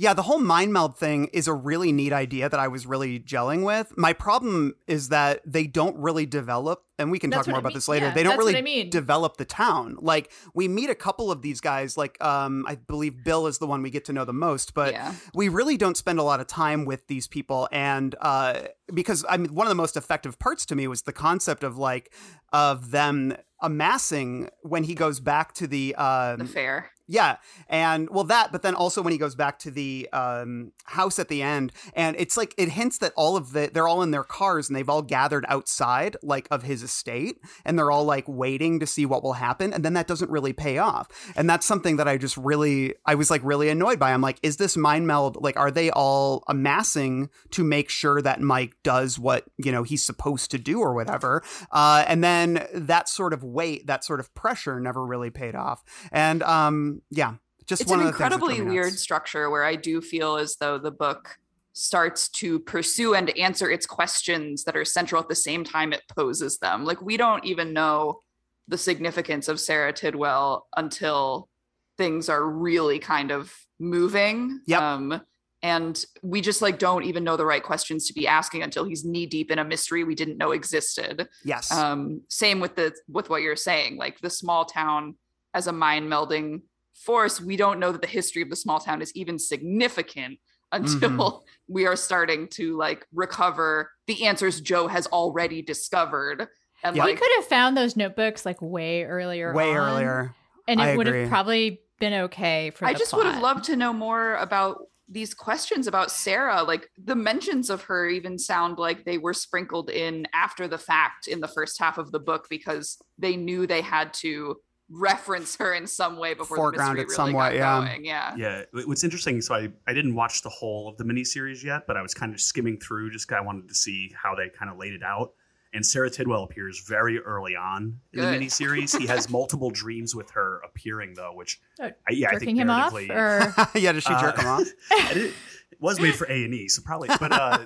Yeah, 0.00 0.14
the 0.14 0.22
whole 0.22 0.38
mind 0.38 0.72
meld 0.72 0.96
thing 0.96 1.26
is 1.26 1.46
a 1.46 1.52
really 1.52 1.92
neat 1.92 2.10
idea 2.10 2.48
that 2.48 2.58
I 2.58 2.68
was 2.68 2.86
really 2.86 3.20
gelling 3.20 3.66
with. 3.66 3.92
My 3.98 4.14
problem 4.14 4.74
is 4.86 5.10
that 5.10 5.42
they 5.44 5.66
don't 5.66 5.94
really 5.98 6.24
develop, 6.24 6.84
and 6.98 7.10
we 7.10 7.18
can 7.18 7.28
That's 7.28 7.40
talk 7.44 7.48
more 7.48 7.56
I 7.56 7.58
about 7.58 7.68
mean. 7.72 7.76
this 7.76 7.86
later. 7.86 8.06
Yeah, 8.06 8.14
they 8.14 8.22
don't 8.22 8.38
really 8.38 8.56
I 8.56 8.62
mean. 8.62 8.88
develop 8.88 9.36
the 9.36 9.44
town. 9.44 9.98
Like 10.00 10.32
we 10.54 10.68
meet 10.68 10.88
a 10.88 10.94
couple 10.94 11.30
of 11.30 11.42
these 11.42 11.60
guys, 11.60 11.98
like 11.98 12.16
um, 12.24 12.64
I 12.66 12.76
believe 12.76 13.22
Bill 13.22 13.46
is 13.46 13.58
the 13.58 13.66
one 13.66 13.82
we 13.82 13.90
get 13.90 14.06
to 14.06 14.14
know 14.14 14.24
the 14.24 14.32
most, 14.32 14.72
but 14.72 14.94
yeah. 14.94 15.12
we 15.34 15.50
really 15.50 15.76
don't 15.76 15.98
spend 15.98 16.18
a 16.18 16.22
lot 16.22 16.40
of 16.40 16.46
time 16.46 16.86
with 16.86 17.06
these 17.06 17.26
people 17.26 17.68
and 17.70 18.14
uh 18.20 18.60
because 18.92 19.24
i 19.28 19.36
mean 19.36 19.54
one 19.54 19.66
of 19.66 19.68
the 19.68 19.74
most 19.74 19.96
effective 19.96 20.38
parts 20.38 20.64
to 20.66 20.74
me 20.74 20.86
was 20.86 21.02
the 21.02 21.12
concept 21.12 21.62
of 21.62 21.76
like 21.76 22.12
of 22.52 22.90
them 22.90 23.36
amassing 23.62 24.48
when 24.62 24.84
he 24.84 24.94
goes 24.94 25.20
back 25.20 25.52
to 25.52 25.66
the 25.66 25.94
um 25.96 26.38
The 26.38 26.44
fair. 26.46 26.90
Yeah, 27.10 27.38
and 27.68 28.08
well, 28.08 28.22
that, 28.24 28.52
but 28.52 28.62
then 28.62 28.76
also 28.76 29.02
when 29.02 29.10
he 29.10 29.18
goes 29.18 29.34
back 29.34 29.58
to 29.60 29.70
the 29.72 30.08
um, 30.12 30.70
house 30.84 31.18
at 31.18 31.26
the 31.26 31.42
end, 31.42 31.72
and 31.94 32.14
it's 32.20 32.36
like 32.36 32.54
it 32.56 32.68
hints 32.68 32.98
that 32.98 33.12
all 33.16 33.36
of 33.36 33.50
the 33.50 33.68
they're 33.74 33.88
all 33.88 34.00
in 34.02 34.12
their 34.12 34.22
cars 34.22 34.68
and 34.68 34.76
they've 34.76 34.88
all 34.88 35.02
gathered 35.02 35.44
outside 35.48 36.16
like 36.22 36.46
of 36.52 36.62
his 36.62 36.84
estate, 36.84 37.40
and 37.64 37.76
they're 37.76 37.90
all 37.90 38.04
like 38.04 38.26
waiting 38.28 38.78
to 38.78 38.86
see 38.86 39.04
what 39.06 39.24
will 39.24 39.32
happen, 39.32 39.72
and 39.72 39.84
then 39.84 39.94
that 39.94 40.06
doesn't 40.06 40.30
really 40.30 40.52
pay 40.52 40.78
off, 40.78 41.08
and 41.34 41.50
that's 41.50 41.66
something 41.66 41.96
that 41.96 42.06
I 42.06 42.16
just 42.16 42.36
really 42.36 42.94
I 43.04 43.16
was 43.16 43.28
like 43.28 43.40
really 43.42 43.70
annoyed 43.70 43.98
by. 43.98 44.12
I'm 44.12 44.22
like, 44.22 44.38
is 44.44 44.58
this 44.58 44.76
mind 44.76 45.08
meld? 45.08 45.36
Like, 45.42 45.58
are 45.58 45.72
they 45.72 45.90
all 45.90 46.44
amassing 46.46 47.28
to 47.50 47.64
make 47.64 47.90
sure 47.90 48.22
that 48.22 48.40
Mike 48.40 48.76
does 48.84 49.18
what 49.18 49.46
you 49.58 49.72
know 49.72 49.82
he's 49.82 50.04
supposed 50.04 50.52
to 50.52 50.58
do 50.58 50.78
or 50.78 50.94
whatever? 50.94 51.42
Uh, 51.72 52.04
and 52.06 52.22
then 52.22 52.68
that 52.72 53.08
sort 53.08 53.32
of 53.32 53.42
weight, 53.42 53.88
that 53.88 54.04
sort 54.04 54.20
of 54.20 54.32
pressure, 54.36 54.78
never 54.78 55.04
really 55.04 55.30
paid 55.30 55.56
off. 55.56 55.82
And 56.12 56.44
um, 56.44 56.99
yeah, 57.10 57.34
just 57.66 57.82
it's 57.82 57.90
one 57.90 58.00
an 58.00 58.06
of 58.06 58.12
the 58.12 58.24
incredibly 58.24 58.60
weird 58.60 58.98
structure 58.98 59.50
where 59.50 59.64
I 59.64 59.76
do 59.76 60.00
feel 60.00 60.36
as 60.36 60.56
though 60.56 60.78
the 60.78 60.90
book 60.90 61.36
starts 61.72 62.28
to 62.28 62.58
pursue 62.58 63.14
and 63.14 63.36
answer 63.38 63.70
its 63.70 63.86
questions 63.86 64.64
that 64.64 64.76
are 64.76 64.84
central 64.84 65.22
at 65.22 65.28
the 65.28 65.34
same 65.34 65.64
time 65.64 65.92
it 65.92 66.02
poses 66.14 66.58
them. 66.58 66.84
Like 66.84 67.00
we 67.00 67.16
don't 67.16 67.44
even 67.44 67.72
know 67.72 68.20
the 68.68 68.78
significance 68.78 69.48
of 69.48 69.60
Sara 69.60 69.92
Tidwell 69.92 70.66
until 70.76 71.48
things 71.96 72.28
are 72.28 72.44
really 72.44 72.98
kind 72.98 73.30
of 73.30 73.54
moving. 73.78 74.60
Yep. 74.66 74.80
Um, 74.80 75.22
and 75.62 76.04
we 76.22 76.40
just 76.40 76.62
like 76.62 76.78
don't 76.78 77.04
even 77.04 77.24
know 77.24 77.36
the 77.36 77.44
right 77.44 77.62
questions 77.62 78.06
to 78.06 78.14
be 78.14 78.26
asking 78.26 78.62
until 78.62 78.84
he's 78.84 79.04
knee 79.04 79.26
deep 79.26 79.50
in 79.50 79.58
a 79.58 79.64
mystery 79.64 80.04
we 80.04 80.14
didn't 80.14 80.38
know 80.38 80.52
existed 80.52 81.28
Yes. 81.44 81.70
um 81.70 82.22
same 82.28 82.60
with 82.60 82.76
the 82.76 82.94
with 83.08 83.28
what 83.28 83.42
you're 83.42 83.56
saying 83.56 83.96
like 83.96 84.18
the 84.20 84.30
small 84.30 84.64
town 84.64 85.16
as 85.52 85.66
a 85.66 85.72
mind 85.72 86.10
melding 86.10 86.62
force 87.00 87.40
we 87.40 87.56
don't 87.56 87.78
know 87.80 87.92
that 87.92 88.00
the 88.02 88.06
history 88.06 88.42
of 88.42 88.50
the 88.50 88.56
small 88.56 88.78
town 88.80 89.00
is 89.02 89.12
even 89.14 89.38
significant 89.38 90.38
until 90.72 91.10
Mm-hmm. 91.10 91.44
we 91.72 91.86
are 91.86 91.96
starting 91.96 92.48
to 92.48 92.76
like 92.76 93.06
recover 93.14 93.90
the 94.06 94.26
answers 94.26 94.60
jo 94.60 94.86
has 94.88 95.06
already 95.08 95.62
discovered 95.62 96.46
and 96.82 96.96
Yeah. 96.96 97.04
we 97.04 97.14
could 97.14 97.28
have 97.36 97.44
found 97.46 97.76
those 97.76 97.96
notebooks 97.96 98.46
like 98.46 98.60
way 98.62 99.04
earlier. 99.04 99.52
Way 99.52 99.70
on, 99.70 99.76
earlier. 99.76 100.34
and 100.66 100.80
I 100.80 100.90
it 100.90 100.96
would 100.96 101.06
agree. 101.08 101.20
have 101.20 101.28
probably 101.28 101.80
been 101.98 102.14
okay 102.24 102.70
for. 102.70 102.86
i 102.86 102.92
the 102.92 102.98
just 102.98 103.12
would 103.14 103.26
have 103.26 103.42
loved 103.42 103.64
to 103.64 103.76
know 103.76 103.92
more 103.92 104.34
about 104.36 104.78
these 105.12 105.34
questions 105.34 105.86
about 105.88 106.10
sara 106.10 106.62
like 106.62 106.88
the 107.04 107.16
mentions 107.16 107.68
of 107.68 107.82
her 107.82 108.06
even 108.08 108.38
sound 108.38 108.78
like 108.78 109.04
they 109.04 109.18
were 109.18 109.34
sprinkled 109.34 109.90
in 109.90 110.26
after 110.32 110.68
the 110.68 110.78
fact 110.78 111.26
in 111.26 111.40
the 111.40 111.48
first 111.48 111.78
half 111.80 111.98
of 111.98 112.10
the 112.12 112.20
book 112.20 112.46
because 112.48 112.96
they 113.18 113.36
knew 113.36 113.66
they 113.66 113.80
had 113.82 114.14
to 114.14 114.56
reference 114.90 115.56
her 115.56 115.72
in 115.74 115.86
some 115.86 116.16
way 116.18 116.34
before 116.34 116.56
Foreground 116.56 116.98
the 116.98 117.02
it 117.02 117.06
mystery 117.06 117.22
really 117.24 117.30
somewhat, 117.32 117.50
got 117.50 117.54
yeah. 117.54 117.86
going 117.88 118.04
yeah 118.04 118.34
Yeah, 118.36 118.82
what's 118.86 119.04
interesting. 119.04 119.40
So 119.40 119.54
I, 119.54 119.68
I 119.86 119.92
didn't 119.94 120.14
watch 120.14 120.42
the 120.42 120.48
whole 120.48 120.88
of 120.88 120.96
the 120.96 121.04
miniseries 121.04 121.62
yet, 121.62 121.86
but 121.86 121.96
I 121.96 122.02
was 122.02 122.12
kind 122.14 122.34
of 122.34 122.40
skimming 122.40 122.78
through. 122.78 123.10
Just 123.12 123.28
kind 123.28 123.38
of 123.40 123.46
wanted 123.46 123.68
to 123.68 123.74
see 123.74 124.12
how 124.20 124.34
they 124.34 124.48
kind 124.48 124.70
of 124.70 124.76
laid 124.78 124.92
it 124.92 125.02
out. 125.02 125.32
And 125.72 125.86
Sara 125.86 126.10
Tidwell 126.10 126.42
appears 126.42 126.80
very 126.88 127.20
early 127.20 127.54
on 127.54 128.00
in 128.12 128.18
Good. 128.20 128.40
the 128.40 128.44
miniseries. 128.46 128.98
he 128.98 129.06
has 129.06 129.30
multiple 129.30 129.70
dreams 129.70 130.16
with 130.16 130.28
her 130.32 130.60
appearing 130.64 131.14
though, 131.14 131.32
which 131.34 131.60
I, 131.80 131.92
yeah, 132.10 132.30
I 132.30 132.38
think 132.40 132.58
him 132.58 132.70
off, 132.70 132.92
or 132.92 133.54
yeah, 133.78 133.92
does 133.92 134.02
she 134.02 134.10
jerk 134.14 134.36
Uh, 134.38 134.42
him 134.42 134.46
off? 134.48 134.66
I 134.90 135.14
didn't- 135.14 135.34
it 135.72 135.80
was 135.80 136.00
made 136.00 136.16
for 136.16 136.26
A 136.26 136.44
and 136.44 136.52
E, 136.52 136.68
so 136.68 136.82
probably. 136.82 137.08
But 137.20 137.30
uh, 137.32 137.64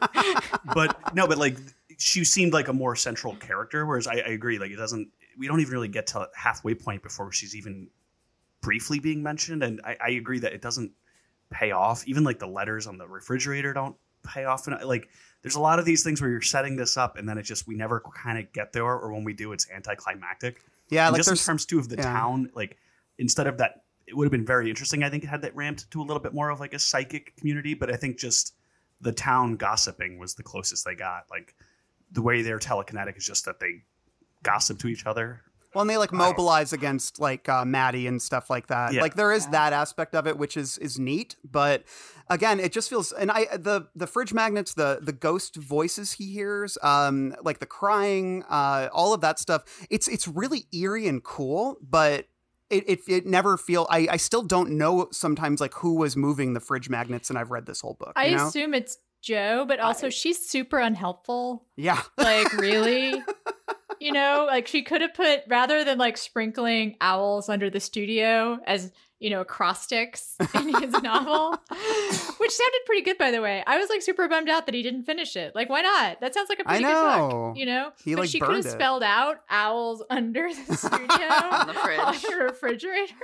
but 0.75 1.15
no, 1.15 1.27
but 1.27 1.39
like 1.39 1.57
she 1.97 2.25
seemed 2.25 2.53
like 2.53 2.69
a 2.69 2.73
more 2.75 2.95
central 2.95 3.35
character. 3.37 3.87
Whereas 3.87 4.07
I, 4.07 4.17
I 4.17 4.29
agree, 4.29 4.59
like 4.59 4.71
it 4.71 4.77
doesn't. 4.77 5.09
We 5.39 5.47
don't 5.49 5.61
even 5.61 5.73
really 5.73 5.89
get 5.89 6.07
to 6.09 6.29
halfway 6.35 6.75
point 6.75 7.03
before 7.03 7.33
she's 7.33 7.57
even 7.57 7.89
briefly 8.61 8.99
being 8.99 9.23
mentioned, 9.23 9.63
and 9.63 9.81
I, 9.85 9.97
I 10.05 10.11
agree 10.11 10.39
that 10.41 10.53
it 10.53 10.63
doesn't 10.63 10.93
pay 11.51 11.71
off. 11.71 12.07
Even 12.07 12.25
like 12.25 12.39
the 12.39 12.47
letters 12.47 12.87
on 12.87 12.99
the 12.99 13.07
refrigerator 13.07 13.73
don't 13.73 13.97
pay 14.23 14.45
off, 14.45 14.67
and 14.67 14.77
uh, 14.77 14.87
like 14.87 15.09
there's 15.43 15.57
a 15.57 15.61
lot 15.61 15.79
of 15.79 15.85
these 15.85 16.03
things 16.03 16.21
where 16.21 16.31
you're 16.31 16.41
setting 16.41 16.77
this 16.77 16.97
up, 16.97 17.17
and 17.17 17.29
then 17.29 17.39
it 17.39 17.43
just 17.43 17.67
we 17.67 17.75
never 17.75 18.03
kind 18.15 18.39
of 18.39 18.53
get 18.53 18.73
there, 18.73 18.85
or 18.85 19.13
when 19.13 19.25
we 19.25 19.33
do, 19.33 19.53
it's 19.53 19.71
anticlimactic. 19.71 20.63
Yeah, 20.89 21.09
like 21.09 21.19
just 21.19 21.31
in 21.31 21.37
terms 21.37 21.67
too 21.67 21.79
of 21.79 21.89
the 21.89 21.97
yeah. 21.97 22.03
town, 22.03 22.51
like 22.55 22.79
instead 23.19 23.47
of 23.47 23.59
that, 23.59 23.85
it 24.07 24.17
would 24.17 24.25
have 24.25 24.33
been 24.33 24.47
very 24.47 24.69
interesting. 24.69 25.03
I 25.03 25.11
think 25.11 25.25
had 25.25 25.43
that 25.43 25.55
ramped 25.55 25.91
to 25.91 26.01
a 26.01 26.05
little 26.05 26.23
bit 26.23 26.35
more 26.35 26.51
of 26.51 26.61
like 26.61 26.75
a 26.75 26.79
psychic 26.79 27.37
community, 27.37 27.75
but 27.75 27.93
I 27.93 27.97
think 27.97 28.19
just 28.19 28.55
the 29.01 29.13
town 29.13 29.57
gossiping 29.57 30.19
was 30.19 30.35
the 30.35 30.43
closest 30.43 30.85
they 30.85 30.95
got. 30.95 31.25
Like 31.31 31.55
the 32.13 32.23
way 32.23 32.43
they're 32.43 32.59
telekinetic 32.59 33.17
is 33.17 33.27
just 33.27 33.45
that 33.45 33.61
they 33.61 33.83
gossip 34.45 34.79
to 34.79 34.87
each 34.87 35.07
other. 35.07 35.41
well, 35.75 35.83
and 35.83 35.91
they 35.91 35.97
like 35.97 36.13
mobilize 36.13 36.73
against 36.73 37.19
like 37.19 37.49
uh, 37.49 37.65
Mattie 37.65 38.07
and 38.07 38.23
stuff 38.23 38.49
like 38.49 38.69
that. 38.69 38.93
Yeah. 38.93 39.03
Like 39.03 39.17
there 39.17 39.33
is 39.33 39.49
that 39.49 39.73
aspect 39.73 40.15
of 40.15 40.29
it, 40.29 40.39
which 40.39 40.57
is 40.57 40.79
is 40.79 41.01
neat. 41.01 41.35
But 41.43 41.83
again, 42.31 42.61
it 42.61 42.71
just 42.73 42.89
feels 42.89 43.11
and 43.11 43.31
I 43.31 43.57
the 43.57 43.89
the 43.97 44.07
fridge 44.07 44.33
magnets, 44.33 44.75
the 44.75 45.01
the 45.03 45.13
ghost 45.13 45.57
voices 45.57 46.13
he 46.13 46.33
hears, 46.33 46.79
um, 46.83 47.35
like 47.43 47.59
the 47.59 47.67
crying, 47.67 48.45
uh, 48.49 48.89
all 48.93 49.13
of 49.13 49.21
that 49.23 49.41
stuff. 49.41 49.65
It's 49.91 50.07
it's 50.07 50.29
really 50.29 50.67
eerie 50.73 51.09
and 51.09 51.23
cool, 51.23 51.77
but. 51.83 52.29
It, 52.71 52.89
it, 52.89 53.01
it 53.07 53.27
never 53.27 53.59
feel 53.59 53.87
I, 53.91 54.09
I 54.11 54.17
still 54.17 54.43
don't 54.43 54.71
know 54.71 55.09
sometimes 55.13 55.61
like 55.61 55.75
who 55.75 55.97
was 55.97 56.17
moving 56.17 56.55
the 56.55 56.61
fridge 56.61 56.89
magnets 56.89 57.29
and 57.29 57.39
I've 57.39 57.51
read 57.51 57.67
this 57.67 57.83
whole 57.83 57.93
book. 57.93 58.15
I 58.17 58.29
you 58.29 58.37
know? 58.37 58.49
assume 58.49 58.73
it's 58.73 58.97
Jo, 59.25 59.65
but 59.67 59.81
also 59.81 60.11
she's 60.11 60.39
super 60.49 60.79
unhelpful. 60.79 61.67
yeah. 61.77 62.03
Like, 62.19 62.53
really? 62.55 63.23
you 64.01 64.13
know, 64.13 64.45
like 64.47 64.67
she 64.67 64.83
could 64.83 65.01
have 65.01 65.15
put 65.15 65.43
rather 65.49 65.85
than 65.85 65.99
like 65.99 66.17
sprinkling 66.17 66.97
owls 67.01 67.49
under 67.49 67.71
the 67.71 67.81
studio 67.81 68.59
as 68.67 68.93
you 69.21 69.31
know 69.31 69.41
acrostics 69.41 70.37
in 70.55 70.69
his 70.81 70.93
novel, 71.03 71.53
which 72.39 72.51
sounded 72.51 72.81
pretty 72.87 73.03
good 73.03 73.17
by 73.19 73.31
the 73.31 73.41
way. 73.41 73.63
I 73.67 73.79
was 73.79 73.89
like 73.89 74.03
super 74.03 74.29
bummed 74.29 74.49
out 74.49 74.67
that 74.67 74.75
he 74.75 74.83
didn't 74.83 75.05
finish 75.05 75.37
it. 75.37 75.55
Like, 75.55 75.69
why 75.71 75.81
not? 75.83 76.21
That 76.21 76.35
sounds 76.35 76.49
like 76.49 76.61
a 76.61 76.65
pretty 76.65 76.83
good 76.85 76.91
know. 76.93 77.29
book. 77.31 77.57
You 77.59 77.67
know, 77.67 77.93
He, 78.05 78.15
but 78.15 78.23
like, 78.23 78.31
she 78.31 78.41
could 78.41 78.57
have 78.57 78.67
spelled 78.67 79.03
out 79.03 79.41
owls 79.49 80.03
under 80.11 80.49
the 80.53 80.77
studio 80.77 81.29
On 81.51 81.67
the 81.67 81.75
fridge. 81.75 81.99
on 82.01 82.15
the 82.15 82.37
refrigerator. 82.45 83.15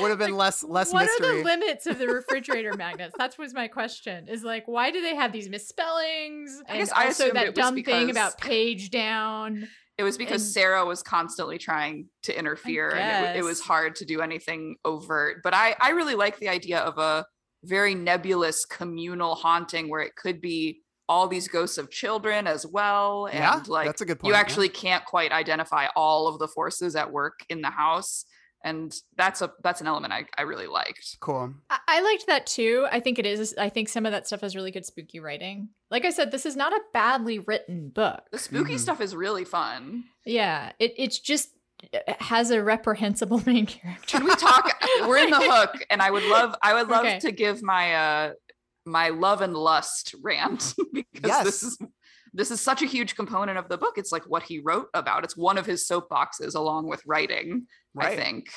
would 0.00 0.10
have 0.10 0.18
been 0.18 0.36
less 0.36 0.62
less 0.62 0.92
what 0.92 1.06
mystery. 1.06 1.28
are 1.28 1.38
the 1.38 1.44
limits 1.44 1.86
of 1.86 1.98
the 1.98 2.08
refrigerator 2.08 2.74
magnets? 2.74 3.14
That 3.16 3.38
was 3.38 3.54
my 3.54 3.68
question. 3.68 4.28
Is 4.28 4.44
like, 4.44 4.68
why 4.68 4.90
do 4.90 5.00
they 5.00 5.14
have 5.14 5.32
these 5.32 5.48
misspellings? 5.48 6.60
I 6.68 6.72
And 6.72 6.78
guess 6.80 6.92
I 6.92 7.06
also 7.06 7.22
assumed 7.24 7.36
that 7.36 7.46
it 7.46 7.56
was 7.56 7.64
dumb 7.64 7.82
thing 7.82 8.10
about 8.10 8.38
page 8.38 8.90
down. 8.90 9.68
It 9.98 10.04
was 10.04 10.16
because 10.16 10.42
And- 10.42 10.52
Sara 10.52 10.84
was 10.86 11.02
constantly 11.02 11.58
trying 11.58 12.08
to 12.22 12.38
interfere, 12.38 12.90
and 12.94 13.36
it, 13.36 13.40
it 13.40 13.42
was 13.42 13.60
hard 13.60 13.96
to 13.96 14.04
do 14.04 14.20
anything 14.20 14.76
overt. 14.84 15.40
But 15.42 15.54
I, 15.54 15.74
I 15.80 15.90
really 15.90 16.14
like 16.14 16.38
the 16.38 16.48
idea 16.48 16.78
of 16.78 16.98
a 16.98 17.26
very 17.64 17.94
nebulous 17.96 18.64
communal 18.64 19.34
haunting 19.34 19.90
where 19.90 20.00
it 20.00 20.14
could 20.14 20.40
be 20.40 20.82
all 21.08 21.26
these 21.26 21.48
ghosts 21.48 21.78
of 21.78 21.90
children 21.90 22.46
as 22.46 22.64
well, 22.66 23.26
and 23.26 23.38
Yeah, 23.38 23.60
like 23.66 23.86
that's 23.86 24.02
a 24.02 24.06
good 24.06 24.20
point, 24.20 24.28
you 24.28 24.34
yeah. 24.34 24.40
actually 24.40 24.68
can't 24.68 25.04
quite 25.04 25.32
identify 25.32 25.86
all 25.96 26.28
of 26.28 26.38
the 26.38 26.46
forces 26.46 26.94
at 26.94 27.10
work 27.10 27.40
in 27.48 27.60
the 27.60 27.70
house, 27.70 28.24
and 28.64 28.94
that's 29.16 29.40
a 29.42 29.52
that's 29.62 29.80
an 29.80 29.86
element 29.86 30.12
I, 30.12 30.24
I 30.36 30.42
really 30.42 30.66
liked. 30.66 31.16
Cool. 31.20 31.54
I-, 31.70 31.78
I 31.88 32.00
liked 32.02 32.26
that 32.26 32.46
too. 32.46 32.86
I 32.90 33.00
think 33.00 33.18
it 33.18 33.26
is. 33.26 33.54
I 33.58 33.68
think 33.68 33.88
some 33.88 34.04
of 34.06 34.12
that 34.12 34.26
stuff 34.26 34.42
is 34.42 34.56
really 34.56 34.70
good 34.70 34.84
spooky 34.86 35.20
writing. 35.20 35.68
Like 35.90 36.04
I 36.04 36.10
said, 36.10 36.30
this 36.30 36.44
is 36.46 36.56
not 36.56 36.72
a 36.72 36.80
badly 36.92 37.38
written 37.38 37.88
book. 37.90 38.22
The 38.32 38.38
spooky 38.38 38.74
Mhm. 38.74 38.78
stuff 38.80 39.00
is 39.00 39.14
really 39.14 39.44
fun. 39.44 40.04
Yeah, 40.26 40.72
it 40.78 40.94
it's 40.96 41.18
just 41.18 41.50
it 41.92 42.02
has 42.20 42.50
a 42.50 42.62
reprehensible 42.62 43.40
main 43.46 43.64
character. 43.66 44.18
Can 44.18 44.24
we 44.24 44.34
talk? 44.34 44.72
We're 45.02 45.18
in 45.18 45.30
the 45.30 45.40
hook, 45.40 45.74
and 45.90 46.02
I 46.02 46.10
would 46.10 46.24
love 46.24 46.54
I 46.62 46.74
would 46.74 46.88
love 46.88 47.04
Okay. 47.06 47.20
to 47.20 47.32
give 47.32 47.62
my 47.62 47.94
uh 47.94 48.32
my 48.84 49.10
love 49.10 49.42
and 49.42 49.54
lust 49.54 50.14
rant 50.22 50.74
because 50.92 51.44
this 51.44 51.62
is 51.62 51.78
this 52.34 52.50
is 52.50 52.60
such 52.60 52.82
a 52.82 52.86
huge 52.86 53.16
component 53.16 53.56
of 53.58 53.68
the 53.68 53.78
book. 53.78 53.94
It's 53.96 54.12
like 54.12 54.24
what 54.24 54.42
he 54.42 54.58
wrote 54.60 54.88
about. 54.92 55.24
It's 55.24 55.36
one 55.36 55.56
of 55.56 55.64
his 55.66 55.86
soapboxes 55.88 56.54
along 56.54 56.86
with 56.88 57.00
writing, 57.06 57.66
I 58.00 58.16
think. 58.16 58.50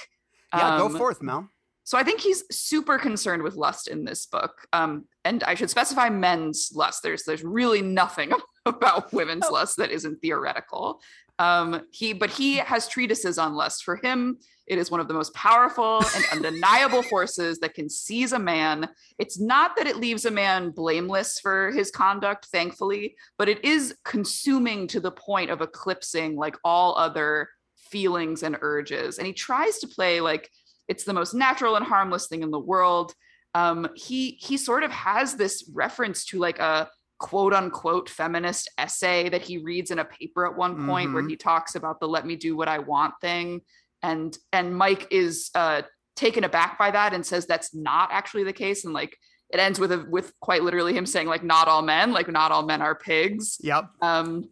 Yeah, 0.53 0.77
go 0.77 0.85
Um, 0.87 0.97
forth, 0.97 1.21
Mel. 1.21 1.49
So 1.83 1.97
I 1.97 2.03
think 2.03 2.21
he's 2.21 2.43
super 2.55 2.97
concerned 2.99 3.41
with 3.43 3.55
lust 3.55 3.87
in 3.87 4.05
this 4.05 4.25
book. 4.25 4.67
Um, 4.71 5.05
and 5.25 5.43
I 5.43 5.55
should 5.55 5.69
specify 5.69 6.09
men's 6.09 6.71
lust. 6.73 7.03
There's 7.03 7.23
there's 7.23 7.43
really 7.43 7.81
nothing 7.81 8.31
about 8.65 9.11
women's 9.13 9.45
Oh. 9.47 9.53
lust 9.53 9.77
that 9.77 9.91
isn't 9.91 10.21
theoretical. 10.21 11.01
Um, 11.39 11.81
he 11.91 12.13
but 12.13 12.29
he 12.29 12.57
has 12.57 12.87
treatises 12.87 13.37
on 13.39 13.55
lust. 13.55 13.83
For 13.83 13.95
him, 13.95 14.37
it 14.67 14.77
is 14.77 14.91
one 14.91 14.99
of 14.99 15.07
the 15.07 15.13
most 15.15 15.33
powerful 15.33 16.03
and 16.15 16.25
undeniable 16.45 17.01
forces 17.01 17.59
that 17.59 17.73
can 17.73 17.89
seize 17.89 18.31
a 18.31 18.39
man. 18.39 18.87
It's 19.17 19.39
not 19.39 19.75
that 19.75 19.87
it 19.87 19.97
leaves 19.97 20.25
a 20.25 20.31
man 20.31 20.69
blameless 20.69 21.39
for 21.39 21.71
his 21.71 21.89
conduct, 21.89 22.45
thankfully, 22.51 23.15
but 23.39 23.49
it 23.49 23.65
is 23.65 23.95
consuming 24.05 24.87
to 24.87 24.99
the 24.99 25.11
point 25.11 25.49
of 25.49 25.61
eclipsing 25.61 26.35
like 26.35 26.55
all 26.63 26.95
other 26.95 27.49
feelings 27.91 28.43
and 28.43 28.57
urges. 28.61 29.17
And 29.17 29.27
he 29.27 29.33
tries 29.33 29.79
to 29.79 29.87
play 29.87 30.21
like 30.21 30.49
it's 30.87 31.03
the 31.03 31.13
most 31.13 31.33
natural 31.33 31.75
and 31.75 31.85
harmless 31.85 32.27
thing 32.27 32.43
in 32.43 32.51
the 32.51 32.59
world. 32.59 33.13
Um, 33.53 33.87
he 33.95 34.31
he 34.41 34.57
sort 34.57 34.83
of 34.83 34.91
has 34.91 35.35
this 35.35 35.69
reference 35.73 36.25
to 36.25 36.39
like 36.39 36.59
a 36.59 36.89
quote 37.19 37.53
unquote 37.53 38.09
feminist 38.09 38.69
essay 38.77 39.29
that 39.29 39.41
he 39.43 39.57
reads 39.59 39.91
in 39.91 39.99
a 39.99 40.05
paper 40.05 40.47
at 40.47 40.55
one 40.57 40.87
point 40.87 41.13
where 41.13 41.21
Mhm. 41.21 41.29
he 41.29 41.35
talks 41.35 41.75
about 41.75 41.99
the 41.99 42.07
let 42.07 42.25
me 42.25 42.35
do 42.35 42.55
what 42.57 42.67
I 42.67 42.79
want 42.79 43.13
thing. 43.21 43.61
And 44.01 44.35
and 44.51 44.75
Mike 44.75 45.07
is 45.11 45.51
uh 45.53 45.83
taken 46.15 46.43
aback 46.43 46.77
by 46.79 46.91
that 46.91 47.13
and 47.13 47.25
says 47.25 47.45
that's 47.45 47.73
not 47.75 48.09
actually 48.11 48.43
the 48.43 48.53
case. 48.53 48.85
And 48.85 48.93
like 48.93 49.15
it 49.53 49.59
ends 49.59 49.79
with 49.79 49.91
a 49.91 50.05
with 50.09 50.33
quite 50.39 50.63
literally 50.63 50.93
him 50.93 51.05
saying 51.05 51.27
like 51.27 51.43
not 51.43 51.67
all 51.67 51.81
men, 51.81 52.11
like 52.11 52.29
not 52.29 52.51
all 52.51 52.65
men 52.65 52.81
are 52.81 52.95
pigs. 52.95 53.57
Yep. 53.61 53.85
Um, 54.01 54.49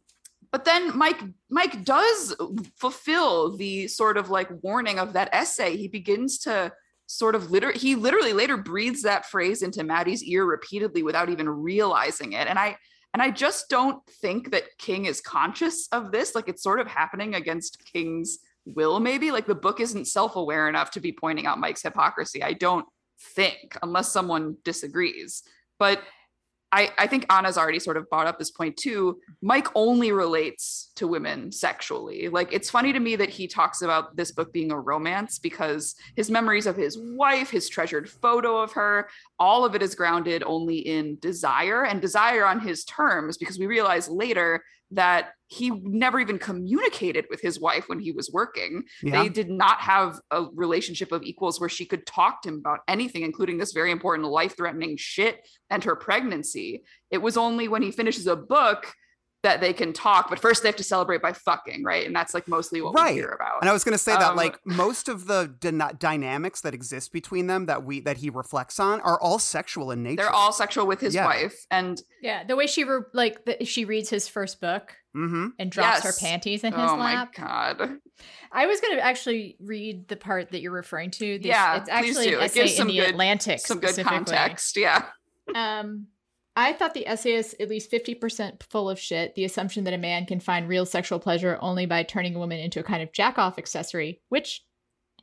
but 0.52 0.66
then 0.66 0.98
Mike 0.98 1.22
Mike 1.50 1.84
does 1.84 2.36
fulfill 2.76 3.56
the 3.56 3.88
sort 3.88 4.18
of 4.18 4.30
like 4.30 4.50
warning 4.62 5.00
of 5.00 5.14
that 5.14 5.30
essay. 5.32 5.78
He 5.78 5.88
begins 5.88 6.40
to 6.40 6.72
sort 7.06 7.36
of 7.36 7.50
liter 7.50 7.72
he 7.72 7.96
literally 7.96 8.34
later 8.34 8.56
breathes 8.56 9.02
that 9.02 9.26
phrase 9.26 9.62
into 9.62 9.84
Mattie's 9.84 10.24
ear 10.24 10.46
repeatedly 10.46 11.04
without 11.04 11.30
even 11.30 11.50
realizing 11.50 12.34
it. 12.34 12.48
And 12.48 12.58
I 12.60 12.78
and 13.14 13.22
I 13.24 13.32
just 13.32 13.70
don't 13.70 14.06
think 14.22 14.52
that 14.52 14.78
King 14.78 15.06
is 15.06 15.22
conscious 15.22 15.88
of 15.92 16.12
this. 16.12 16.36
Like 16.36 16.48
it's 16.48 16.64
sort 16.64 16.80
of 16.80 16.88
happening 16.88 17.36
against 17.36 17.84
King's 17.92 18.40
will, 18.66 19.00
maybe. 19.00 19.32
Like 19.32 19.48
the 19.48 19.56
book 19.56 19.80
isn't 19.80 20.06
self-aware 20.06 20.70
enough 20.70 20.92
to 20.92 21.00
be 21.00 21.12
pointing 21.12 21.48
out 21.48 21.60
Mike's 21.60 21.82
hypocrisy. 21.82 22.44
I 22.44 22.54
don't 22.54 22.86
think, 23.36 23.78
unless 23.82 24.12
someone 24.12 24.58
disagrees. 24.64 25.44
But 25.80 26.02
I, 26.72 26.92
I 26.98 27.08
think 27.08 27.26
Anna's 27.34 27.58
already 27.58 27.80
sort 27.80 27.98
of 27.98 28.10
brought 28.10 28.28
up 28.28 28.38
this 28.38 28.52
point 28.52 28.78
too. 28.78 29.20
Mike 29.42 29.68
only 29.74 30.12
relates 30.12 30.92
to 30.96 31.08
women 31.08 31.52
sexually. 31.52 32.30
Like 32.30 32.54
it's 32.54 32.70
funny 32.70 32.94
to 32.94 33.00
me 33.00 33.16
that 33.16 33.30
he 33.30 33.48
talks 33.48 33.82
about 33.82 34.16
this 34.16 34.32
book 34.32 34.54
being 34.54 34.72
a 34.72 34.80
romance 34.80 35.40
because 35.40 35.96
his 36.16 36.30
memories 36.30 36.68
of 36.68 36.76
his 36.76 36.98
wife, 37.00 37.50
his 37.50 37.70
treasured 37.70 38.10
photo 38.10 38.58
of 38.58 38.72
her, 38.74 39.10
all 39.40 39.66
of 39.66 39.74
it 39.74 39.82
is 39.82 39.96
grounded 39.96 40.44
only 40.46 40.78
in 40.78 41.18
desire 41.20 41.86
and 41.86 42.02
desire 42.02 42.46
on 42.46 42.60
his 42.60 42.84
terms 42.84 43.38
because 43.38 43.58
we 43.58 43.66
realize 43.66 44.08
later 44.08 44.64
that 44.92 45.32
he 45.48 45.72
never 45.72 46.20
even 46.20 46.38
communicated 46.38 47.26
with 47.30 47.42
his 47.42 47.60
wife 47.60 47.86
when 47.88 48.00
he 48.00 48.12
was 48.12 48.30
working. 48.32 48.84
Yeah. 49.02 49.24
They 49.24 49.30
did 49.30 49.50
not 49.50 49.80
have 49.82 50.20
a 50.32 50.46
relationship 50.54 51.12
of 51.12 51.24
equals 51.24 51.60
where 51.60 51.70
she 51.70 51.86
could 51.86 52.06
talk 52.06 52.42
to 52.44 52.50
him 52.50 52.56
about 52.56 52.80
anything, 52.88 53.24
including 53.24 53.58
this 53.58 53.72
very 53.72 53.92
important 53.92 54.28
life 54.28 54.56
threatening 54.56 54.96
shit 54.98 55.48
and 55.70 55.84
her 55.84 55.96
pregnancy. 55.96 56.84
It 57.10 57.20
was 57.22 57.38
only 57.38 57.68
when 57.68 57.82
he 57.82 57.92
finishes 57.92 58.28
a 58.28 58.36
book 58.36 58.94
that 59.42 59.62
they 59.62 59.72
can 59.72 59.94
talk, 59.94 60.30
but 60.30 60.38
first 60.38 60.64
they 60.64 60.68
have 60.68 60.76
to 60.76 60.84
celebrate 60.84 61.22
by 61.22 61.32
fucking, 61.32 61.82
right? 61.84 62.06
And 62.06 62.14
that's 62.14 62.34
like 62.34 62.48
mostly 62.50 62.82
what 62.82 62.94
Right. 62.94 63.12
we 63.14 63.20
hear 63.22 63.30
about. 63.30 63.62
And 63.62 63.70
I 63.70 63.74
was 63.74 63.86
going 63.86 63.94
to 63.94 63.98
say 63.98 64.12
that 64.12 64.32
Um, 64.32 64.36
like 64.36 64.58
most 64.66 65.08
of 65.08 65.28
the 65.28 65.56
dyna- 65.62 65.94
dynamics 65.98 66.60
that 66.62 66.74
exist 66.74 67.14
between 67.14 67.48
them 67.48 67.66
that 67.68 67.84
we 67.86 68.02
that 68.02 68.18
he 68.18 68.30
reflects 68.30 68.82
on 68.82 69.00
are 69.02 69.18
all 69.22 69.40
sexual 69.40 69.92
in 69.92 70.04
nature. 70.04 70.18
They're 70.24 70.30
all 70.30 70.52
sexual 70.52 70.86
with 70.86 71.00
his 71.00 71.16
Yeah. 71.16 71.26
wife. 71.26 71.56
And 71.72 72.02
Yeah, 72.22 72.44
the 72.44 72.58
way 72.58 72.68
she 72.68 72.84
re- 72.84 73.04
like 73.14 73.46
the, 73.46 73.64
she 73.66 73.86
reads 73.86 74.10
his 74.10 74.28
first 74.28 74.60
book 74.60 74.96
Mm-hmm. 75.16 75.48
and 75.58 75.72
drops 75.72 76.04
Yes. 76.04 76.20
her 76.20 76.28
panties 76.28 76.64
in 76.66 76.74
his 76.74 76.92
oh 76.92 76.96
lap. 76.98 77.34
Oh 77.38 77.42
my 77.42 77.48
God. 77.48 77.98
I 78.52 78.66
was 78.68 78.80
going 78.82 78.96
to 78.98 79.02
actually 79.04 79.56
read 79.60 80.08
the 80.10 80.18
part 80.18 80.52
that 80.52 80.62
you're 80.62 80.72
referring 80.74 81.12
to. 81.12 81.38
This- 81.40 81.46
Yeah, 81.48 81.78
it's 81.78 81.90
actually 81.90 82.26
do. 82.32 82.38
an 82.38 82.44
It 82.44 82.46
essay 82.48 82.60
gives 82.66 82.80
in 82.80 82.88
the 82.88 82.98
good- 82.98 83.10
Atlantic. 83.10 83.60
Some 83.62 83.80
good 83.80 83.98
context. 84.04 84.76
Yeah. 84.78 85.06
Um, 85.56 86.08
I 86.60 86.74
thought 86.74 86.94
the 86.94 87.08
essay 87.08 87.36
is 87.36 87.56
at 87.58 87.70
least 87.70 87.90
50% 87.90 88.64
full 88.64 88.90
of 88.90 89.00
shit. 89.00 89.34
The 89.36 89.46
assumption 89.46 89.86
that 89.86 89.94
a 89.94 89.98
man 89.98 90.26
can 90.26 90.42
find 90.42 90.68
real 90.68 90.86
sexual 90.86 91.18
pleasure 91.18 91.58
only 91.62 91.86
by 91.86 92.04
turning 92.04 92.36
a 92.36 92.40
woman 92.40 92.60
into 92.60 92.82
a 92.82 92.84
kind 92.84 93.02
of 93.02 93.14
jack 93.14 93.40
off 93.40 93.58
accessory, 93.58 94.20
which 94.28 94.66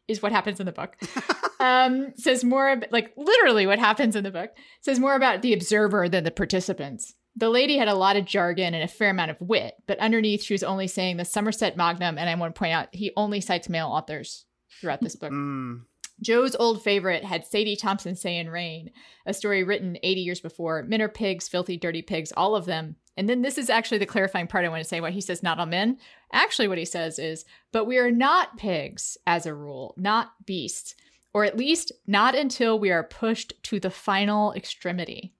is 0.09 0.22
what 0.22 0.32
happens 0.32 0.61
in 0.61 0.66
the 0.66 0.72
book. 0.72 0.97
um, 1.61 2.14
says 2.16 2.43
more, 2.43 2.70
ab- 2.70 2.87
like 2.91 3.12
literally 3.18 3.66
what 3.66 3.78
happens 3.78 4.16
in 4.16 4.24
the 4.24 4.30
book, 4.30 4.57
says 4.80 4.99
more 4.99 5.14
about 5.14 5.43
the 5.43 5.53
observer 5.53 6.09
than 6.09 6.24
the 6.24 6.30
participants. 6.30 7.14
The 7.34 7.51
lady 7.51 7.76
had 7.76 7.89
a 7.89 7.95
lot 7.95 8.16
of 8.16 8.24
jargon 8.24 8.72
and 8.72 8.82
a 8.82 8.89
fair 8.89 9.11
amount 9.11 9.30
of 9.30 9.37
wit, 9.39 9.74
but 9.87 9.99
underneath 9.99 10.43
she 10.43 10.55
was 10.55 10.62
only 10.62 10.89
saying 10.89 11.18
the 11.18 11.26
Somerset 11.26 11.76
Maugham, 11.76 12.16
and 12.16 12.30
I 12.30 12.34
want 12.37 12.55
to 12.55 12.59
point 12.59 12.72
out 12.72 12.89
he 12.93 13.12
only 13.14 13.43
cites 13.43 13.68
male 13.68 13.89
authors 13.89 14.47
throughout 14.80 15.03
this 15.03 15.16
book. 15.16 15.32
Mm. 15.32 15.82
Jo's 16.22 16.56
old 16.56 16.82
favorite 16.82 17.24
had 17.24 17.44
Sadie 17.44 17.76
Thompson 17.76 18.16
say 18.16 18.38
in 18.38 18.48
Rain, 18.48 18.90
a 19.26 19.34
story 19.34 19.62
written 19.62 19.98
80 20.02 20.20
years 20.20 20.40
before. 20.40 20.82
Men 20.82 21.02
are 21.02 21.08
pigs, 21.08 21.48
filthy, 21.48 21.76
dirty 21.76 22.02
pigs, 22.02 22.32
all 22.36 22.56
of 22.56 22.64
them. 22.64 22.96
And 23.16 23.28
then 23.28 23.42
this 23.42 23.58
is 23.58 23.70
actually 23.70 23.98
the 23.98 24.06
clarifying 24.06 24.46
part 24.46 24.64
I 24.64 24.68
want 24.68 24.82
to 24.82 24.88
say 24.88 25.00
what 25.00 25.12
he 25.12 25.20
says, 25.20 25.42
not 25.42 25.58
all 25.58 25.66
men. 25.66 25.98
Actually, 26.32 26.68
what 26.68 26.78
he 26.78 26.84
says 26.84 27.18
is, 27.18 27.44
but 27.72 27.86
we 27.86 27.98
are 27.98 28.10
not 28.10 28.56
pigs 28.56 29.16
as 29.26 29.46
a 29.46 29.54
rule, 29.54 29.94
not 29.96 30.32
beasts, 30.44 30.94
or 31.32 31.44
at 31.44 31.56
least 31.56 31.92
not 32.06 32.34
until 32.34 32.78
we 32.78 32.90
are 32.90 33.04
pushed 33.04 33.52
to 33.64 33.80
the 33.80 33.90
final 33.90 34.52
extremity. 34.52 35.34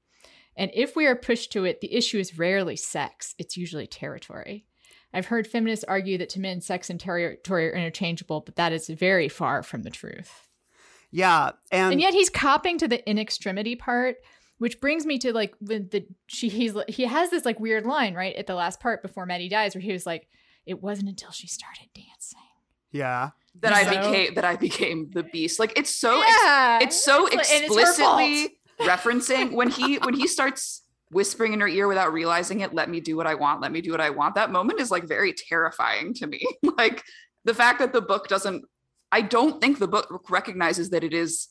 And 0.57 0.71
if 0.75 0.97
we 0.97 1.07
are 1.07 1.17
pushed 1.17 1.53
to 1.53 1.65
it, 1.65 1.81
the 1.81 1.95
issue 1.95 2.19
is 2.19 2.39
rarely 2.39 2.77
sex, 2.77 3.35
it's 3.39 3.57
usually 3.57 3.87
territory. 3.87 4.65
I've 5.13 5.27
heard 5.27 5.47
feminists 5.47 5.85
argue 5.85 6.19
that 6.19 6.29
to 6.31 6.41
men, 6.41 6.61
sex 6.61 6.91
and 6.91 6.99
territory 6.99 7.69
are 7.69 7.75
interchangeable, 7.77 8.41
but 8.41 8.57
that 8.57 8.73
is 8.73 8.89
very 8.89 9.29
far 9.29 9.63
from 9.63 9.83
the 9.83 9.91
truth. 9.91 10.46
Yeah, 11.17 11.53
and, 11.73 11.93
And 11.93 12.01
yet 12.01 12.13
he's 12.13 12.29
copping 12.29 12.77
to 12.77 12.87
the 12.89 13.03
in 13.09 13.19
extremity 13.19 13.75
part, 13.75 14.17
which 14.59 14.83
brings 14.83 15.07
me 15.07 15.17
to 15.21 15.33
like 15.33 15.55
when 15.61 15.89
the 15.91 16.07
she 16.27 16.51
he's 16.51 16.75
he 16.89 17.05
has 17.07 17.31
this 17.31 17.47
like 17.47 17.59
weird 17.59 17.87
line 17.87 18.13
right 18.15 18.37
at 18.37 18.47
the 18.47 18.55
last 18.55 18.81
part 18.81 19.01
before 19.01 19.25
Mattie 19.25 19.49
dies, 19.49 19.75
where 19.75 19.81
he 19.81 19.93
was 19.93 20.05
like, 20.05 20.29
"It 20.67 20.83
wasn't 20.83 21.09
until 21.09 21.31
she 21.31 21.47
started 21.47 21.89
dancing." 21.95 22.41
yeah, 22.93 23.31
That 23.61 23.73
I 23.73 23.89
became 23.89 24.35
that 24.35 24.45
I 24.45 24.57
became 24.57 25.11
the 25.11 25.23
beast. 25.23 25.59
Like 25.59 25.79
it's 25.79 25.95
so 25.95 26.21
ex- 26.21 26.31
yeah, 26.43 26.79
it's 26.83 27.03
so 27.03 27.27
It's 27.27 27.37
like- 27.37 27.47
it's 27.51 27.65
explicitly 27.65 28.59
referencing 28.81 29.53
when 29.53 29.71
he 29.71 29.97
when 29.97 30.13
he 30.13 30.27
starts 30.27 30.83
whispering 31.11 31.55
in 31.55 31.61
her 31.61 31.69
ear 31.69 31.89
without 31.89 32.13
realizing 32.13 32.61
it 32.61 32.75
let 32.75 32.91
me 32.91 32.99
do 33.01 33.17
what 33.17 33.29
i 33.29 33.35
want 33.35 33.61
let 33.63 33.71
me 33.71 33.81
do 33.81 33.93
what 33.93 34.01
i 34.01 34.11
want 34.11 34.35
that 34.35 34.51
moment 34.51 34.81
is 34.81 34.91
like 34.91 35.05
very 35.05 35.33
terrifying 35.33 36.13
to 36.13 36.27
me 36.27 36.45
like 36.77 37.05
the 37.45 37.55
fact 37.55 37.79
that 37.79 37.93
the 37.93 38.01
book 38.03 38.27
doesn't 38.27 38.65
i 39.17 39.21
don't 39.21 39.61
think 39.61 39.79
the 39.79 39.89
book 39.89 40.31
recognizes 40.31 40.91
that 40.91 41.03
it 41.03 41.15
is 41.15 41.49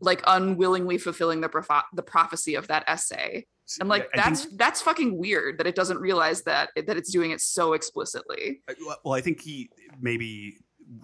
like 0.00 0.22
unwillingly 0.26 0.98
fulfilling 0.98 1.40
the 1.40 1.50
the 1.92 2.02
prophecy 2.02 2.54
of 2.54 2.66
that 2.68 2.84
essay 2.86 3.46
and 3.78 3.88
like 3.88 4.08
I 4.14 4.22
think- 4.22 4.24
that's 4.24 4.56
that's 4.56 4.82
fucking 4.82 5.16
weird 5.16 5.58
that 5.58 5.66
it 5.66 5.76
doesn't 5.76 5.98
realize 5.98 6.42
that 6.42 6.70
that 6.74 6.96
it's 6.96 7.12
doing 7.12 7.30
it 7.30 7.40
so 7.40 7.74
explicitly 7.74 8.62
well, 9.04 9.14
I 9.14 9.20
think 9.20 9.40
he 9.40 9.70
maybe 10.00 10.56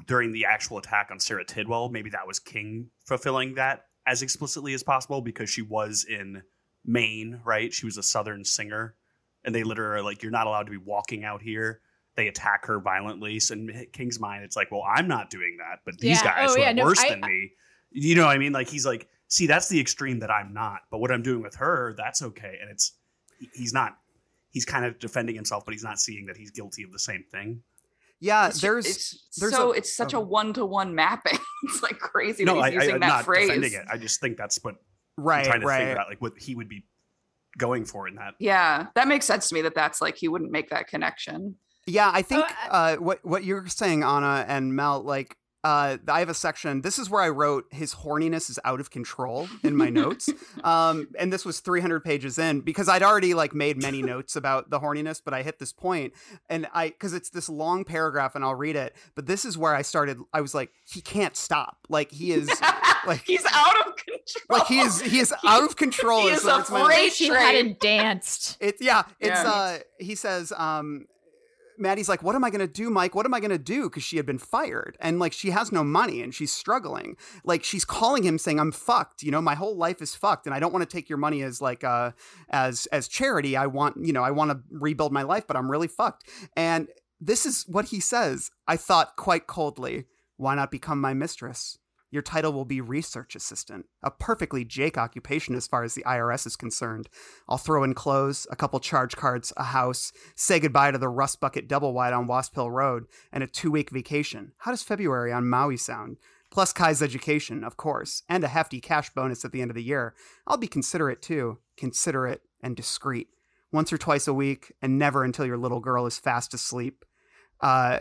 during 0.07 0.33
the 0.33 0.45
actual 0.45 0.79
attack 0.79 1.11
on 1.13 1.21
Sara 1.21 1.45
Tidwell, 1.45 1.89
maybe 1.89 2.11
that 2.11 2.27
was 2.27 2.41
King 2.41 2.91
fulfilling 3.07 3.55
that 3.55 3.83
as 4.07 4.23
explicitly 4.23 4.75
as 4.75 4.83
possible 4.83 5.21
because 5.21 5.49
she 5.51 5.63
was 5.63 6.05
in 6.09 6.43
Maine, 6.85 7.41
right? 7.45 7.73
She 7.73 7.87
was 7.87 7.97
a 7.97 8.03
Southern 8.03 8.45
singer, 8.45 8.97
and 9.45 9.55
they 9.55 9.63
literally 9.63 10.01
are 10.01 10.03
like, 10.03 10.23
"You're 10.23 10.33
not 10.33 10.47
allowed 10.47 10.65
to 10.65 10.71
be 10.71 10.77
walking 10.77 11.25
out 11.25 11.43
here." 11.43 11.81
They 12.17 12.29
attack 12.29 12.67
her 12.67 12.81
violently. 12.81 13.39
So 13.41 13.55
in 13.55 13.87
King's 13.93 14.19
mind, 14.19 14.43
it's 14.45 14.57
like, 14.57 14.71
"Well, 14.73 14.83
I'm 14.83 15.07
not 15.07 15.31
doing 15.31 15.59
that, 15.59 15.81
but 15.85 15.99
these 15.99 16.19
Yeah. 16.23 16.25
guys 16.25 16.51
Oh, 16.51 16.55
who 16.55 16.61
yeah, 16.61 16.71
are 16.71 16.75
no, 16.75 16.85
worse 16.85 17.01
I- 17.01 17.11
than 17.11 17.21
me." 17.21 17.53
You 17.93 18.15
know 18.15 18.27
what 18.27 18.35
I 18.35 18.39
mean? 18.39 18.53
Like 18.53 18.69
he's 18.69 18.85
like, 18.87 19.09
"See, 19.29 19.47
that's 19.47 19.69
the 19.69 19.81
extreme 19.81 20.19
that 20.21 20.31
I'm 20.31 20.53
not, 20.53 20.81
but 20.91 20.99
what 20.99 21.13
I'm 21.13 21.23
doing 21.23 21.43
with 21.43 21.55
her, 21.57 21.95
that's 21.97 22.23
okay." 22.23 22.59
And 22.61 22.71
it's 22.71 22.93
he's 23.55 23.73
not. 23.73 23.99
He's 24.51 24.65
kind 24.65 24.87
of 24.87 24.99
defending 24.99 25.35
himself, 25.35 25.65
but 25.67 25.73
he's 25.73 25.85
not 25.85 26.01
seeing 26.01 26.27
that 26.27 26.37
he's 26.39 26.51
guilty 26.51 26.83
of 26.83 26.91
the 26.93 26.99
same 26.99 27.25
thing. 27.31 27.63
Yeah, 28.19 28.49
It's, 28.49 28.61
ju- 28.61 28.67
there's 28.69 28.87
it's 28.87 29.29
there's 29.39 29.55
so 29.55 29.73
a- 29.75 29.77
it's 29.77 29.95
such 29.95 30.15
oh. 30.15 30.19
a 30.19 30.21
one 30.23 30.55
to 30.55 30.65
one 30.65 30.95
mapping. 30.95 31.39
it's 31.65 31.83
like 31.83 31.99
crazy 31.99 32.45
no, 32.45 32.55
that 32.55 32.61
I, 32.63 32.71
he's 32.71 32.79
I, 32.79 32.83
using 32.83 32.95
I'm 32.95 33.01
that 33.01 33.07
not 33.09 33.25
phrase. 33.27 33.49
defending 33.49 33.75
it. 33.75 33.85
I 33.91 33.99
just 33.99 34.21
think 34.21 34.39
that's 34.39 34.59
what 34.63 34.77
I'm 35.19 35.25
right, 35.25 35.45
trying 35.45 35.61
to 35.61 35.67
right. 35.67 35.79
figure 35.81 36.01
out, 36.01 36.09
like 36.09 36.23
what 36.23 36.33
he 36.39 36.55
would 36.55 36.69
be 36.71 36.87
going 37.59 37.85
for 37.85 38.09
in 38.09 38.15
that. 38.15 38.35
Yeah, 38.39 38.87
that 38.95 39.07
makes 39.09 39.27
sense 39.27 39.49
to 39.51 39.55
me. 39.55 39.61
That 39.63 39.75
that's 39.75 40.01
like 40.01 40.17
he 40.17 40.29
wouldn't 40.29 40.51
make 40.51 40.71
that 40.71 40.89
connection. 40.89 41.57
Yeah, 41.87 42.11
I 42.13 42.23
think 42.23 42.45
Oh, 42.45 42.69
uh, 42.71 42.97
what 42.97 43.25
what 43.25 43.45
you're 43.45 43.67
saying, 43.69 44.03
Anna 44.03 44.45
and 44.49 44.75
Mel, 44.75 45.03
like 45.03 45.37
uh, 45.65 45.97
I 46.07 46.21
have 46.21 46.29
a 46.29 46.35
section. 46.35 46.83
This 46.83 46.97
is 46.97 47.11
where 47.11 47.23
I 47.23 47.29
wrote 47.29 47.65
his 47.73 47.93
horniness 47.93 48.49
is 48.51 48.59
out 48.65 48.79
of 48.79 48.91
control 48.91 49.49
in 49.65 49.77
my 49.77 49.89
notes, 49.89 50.29
um, 50.65 51.09
and 51.19 51.33
this 51.33 51.45
was 51.45 51.59
300 51.59 52.05
pages 52.05 52.39
in 52.39 52.61
because 52.61 52.89
I'd 52.89 53.03
already 53.03 53.35
like 53.35 53.53
made 53.55 53.81
many 53.83 54.01
notes 54.13 54.37
about 54.37 54.71
the 54.71 54.79
horniness, 54.79 55.21
but 55.25 55.35
I 55.35 55.43
hit 55.43 55.59
this 55.59 55.73
point, 55.73 56.13
and 56.49 56.69
I 56.73 56.89
because 56.91 57.15
it's 57.15 57.31
this 57.31 57.49
long 57.49 57.85
paragraph, 57.85 58.35
and 58.37 58.45
I'll 58.45 58.55
read 58.55 58.77
it. 58.77 58.95
But 59.17 59.27
this 59.27 59.45
is 59.45 59.59
where 59.59 59.75
I 59.75 59.83
started. 59.83 60.19
I 60.33 60.41
was 60.41 60.55
like, 60.55 60.71
he 60.89 61.01
can't 61.01 61.37
stop. 61.37 61.79
Like 61.89 62.13
he 62.13 62.31
is. 62.33 62.49
Like- 63.07 63.23
he's 63.27 63.45
out 63.53 63.87
of 63.89 63.95
control. 63.97 64.45
Like 64.51 64.67
he 64.69 64.79
is, 64.81 65.01
he 65.01 65.19
is 65.21 65.33
out 65.45 65.63
of 65.65 65.75
control. 65.77 66.23
He 66.23 66.29
is 66.29 66.43
far 66.43 66.59
a 66.59 66.63
as 66.63 66.71
my- 66.71 66.85
freight 66.85 67.13
she 67.13 67.29
hadn't 67.29 67.81
danced. 67.81 68.57
It's 68.61 68.81
yeah, 68.83 69.03
it's 69.21 69.43
Yeah. 69.43 69.51
uh 69.51 69.79
he 69.99 70.15
says 70.15 70.53
um 70.57 71.07
Mattie's 71.79 72.09
like, 72.09 72.23
"What 72.23 72.35
am 72.35 72.45
I 72.45 72.51
going 72.51 72.61
to 72.61 72.67
do, 72.67 72.91
Mike? 72.91 73.15
What 73.15 73.27
am 73.27 73.35
I 73.35 73.41
going 73.41 73.51
to 73.51 73.59
do?" 73.59 73.89
cuz 73.91 74.03
she 74.03 74.17
had 74.17 74.27
been 74.27 74.39
fired 74.39 74.97
and 75.01 75.19
like 75.19 75.33
she 75.33 75.51
has 75.51 75.73
no 75.73 75.85
money 75.85 76.23
and 76.23 76.35
she's 76.35 76.53
struggling. 76.53 77.17
Like 77.45 77.65
she's 77.65 77.85
calling 77.85 78.23
him 78.23 78.39
saying, 78.39 78.61
"I'm 78.61 78.73
fucked. 78.73 79.23
You 79.23 79.31
know, 79.31 79.43
my 79.43 79.55
whole 79.55 79.77
life 79.77 80.03
is 80.03 80.15
fucked 80.15 80.47
and 80.47 80.55
I 80.55 80.61
don't 80.61 80.73
want 80.73 80.89
to 80.89 80.97
take 80.97 81.09
your 81.09 81.19
money 81.19 81.43
as 81.43 81.61
like 81.61 81.85
uh 81.85 82.13
as 82.51 82.87
as 82.87 83.09
charity. 83.09 83.57
I 83.57 83.67
want, 83.67 83.97
you 84.05 84.13
know, 84.13 84.23
I 84.23 84.31
want 84.31 84.51
to 84.51 84.61
rebuild 84.71 85.13
my 85.13 85.23
life, 85.23 85.47
but 85.47 85.57
I'm 85.57 85.71
really 85.71 85.89
fucked." 85.89 86.29
And 86.57 86.89
this 87.21 87.47
is 87.47 87.65
what 87.69 87.87
he 87.87 88.01
says. 88.01 88.51
I 88.69 88.77
thought 88.77 89.17
quite 89.17 89.47
coldly, 89.47 90.07
"Why 90.37 90.55
not 90.55 90.71
become 90.71 91.01
my 91.01 91.15
mistress?" 91.15 91.79
Your 92.17 92.23
title 92.23 92.55
will 92.55 92.65
be 92.65 92.81
research 92.81 93.37
assistant, 93.37 93.85
a 94.03 94.11
perfectly 94.11 94.65
Jake 94.65 94.97
occupation 94.97 95.55
as 95.55 95.67
far 95.67 95.85
as 95.85 95.93
the 95.93 96.05
IRS 96.05 96.47
is 96.47 96.57
concerned. 96.57 97.11
I'll 97.47 97.59
throw 97.59 97.85
in 97.85 97.93
clothes, 97.93 98.47
a 98.51 98.57
couple 98.57 98.81
charge 98.81 99.17
cards, 99.17 99.53
a 99.59 99.65
house, 99.65 100.15
say 100.35 100.59
goodbye 100.59 100.93
to 100.93 100.97
the 100.97 101.11
rust 101.11 101.41
bucket 101.41 101.69
double 101.69 101.93
wide 101.93 102.15
on 102.15 102.27
Wasp 102.27 102.55
Hill 102.55 102.71
Road, 102.71 103.05
and 103.35 103.45
a 103.45 103.47
two 103.47 103.71
week 103.71 103.91
vacation. 103.91 104.53
How 104.57 104.71
does 104.71 104.83
February 104.83 105.31
on 105.31 105.47
Maui 105.47 105.77
sound? 105.77 106.17
Plus 106.51 106.73
Kai's 106.73 107.03
education, 107.03 107.63
of 107.63 107.77
course, 107.77 108.23
and 108.31 108.43
a 108.43 108.49
hefty 108.49 108.81
cash 108.81 109.11
bonus 109.11 109.45
at 109.45 109.53
the 109.53 109.61
end 109.61 109.71
of 109.71 109.75
the 109.75 109.85
year. 109.85 110.15
I'll 110.47 110.57
be 110.57 110.69
considerate 110.69 111.21
too, 111.21 111.59
considerate 111.77 112.41
and 112.63 112.75
discreet. 112.75 113.29
Once 113.73 113.93
or 113.93 113.99
twice 113.99 114.27
a 114.27 114.33
week, 114.33 114.73
and 114.81 114.99
never 114.99 115.23
until 115.23 115.45
your 115.45 115.59
little 115.59 115.81
girl 115.81 116.07
is 116.07 116.19
fast 116.19 116.55
asleep. 116.55 117.05
Uh, 117.61 118.01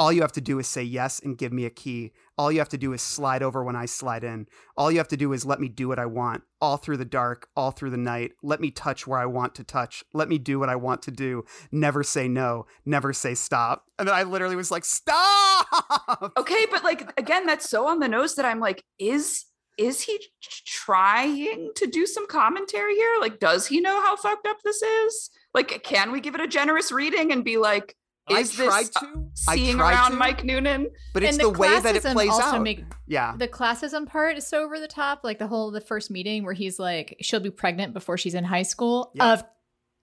all 0.00 0.10
you 0.10 0.22
have 0.22 0.32
to 0.32 0.40
do 0.40 0.58
is 0.58 0.66
say 0.66 0.82
yes 0.82 1.20
and 1.20 1.36
give 1.36 1.52
me 1.52 1.66
a 1.66 1.70
key. 1.70 2.10
All 2.38 2.50
you 2.50 2.58
have 2.58 2.70
to 2.70 2.78
do 2.78 2.94
is 2.94 3.02
slide 3.02 3.42
over 3.42 3.62
when 3.62 3.76
I 3.76 3.84
slide 3.84 4.24
in. 4.24 4.46
All 4.74 4.90
you 4.90 4.96
have 4.96 5.08
to 5.08 5.16
do 5.16 5.34
is 5.34 5.44
let 5.44 5.60
me 5.60 5.68
do 5.68 5.88
what 5.88 5.98
I 5.98 6.06
want, 6.06 6.42
all 6.58 6.78
through 6.78 6.96
the 6.96 7.04
dark, 7.04 7.48
all 7.54 7.70
through 7.70 7.90
the 7.90 7.98
night. 7.98 8.32
Let 8.42 8.62
me 8.62 8.70
touch 8.70 9.06
where 9.06 9.18
I 9.18 9.26
want 9.26 9.54
to 9.56 9.62
touch. 9.62 10.02
Let 10.14 10.30
me 10.30 10.38
do 10.38 10.58
what 10.58 10.70
I 10.70 10.76
want 10.76 11.02
to 11.02 11.10
do. 11.10 11.44
Never 11.70 12.02
say 12.02 12.28
no. 12.28 12.64
Never 12.86 13.12
say 13.12 13.34
stop. 13.34 13.84
And 13.98 14.08
then 14.08 14.14
I 14.14 14.22
literally 14.22 14.56
was 14.56 14.70
like, 14.70 14.86
stop. 14.86 16.32
Okay, 16.38 16.64
but 16.70 16.82
like 16.82 17.12
again, 17.18 17.44
that's 17.44 17.68
so 17.68 17.86
on 17.86 17.98
the 17.98 18.08
nose 18.08 18.36
that 18.36 18.46
I'm 18.46 18.58
like, 18.58 18.82
is 18.98 19.44
is 19.76 20.00
he 20.00 20.18
trying 20.66 21.70
to 21.76 21.86
do 21.86 22.06
some 22.06 22.26
commentary 22.26 22.94
here? 22.94 23.16
Like, 23.20 23.38
does 23.38 23.66
he 23.66 23.80
know 23.80 24.00
how 24.00 24.16
fucked 24.16 24.46
up 24.46 24.58
this 24.64 24.80
is? 24.80 25.30
Like, 25.52 25.82
can 25.82 26.10
we 26.10 26.20
give 26.20 26.34
it 26.34 26.40
a 26.40 26.48
generous 26.48 26.90
reading 26.90 27.32
and 27.32 27.44
be 27.44 27.58
like, 27.58 27.96
I 28.28 28.40
is 28.40 28.52
tried 28.52 28.86
this 28.86 28.96
uh, 28.96 29.00
to. 29.00 29.30
I 29.48 29.56
seeing 29.56 29.76
tried 29.76 29.92
around 29.92 30.10
to, 30.12 30.16
Mike 30.16 30.44
Noonan? 30.44 30.90
But 31.14 31.22
it's 31.22 31.32
and 31.32 31.40
the, 31.40 31.52
the, 31.52 31.58
way 31.58 31.80
that 31.80 31.96
it 31.96 32.02
plays 32.02 32.30
also 32.30 32.56
out. 32.56 32.62
Make, 32.62 32.84
yeah. 33.06 33.34
the 33.36 33.48
classism 33.48 34.06
part 34.06 34.36
is 34.36 34.46
so 34.46 34.62
over 34.62 34.78
the 34.78 34.88
top. 34.88 35.20
Like 35.24 35.38
the 35.38 35.46
whole 35.46 35.70
the 35.70 35.80
first 35.80 36.10
meeting 36.10 36.44
where 36.44 36.54
he's 36.54 36.78
like, 36.78 37.16
she'll 37.20 37.40
be 37.40 37.50
pregnant 37.50 37.92
before 37.94 38.16
she's 38.16 38.34
in 38.34 38.44
high 38.44 38.62
school 38.62 39.10
Yeah. 39.14 39.32
of 39.32 39.44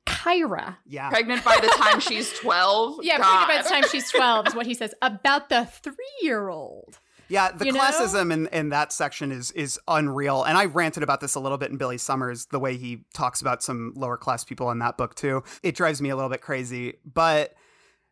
Kyra. 0.06 0.77
Yeah. 0.85 1.10
Pregnant 1.10 1.44
by 1.44 1.57
the 1.61 1.68
time 1.68 1.99
she's 1.99 2.31
12? 2.39 2.99
Yeah, 3.03 3.18
pregnant 3.18 3.48
by 3.48 3.61
the 3.61 3.69
time 3.69 3.84
she's 3.89 4.10
twelve 4.10 4.48
is 4.48 4.56
what 4.56 4.65
he 4.65 4.73
says 4.73 4.94
about 5.02 5.49
the 5.49 5.65
three 5.65 5.95
year 6.22 6.49
old. 6.49 6.99
Yeah, 7.30 7.52
the 7.52 7.65
You 7.65 7.73
know? 7.73 7.81
classism 7.81 8.31
in, 8.31 8.48
in 8.48 8.69
that 8.69 8.94
section 8.94 9.34
is 9.34 9.52
is 9.52 9.80
unreal. 9.88 10.44
And 10.44 10.57
I 10.57 10.65
ranted 10.65 11.03
about 11.03 11.19
this 11.19 11.35
a 11.35 11.41
little 11.41 11.57
bit 11.57 11.72
in 11.72 11.77
Billy 11.77 11.98
Summers, 11.98 12.45
the 12.45 12.60
way 12.60 12.77
he 12.77 13.03
talks 13.14 13.41
about 13.41 13.61
some 13.61 13.91
lower 13.95 14.15
class 14.15 14.45
people 14.45 14.72
in 14.72 14.80
that 14.80 14.98
book 14.98 15.14
too. 15.14 15.44
It 15.61 15.76
drives 15.76 16.02
me 16.02 16.10
a 16.10 16.15
little 16.15 16.30
bit 16.30 16.41
crazy. 16.41 16.99
But 17.06 17.53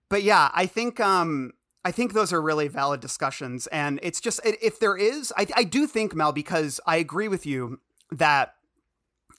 but 0.10 0.24
yeah, 0.24 0.50
I 0.54 0.66
think 0.66 1.00
um 1.00 1.52
I 1.84 1.92
think 1.92 2.14
those 2.14 2.34
are 2.34 2.42
really 2.42 2.68
valid 2.68 3.00
discussions. 3.00 3.68
And 3.68 4.00
it's 4.02 4.20
just 4.20 4.40
if 4.44 4.80
there 4.80 4.98
is, 4.98 5.32
I, 5.38 5.46
I 5.56 5.64
do 5.64 5.86
think 5.86 6.16
Mel, 6.16 6.32
because 6.32 6.82
I 6.88 6.96
agree 6.96 7.28
with 7.28 7.46
you 7.46 7.80
that 8.12 8.56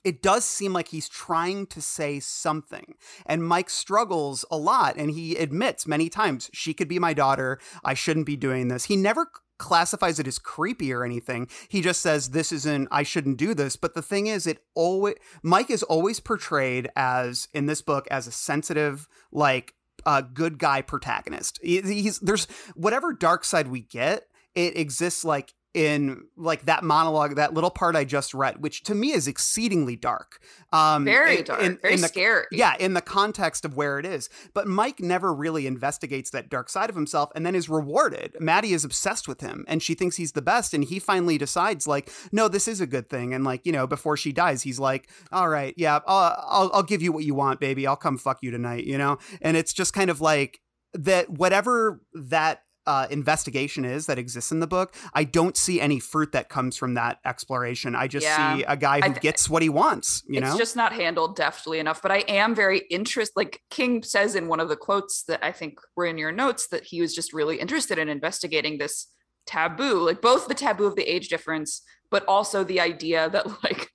it 0.04 0.22
does 0.22 0.44
seem 0.44 0.72
like 0.72 0.88
he's 0.88 1.08
trying 1.08 1.66
to 1.66 1.82
say 1.82 2.20
something. 2.20 2.94
And 3.26 3.44
Mike 3.44 3.68
struggles 3.68 4.44
a 4.48 4.56
lot 4.56 4.94
and 4.96 5.10
he 5.10 5.34
admits 5.34 5.88
many 5.88 6.08
times, 6.08 6.48
she 6.52 6.72
could 6.72 6.86
be 6.86 7.00
my 7.00 7.12
daughter. 7.12 7.58
I 7.84 7.94
shouldn't 7.94 8.26
be 8.26 8.36
doing 8.36 8.68
this. 8.68 8.84
He 8.84 8.94
never 8.94 9.28
classifies 9.58 10.20
it 10.20 10.28
as 10.28 10.38
creepy 10.38 10.92
or 10.92 11.04
anything. 11.04 11.48
He 11.68 11.80
just 11.80 12.00
says 12.00 12.30
this 12.30 12.52
isn't 12.52 12.86
I 12.92 13.02
shouldn't 13.02 13.38
do 13.38 13.54
this. 13.54 13.74
But 13.74 13.94
the 13.94 14.02
thing 14.02 14.28
is 14.28 14.46
it 14.46 14.62
always 14.76 15.16
Mike 15.42 15.70
is 15.70 15.82
always 15.82 16.20
portrayed 16.20 16.88
as 16.94 17.48
in 17.52 17.66
this 17.66 17.82
book 17.82 18.06
as 18.08 18.28
a 18.28 18.32
sensitive 18.32 19.08
like 19.32 19.74
uh, 20.06 20.22
good 20.22 20.58
guy 20.58 20.80
protagonist. 20.82 21.58
He- 21.62 21.82
He's 21.82 22.18
there's 22.20 22.46
whatever 22.74 23.12
dark 23.12 23.44
side 23.44 23.68
we 23.68 23.80
get, 23.82 24.24
it 24.54 24.78
exists 24.78 25.24
like 25.24 25.52
in 25.76 26.24
like 26.38 26.64
that 26.64 26.82
monologue, 26.82 27.36
that 27.36 27.52
little 27.52 27.68
part 27.70 27.94
I 27.96 28.04
just 28.04 28.32
read, 28.32 28.62
which 28.62 28.82
to 28.84 28.94
me 28.94 29.12
is 29.12 29.28
exceedingly 29.28 29.94
dark. 29.94 30.38
Um, 30.72 31.04
Very 31.04 31.42
dark, 31.42 31.60
in- 31.60 31.76
very 31.82 31.94
in 31.94 32.00
the- 32.00 32.08
scary. 32.08 32.46
Yeah, 32.50 32.74
in 32.80 32.94
the 32.94 33.02
context 33.02 33.66
of 33.66 33.76
where 33.76 33.98
it 33.98 34.06
is. 34.06 34.30
But 34.54 34.66
Mike 34.66 35.00
never 35.00 35.34
really 35.34 35.66
investigates 35.66 36.30
that 36.30 36.48
dark 36.48 36.70
side 36.70 36.88
of 36.88 36.96
himself 36.96 37.30
and 37.34 37.44
then 37.44 37.54
is 37.54 37.68
rewarded. 37.68 38.36
Mattie 38.40 38.72
is 38.72 38.84
obsessed 38.84 39.28
with 39.28 39.42
him 39.42 39.66
and 39.68 39.82
she 39.82 39.94
thinks 39.94 40.16
he's 40.16 40.32
the 40.32 40.40
best. 40.42 40.72
And 40.72 40.82
he 40.82 40.98
finally 40.98 41.36
decides, 41.36 41.86
like, 41.86 42.10
no, 42.32 42.48
this 42.48 42.66
is 42.66 42.80
a 42.80 42.86
good 42.86 43.10
thing. 43.10 43.34
And, 43.34 43.44
like, 43.44 43.66
you 43.66 43.72
know, 43.72 43.86
before 43.86 44.16
she 44.16 44.32
dies, 44.32 44.62
he's 44.62 44.78
like, 44.78 45.10
all 45.30 45.48
right, 45.50 45.74
yeah, 45.76 46.00
I'll, 46.06 46.42
I'll, 46.48 46.70
I'll 46.72 46.82
give 46.82 47.02
you 47.02 47.12
what 47.12 47.24
you 47.24 47.34
want, 47.34 47.60
baby. 47.60 47.86
I'll 47.86 47.96
come 47.96 48.16
fuck 48.16 48.38
you 48.40 48.50
tonight, 48.50 48.84
you 48.84 48.96
know? 48.96 49.18
And 49.42 49.58
it's 49.58 49.74
just 49.74 49.92
kind 49.92 50.08
of 50.08 50.22
like 50.22 50.60
that, 50.94 51.28
whatever 51.28 52.00
that. 52.14 52.62
Uh, 52.86 53.06
investigation 53.10 53.84
is 53.84 54.06
that 54.06 54.18
exists 54.18 54.52
in 54.52 54.60
the 54.60 54.66
book. 54.66 54.94
I 55.12 55.24
don't 55.24 55.56
see 55.56 55.80
any 55.80 55.98
fruit 55.98 56.32
that 56.32 56.48
comes 56.48 56.76
from 56.76 56.94
that 56.94 57.18
exploration. 57.24 57.96
I 57.96 58.06
just 58.06 58.24
Yeah. 58.24 58.56
see 58.56 58.62
a 58.62 58.76
guy 58.76 59.00
who 59.00 59.08
th- 59.08 59.20
gets 59.20 59.50
what 59.50 59.60
he 59.62 59.68
wants. 59.68 60.22
You 60.28 60.38
it's 60.40 60.52
know, 60.52 60.56
just 60.56 60.76
not 60.76 60.92
handled 60.92 61.34
deftly 61.36 61.78
enough. 61.80 62.00
But 62.00 62.12
I 62.12 62.18
am 62.28 62.54
very 62.54 62.78
interested. 62.90 63.32
Like 63.36 63.60
King 63.70 64.02
says 64.04 64.36
in 64.36 64.46
one 64.46 64.60
of 64.60 64.68
the 64.68 64.76
quotes 64.76 65.24
that 65.24 65.44
I 65.44 65.50
think 65.52 65.78
were 65.96 66.06
in 66.06 66.16
your 66.16 66.30
notes 66.32 66.68
that 66.68 66.84
he 66.84 67.00
was 67.00 67.14
just 67.14 67.32
really 67.32 67.56
interested 67.58 67.98
in 67.98 68.08
investigating 68.08 68.78
this 68.78 69.08
taboo, 69.46 69.98
like 70.00 70.20
both 70.22 70.48
the 70.48 70.54
taboo 70.54 70.86
of 70.86 70.96
the 70.96 71.02
age 71.12 71.28
difference, 71.28 71.82
but 72.10 72.24
also 72.26 72.62
the 72.64 72.80
idea 72.80 73.28
that 73.30 73.46
like 73.64 73.90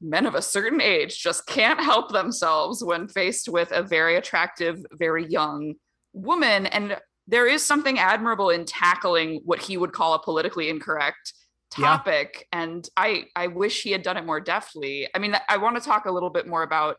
men 0.00 0.26
of 0.26 0.34
a 0.34 0.42
certain 0.42 0.80
age 0.80 1.20
just 1.20 1.46
can't 1.46 1.80
help 1.80 2.12
themselves 2.12 2.84
when 2.84 3.08
faced 3.08 3.48
with 3.48 3.72
a 3.72 3.82
very 3.82 4.16
attractive, 4.16 4.78
very 4.92 5.26
young 5.26 5.74
woman. 6.12 6.66
And 6.66 6.96
there 7.30 7.46
is 7.46 7.62
something 7.64 7.98
admirable 7.98 8.48
in 8.50 8.64
tackling 8.64 9.40
what 9.44 9.60
he 9.60 9.76
would 9.76 9.92
call 9.92 10.14
a 10.14 10.18
politically 10.22 10.68
incorrect 10.70 11.32
Yeah. 11.76 11.88
topic 11.88 12.46
and 12.52 12.88
i 12.96 13.24
i 13.36 13.46
wish 13.48 13.82
he 13.82 13.92
had 13.92 14.02
done 14.02 14.16
it 14.16 14.24
more 14.24 14.40
deftly. 14.40 15.06
I 15.14 15.18
mean 15.18 15.36
i 15.48 15.56
want 15.58 15.76
to 15.76 15.82
talk 15.82 16.06
a 16.06 16.10
little 16.10 16.30
bit 16.30 16.46
more 16.46 16.62
about 16.62 16.96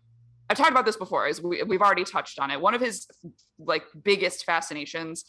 i've 0.50 0.58
talked 0.58 0.72
about 0.72 0.86
this 0.86 0.98
before 0.98 1.26
as 1.28 1.42
we, 1.42 1.64
we've 1.64 1.82
already 1.82 2.04
touched 2.04 2.40
on 2.40 2.52
it. 2.52 2.62
One 2.62 2.74
of 2.76 2.82
his 2.82 3.08
like 3.58 3.84
biggest 4.04 4.46
fascinations 4.46 5.26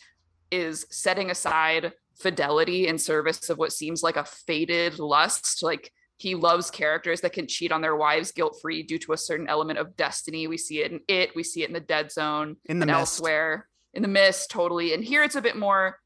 is 0.51 0.87
setting 0.91 1.31
aside 1.31 1.93
fidelity 2.19 2.87
in 2.89 2.99
service 2.99 3.49
of 3.51 3.57
what 3.57 3.73
seems 3.73 4.03
like 4.03 4.17
a 4.17 4.25
faded 4.25 4.99
lust. 4.99 5.63
Like 5.63 5.91
he 6.19 6.35
loves 6.35 6.71
characters 6.71 7.23
that 7.23 7.33
can 7.33 7.47
cheat 7.47 7.73
on 7.73 7.81
their 7.81 7.97
wives 7.97 8.33
guilt 8.33 8.59
free 8.61 8.83
due 8.83 8.99
to 8.99 9.13
a 9.15 9.17
certain 9.17 9.49
element 9.49 9.79
of 9.79 9.97
destiny. 9.97 10.47
We 10.49 10.59
see 10.59 10.83
it 10.83 10.93
in 10.93 11.01
it 11.09 11.31
we 11.35 11.43
see 11.45 11.63
it 11.63 11.69
in 11.71 11.73
the 11.73 11.81
dead 11.81 12.13
zone 12.13 12.57
in 12.67 12.79
the 12.79 12.83
and 12.85 12.91
mist. 12.91 12.99
elsewhere 13.01 13.69
in 13.95 14.03
the 14.03 14.09
mist 14.09 14.51
totally 14.51 14.95
and 14.95 15.03
here 15.05 15.23
it's 15.23 15.35
a 15.35 15.43
bit 15.43 15.57
more 15.57 15.97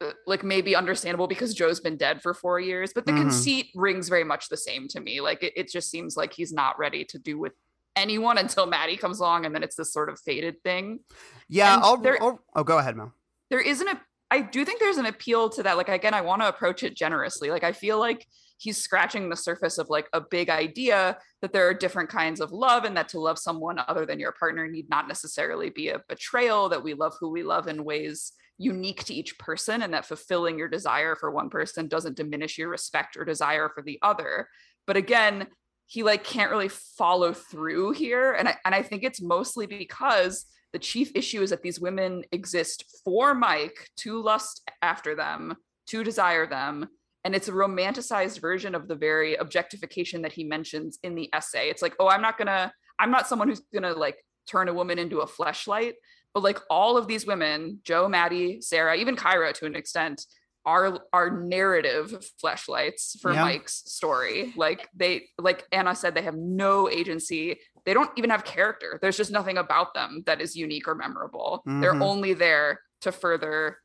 uh, 0.00 0.10
like 0.26 0.42
maybe 0.44 0.74
understandable 0.76 1.26
because 1.26 1.54
Jo's 1.54 1.80
been 1.80 1.96
dead 1.96 2.22
for 2.22 2.34
four 2.34 2.58
years, 2.58 2.92
but 2.92 3.06
the 3.06 3.12
Mhm. 3.12 3.22
conceit 3.22 3.66
rings 3.74 4.08
very 4.08 4.24
much 4.24 4.48
the 4.48 4.56
same 4.56 4.88
to 4.88 5.00
me. 5.00 5.20
Like 5.20 5.42
it, 5.44 5.52
it 5.56 5.70
just 5.70 5.90
seems 5.90 6.16
like 6.16 6.32
he's 6.32 6.52
not 6.52 6.76
ready 6.78 7.04
to 7.04 7.18
do 7.20 7.38
with 7.38 7.52
anyone 7.94 8.36
until 8.38 8.66
Mattie 8.66 8.96
comes 8.96 9.20
along, 9.20 9.44
and 9.46 9.54
then 9.54 9.62
it's 9.62 9.76
this 9.76 9.92
sort 9.92 10.08
of 10.08 10.18
faded 10.18 10.60
thing. 10.64 11.00
Yeah, 11.48 11.78
I'll, 11.80 11.98
there- 11.98 12.20
I'll- 12.20 12.40
oh, 12.56 12.64
go 12.64 12.78
ahead, 12.78 12.96
Mel. 12.96 13.12
there 13.50 13.60
isn't 13.60 13.86
a 13.86 14.00
I 14.30 14.40
do 14.40 14.64
think 14.64 14.80
there's 14.80 14.96
an 14.96 15.06
appeal 15.06 15.50
to 15.50 15.62
that. 15.64 15.76
Like 15.76 15.88
again, 15.90 16.14
I 16.14 16.22
want 16.22 16.42
to 16.42 16.48
approach 16.48 16.82
it 16.82 16.96
generously. 16.96 17.50
Like 17.50 17.62
I 17.64 17.72
feel 17.72 17.98
like 18.00 18.26
he's 18.62 18.78
scratching 18.78 19.28
the 19.28 19.36
surface 19.36 19.76
of 19.76 19.90
like 19.90 20.08
a 20.12 20.20
big 20.20 20.48
idea 20.48 21.18
that 21.40 21.52
there 21.52 21.66
are 21.66 21.74
different 21.74 22.08
kinds 22.08 22.40
of 22.40 22.52
love 22.52 22.84
and 22.84 22.96
that 22.96 23.08
to 23.08 23.18
love 23.18 23.36
someone 23.36 23.80
other 23.88 24.06
than 24.06 24.20
your 24.20 24.30
partner 24.30 24.68
need 24.68 24.88
not 24.88 25.08
necessarily 25.08 25.68
be 25.68 25.88
a 25.88 26.00
betrayal, 26.08 26.68
that 26.68 26.84
we 26.84 26.94
love 26.94 27.12
who 27.18 27.28
we 27.28 27.42
love 27.42 27.66
in 27.66 27.84
ways 27.84 28.32
unique 28.58 29.02
to 29.02 29.14
each 29.14 29.36
person 29.36 29.82
and 29.82 29.92
that 29.92 30.06
fulfilling 30.06 30.56
your 30.56 30.68
desire 30.68 31.16
for 31.16 31.32
one 31.32 31.50
person 31.50 31.88
doesn't 31.88 32.16
diminish 32.16 32.56
your 32.56 32.68
respect 32.68 33.16
or 33.16 33.24
desire 33.24 33.68
for 33.68 33.82
the 33.82 33.98
other. 34.00 34.46
But 34.86 34.96
again, 34.96 35.48
he 35.86 36.04
like 36.04 36.22
can't 36.22 36.52
really 36.52 36.68
follow 36.68 37.32
through 37.32 37.92
here 37.92 38.32
and 38.32 38.48
I, 38.48 38.56
and 38.64 38.76
I 38.76 38.82
think 38.82 39.02
it's 39.02 39.20
mostly 39.20 39.66
because 39.66 40.46
the 40.72 40.78
chief 40.78 41.10
issue 41.16 41.42
is 41.42 41.50
that 41.50 41.62
these 41.62 41.80
women 41.80 42.22
exist 42.30 42.84
for 43.04 43.34
Mike 43.34 43.88
to 43.98 44.22
lust 44.22 44.62
after 44.82 45.16
them, 45.16 45.56
to 45.88 46.04
desire 46.04 46.46
them. 46.46 46.88
And 47.24 47.34
it's 47.34 47.48
a 47.48 47.52
romanticized 47.52 48.40
version 48.40 48.74
of 48.74 48.88
the 48.88 48.96
very 48.96 49.36
objectification 49.36 50.22
that 50.22 50.32
he 50.32 50.44
mentions 50.44 50.98
in 51.02 51.14
the 51.14 51.28
essay. 51.32 51.68
It's 51.70 51.82
like, 51.82 51.94
oh, 52.00 52.08
I'm 52.08 52.22
not 52.22 52.36
gonna, 52.38 52.72
I'm 52.98 53.10
not 53.10 53.28
someone 53.28 53.48
who's 53.48 53.62
gonna 53.72 53.92
like 53.92 54.16
turn 54.50 54.68
a 54.68 54.74
woman 54.74 54.98
into 54.98 55.20
a 55.20 55.26
fleshlight. 55.26 55.92
But 56.34 56.42
like 56.42 56.58
all 56.70 56.96
of 56.96 57.06
these 57.06 57.26
women, 57.26 57.78
Jo, 57.84 58.08
Mattie, 58.08 58.60
Sara, 58.60 58.96
even 58.96 59.16
Kyra 59.16 59.52
to 59.54 59.66
an 59.66 59.76
extent, 59.76 60.24
are 60.64 61.00
are 61.12 61.28
narrative 61.42 62.24
fleshlights 62.42 63.18
for 63.20 63.32
Yeah. 63.32 63.42
Mike's 63.42 63.82
story. 63.92 64.52
Like 64.56 64.88
they 64.94 65.28
like 65.38 65.64
Anna 65.72 65.94
said, 65.94 66.14
they 66.14 66.22
have 66.22 66.36
no 66.36 66.88
agency. 66.88 67.58
They 67.84 67.94
don't 67.94 68.10
even 68.16 68.30
have 68.30 68.44
character. 68.44 68.98
There's 69.02 69.16
just 69.16 69.32
nothing 69.32 69.58
about 69.58 69.92
them 69.92 70.22
that 70.26 70.40
is 70.40 70.54
unique 70.56 70.86
or 70.86 70.94
memorable. 70.94 71.62
They're 71.66 71.94
Mhm. 71.94 72.02
only 72.02 72.32
there 72.34 72.80
to 73.00 73.10
further 73.10 73.78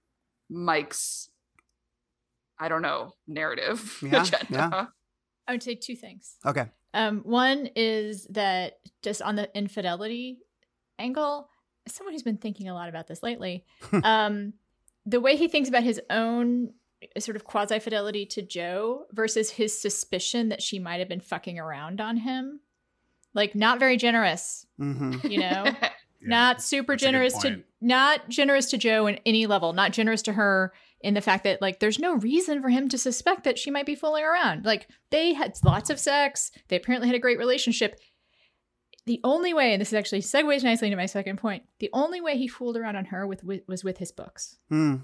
Mike's, 0.49 1.29
I 2.59 2.69
don't 2.69 2.81
know, 2.81 3.13
narrative 3.27 3.99
Yeah, 4.03 4.21
agenda. 4.23 4.47
yeah. 4.51 4.85
I 5.47 5.51
would 5.51 5.63
say 5.63 5.75
two 5.75 5.95
things. 5.95 6.35
Okay. 6.45 6.65
Um, 6.93 7.19
one 7.19 7.69
is 7.75 8.25
that 8.31 8.79
just 9.03 9.21
on 9.21 9.35
the 9.35 9.49
infidelity 9.55 10.39
angle, 10.99 11.49
someone 11.87 12.13
who's 12.13 12.23
been 12.23 12.37
thinking 12.37 12.67
a 12.69 12.73
lot 12.73 12.89
about 12.89 13.07
this 13.07 13.21
lately, 13.23 13.65
um, 14.03 14.53
the 15.05 15.21
way 15.21 15.35
he 15.35 15.47
thinks 15.47 15.69
about 15.69 15.83
his 15.83 16.01
own 16.09 16.73
sort 17.19 17.35
of 17.35 17.43
quasi 17.43 17.77
fidelity 17.79 18.25
to 18.25 18.41
Jo 18.41 19.05
versus 19.11 19.51
his 19.51 19.79
suspicion 19.79 20.49
that 20.49 20.61
she 20.63 20.79
might 20.79 20.97
have 20.99 21.07
been 21.07 21.19
fucking 21.21 21.59
around 21.59 22.01
on 22.01 22.17
him, 22.17 22.59
like 23.33 23.53
not 23.55 23.79
very 23.79 23.97
generous, 23.97 24.65
Mm-hmm. 24.79 25.27
you 25.27 25.39
know. 25.39 25.65
Yeah. 26.21 26.29
not 26.29 26.61
super 26.61 26.93
That's 26.93 27.03
a 27.03 27.05
good 27.05 27.11
generous 27.11 27.37
to 27.39 27.63
not 27.79 28.29
generous 28.29 28.69
to 28.71 28.77
Jo 28.77 29.07
in 29.07 29.19
any 29.25 29.45
level, 29.45 29.73
not 29.73 29.91
generous 29.91 30.21
to 30.23 30.33
her 30.33 30.73
in 31.01 31.13
the 31.13 31.21
fact 31.21 31.43
that 31.43 31.61
like 31.61 31.79
there's 31.79 31.99
no 31.99 32.15
reason 32.15 32.61
for 32.61 32.69
him 32.69 32.89
to 32.89 32.97
suspect 32.97 33.43
that 33.43 33.59
she 33.59 33.69
might 33.69 33.85
be 33.85 33.95
fooling 33.95 34.23
around. 34.23 34.65
Like 34.65 34.87
they 35.11 35.33
had 35.33 35.57
lots 35.63 35.89
of 35.89 35.99
sex, 35.99 36.51
they 36.69 36.75
apparently 36.75 37.07
had 37.07 37.15
a 37.15 37.19
great 37.19 37.37
relationship. 37.37 37.99
The 39.05 39.21
only 39.23 39.53
way, 39.53 39.71
and 39.71 39.79
this 39.79 39.89
is 39.89 39.93
actually 39.93 40.21
segues 40.21 40.63
nicely 40.63 40.87
into 40.87 40.97
my 40.97 41.05
second 41.05 41.37
point, 41.37 41.63
the 41.79 41.89
only 41.93 42.19
way 42.19 42.37
he 42.37 42.47
fooled 42.47 42.75
around 42.75 42.97
on 42.97 43.05
her 43.05 43.25
with, 43.25 43.41
with 43.43 43.61
was 43.67 43.83
with 43.83 43.99
his 43.99 44.11
books. 44.11 44.57
Mm. 44.69 45.03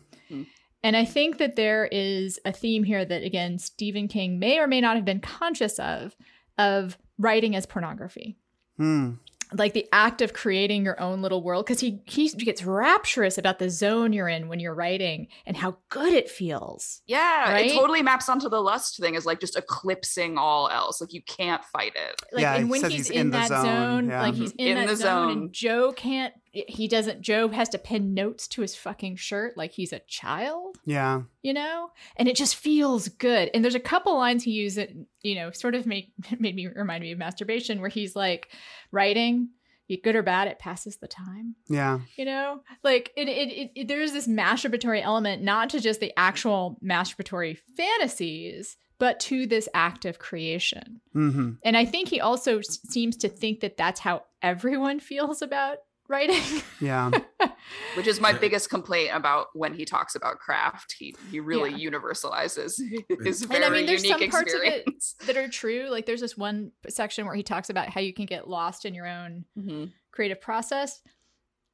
And 0.84 0.98
I 0.98 1.06
think 1.06 1.38
that 1.38 1.56
there 1.56 1.88
is 1.90 2.38
a 2.44 2.52
theme 2.52 2.84
here 2.84 3.06
that 3.06 3.24
again 3.24 3.60
Stephen 3.60 4.08
King 4.08 4.40
may 4.40 4.60
or 4.60 4.68
may 4.68 4.82
not 4.82 4.96
have 4.96 5.06
been 5.06 5.22
conscious 5.22 5.80
of 5.80 6.16
of 6.58 6.98
writing 7.18 7.56
as 7.56 7.66
pornography 7.66 8.38
Mm. 8.80 9.20
Like 9.56 9.74
the 9.74 9.88
act 9.92 10.22
of 10.22 10.34
creating 10.34 10.84
your 10.86 11.00
own 11.00 11.22
little 11.22 11.44
world 11.44 11.66
because 11.66 11.80
he 11.80 12.02
he 12.06 12.28
gets 12.30 12.64
rapturous 12.64 13.38
about 13.38 13.60
the 13.60 13.70
zone 13.70 14.14
you're 14.14 14.28
in 14.28 14.48
when 14.48 14.60
you're 14.60 14.74
writing 14.74 15.28
and 15.46 15.56
how 15.58 15.78
good 15.90 16.14
it 16.14 16.30
feels 16.30 17.02
Yeah, 17.08 17.52
Right? 17.52 17.68
it 17.72 17.74
totally 17.74 18.02
maps 18.02 18.30
onto 18.30 18.50
the 18.50 18.62
lust 18.62 19.00
thing 19.00 19.16
as 19.16 19.26
like 19.26 19.40
just 19.40 19.56
eclipsing 19.58 20.38
all 20.38 20.70
else. 20.70 21.02
Like 21.02 21.14
you 21.14 21.22
can't 21.24 21.64
fight 21.66 21.94
it. 21.96 22.22
like 22.32 22.42
Yeah, 22.42 22.56
and 22.56 22.66
he 22.66 22.72
when 22.72 22.82
says 22.82 22.92
he's, 22.92 23.08
he's 23.08 23.16
in, 23.16 23.22
in 23.22 23.30
the 23.32 23.38
that 23.38 23.48
zone, 23.50 23.66
zone, 23.66 24.10
yeah. 24.10 24.22
like 24.22 24.34
he's 24.36 24.52
in, 24.54 24.68
In 24.70 24.76
that 24.78 24.88
the 24.88 24.96
zone, 24.96 25.06
zone. 25.06 25.32
and 25.32 25.54
jo 25.54 25.92
can't 25.94 26.34
he 26.54 26.88
doesn't 26.88 27.22
jo 27.22 27.48
has 27.50 27.68
to 27.70 27.80
pin 27.80 28.14
notes 28.14 28.48
to 28.48 28.62
his 28.62 28.76
fucking 28.76 29.16
shirt 29.16 29.58
like 29.58 29.72
he's 29.72 29.92
a 29.92 30.00
child 30.08 30.78
Yeah. 30.86 31.24
you 31.42 31.52
know 31.54 31.90
and 32.16 32.28
it 32.28 32.36
just 32.36 32.56
feels 32.56 33.08
good 33.10 33.50
and 33.54 33.64
there's 33.64 33.74
a 33.74 33.80
couple 33.80 34.16
lines 34.16 34.44
he 34.44 34.52
used 34.52 34.78
that 34.78 34.90
you 35.24 35.34
know 35.36 35.50
sort 35.52 35.74
of 35.76 35.86
made 35.88 36.12
made 36.40 36.56
me 36.56 36.68
remind 36.68 37.02
me 37.02 37.12
of 37.12 37.18
masturbation 37.18 37.82
where 37.82 37.90
he's 37.90 38.16
like 38.16 38.50
writing 38.92 39.50
you 39.88 40.00
good 40.00 40.16
or 40.16 40.22
bad 40.24 40.48
it 40.48 40.60
passes 40.60 40.98
the 40.98 41.08
time 41.08 41.56
Yeah. 41.68 42.00
you 42.18 42.26
know 42.26 42.62
like 42.84 43.12
it, 43.18 43.28
it, 43.28 43.50
it, 43.50 43.72
it 43.76 43.88
there's 43.88 44.12
this 44.14 44.28
masturbatory 44.28 45.02
element 45.04 45.42
not 45.44 45.72
to 45.72 45.80
just 45.80 46.00
the 46.00 46.14
actual 46.18 46.78
masturbatory 46.84 47.58
fantasies 47.76 48.78
but 49.00 49.20
to 49.20 49.46
this 49.48 49.68
act 49.74 50.06
of 50.06 50.20
creation 50.20 51.02
Mm-hmm. 51.16 51.52
and 51.64 51.76
i 51.78 51.86
think 51.86 52.10
he 52.10 52.20
also 52.22 52.60
s- 52.60 52.80
seems 52.90 53.18
to 53.18 53.30
think 53.30 53.60
that 53.62 53.78
that's 53.78 54.00
how 54.00 54.24
everyone 54.42 55.00
feels 55.12 55.42
about 55.42 55.78
writing 56.10 56.42
Yeah. 56.82 57.12
which 57.96 58.08
is 58.08 58.20
my 58.20 58.34
biggest 58.34 58.70
complaint 58.70 59.12
about 59.14 59.48
when 59.54 59.74
he 59.74 59.86
talks 59.86 60.16
about 60.16 60.40
craft. 60.40 60.96
He 60.98 61.16
he 61.32 61.40
really 61.40 61.72
Yeah. 61.72 61.90
universalizes 61.92 62.80
his 63.24 63.42
And 63.44 63.64
I 63.64 63.70
mean, 63.70 63.86
there's 63.86 64.04
unique 64.04 64.20
some 64.22 64.30
parts 64.32 64.54
of 64.54 64.62
it- 64.64 64.86
that 65.26 65.38
are 65.38 65.48
true 65.48 65.88
like 65.90 66.06
there's 66.06 66.22
this 66.22 66.38
one 66.38 66.72
section 66.90 67.26
where 67.26 67.36
he 67.36 67.44
talks 67.44 67.70
about 67.70 67.90
how 67.90 68.02
you 68.02 68.14
can 68.14 68.26
get 68.26 68.50
lost 68.50 68.86
in 68.86 68.94
your 68.94 69.08
own 69.08 69.46
Mhm. 69.58 69.92
creative 70.12 70.42
process. 70.42 71.02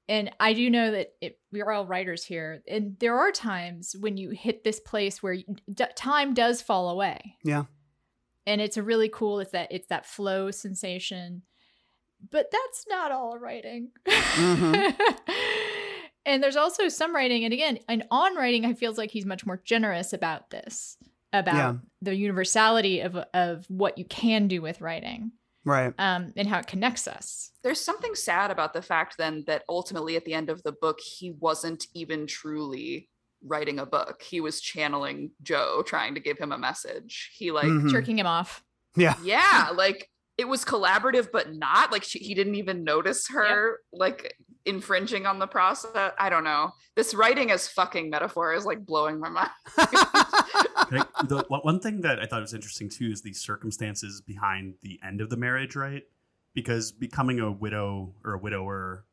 And 0.08 0.32
I 0.40 0.54
do 0.54 0.72
know 0.72 0.90
that 0.92 1.14
it, 1.22 1.40
we're 1.52 1.70
all 1.70 1.86
writers 1.86 2.24
here, 2.24 2.64
and 2.68 2.98
there 3.00 3.16
are 3.20 3.32
times 3.32 3.96
when 4.00 4.18
you 4.18 4.32
hit 4.32 4.64
this 4.64 4.80
place 4.80 5.22
where 5.22 5.34
you, 5.34 5.44
d- 5.72 5.86
time 5.96 6.34
does 6.34 6.64
fall 6.64 6.90
away. 6.90 7.36
Yeah. 7.44 7.66
and 8.48 8.60
it's 8.62 8.78
a 8.78 8.82
really 8.84 9.10
cool. 9.10 9.40
It's 9.40 9.52
that 9.52 9.72
it's 9.72 9.88
that 9.90 10.08
flow 10.08 10.50
sensation, 10.50 11.44
but 12.32 12.52
that's 12.52 12.86
not 12.90 13.12
all 13.12 13.38
writing. 13.38 13.92
Mhm. 14.08 14.96
and 16.26 16.44
there's 16.44 16.56
also 16.56 16.90
some 16.90 17.16
writing, 17.16 17.44
and 17.46 17.54
again, 17.54 17.80
and 17.88 18.04
on 18.12 18.36
writing, 18.36 18.66
I 18.66 18.74
feels 18.74 18.98
like 18.98 19.12
he's 19.12 19.26
much 19.26 19.46
more 19.46 19.62
generous 19.64 20.14
about 20.14 20.50
this, 20.50 20.98
about 21.34 21.56
Yeah. 21.56 21.74
the 22.02 22.16
universality 22.16 23.00
of 23.02 23.16
of 23.34 23.66
what 23.70 23.98
you 23.98 24.06
can 24.06 24.48
do 24.48 24.62
with 24.62 24.82
writing, 24.82 25.32
Right. 25.66 25.94
um, 25.98 26.34
and 26.36 26.48
how 26.48 26.60
it 26.60 26.68
connects 26.68 27.08
us. 27.08 27.52
There's 27.64 27.80
something 27.82 28.16
sad 28.16 28.52
about 28.52 28.74
the 28.74 28.82
fact 28.82 29.18
then 29.18 29.44
that 29.48 29.64
ultimately 29.70 30.16
at 30.16 30.26
the 30.26 30.34
end 30.34 30.50
of 30.50 30.64
the 30.64 30.72
book 30.72 31.00
he 31.00 31.32
wasn't 31.32 31.88
even 31.94 32.28
truly 32.28 33.10
writing 33.46 33.80
a 33.80 33.86
book. 33.86 34.22
He 34.22 34.42
was 34.42 34.60
channeling 34.60 35.32
Jo 35.42 35.82
trying 35.86 36.14
to 36.16 36.20
give 36.20 36.38
him 36.38 36.52
a 36.52 36.58
message. 36.58 37.32
He 37.36 37.52
like 37.52 37.66
Mhm. 37.68 37.90
jerking 37.90 38.20
him 38.20 38.28
off. 38.28 38.64
Yeah. 38.96 39.16
yeah, 39.24 39.70
like 39.74 40.10
it 40.40 40.48
was 40.48 40.64
collaborative 40.64 41.28
but 41.34 41.54
not 41.54 41.92
like 41.92 42.02
she, 42.02 42.18
he 42.18 42.34
didn't 42.34 42.56
even 42.56 42.86
notice 42.86 43.28
her 43.28 43.80
like 43.92 44.38
infringing 44.66 45.26
on 45.26 45.38
the 45.38 45.48
process. 45.48 45.92
I 46.18 46.30
don't 46.30 46.46
know. 46.46 46.72
This 46.96 47.14
writing 47.14 47.52
as 47.52 47.68
fucking 47.68 48.10
metaphor 48.10 48.54
is 48.54 48.66
like 48.66 48.86
blowing 48.86 49.20
my 49.20 49.30
mind. 49.30 49.50
Like, 50.92 51.08
the, 51.28 51.46
one 51.50 51.60
one 51.64 51.80
thing 51.80 52.02
that 52.02 52.20
I 52.20 52.26
thought 52.26 52.42
was 52.42 52.56
interesting 52.56 52.90
too 52.90 53.12
is 53.12 53.22
the 53.22 53.34
circumstances 53.34 54.22
behind 54.22 54.74
the 54.82 55.00
end 55.06 55.22
of 55.22 55.30
the 55.30 55.38
marriage, 55.38 55.76
right? 55.76 56.02
Because 56.56 56.92
becoming 56.92 57.40
a 57.40 57.52
widow 57.52 58.16
or 58.24 58.34
a 58.34 58.40
widower 58.40 59.06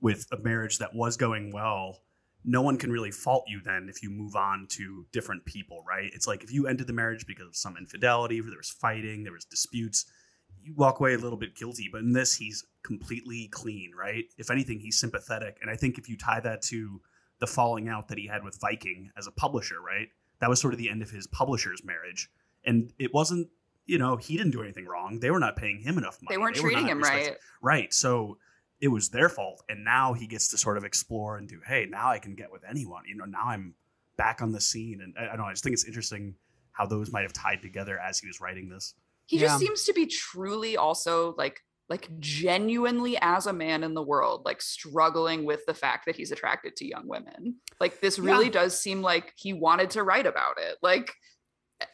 with 0.00 0.26
a 0.30 0.38
marriage 0.38 0.78
that 0.78 0.94
was 0.94 1.16
going 1.16 1.50
well, 1.50 1.98
no 2.44 2.62
one 2.62 2.76
can 2.76 2.92
really 2.92 3.10
fault 3.10 3.44
you 3.48 3.60
then 3.60 3.88
if 3.90 4.04
you 4.04 4.10
move 4.10 4.36
on 4.36 4.68
to 4.70 5.04
different 5.10 5.44
people, 5.44 5.82
right? 5.86 6.10
It's 6.14 6.28
like 6.28 6.44
if 6.44 6.52
you 6.52 6.68
ended 6.68 6.86
the 6.86 6.92
marriage 6.92 7.26
because 7.26 7.48
of 7.48 7.56
some 7.56 7.76
infidelity, 7.76 8.40
there 8.40 8.56
was 8.56 8.70
fighting, 8.70 9.24
there 9.24 9.32
was 9.32 9.44
disputes, 9.44 10.06
you 10.62 10.74
walk 10.74 11.00
away 11.00 11.14
a 11.14 11.18
little 11.18 11.38
bit 11.38 11.54
guilty. 11.54 11.88
But 11.90 12.02
in 12.02 12.12
this, 12.12 12.36
he's 12.36 12.64
completely 12.82 13.48
clean, 13.48 13.92
right? 13.98 14.24
If 14.38 14.50
anything, 14.50 14.80
he's 14.80 14.98
sympathetic. 14.98 15.58
And 15.62 15.70
I 15.70 15.76
think 15.76 15.98
if 15.98 16.08
you 16.08 16.16
tie 16.16 16.40
that 16.40 16.62
to 16.62 17.00
the 17.40 17.46
falling 17.46 17.88
out 17.88 18.08
that 18.08 18.18
he 18.18 18.26
had 18.26 18.44
with 18.44 18.58
Viking 18.60 19.10
as 19.16 19.26
a 19.26 19.32
publisher, 19.32 19.80
right? 19.80 20.08
That 20.40 20.48
was 20.48 20.60
sort 20.60 20.74
of 20.74 20.78
the 20.78 20.90
end 20.90 21.02
of 21.02 21.10
his 21.10 21.26
publisher's 21.26 21.84
marriage. 21.84 22.30
And 22.64 22.92
it 22.98 23.12
wasn't, 23.14 23.48
you 23.86 23.98
know, 23.98 24.16
he 24.16 24.36
didn't 24.36 24.52
do 24.52 24.62
anything 24.62 24.86
wrong. 24.86 25.20
They 25.20 25.30
were 25.30 25.38
not 25.38 25.56
paying 25.56 25.80
him 25.80 25.98
enough 25.98 26.18
money. 26.22 26.34
They 26.34 26.38
weren't 26.38 26.56
were 26.56 26.62
treating 26.62 26.84
not 26.84 26.92
him 26.92 27.00
right. 27.00 27.36
Right. 27.62 27.92
So 27.92 28.38
it 28.80 28.88
was 28.88 29.10
their 29.10 29.28
fault. 29.28 29.62
And 29.68 29.84
now 29.84 30.12
he 30.12 30.26
gets 30.26 30.48
to 30.48 30.58
sort 30.58 30.76
of 30.76 30.84
explore 30.84 31.36
and 31.36 31.48
do, 31.48 31.60
hey, 31.66 31.86
now 31.88 32.10
I 32.10 32.18
can 32.18 32.34
get 32.34 32.52
with 32.52 32.62
anyone. 32.68 33.02
You 33.06 33.16
know, 33.16 33.24
now 33.24 33.44
I'm 33.46 33.74
back 34.16 34.42
on 34.42 34.52
the 34.52 34.60
scene. 34.60 35.00
And 35.02 35.14
I, 35.18 35.24
I 35.24 35.36
don't 35.36 35.38
know, 35.38 35.44
I 35.44 35.52
just 35.52 35.64
think 35.64 35.74
it's 35.74 35.84
interesting 35.84 36.34
how 36.72 36.86
those 36.86 37.10
might 37.10 37.22
have 37.22 37.32
tied 37.32 37.62
together 37.62 37.98
as 37.98 38.18
he 38.18 38.26
was 38.26 38.40
writing 38.40 38.68
this. 38.68 38.94
He 39.30 39.36
Yeah. 39.38 39.46
just 39.46 39.60
seems 39.60 39.84
to 39.84 39.92
be 39.92 40.06
truly 40.06 40.76
also 40.76 41.34
like 41.38 41.60
like 41.88 42.08
genuinely 42.20 43.16
as 43.20 43.46
a 43.46 43.52
man 43.52 43.82
in 43.84 43.94
the 43.94 44.02
world 44.02 44.42
like 44.44 44.60
struggling 44.60 45.44
with 45.44 45.64
the 45.66 45.74
fact 45.74 46.06
that 46.06 46.16
he's 46.16 46.30
attracted 46.32 46.74
to 46.76 46.84
young 46.86 47.06
women 47.06 47.56
like 47.80 48.00
this 48.00 48.18
really 48.18 48.46
Yeah. 48.46 48.50
does 48.52 48.80
seem 48.80 49.02
like 49.02 49.32
he 49.36 49.52
wanted 49.52 49.90
to 49.90 50.02
write 50.02 50.26
about 50.26 50.58
it 50.58 50.78
like 50.82 51.12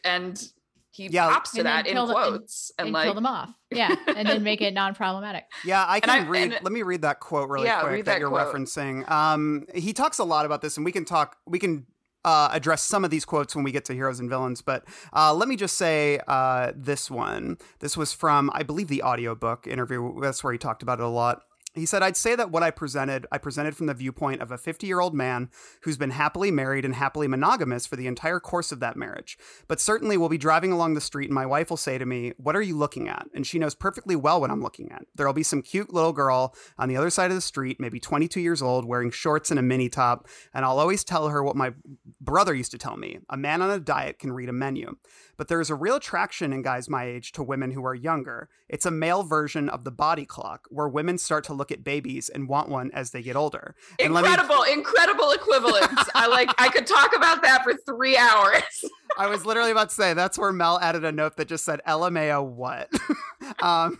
and 0.04 0.42
he 0.90 1.08
Yeah, 1.08 1.28
pops 1.28 1.50
to 1.52 1.58
and 1.60 1.66
that 1.66 1.86
in 1.86 1.92
kill 1.92 2.06
them- 2.06 2.16
and- 2.16 2.26
quotes 2.38 2.72
and, 2.78 2.86
and 2.86 2.94
like 2.94 3.04
kill 3.04 3.12
them 3.14 3.26
off. 3.26 3.50
Yeah, 3.70 3.94
and 4.16 4.26
then 4.26 4.42
make 4.42 4.62
it 4.62 4.72
non-problematic. 4.72 5.44
Yeah, 5.64 5.84
I 5.86 6.00
can 6.00 6.08
I- 6.24 6.26
read. 6.26 6.52
and- 6.54 6.64
let 6.64 6.72
me 6.72 6.82
read 6.82 7.02
that 7.02 7.20
quote 7.20 7.50
really 7.50 7.66
Yeah, 7.66 7.82
quick 7.82 8.06
that, 8.06 8.12
that 8.12 8.20
you're 8.20 8.30
quote. 8.30 8.54
referencing. 8.54 9.06
Um, 9.10 9.66
he 9.74 9.92
talks 9.92 10.18
a 10.18 10.24
lot 10.24 10.46
about 10.46 10.62
this, 10.62 10.78
and 10.78 10.86
we 10.86 10.92
can 10.92 11.04
talk. 11.04 11.36
We 11.46 11.58
can 11.58 11.86
uh, 12.26 12.48
address 12.52 12.82
some 12.82 13.04
of 13.04 13.10
these 13.10 13.24
quotes 13.24 13.54
when 13.54 13.64
we 13.64 13.70
get 13.70 13.84
to 13.86 13.94
heroes 13.94 14.18
and 14.18 14.28
villains. 14.28 14.60
But 14.60 14.84
uh, 15.14 15.32
let 15.32 15.48
me 15.48 15.54
just 15.54 15.76
say 15.76 16.20
uh, 16.26 16.72
this 16.74 17.08
one. 17.08 17.56
This 17.78 17.96
was 17.96 18.12
from, 18.12 18.50
I 18.52 18.64
believe, 18.64 18.88
the 18.88 19.02
audiobook 19.04 19.66
interview. 19.66 20.20
That's 20.20 20.42
where 20.42 20.52
he 20.52 20.58
talked 20.58 20.82
about 20.82 20.98
it 20.98 21.04
a 21.04 21.08
lot. 21.08 21.42
He 21.76 21.86
said, 21.86 22.02
I'd 22.02 22.16
say 22.16 22.34
that 22.34 22.50
what 22.50 22.62
I 22.62 22.70
presented, 22.70 23.26
I 23.30 23.38
presented 23.38 23.76
from 23.76 23.86
the 23.86 23.94
viewpoint 23.94 24.40
of 24.40 24.50
a 24.50 24.58
50 24.58 24.86
year 24.86 25.00
old 25.00 25.14
man 25.14 25.50
who's 25.82 25.98
been 25.98 26.10
happily 26.10 26.50
married 26.50 26.84
and 26.84 26.94
happily 26.94 27.28
monogamous 27.28 27.86
for 27.86 27.96
the 27.96 28.06
entire 28.06 28.40
course 28.40 28.72
of 28.72 28.80
that 28.80 28.96
marriage. 28.96 29.38
But 29.68 29.80
certainly 29.80 30.16
we'll 30.16 30.30
be 30.30 30.38
driving 30.38 30.72
along 30.72 30.94
the 30.94 31.00
street 31.00 31.26
and 31.26 31.34
my 31.34 31.44
wife 31.44 31.68
will 31.68 31.76
say 31.76 31.98
to 31.98 32.06
me, 32.06 32.32
What 32.38 32.56
are 32.56 32.62
you 32.62 32.76
looking 32.76 33.08
at? 33.08 33.26
And 33.34 33.46
she 33.46 33.58
knows 33.58 33.74
perfectly 33.74 34.16
well 34.16 34.40
what 34.40 34.50
I'm 34.50 34.62
looking 34.62 34.90
at. 34.90 35.04
There'll 35.14 35.34
be 35.34 35.42
some 35.42 35.60
cute 35.60 35.92
little 35.92 36.14
girl 36.14 36.54
on 36.78 36.88
the 36.88 36.96
other 36.96 37.10
side 37.10 37.30
of 37.30 37.36
the 37.36 37.42
street, 37.42 37.78
maybe 37.78 38.00
22 38.00 38.40
years 38.40 38.62
old, 38.62 38.86
wearing 38.86 39.10
shorts 39.10 39.50
and 39.50 39.60
a 39.60 39.62
mini 39.62 39.90
top. 39.90 40.26
And 40.54 40.64
I'll 40.64 40.78
always 40.78 41.04
tell 41.04 41.28
her 41.28 41.42
what 41.42 41.56
my 41.56 41.74
brother 42.20 42.54
used 42.54 42.70
to 42.72 42.78
tell 42.78 42.96
me 42.96 43.18
a 43.28 43.36
man 43.36 43.60
on 43.60 43.70
a 43.70 43.78
diet 43.78 44.18
can 44.18 44.32
read 44.32 44.48
a 44.48 44.52
menu. 44.52 44.96
But 45.36 45.48
there 45.48 45.60
is 45.60 45.70
a 45.70 45.74
real 45.74 45.96
attraction 45.96 46.52
in 46.52 46.62
guys 46.62 46.88
my 46.88 47.04
age 47.04 47.32
to 47.32 47.42
women 47.42 47.70
who 47.70 47.84
are 47.84 47.94
younger. 47.94 48.48
It's 48.68 48.86
a 48.86 48.90
male 48.90 49.22
version 49.22 49.68
of 49.68 49.84
the 49.84 49.90
body 49.90 50.24
clock, 50.24 50.66
where 50.70 50.88
women 50.88 51.18
start 51.18 51.44
to 51.44 51.54
look 51.54 51.70
at 51.70 51.84
babies 51.84 52.28
and 52.28 52.48
want 52.48 52.68
one 52.68 52.90
as 52.92 53.10
they 53.10 53.22
get 53.22 53.36
older. 53.36 53.74
Let 54.00 54.10
me- 54.10 54.16
incredible 54.30 54.62
incredible 54.64 55.30
equivalence 55.32 56.08
i 56.14 56.26
like 56.26 56.50
i 56.58 56.68
could 56.68 56.86
talk 56.86 57.14
about 57.14 57.42
that 57.42 57.62
for 57.62 57.74
three 57.74 58.16
hours 58.16 58.62
I 59.18 59.28
was 59.28 59.46
literally 59.46 59.70
about 59.70 59.88
to 59.88 59.94
say 59.94 60.12
that's 60.12 60.36
where 60.36 60.52
Mel 60.52 60.78
added 60.78 61.04
a 61.04 61.12
note 61.12 61.36
that 61.36 61.48
just 61.48 61.64
said 61.64 61.80
LMAO 61.86 62.44
what? 62.44 62.90
um 63.62 63.98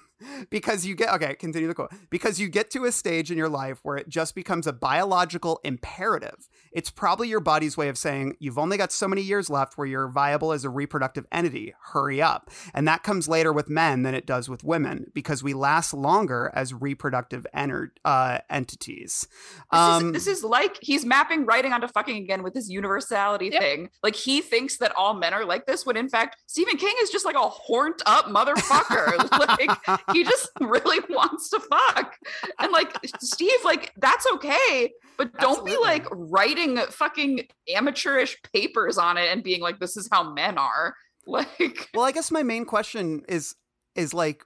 because 0.50 0.86
you 0.86 0.94
get 0.94 1.14
okay, 1.14 1.34
continue 1.34 1.68
the 1.68 1.74
quote. 1.74 1.92
Because 2.10 2.38
you 2.40 2.48
get 2.48 2.70
to 2.72 2.84
a 2.84 2.92
stage 2.92 3.30
in 3.30 3.38
your 3.38 3.48
life 3.48 3.80
where 3.82 3.96
it 3.96 4.08
just 4.08 4.34
becomes 4.34 4.66
a 4.66 4.72
biological 4.72 5.60
imperative. 5.64 6.48
It's 6.77 6.90
probably 6.90 7.28
your 7.28 7.40
body's 7.40 7.74
way 7.77 7.89
of 7.89 7.97
saying 7.97 8.36
you've 8.39 8.59
only 8.59 8.77
got 8.77 8.93
so 8.93 9.09
many 9.09 9.23
years 9.23 9.48
left 9.48 9.78
where 9.78 9.86
you're 9.86 10.09
viable 10.09 10.53
as 10.53 10.62
a 10.62 10.69
reproductive 10.69 11.27
entity. 11.32 11.73
Hurry 11.93 12.20
up. 12.20 12.51
And 12.74 12.86
that 12.86 13.03
comes 13.03 13.28
later 13.28 13.51
with 13.51 13.70
men 13.70 14.03
than 14.03 14.15
it 14.15 14.27
does 14.27 14.51
with 14.51 14.62
women 14.62 15.11
because 15.15 15.43
we 15.43 15.55
last 15.55 15.94
longer 15.94 16.51
as 16.53 16.74
reproductive 16.74 17.47
ener- 17.57 17.93
uh, 18.05 18.39
entities. 18.51 19.27
This, 19.73 19.81
Um, 19.81 20.07
is, 20.15 20.24
this 20.27 20.27
is 20.39 20.44
like 20.44 20.77
he's 20.82 21.07
mapping 21.07 21.47
writing 21.47 21.73
onto 21.73 21.86
fucking 21.89 22.16
again 22.19 22.43
with 22.43 22.53
this 22.53 22.69
universality 22.69 23.48
Yep. 23.53 23.62
thing. 23.62 23.90
Like 24.03 24.15
he 24.15 24.43
thinks 24.43 24.77
that 24.77 24.93
all 24.97 25.15
men 25.15 25.32
are 25.32 25.47
like 25.47 25.65
this, 25.65 25.86
when 25.86 25.97
in 25.97 26.11
fact 26.11 26.36
Stephen 26.47 26.77
King 26.77 26.94
is 27.03 27.09
just 27.09 27.24
like 27.24 27.36
a 27.36 27.48
horned 27.48 28.03
up 28.05 28.27
motherfucker. 28.27 29.16
like 29.59 30.01
he 30.12 30.24
just 30.24 30.51
really 30.61 31.01
wants 31.09 31.48
to 31.48 31.59
fuck. 31.61 32.16
And 32.59 32.70
like 32.70 32.94
Steve, 33.23 33.59
like 33.65 33.93
that's 33.97 34.27
okay, 34.35 34.93
but 35.16 35.36
don't 35.38 35.64
be 35.64 35.76
like 35.78 36.06
writing 36.10 36.78
fucking 36.90 37.47
amateurish 37.74 38.36
papers 38.52 38.98
on 38.98 39.16
it 39.16 39.30
and 39.30 39.43
being 39.43 39.60
like, 39.60 39.78
this 39.78 39.97
is 39.97 40.09
how 40.10 40.32
men 40.32 40.59
are. 40.59 40.94
Like 41.28 41.88
Well, 41.93 42.05
I 42.05 42.12
guess 42.12 42.30
my 42.30 42.44
main 42.44 42.64
question 42.64 43.24
is 43.28 43.56
is 43.97 44.14
like 44.14 44.44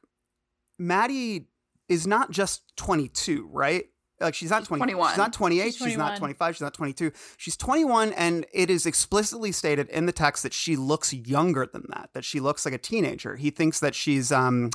Mattie 0.78 1.50
is 1.90 2.06
not 2.06 2.30
just 2.30 2.74
22, 2.78 3.50
right? 3.52 3.84
Like 4.20 4.34
she's 4.34 4.50
not 4.50 4.64
20, 4.64 4.80
21. 4.80 5.10
She's 5.10 5.18
not 5.18 5.32
28. 5.32 5.64
She's 5.64 5.88
She's, 5.88 5.96
not 5.96 6.16
25. 6.18 6.54
She's 6.54 6.60
not 6.60 6.74
22. 6.74 7.12
She's 7.38 7.56
21, 7.56 8.12
and 8.12 8.46
it 8.52 8.70
is 8.70 8.86
explicitly 8.86 9.50
stated 9.50 9.88
in 9.88 10.06
the 10.06 10.12
text 10.12 10.42
that 10.42 10.52
she 10.52 10.76
looks 10.76 11.12
younger 11.12 11.66
than 11.70 11.84
that. 11.88 12.10
That 12.12 12.24
she 12.24 12.38
looks 12.38 12.64
like 12.64 12.74
a 12.74 12.78
teenager. 12.78 13.36
He 13.36 13.50
thinks 13.50 13.80
that 13.80 13.94
she's 13.94 14.30
um, 14.30 14.70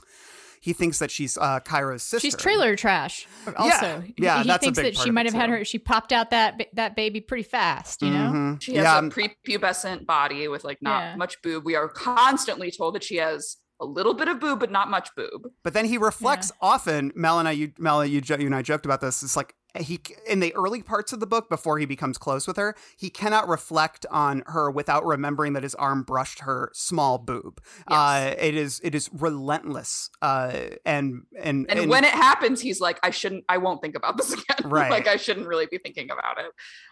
he 0.66 0.74
thinks 0.74 0.98
that 0.98 1.12
she's 1.12 1.38
uh, 1.38 1.60
Kyra's 1.60 2.02
sister. 2.02 2.26
She's 2.26 2.36
trailer 2.36 2.76
trash. 2.76 3.28
Also, 3.56 4.04
Yeah, 4.18 4.42
he 4.42 4.48
that's 4.48 4.64
a 4.64 4.66
thinks 4.66 4.80
big 4.80 4.86
that 4.86 4.96
part 4.96 5.06
she 5.06 5.12
might 5.12 5.28
have 5.28 5.36
had 5.36 5.52
her. 5.52 5.64
She 5.64 5.78
popped 5.78 6.12
out 6.12 6.32
that 6.32 6.70
that 6.74 6.96
baby 6.96 7.22
pretty 7.22 7.44
fast. 7.44 8.02
You 8.02 8.10
know. 8.10 8.32
Mhm. 8.34 8.62
She 8.64 8.74
has 8.74 8.84
yeah, 8.84 8.96
a 8.96 8.98
um, 8.98 9.12
prepubescent 9.12 10.08
body 10.08 10.48
with 10.48 10.64
like 10.64 10.82
not 10.82 11.02
Yeah. 11.02 11.16
much 11.18 11.40
boob. 11.44 11.66
We 11.66 11.76
are 11.76 11.88
constantly 11.88 12.72
told 12.72 12.96
that 12.96 13.04
she 13.04 13.18
has 13.18 13.58
a 13.80 13.86
little 13.86 14.16
bit 14.16 14.28
of 14.28 14.40
boob, 14.40 14.60
but 14.60 14.72
not 14.72 14.90
much 14.90 15.10
boob. 15.16 15.50
But 15.64 15.74
then 15.74 15.86
he 15.86 16.00
reflects 16.00 16.52
often. 16.60 17.12
Mel 17.14 17.38
and 17.38 17.48
I, 17.48 17.52
you, 17.52 17.72
Mel, 17.78 18.04
you, 18.04 18.24
you 18.28 18.36
and 18.48 18.56
I 18.56 18.64
joked 18.64 18.86
about 18.86 19.02
this. 19.02 19.22
It's 19.22 19.36
like 19.36 19.54
he 19.78 20.00
in 20.28 20.40
the 20.40 20.54
early 20.56 20.82
parts 20.82 21.14
of 21.14 21.20
the 21.20 21.28
book 21.28 21.50
before 21.50 21.80
he 21.80 21.86
becomes 21.86 22.18
close 22.18 22.48
with 22.48 22.58
her, 22.58 22.76
he 22.98 23.10
cannot 23.10 23.48
reflect 23.48 24.06
on 24.12 24.44
her 24.48 24.70
without 24.70 25.06
remembering 25.06 25.54
that 25.54 25.64
his 25.64 25.76
arm 25.76 26.04
brushed 26.04 26.40
her 26.40 26.72
small 26.74 27.18
boob. 27.18 27.62
Uh, 27.88 28.34
it 28.38 28.56
is 28.56 28.82
it 28.84 28.96
is 28.96 29.10
relentless. 29.14 30.10
Uh, 30.22 30.52
and 30.86 31.24
and 31.40 31.66
And, 31.70 31.90
when 31.90 32.04
it 32.04 32.12
happens, 32.12 32.62
he's 32.62 32.82
like, 32.82 33.00
I 33.04 33.10
shouldn't, 33.12 33.46
I 33.50 33.58
won't 33.58 33.82
think 33.82 33.96
about 33.96 34.18
this 34.18 34.34
again. 34.34 34.70
Right. 34.70 34.90
like 34.90 35.08
I 35.08 35.18
shouldn't 35.18 35.48
really 35.48 35.68
be 35.68 35.78
thinking 35.78 36.10
about 36.10 36.40
it. 36.40 36.52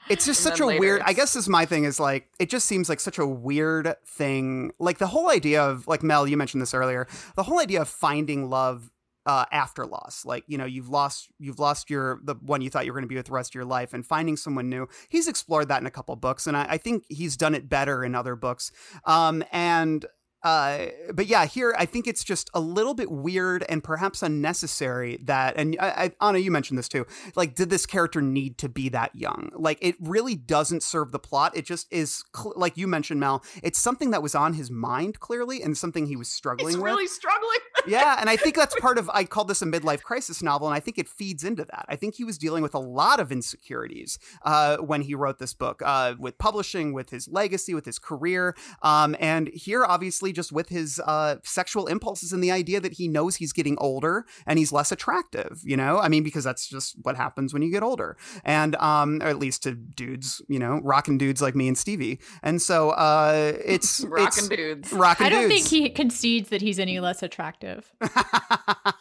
it's 0.09 0.25
just 0.25 0.45
and 0.45 0.57
such 0.57 0.59
a 0.59 0.79
weird. 0.79 1.01
I 1.05 1.13
guess 1.13 1.35
is 1.35 1.49
my 1.49 1.65
thing 1.65 1.83
is 1.85 1.99
like 1.99 2.29
it 2.39 2.49
just 2.49 2.67
seems 2.67 2.89
like 2.89 2.99
such 2.99 3.19
a 3.19 3.25
weird 3.25 3.95
thing. 4.05 4.71
Like 4.79 4.97
the 4.97 5.07
whole 5.07 5.29
idea 5.29 5.63
of 5.63 5.87
like 5.87 6.03
Mel, 6.03 6.27
you 6.27 6.37
mentioned 6.37 6.61
this 6.61 6.73
earlier. 6.73 7.07
The 7.35 7.43
whole 7.43 7.59
idea 7.59 7.81
of 7.81 7.87
finding 7.87 8.49
love 8.49 8.91
uh, 9.25 9.45
after 9.51 9.85
loss, 9.85 10.25
like 10.25 10.43
you 10.47 10.57
know, 10.57 10.65
you've 10.65 10.89
lost 10.89 11.29
you've 11.39 11.59
lost 11.59 11.89
your 11.89 12.19
the 12.23 12.35
one 12.35 12.61
you 12.61 12.69
thought 12.69 12.85
you 12.85 12.91
were 12.91 12.99
going 12.99 13.07
to 13.07 13.09
be 13.09 13.15
with 13.15 13.27
the 13.27 13.31
rest 13.31 13.51
of 13.51 13.55
your 13.55 13.65
life, 13.65 13.93
and 13.93 14.05
finding 14.05 14.35
someone 14.35 14.69
new. 14.69 14.87
He's 15.09 15.27
explored 15.27 15.69
that 15.69 15.81
in 15.81 15.87
a 15.87 15.91
couple 15.91 16.15
books, 16.15 16.47
and 16.47 16.57
I, 16.57 16.65
I 16.71 16.77
think 16.77 17.05
he's 17.09 17.37
done 17.37 17.55
it 17.55 17.69
better 17.69 18.03
in 18.03 18.15
other 18.15 18.35
books. 18.35 18.71
Um, 19.05 19.43
and 19.51 20.05
uh, 20.43 20.87
but 21.13 21.27
yeah, 21.27 21.45
here 21.45 21.73
I 21.77 21.85
think 21.85 22.07
it's 22.07 22.23
just 22.23 22.49
a 22.53 22.59
little 22.59 22.93
bit 22.93 23.09
weird 23.09 23.63
and 23.69 23.83
perhaps 23.83 24.21
unnecessary 24.21 25.17
that. 25.23 25.55
And 25.57 25.77
I, 25.79 26.11
I, 26.19 26.27
Anna, 26.29 26.39
you 26.39 26.51
mentioned 26.51 26.77
this 26.77 26.89
too. 26.89 27.05
Like, 27.35 27.55
did 27.55 27.69
this 27.69 27.85
character 27.85 28.21
need 28.21 28.57
to 28.59 28.69
be 28.69 28.89
that 28.89 29.15
young? 29.15 29.51
Like, 29.55 29.77
it 29.81 29.95
really 29.99 30.35
doesn't 30.35 30.83
serve 30.83 31.11
the 31.11 31.19
plot. 31.19 31.55
It 31.55 31.65
just 31.65 31.91
is, 31.91 32.23
cl- 32.35 32.53
like 32.55 32.77
you 32.77 32.87
mentioned, 32.87 33.19
Mel. 33.19 33.43
It's 33.61 33.79
something 33.79 34.11
that 34.11 34.21
was 34.21 34.35
on 34.35 34.53
his 34.53 34.69
mind 34.69 35.19
clearly, 35.19 35.61
and 35.61 35.77
something 35.77 36.07
he 36.07 36.15
was 36.15 36.29
struggling 36.29 36.69
He's 36.69 36.77
with. 36.77 36.85
really 36.85 37.07
struggling. 37.07 37.59
yeah, 37.87 38.17
and 38.19 38.29
I 38.29 38.35
think 38.35 38.55
that's 38.55 38.75
part 38.79 38.97
of. 38.97 39.09
I 39.13 39.23
called 39.23 39.47
this 39.47 39.61
a 39.61 39.65
midlife 39.65 40.01
crisis 40.03 40.43
novel, 40.43 40.67
and 40.67 40.75
I 40.75 40.79
think 40.79 40.97
it 40.97 41.07
feeds 41.07 41.43
into 41.43 41.63
that. 41.65 41.85
I 41.87 41.95
think 41.95 42.15
he 42.15 42.23
was 42.23 42.37
dealing 42.37 42.63
with 42.63 42.73
a 42.73 42.79
lot 42.79 43.19
of 43.19 43.31
insecurities 43.31 44.19
uh, 44.43 44.77
when 44.77 45.01
he 45.01 45.15
wrote 45.15 45.39
this 45.39 45.53
book, 45.53 45.81
uh, 45.85 46.15
with 46.19 46.37
publishing, 46.37 46.93
with 46.93 47.09
his 47.09 47.27
legacy, 47.29 47.73
with 47.73 47.85
his 47.85 47.99
career, 47.99 48.55
um, 48.81 49.15
and 49.19 49.47
here, 49.47 49.85
obviously, 49.85 50.32
just 50.33 50.51
with 50.51 50.69
his 50.69 50.99
uh, 51.05 51.35
sexual 51.43 51.87
impulses 51.87 52.33
and 52.33 52.43
the 52.43 52.51
idea 52.51 52.79
that 52.79 52.93
he 52.93 53.07
knows 53.07 53.37
he's 53.37 53.53
getting 53.53 53.77
older 53.79 54.25
and 54.45 54.59
he's 54.59 54.71
less 54.71 54.91
attractive. 54.91 55.61
You 55.63 55.77
know, 55.77 55.99
I 55.99 56.09
mean, 56.09 56.23
because 56.23 56.43
that's 56.43 56.67
just 56.67 56.95
what 57.03 57.15
happens 57.15 57.53
when 57.53 57.61
you 57.61 57.71
get 57.71 57.83
older, 57.83 58.17
and 58.43 58.75
um, 58.77 59.21
or 59.21 59.27
at 59.27 59.39
least 59.39 59.63
to 59.63 59.73
dudes, 59.75 60.41
you 60.49 60.59
know, 60.59 60.79
rocking 60.83 61.17
dudes 61.17 61.41
like 61.41 61.55
me 61.55 61.67
and 61.67 61.77
Stevie, 61.77 62.19
and 62.41 62.61
so 62.61 62.89
uh, 62.91 63.53
it's 63.65 64.01
Rockin' 64.01 64.27
it's, 64.27 64.47
dudes. 64.49 64.93
rocking 64.93 65.25
I 65.27 65.29
don't 65.29 65.49
dudes. 65.49 65.69
think 65.69 65.83
he 65.83 65.89
concedes 65.89 66.49
that 66.49 66.61
he's 66.61 66.79
any 66.79 66.99
less 66.99 67.23
attractive. 67.23 67.91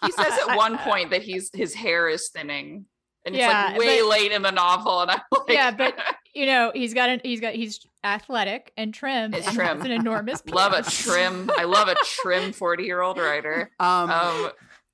He 0.04 0.10
says 0.12 0.32
at 0.48 0.56
one 0.56 0.78
point 0.88 1.10
that 1.10 1.22
he's 1.22 1.50
his 1.54 1.74
hair 1.74 2.08
is 2.08 2.28
thinning. 2.34 2.86
And 3.24 3.34
Yeah, 3.36 3.68
it's 3.70 3.70
like 3.72 3.78
way 3.78 4.00
but- 4.00 4.08
late 4.08 4.32
in 4.32 4.42
the 4.42 4.50
novel. 4.50 5.00
And 5.02 5.12
I'm 5.12 5.20
like, 5.30 5.42
yeah, 5.48 5.70
but 5.70 5.94
you 6.34 6.44
know, 6.46 6.72
he's 6.74 6.92
got 6.92 7.08
an 7.08 7.20
he's 7.22 7.40
got 7.40 7.54
he's 7.54 7.78
athletic 8.04 8.72
and 8.76 8.92
trim. 8.92 9.34
It's 9.34 9.46
and 9.46 9.56
trim. 9.56 9.76
has 9.78 9.84
an 9.84 9.92
enormous 9.92 10.42
love 10.48 10.72
a 10.72 10.82
trim. 10.82 11.50
I 11.56 11.64
love 11.64 11.88
a 11.88 11.96
trim 12.04 12.52
40 12.52 12.84
year 12.84 13.00
old 13.00 13.18
writer. 13.18 13.70
um, 13.80 14.10
Um, 14.10 14.50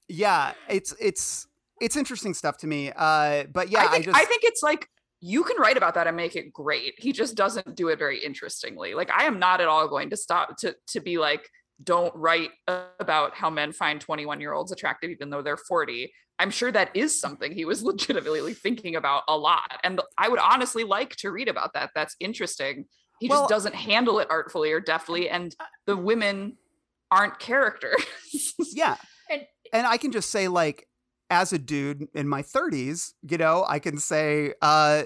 yeah 0.08 0.52
it's 0.68 0.94
it's 0.98 1.46
it's 1.80 1.94
interesting 1.94 2.32
stuff 2.32 2.56
to 2.56 2.66
me 2.66 2.90
uh 2.96 3.44
but 3.52 3.68
yeah 3.68 3.84
I 3.84 3.88
think, 3.88 4.04
just 4.06 4.16
I 4.16 4.24
think 4.24 4.42
it's 4.42 4.62
like 4.62 4.88
you 5.20 5.44
can 5.44 5.56
write 5.58 5.76
about 5.76 5.94
that 5.94 6.06
and 6.06 6.16
make 6.16 6.36
it 6.36 6.52
great. 6.52 6.94
He 6.98 7.12
just 7.12 7.34
doesn't 7.34 7.74
do 7.74 7.88
it 7.88 7.98
very 7.98 8.22
interestingly. 8.22 8.94
Like 8.94 9.10
I 9.10 9.24
am 9.24 9.38
not 9.38 9.60
at 9.60 9.66
all 9.66 9.88
going 9.88 10.10
to 10.10 10.16
stop 10.16 10.56
to 10.58 10.76
to 10.88 11.00
be 11.00 11.18
like, 11.18 11.48
don't 11.82 12.14
write 12.14 12.50
about 13.00 13.34
how 13.34 13.50
men 13.50 13.72
find 13.72 14.00
21 14.00 14.40
year 14.40 14.52
olds 14.52 14.72
attractive 14.72 15.10
even 15.10 15.30
though 15.30 15.42
they're 15.42 15.56
40. 15.56 16.12
I'm 16.38 16.50
sure 16.50 16.70
that 16.72 16.90
is 16.94 17.18
something 17.20 17.52
he 17.52 17.64
was 17.64 17.82
legitimately 17.92 18.54
thinking 18.54 18.96
about 18.96 19.22
a 19.28 19.36
lot. 19.36 19.78
And 19.84 20.00
I 20.16 20.28
would 20.28 20.38
honestly 20.40 20.84
like 20.84 21.16
to 21.16 21.30
read 21.30 21.48
about 21.48 21.72
that. 21.74 21.90
That's 21.94 22.14
interesting. 22.20 22.86
He 23.20 23.28
Well- 23.28 23.42
just 23.42 23.50
doesn't 23.50 23.74
handle 23.74 24.18
it 24.20 24.28
artfully 24.30 24.70
or 24.72 24.80
deftly. 24.80 25.28
And 25.28 25.54
the 25.86 25.96
women 25.96 26.56
aren't 27.10 27.38
characters. 27.38 28.04
yeah 28.74 28.96
And- 29.30 29.46
and 29.72 29.86
i 29.86 29.96
can 29.96 30.12
just 30.12 30.30
say 30.30 30.46
like 30.48 30.86
as 31.30 31.52
a 31.52 31.58
dude 31.58 32.06
in 32.14 32.28
my 32.28 32.42
30s 32.42 33.12
you 33.22 33.36
know 33.38 33.64
i 33.68 33.78
can 33.78 33.98
say 33.98 34.52
uh 34.62 35.04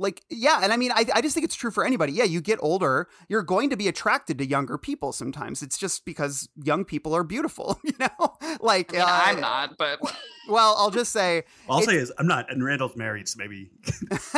like 0.00 0.22
yeah 0.30 0.60
and 0.62 0.72
i 0.72 0.76
mean 0.76 0.90
I, 0.92 1.04
I 1.14 1.20
just 1.20 1.34
think 1.34 1.44
it's 1.44 1.54
true 1.54 1.70
for 1.70 1.84
anybody 1.84 2.12
yeah 2.12 2.24
you 2.24 2.40
get 2.40 2.58
older 2.62 3.06
you're 3.28 3.42
going 3.42 3.70
to 3.70 3.76
be 3.76 3.86
attracted 3.86 4.38
to 4.38 4.46
younger 4.46 4.78
people 4.78 5.12
sometimes 5.12 5.62
it's 5.62 5.76
just 5.78 6.04
because 6.04 6.48
young 6.62 6.84
people 6.84 7.14
are 7.14 7.22
beautiful 7.22 7.78
you 7.84 7.92
know 8.00 8.36
like 8.60 8.92
I 8.94 8.98
mean, 8.98 9.02
uh, 9.02 9.06
I'm 9.10 9.40
not, 9.40 9.76
but 9.78 10.00
well 10.48 10.74
i'll 10.78 10.90
just 10.90 11.12
say 11.12 11.44
All 11.68 11.76
I'll 11.76 11.82
It's- 11.82 11.94
say 11.96 12.00
is 12.02 12.12
I'm 12.18 12.26
not, 12.26 12.50
and 12.50 12.64
Randall's 12.64 12.96
married, 12.96 13.28
so 13.28 13.36
maybe 13.38 13.70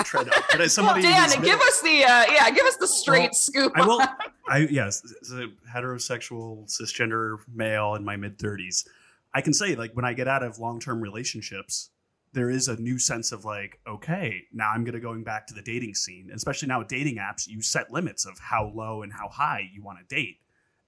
tread 0.04 0.28
up. 0.28 0.44
But 0.50 0.60
as 0.60 0.76
well, 0.76 1.00
Dan, 1.00 1.22
who's 1.30 1.36
give 1.36 1.60
us 1.60 1.80
the 1.80 2.04
uh, 2.04 2.24
yeah, 2.30 2.50
give 2.50 2.66
us 2.66 2.76
the 2.76 2.86
straight 2.88 3.30
Well, 3.30 3.32
scoop. 3.34 3.72
I 3.74 3.86
will. 3.86 4.00
I 4.48 4.58
yes, 4.70 5.02
as 5.22 5.30
a 5.32 5.46
heterosexual 5.74 6.66
cisgender 6.68 7.38
male 7.54 7.94
in 7.94 8.04
my 8.04 8.16
mid 8.16 8.38
thirties, 8.38 8.86
I 9.34 9.40
can 9.40 9.52
say 9.54 9.74
like 9.76 9.92
when 9.94 10.04
I 10.04 10.12
get 10.12 10.28
out 10.28 10.42
of 10.42 10.58
long 10.58 10.80
term 10.80 11.00
relationships, 11.00 11.90
there 12.34 12.50
is 12.50 12.68
a 12.68 12.76
new 12.76 12.98
sense 12.98 13.30
of 13.32 13.44
like, 13.44 13.78
okay, 13.86 14.42
now 14.52 14.70
I'm 14.70 14.84
gonna 14.84 15.00
going 15.00 15.22
back 15.24 15.46
to 15.48 15.54
the 15.54 15.62
dating 15.62 15.94
scene, 15.94 16.26
and 16.28 16.36
especially 16.36 16.68
now 16.68 16.78
with 16.78 16.88
dating 16.88 17.16
apps, 17.16 17.46
you 17.46 17.60
set 17.62 17.90
limits 17.92 18.24
of 18.26 18.38
how 18.38 18.72
low 18.74 19.02
and 19.02 19.12
how 19.12 19.28
high 19.28 19.68
you 19.72 19.82
want 19.82 19.98
to 19.98 20.14
date, 20.14 20.38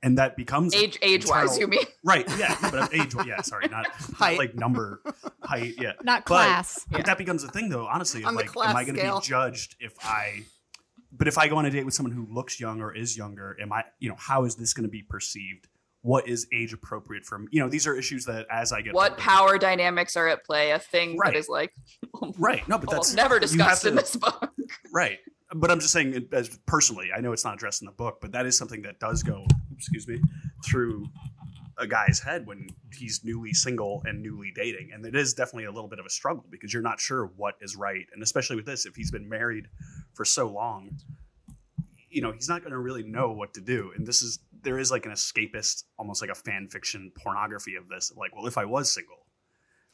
and 0.03 0.19
that 0.19 0.37
becomes 0.37 0.75
age 0.75 0.99
age 1.03 1.27
wise, 1.27 1.59
you 1.59 1.67
mean? 1.67 1.85
right? 2.05 2.27
Yeah, 2.39 2.57
no, 2.63 2.71
but 2.71 2.95
age, 2.95 3.15
yeah, 3.27 3.43
sorry, 3.43 3.69
not, 3.69 3.87
Height. 4.17 4.33
not 4.33 4.39
like 4.39 4.55
number, 4.55 5.03
height, 5.43 5.75
yeah, 5.79 5.93
Not 6.03 6.21
But- 6.21 6.27
class. 6.27 6.85
but 6.91 7.05
that 7.07 7.19
becomes 7.19 7.45
a 7.45 7.49
thing, 7.49 7.69
though. 7.69 7.87
Honestly, 7.87 8.23
of 8.23 8.29
On 8.29 8.35
the 8.35 8.41
like, 8.43 8.51
class 8.53 8.71
am 8.71 8.77
I 8.77 8.85
going 8.85 8.97
to 8.97 9.03
be 9.03 9.21
judged 9.27 9.77
if 9.81 9.93
I? 10.03 10.45
But 11.17 11.29
if 11.29 11.39
I 11.39 11.47
go 11.49 11.57
on 11.59 11.65
a 11.67 11.71
date 11.71 11.85
with 11.85 11.95
someone 11.95 12.13
who 12.13 12.27
looks 12.29 12.59
young 12.59 12.81
or 12.81 12.93
is 12.95 13.17
younger, 13.17 13.57
am 13.61 13.73
I? 13.73 13.85
You 14.01 14.09
know, 14.09 14.17
how 14.19 14.45
is 14.47 14.57
this 14.57 14.75
going 14.75 14.83
to 14.85 14.91
be 14.91 15.03
perceived? 15.03 15.69
What 16.05 16.29
is 16.29 16.47
age 16.53 16.75
appropriate 16.75 17.25
for 17.25 17.39
me? 17.39 17.47
You 17.51 17.61
know, 17.63 17.69
these 17.71 17.87
are 17.87 17.97
issues 17.97 18.27
that 18.27 18.45
as 18.51 18.73
I 18.73 18.83
get 18.83 18.93
What 18.93 19.13
older- 19.13 19.23
power 19.23 19.57
dynamics 19.59 20.17
are 20.17 20.29
at 20.29 20.45
play? 20.45 20.71
A 20.73 20.79
thing 20.79 21.17
Right. 21.17 21.33
that 21.33 21.39
is 21.39 21.49
like 21.49 21.73
Right. 22.39 22.67
No, 22.69 22.77
but 22.77 22.91
that's 22.91 23.15
never 23.15 23.41
discussed 23.41 23.87
in 23.87 23.95
this 23.95 24.15
book. 24.15 24.51
Right. 24.93 25.19
But 25.55 25.71
I'm 25.71 25.81
just 25.81 25.93
saying, 25.95 26.29
as 26.33 26.59
personally, 26.67 27.09
I 27.17 27.21
know 27.21 27.33
it's 27.33 27.45
not 27.45 27.55
addressed 27.55 27.81
in 27.81 27.87
the 27.87 27.93
book, 27.93 28.19
but 28.21 28.33
that 28.33 28.45
is 28.45 28.57
something 28.57 28.83
that 28.83 29.01
does 29.01 29.23
go, 29.23 29.47
excuse 29.75 30.07
me, 30.07 30.21
through 30.65 31.07
a 31.79 31.87
guy's 31.87 32.21
head 32.21 32.47
when 32.47 32.67
he's 32.93 33.23
newly 33.25 33.53
single 33.55 34.03
and 34.05 34.23
newly 34.23 34.53
dating. 34.55 34.91
And 34.93 35.07
it 35.07 35.17
is 35.17 35.33
definitely 35.33 35.65
a 35.65 35.73
little 35.73 35.89
bit 35.89 35.99
of 36.01 36.07
a 36.07 36.11
struggle 36.11 36.45
because 36.51 36.73
you're 36.75 36.83
not 36.83 37.01
sure 37.01 37.33
what 37.37 37.55
is 37.63 37.77
right. 37.77 38.05
And 38.13 38.23
especially 38.23 38.57
with 38.57 38.67
this, 38.67 38.85
if 38.85 38.95
he's 38.95 39.11
been 39.11 39.29
married 39.29 39.69
for 40.13 40.25
so 40.27 40.49
long, 40.49 40.91
you 42.11 42.21
know, 42.21 42.33
he's 42.33 42.49
not 42.49 42.61
going 42.61 42.73
to 42.73 42.79
really 42.79 43.03
know 43.03 43.33
what 43.33 43.55
to 43.55 43.61
do. 43.61 43.93
And 43.97 44.07
this 44.07 44.23
is, 44.23 44.39
there 44.65 44.79
is 44.79 44.91
like 44.91 45.07
an 45.07 45.13
escapist, 45.13 45.85
almost 45.99 46.21
like 46.21 46.31
a 46.31 46.35
fan 46.35 46.69
fiction 46.69 47.13
pornography 47.23 47.77
of 47.77 47.89
this. 47.89 48.13
Like, 48.17 48.35
well, 48.35 48.47
if 48.47 48.59
I 48.59 48.65
was 48.65 48.93
single, 48.93 49.27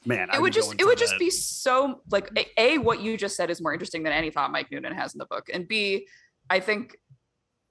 man, 0.07 0.29
I 0.31 0.37
it 0.37 0.43
would 0.43 0.53
just 0.53 0.75
it 0.79 0.85
would 0.85 0.99
just 0.99 1.19
be 1.19 1.31
so 1.31 2.01
like 2.11 2.31
a, 2.37 2.61
a 2.61 2.79
what 2.79 3.01
you 3.01 3.17
just 3.17 3.37
said 3.37 3.51
is 3.51 3.61
more 3.61 3.73
interesting 3.73 4.03
than 4.03 4.13
any 4.13 4.31
thought 4.31 4.51
Mike 4.53 4.71
Noonan 4.71 4.95
has 4.95 5.15
in 5.15 5.19
the 5.19 5.27
book, 5.27 5.49
and 5.53 5.69
b 5.69 6.07
I 6.49 6.61
think 6.61 6.97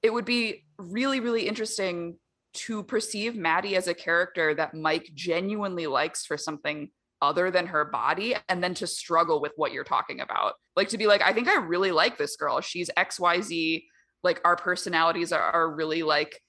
it 0.04 0.14
would 0.14 0.26
be 0.26 0.66
really 0.78 1.20
really 1.20 1.48
interesting 1.48 2.18
to 2.52 2.84
perceive 2.84 3.36
Mattie 3.36 3.76
as 3.76 3.88
a 3.88 3.94
character 3.94 4.56
that 4.56 4.74
Mike 4.74 5.10
genuinely 5.14 5.88
likes 5.88 6.26
for 6.26 6.38
something 6.38 6.90
other 7.22 7.52
than 7.52 7.68
her 7.68 7.86
body 7.86 8.36
and 8.48 8.64
then 8.64 8.74
to 8.74 8.88
struggle 8.88 9.42
with 9.42 9.52
what 9.56 9.74
you're 9.74 9.84
talking 9.84 10.22
about. 10.22 10.54
Like 10.76 10.90
to 10.90 10.98
be 10.98 11.08
like 11.08 11.22
i 11.22 11.34
think 11.34 11.48
i 11.48 11.58
really 11.58 11.92
like 11.92 12.18
this 12.18 12.36
girl. 12.36 12.62
She's 12.62 12.90
xyz 12.98 13.84
like 14.24 14.42
our 14.44 14.56
personalities 14.56 15.32
are, 15.32 15.42
are 15.42 15.74
really 15.74 16.04
like 16.04 16.42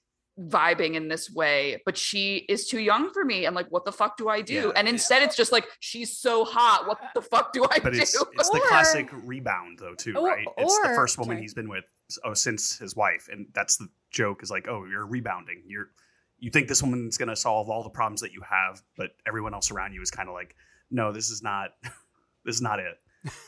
vibing 0.47 0.95
in 0.95 1.07
this 1.07 1.29
way 1.29 1.81
but 1.85 1.97
she 1.97 2.37
is 2.49 2.67
too 2.67 2.79
young 2.79 3.11
for 3.13 3.23
me. 3.25 3.45
And 3.45 3.55
like 3.55 3.67
what 3.69 3.85
the 3.85 3.91
fuck 3.91 4.17
do 4.17 4.27
i 4.29 4.41
do? 4.41 4.53
Yeah. 4.53 4.71
and 4.75 4.87
instead 4.87 5.21
it's 5.23 5.35
just 5.35 5.51
like 5.51 5.67
she's 5.79 6.17
so 6.17 6.45
hot. 6.45 6.87
What 6.87 6.99
the 7.15 7.21
fuck 7.21 7.53
do 7.53 7.63
i 7.65 7.79
but 7.79 7.93
do? 7.93 7.99
it's 7.99 8.15
it's 8.33 8.49
the 8.49 8.61
classic 8.67 9.09
rebound 9.25 9.79
though 9.79 9.95
too 9.95 10.15
Or- 10.17 10.27
right? 10.29 10.47
It's 10.57 10.79
the 10.83 10.93
first 10.95 11.17
woman 11.17 11.35
sorry. 11.35 11.41
he's 11.41 11.53
been 11.53 11.69
with 11.69 11.85
oh 12.23 12.33
since 12.33 12.77
his 12.77 12.95
wife 12.95 13.29
and 13.31 13.47
that's 13.53 13.77
the 13.77 13.87
joke 14.11 14.43
is 14.43 14.49
like 14.51 14.67
oh 14.67 14.85
you're 14.85 15.05
rebounding. 15.05 15.63
You're 15.65 15.87
you 16.39 16.49
think 16.49 16.67
this 16.67 16.81
woman's 16.81 17.17
going 17.17 17.29
to 17.29 17.35
solve 17.35 17.69
all 17.69 17.83
the 17.83 17.89
problems 17.89 18.21
that 18.21 18.31
you 18.33 18.41
have 18.41 18.81
but 18.97 19.11
everyone 19.27 19.53
else 19.53 19.69
around 19.71 19.93
you 19.93 20.01
is 20.01 20.09
kind 20.11 20.27
of 20.27 20.33
like 20.33 20.55
no 20.89 21.11
this 21.11 21.29
is 21.29 21.41
not 21.43 21.69
this 22.45 22.55
is 22.55 22.61
not 22.61 22.79
it. 22.79 22.97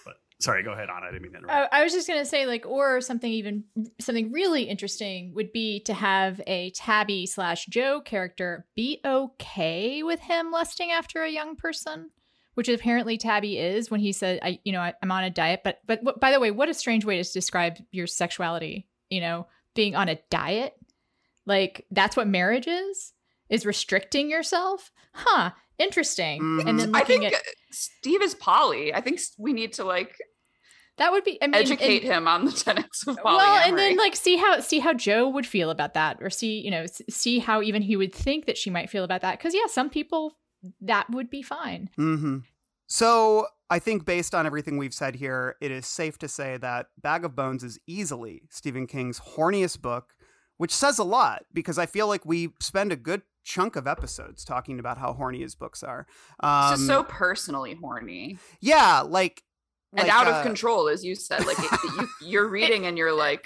But 0.06 0.16
sorry 0.44 0.62
go 0.64 0.72
ahead 0.74 0.90
on 0.90 1.04
i 1.04 1.08
didn't 1.12 1.22
mean 1.24 1.32
to 1.32 1.38
interrupt 1.40 1.74
I, 1.74 1.80
I 1.80 1.84
was 1.84 1.94
just 1.94 2.08
gonna 2.08 2.26
say, 2.26 2.46
like, 2.46 2.66
or 2.66 3.02
something 3.02 3.32
even 3.32 3.64
something 4.00 4.32
really 4.32 4.64
interesting 4.64 5.34
would 5.36 5.52
be 5.52 5.80
to 5.82 5.94
have 5.94 6.42
a 6.48 6.72
Tabby 6.72 7.26
slash 7.26 7.66
Jo 7.68 8.02
character 8.02 8.66
be 8.76 9.00
okay 9.06 10.04
with 10.04 10.20
him 10.20 10.52
lusting 10.52 10.92
after 10.92 11.24
a 11.24 11.30
young 11.30 11.56
person, 11.56 12.10
which 12.56 12.70
apparently 12.70 13.18
Tabby 13.18 13.58
is 13.58 13.90
when 13.92 14.00
he 14.00 14.12
said, 14.12 14.40
"I, 14.44 14.60
you 14.64 14.72
know, 14.74 14.80
I, 14.82 14.94
I'm 15.02 15.12
on 15.12 15.24
a 15.24 15.30
diet." 15.30 15.62
But, 15.64 15.80
but 15.86 16.04
what- 16.04 16.20
by 16.20 16.32
the 16.32 16.40
way, 16.40 16.52
what 16.52 16.70
a 16.70 16.74
strange 16.74 17.06
way 17.06 17.22
to 17.22 17.34
describe 17.34 17.78
your 17.92 18.08
sexuality. 18.08 18.88
You 19.10 19.22
know, 19.22 19.48
being 19.76 19.96
on 19.96 20.10
a 20.10 20.20
diet, 20.30 20.74
like 21.46 21.86
that's 21.92 22.16
what 22.18 22.28
marriage 22.28 22.68
is, 22.68 23.14
is 23.50 23.66
restricting 23.66 24.30
yourself. 24.30 24.92
Huh? 25.14 25.52
Interesting. 25.80 26.42
Mhm. 26.42 26.68
And 26.70 26.80
then 26.80 26.96
i 26.96 27.04
think 27.04 27.24
at 27.24 27.34
steve 27.72 28.22
is 28.22 28.36
poly 28.36 28.94
i 28.94 29.02
think 29.02 29.20
we 29.40 29.54
need 29.54 29.74
to 29.74 29.84
like 29.84 30.16
that 30.98 31.12
would 31.12 31.24
be. 31.24 31.42
I 31.42 31.48
mean, 31.48 31.56
and- 31.56 31.64
educate 31.64 32.04
him 32.04 32.28
on 32.28 32.46
the 32.46 32.52
tenets 32.52 33.06
of 33.08 33.18
polyamory 33.18 33.24
well 33.24 33.68
and 33.68 33.78
then 33.78 33.98
like 33.98 34.16
see 34.16 34.38
how 34.38 34.60
see 34.60 34.80
how 34.80 34.94
jo 34.94 35.28
would 35.30 35.46
feel 35.48 35.70
about 35.70 35.94
that 35.96 36.18
or 36.22 36.30
see 36.30 36.60
you 36.60 36.72
know 36.72 36.86
see 37.10 37.40
how 37.40 37.62
even 37.62 37.82
he 37.82 37.96
would 37.96 38.14
think 38.14 38.46
that 38.46 38.58
she 38.58 38.70
might 38.70 38.90
feel 38.90 39.04
about 39.04 39.22
that 39.22 39.38
because 39.38 39.54
yeah 39.54 39.66
some 39.68 39.90
people 39.90 40.38
that 40.82 41.10
would 41.10 41.30
be 41.30 41.42
fine 41.42 41.90
hmm 41.96 42.38
So 42.88 43.48
I 43.70 43.80
think 43.80 44.06
based 44.06 44.36
on 44.36 44.46
everything 44.46 44.78
we've 44.78 44.94
said 44.94 45.16
here, 45.16 45.56
it 45.60 45.72
is 45.72 45.88
safe 45.88 46.20
to 46.20 46.28
say 46.28 46.58
that 46.58 46.88
Bag 47.02 47.26
of 47.26 47.36
Bones 47.36 47.64
is 47.64 47.80
easily 47.88 48.44
Stephen 48.52 48.86
King's 48.86 49.20
horniest 49.20 49.82
book, 49.82 50.14
which 50.58 50.72
says 50.72 51.00
a 51.00 51.04
lot 51.04 51.46
because 51.52 51.80
I 51.80 51.88
feel 51.88 52.08
like 52.08 52.24
we 52.24 52.50
spend 52.60 52.92
a 52.92 52.96
good 52.96 53.24
chunk 53.44 53.76
of 53.76 53.88
episodes 53.88 54.46
talking 54.46 54.80
about 54.80 55.00
how 55.00 55.14
horny 55.14 55.42
his 55.42 55.56
books 55.56 55.82
are. 55.82 56.06
Um, 56.42 56.74
it's 56.74 56.82
just 56.82 56.88
so 56.88 57.04
personally 57.04 57.74
horny 57.74 58.38
yeah, 58.62 59.02
like 59.02 59.44
and 59.94 60.08
like, 60.08 60.16
out 60.16 60.28
uh, 60.28 60.32
of 60.32 60.44
control 60.46 60.88
as 60.88 61.04
you 61.06 61.16
said 61.16 61.46
like 61.46 61.58
it, 61.60 61.72
you, 61.84 62.08
you're 62.28 62.48
reading 62.48 62.86
and 62.86 62.98
you're 62.98 63.14
like 63.14 63.46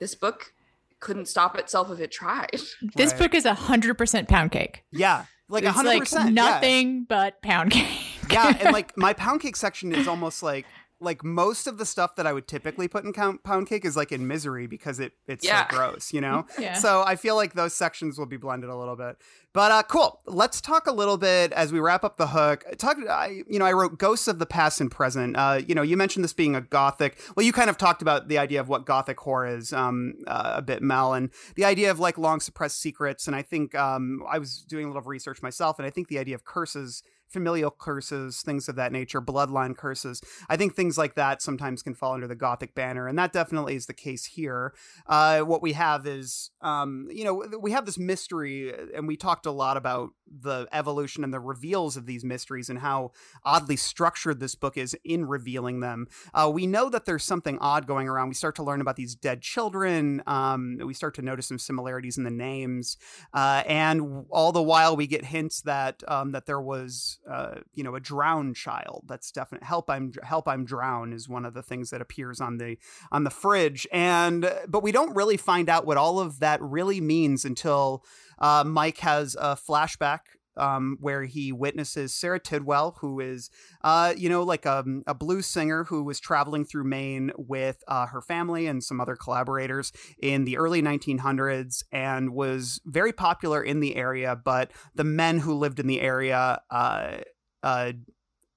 this 0.00 0.14
book 0.14 0.52
couldn't 1.00 1.26
stop 1.26 1.58
itself 1.58 1.90
if 1.90 1.98
it 2.00 2.10
tried 2.12 2.50
this 2.96 3.10
Right. 3.12 3.18
book 3.18 3.34
is 3.34 3.44
a 3.44 3.54
hundred 3.54 3.98
percent 3.98 4.28
pound 4.28 4.52
cake 4.52 4.84
Yeah, 4.92 5.24
like 5.48 5.64
a 5.64 5.72
hundred 5.72 5.88
like 5.90 5.98
percent. 6.00 6.26
yes. 6.26 6.34
nothing 6.34 7.04
but 7.08 7.42
pound 7.42 7.72
cake 7.72 7.98
yeah, 8.30 8.56
and 8.60 8.72
like 8.72 8.96
my 8.96 9.12
pound 9.12 9.40
cake 9.40 9.56
section 9.56 9.92
is 9.94 10.06
almost 10.08 10.42
like 10.42 10.64
like 11.02 11.24
most 11.24 11.66
of 11.66 11.78
the 11.78 11.84
stuff 11.86 12.16
that 12.16 12.26
I 12.26 12.32
would 12.32 12.46
typically 12.48 12.88
put 12.88 13.04
in 13.04 13.12
count, 13.12 13.42
pound 13.44 13.66
cake 13.66 13.84
is 13.84 13.96
like 13.96 14.12
in 14.12 14.26
misery 14.26 14.66
because 14.66 15.00
it 15.00 15.12
it's 15.26 15.44
Yeah. 15.44 15.68
so 15.70 15.76
gross, 15.76 16.12
you 16.12 16.20
know. 16.20 16.46
Yeah. 16.58 16.74
So 16.74 17.02
I 17.06 17.16
feel 17.16 17.34
like 17.36 17.54
those 17.54 17.74
sections 17.74 18.18
will 18.18 18.26
be 18.26 18.36
blended 18.36 18.70
a 18.70 18.76
little 18.76 18.96
bit. 18.96 19.16
But 19.54 19.70
uh, 19.72 19.82
cool. 19.82 20.20
Let's 20.26 20.60
talk 20.62 20.86
a 20.86 20.92
little 20.92 21.18
bit 21.18 21.52
as 21.52 21.72
we 21.72 21.80
wrap 21.80 22.04
up 22.04 22.16
the 22.16 22.28
hook. 22.28 22.64
Talk. 22.78 22.96
I, 23.08 23.42
you 23.48 23.58
know, 23.58 23.66
I 23.66 23.72
wrote 23.72 23.98
Ghosts 23.98 24.26
of 24.28 24.38
the 24.38 24.46
Past 24.46 24.80
and 24.80 24.90
Present. 24.90 25.36
Uh, 25.36 25.60
you 25.66 25.74
know, 25.74 25.82
you 25.82 25.96
mentioned 25.96 26.24
this 26.24 26.32
being 26.32 26.54
a 26.56 26.60
gothic. 26.62 27.18
Well, 27.36 27.44
you 27.44 27.52
kind 27.52 27.68
of 27.68 27.76
talked 27.76 28.00
about 28.00 28.28
the 28.28 28.38
idea 28.38 28.60
of 28.60 28.68
what 28.68 28.86
gothic 28.86 29.20
horror 29.20 29.46
is 29.48 29.72
um, 29.74 30.14
uh, 30.26 30.54
a 30.56 30.62
bit, 30.62 30.82
Mel, 30.82 31.12
and 31.12 31.28
the 31.56 31.64
idea 31.66 31.90
of 31.90 31.98
like 31.98 32.16
long 32.16 32.40
suppressed 32.40 32.80
secrets. 32.80 33.26
And 33.26 33.36
I 33.36 33.42
think 33.42 33.74
um, 33.74 34.22
I 34.30 34.38
was 34.38 34.58
doing 34.62 34.84
a 34.86 34.88
little 34.88 35.02
research 35.02 35.42
myself, 35.42 35.78
and 35.78 35.84
I 35.86 35.90
think 35.90 36.08
the 36.08 36.18
idea 36.18 36.34
of 36.34 36.44
curses 36.44 37.02
familial 37.32 37.70
curses, 37.70 38.42
things 38.42 38.68
of 38.68 38.76
that 38.76 38.92
nature, 38.92 39.20
bloodline 39.20 39.76
curses. 39.76 40.20
I 40.48 40.56
think 40.56 40.74
things 40.74 40.98
like 40.98 41.14
that 41.14 41.42
sometimes 41.42 41.82
can 41.82 41.94
fall 41.94 42.12
under 42.12 42.28
the 42.28 42.34
Gothic 42.34 42.74
banner, 42.74 43.08
and 43.08 43.18
that 43.18 43.32
definitely 43.32 43.76
is 43.76 43.86
the 43.86 43.94
case 43.94 44.26
here. 44.26 44.74
Uh, 45.06 45.40
what 45.40 45.62
we 45.62 45.72
have 45.72 46.06
is, 46.06 46.50
um, 46.60 47.08
you 47.10 47.24
know, 47.24 47.44
we 47.60 47.72
have 47.72 47.86
this 47.86 47.98
mystery, 47.98 48.72
and 48.94 49.08
we 49.08 49.16
talked 49.16 49.46
a 49.46 49.52
lot 49.52 49.76
about 49.76 50.10
the 50.40 50.66
evolution 50.72 51.24
and 51.24 51.32
the 51.32 51.40
reveals 51.40 51.96
of 51.96 52.06
these 52.06 52.24
mysteries 52.24 52.70
and 52.70 52.78
how 52.78 53.12
oddly 53.44 53.76
structured 53.76 54.40
this 54.40 54.54
book 54.54 54.76
is 54.76 54.96
in 55.04 55.26
revealing 55.26 55.80
them. 55.80 56.06
Uh, 56.32 56.50
we 56.52 56.66
know 56.66 56.88
that 56.88 57.04
there's 57.04 57.24
something 57.24 57.58
odd 57.58 57.86
going 57.86 58.08
around. 58.08 58.28
We 58.28 58.34
start 58.34 58.56
to 58.56 58.62
learn 58.62 58.80
about 58.80 58.96
these 58.96 59.14
dead 59.14 59.42
children. 59.42 60.22
Um, 60.26 60.78
we 60.84 60.94
start 60.94 61.14
to 61.16 61.22
notice 61.22 61.46
some 61.46 61.58
similarities 61.58 62.16
in 62.16 62.24
the 62.24 62.30
names, 62.30 62.96
uh, 63.34 63.62
and 63.66 64.24
all 64.30 64.52
the 64.52 64.62
while 64.62 64.96
we 64.96 65.06
get 65.06 65.24
hints 65.26 65.62
that 65.62 66.02
um, 66.08 66.32
that 66.32 66.46
there 66.46 66.60
was, 66.60 67.18
uh, 67.28 67.60
you 67.74 67.84
know, 67.84 67.94
a 67.94 68.00
drowned 68.00 68.56
child. 68.56 69.04
That's 69.06 69.30
definite. 69.30 69.62
Help! 69.64 69.88
I'm 69.88 70.12
help! 70.22 70.48
I'm 70.48 70.64
drowned 70.64 71.14
is 71.14 71.28
one 71.28 71.44
of 71.44 71.54
the 71.54 71.62
things 71.62 71.90
that 71.90 72.00
appears 72.00 72.40
on 72.40 72.58
the 72.58 72.78
on 73.10 73.24
the 73.24 73.30
fridge, 73.30 73.86
and 73.92 74.50
but 74.68 74.82
we 74.82 74.92
don't 74.92 75.14
really 75.14 75.36
find 75.36 75.68
out 75.68 75.86
what 75.86 75.96
all 75.96 76.18
of 76.18 76.40
that 76.40 76.60
really 76.62 77.00
means 77.00 77.44
until 77.44 78.04
uh, 78.38 78.64
Mike 78.64 78.98
has 78.98 79.36
a 79.40 79.56
flashback 79.56 80.20
um, 80.56 80.98
where 81.00 81.24
he 81.24 81.52
witnesses 81.52 82.14
Sara 82.14 82.38
Tidwell, 82.38 82.96
who 83.00 83.20
is, 83.20 83.50
uh, 83.82 84.14
you 84.16 84.28
know, 84.28 84.42
like 84.42 84.66
a, 84.66 84.84
a 85.06 85.14
blues 85.14 85.46
singer 85.46 85.84
who 85.84 86.02
was 86.02 86.20
traveling 86.20 86.64
through 86.64 86.84
Maine 86.84 87.32
with 87.36 87.82
uh, 87.88 88.06
her 88.06 88.20
family 88.20 88.66
and 88.66 88.82
some 88.82 89.00
other 89.00 89.16
collaborators 89.16 89.92
in 90.20 90.44
the 90.44 90.56
early 90.56 90.82
1900s 90.82 91.84
and 91.92 92.34
was 92.34 92.80
very 92.84 93.12
popular 93.12 93.62
in 93.62 93.80
the 93.80 93.96
area. 93.96 94.36
But 94.36 94.70
the 94.94 95.04
men 95.04 95.38
who 95.38 95.54
lived 95.54 95.80
in 95.80 95.86
the 95.86 96.00
area, 96.00 96.60
uh, 96.70 97.18
uh, 97.62 97.92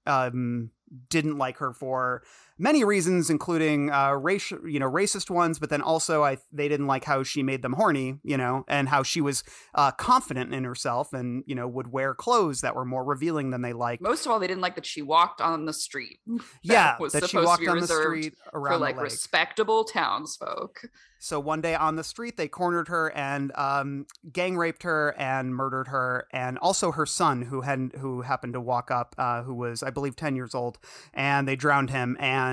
um, 0.06 0.72
didn't 1.10 1.38
like 1.38 1.58
her 1.58 1.74
for 1.74 2.24
many 2.58 2.84
reasons, 2.84 3.30
including 3.30 3.92
uh, 3.92 4.12
racial, 4.12 4.68
you 4.68 4.80
know, 4.80 4.90
racist 4.90 5.30
ones. 5.30 5.60
But 5.60 5.70
then 5.70 5.82
also, 5.82 6.24
I 6.24 6.38
they 6.52 6.68
didn't 6.68 6.88
like 6.88 7.04
how 7.04 7.24
she 7.24 7.44
made 7.44 7.62
them 7.62 7.74
horny, 7.74 8.20
you 8.24 8.38
know, 8.38 8.66
and 8.68 8.90
how 8.90 9.04
she 9.04 9.22
was 9.22 9.44
uh, 9.74 9.92
confident 9.92 10.54
in 10.54 10.64
herself 10.64 11.14
and 11.14 11.44
you 11.46 11.56
know 11.56 11.68
would 11.68 11.92
wear 11.92 12.14
clothes 12.14 12.62
that 12.62 12.76
were 12.76 12.86
more 12.86 13.04
revealing 13.04 13.52
than 13.52 13.62
they 13.62 13.74
liked. 13.74 14.02
Most 14.02 14.26
of 14.26 14.32
all, 14.32 14.40
they 14.40 14.48
didn't 14.48 14.62
like 14.62 14.76
that 14.76 14.86
she 14.86 15.02
walked 15.02 15.42
on 15.42 15.66
the 15.66 15.74
street. 15.74 16.20
yeah, 16.62 16.98
was 17.00 17.14
that 17.14 17.30
she 17.30 17.38
walked 17.38 17.68
on 17.68 17.80
the 17.80 17.88
street 17.88 18.36
for 18.52 18.78
like 18.78 19.00
respectable 19.00 19.84
townsfolk. 19.84 20.82
So 21.26 21.40
one 21.40 21.60
day 21.60 21.74
on 21.74 21.96
the 21.96 22.04
street, 22.04 22.38
they 22.38 22.48
cornered 22.48 22.88
her 22.90 23.12
and 23.16 23.52
um, 23.56 24.06
gang 24.32 24.58
raped 24.58 24.84
her 24.84 25.16
and 25.18 25.56
murdered 25.56 25.88
her, 25.88 26.28
and 26.32 26.60
also 26.60 26.92
her 26.92 27.08
son, 27.08 27.42
who 27.42 27.62
had 27.62 27.94
who 27.98 28.22
happened 28.22 28.54
to 28.54 28.62
walk 28.62 28.92
up, 28.92 29.16
uh, 29.18 29.42
who 29.42 29.56
was 29.56 29.82
I 29.82 29.90
believe 29.90 30.16
ten 30.16 30.36
years 30.36 30.54
old, 30.54 30.78
and 31.16 31.48
they 31.48 31.56
drowned 31.56 31.90
him. 31.90 32.16
And 32.20 32.45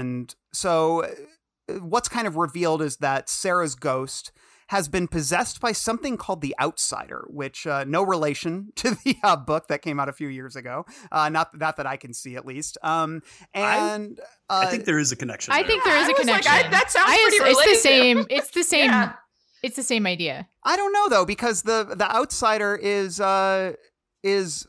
so, 0.52 1.05
uh, 1.05 1.74
what's 1.81 2.09
kind 2.09 2.27
of 2.27 2.36
revealed 2.36 2.82
is 2.82 2.97
that 2.98 3.28
Sara's 3.28 3.74
ghost 3.74 4.32
has 4.69 4.89
been 4.89 5.06
possessed 5.06 5.60
by 5.60 5.73
something 5.73 6.16
called 6.16 6.40
the 6.40 6.55
Outsider, 6.59 7.27
which 7.28 7.66
uh, 7.66 7.85
no 7.86 8.02
relation 8.02 8.73
to 8.77 8.97
the 9.05 9.16
uh, 9.23 9.36
book 9.36 9.69
that 9.69 9.82
came 9.82 10.01
out 10.01 10.09
a 10.09 10.12
few 10.12 10.28
years 10.28 10.56
ago. 10.56 10.86
Uh, 11.10 11.28
not 11.28 11.56
not 11.59 11.77
that 11.77 11.86
I 11.86 11.97
can 11.97 12.14
see, 12.14 12.36
at 12.36 12.47
least. 12.47 12.78
Um, 12.82 13.23
and 13.52 14.19
I 14.48 14.64
uh, 14.64 14.70
think 14.70 14.85
there 14.85 14.98
is 14.98 15.12
a 15.12 15.16
connection. 15.16 15.52
I 15.52 15.59
there. 15.59 15.66
think 15.69 15.85
there 15.85 15.97
is 15.98 16.09
I 16.09 16.10
a 16.10 16.14
was 16.14 16.27
like, 16.27 16.43
connection. 16.43 16.52
I- 16.52 16.70
that 16.70 16.90
sounds 16.90 17.10
I- 17.10 17.28
pretty 17.28 17.36
it's, 17.51 17.60
it's 17.60 17.82
the 17.82 17.89
same. 17.89 18.27
It's 18.31 18.51
the 18.51 18.64
same. 18.64 18.90
Yeah. 18.90 19.12
It's 19.62 19.77
the 19.77 19.82
same 19.85 20.06
idea. 20.06 20.48
I 20.64 20.77
don't 20.77 20.93
know 20.93 21.09
though 21.09 21.24
because 21.24 21.62
the 21.62 21.85
the 21.97 22.10
outsider 22.10 22.74
is 22.74 23.20
uh 23.20 23.74
is 24.24 24.66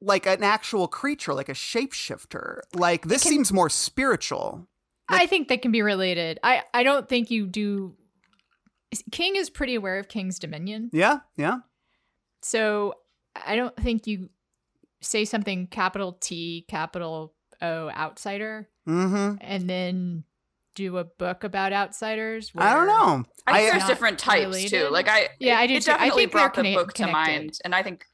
like 0.00 0.26
an 0.26 0.42
actual 0.42 0.88
creature, 0.88 1.34
like 1.34 1.48
a 1.48 1.54
shapeshifter. 1.54 2.60
Like 2.74 3.06
this 3.06 3.22
can- 3.22 3.32
seems 3.32 3.52
more 3.52 3.68
spiritual. 3.70 4.66
I 5.08 5.26
think 5.26 5.48
they 5.48 5.58
can 5.58 5.72
be 5.72 5.82
related. 5.82 6.38
I 6.42 6.62
I 6.72 6.82
don't 6.84 7.08
think 7.08 7.30
you 7.30 7.46
do. 7.46 7.96
King 9.12 9.36
is 9.36 9.50
pretty 9.50 9.74
aware 9.74 9.98
of 9.98 10.08
King's 10.08 10.38
dominion, 10.38 10.90
Yeah, 10.92 11.20
yeah. 11.36 11.58
so 12.42 12.94
I 13.46 13.54
don't 13.56 13.76
think 13.76 14.06
you 14.06 14.30
say 15.00 15.24
something 15.24 15.66
capital 15.68 16.12
T 16.20 16.64
capital 16.68 17.34
O 17.62 17.88
outsider 17.90 18.68
Mm-hmm. 18.88 19.36
and 19.40 19.68
then 19.70 20.24
do 20.74 20.96
a 20.98 21.04
book 21.04 21.44
about 21.44 21.72
outsiders. 21.72 22.50
I 22.56 22.72
don't 22.74 22.86
know. 22.86 23.24
I 23.46 23.58
think 23.60 23.74
I- 23.74 23.78
there's 23.78 23.88
different 23.88 24.18
types 24.18 24.46
related. 24.46 24.70
too. 24.70 24.88
Like 24.90 25.08
I, 25.08 25.28
Yeah, 25.38 25.58
I 25.58 25.64
it- 25.64 25.68
do 25.68 25.74
It 25.74 25.82
too. 25.84 25.90
I 25.92 25.94
definitely 25.94 26.22
think 26.22 26.32
brought 26.32 26.54
the 26.54 26.62
conne- 26.62 26.74
book 26.74 26.92
to 26.94 27.06
mind, 27.06 27.58
and 27.64 27.74
I 27.74 27.82
think, 27.82 28.06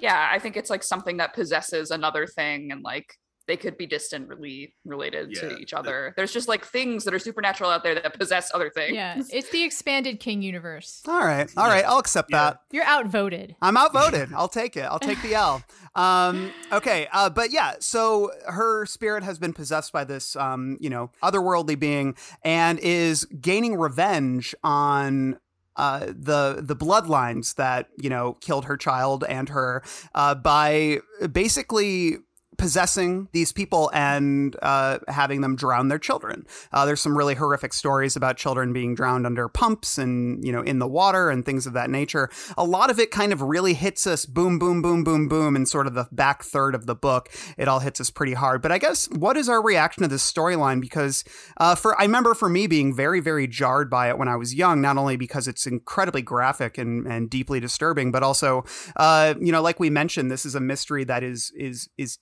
yeah, 0.00 0.28
I 0.30 0.38
think 0.38 0.56
it's 0.56 0.70
like 0.70 0.82
something 0.82 1.16
that 1.18 1.34
possesses 1.34 1.90
another 1.90 2.26
thing, 2.26 2.70
and 2.72 2.82
like 2.82 3.06
they 3.48 3.56
could 3.56 3.78
be 3.78 3.86
distantly 3.86 4.74
related 4.84 5.28
Yeah, 5.30 5.42
to 5.50 5.56
each 5.58 5.70
the- 5.70 5.78
other. 5.78 6.12
There's 6.16 6.32
just 6.32 6.48
like 6.48 6.64
things 6.64 7.04
that 7.04 7.14
are 7.14 7.18
supernatural 7.20 7.70
out 7.70 7.84
there 7.84 7.94
that 7.94 8.18
possess 8.18 8.50
other 8.52 8.70
things. 8.70 8.94
Yeah, 8.96 9.22
it's 9.30 9.50
the 9.50 9.62
expanded 9.62 10.18
King 10.18 10.42
universe. 10.42 11.00
All 11.06 11.20
right, 11.24 11.48
all 11.56 11.68
right. 11.68 11.84
I'll 11.84 11.98
accept 12.00 12.30
Yeah. 12.32 12.38
that. 12.50 12.60
You're 12.72 12.84
outvoted. 12.84 13.54
I'm 13.62 13.76
outvoted. 13.76 14.32
I'll 14.36 14.48
take 14.48 14.76
it. 14.76 14.80
I'll 14.82 14.98
take 14.98 15.22
the 15.22 15.34
L. 15.34 15.62
Um, 15.94 16.50
okay, 16.72 17.06
uh, 17.12 17.30
but 17.30 17.52
yeah, 17.52 17.74
so 17.78 18.32
her 18.48 18.84
spirit 18.84 19.22
has 19.22 19.38
been 19.38 19.52
possessed 19.52 19.92
by 19.92 20.02
this, 20.02 20.34
um, 20.34 20.76
you 20.80 20.90
know, 20.90 21.12
otherworldly 21.22 21.78
being, 21.78 22.16
and 22.42 22.80
is 22.80 23.26
gaining 23.40 23.76
revenge 23.76 24.56
on 24.64 25.38
uh, 25.76 26.06
the 26.06 26.58
the 26.60 26.76
bloodlines 26.76 27.54
that 27.56 27.88
you 27.98 28.10
know 28.10 28.34
killed 28.34 28.64
her 28.64 28.76
child 28.76 29.24
and 29.28 29.48
her 29.48 29.82
uh, 30.14 30.34
by 30.34 31.00
basically 31.32 32.16
possessing 32.58 33.28
these 33.32 33.52
people 33.52 33.90
and 33.92 34.56
uh, 34.62 34.98
having 35.08 35.40
them 35.40 35.56
drown 35.56 35.88
their 35.88 35.98
children. 35.98 36.46
Uh, 36.72 36.84
there's 36.86 37.00
some 37.00 37.16
really 37.16 37.34
horrific 37.34 37.72
stories 37.72 38.16
about 38.16 38.36
children 38.36 38.72
being 38.72 38.94
drowned 38.94 39.26
under 39.26 39.48
pumps 39.48 39.98
and 39.98 40.44
you 40.44 40.52
know 40.52 40.62
in 40.62 40.78
the 40.78 40.86
water 40.86 41.30
and 41.30 41.44
things 41.44 41.66
of 41.66 41.72
that 41.72 41.90
nature. 41.90 42.30
A 42.56 42.64
lot 42.64 42.90
of 42.90 42.98
it 42.98 43.10
kind 43.10 43.32
of 43.32 43.42
really 43.42 43.74
hits 43.74 44.06
us 44.06 44.26
boom, 44.26 44.58
boom, 44.58 44.82
boom, 44.82 45.04
boom, 45.04 45.28
boom 45.28 45.56
in 45.56 45.66
sort 45.66 45.86
of 45.86 45.94
the 45.94 46.08
back 46.12 46.42
third 46.42 46.74
of 46.74 46.86
the 46.86 46.94
book. 46.94 47.30
It 47.56 47.68
all 47.68 47.80
hits 47.80 48.00
us 48.00 48.10
pretty 48.10 48.34
hard. 48.34 48.62
But 48.62 48.72
I 48.72 48.78
guess 48.78 49.08
what 49.10 49.36
is 49.36 49.48
our 49.48 49.62
reaction 49.62 50.02
to 50.02 50.08
this 50.08 50.30
storyline? 50.30 50.80
Because 50.80 51.24
uh, 51.58 51.74
for 51.74 51.98
I 52.00 52.04
remember 52.04 52.34
for 52.34 52.48
me 52.48 52.66
being 52.66 52.94
very, 52.94 53.20
very 53.20 53.46
jarred 53.46 53.90
by 53.90 54.08
it 54.08 54.18
when 54.18 54.28
I 54.28 54.36
was 54.36 54.54
young. 54.54 54.80
Not 54.80 54.96
only 54.96 55.16
because 55.16 55.48
it's 55.48 55.66
incredibly 55.66 56.22
graphic 56.22 56.78
and, 56.78 57.06
and 57.06 57.30
deeply 57.30 57.60
disturbing, 57.60 58.12
but 58.12 58.22
also 58.22 58.64
uh, 58.96 59.34
you 59.40 59.52
know, 59.52 59.62
like 59.62 59.80
we 59.80 59.90
mentioned, 59.90 60.30
this 60.30 60.44
is 60.44 60.54
a 60.54 60.60
mystery 60.60 61.04
that 61.04 61.22
is 61.22 61.52
is 61.56 61.88
is 61.98 62.16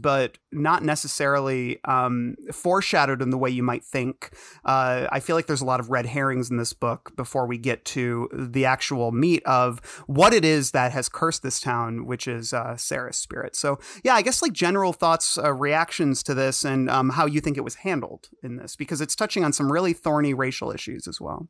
but 0.00 0.38
not 0.50 0.82
necessarily 0.82 1.78
um, 1.84 2.36
foreshadowed 2.52 3.22
in 3.22 3.30
the 3.30 3.38
way 3.38 3.50
you 3.50 3.62
might 3.62 3.84
think. 3.84 4.36
Uh, 4.64 5.06
I 5.10 5.20
feel 5.20 5.36
like 5.36 5.46
there's 5.46 5.60
a 5.60 5.66
lot 5.66 5.80
of 5.80 5.90
red 5.90 6.06
herrings 6.06 6.50
in 6.50 6.56
this 6.56 6.72
book 6.72 7.12
before 7.16 7.46
we 7.46 7.58
get 7.58 7.84
to 7.86 8.28
the 8.32 8.64
actual 8.64 9.12
meat 9.12 9.42
of 9.44 9.80
what 10.06 10.34
it 10.34 10.44
is 10.44 10.72
that 10.72 10.92
has 10.92 11.08
cursed 11.08 11.42
this 11.42 11.60
town, 11.60 12.06
which 12.06 12.26
is 12.26 12.52
uh, 12.52 12.76
Sara's 12.76 13.16
spirit. 13.16 13.56
So 13.56 13.78
yeah, 14.04 14.14
I 14.14 14.22
guess 14.22 14.42
like 14.42 14.52
general 14.52 14.92
thoughts, 14.92 15.38
uh, 15.38 15.52
reactions 15.52 16.22
to 16.24 16.34
this, 16.34 16.64
and 16.64 16.90
um, 16.90 17.10
how 17.10 17.26
you 17.26 17.40
think 17.40 17.56
it 17.56 17.64
was 17.64 17.76
handled 17.76 18.28
in 18.42 18.56
this, 18.56 18.76
because 18.76 19.00
it's 19.00 19.16
touching 19.16 19.44
on 19.44 19.52
some 19.52 19.70
really 19.70 19.92
thorny 19.92 20.34
racial 20.34 20.70
issues 20.70 21.06
as 21.06 21.20
well. 21.20 21.48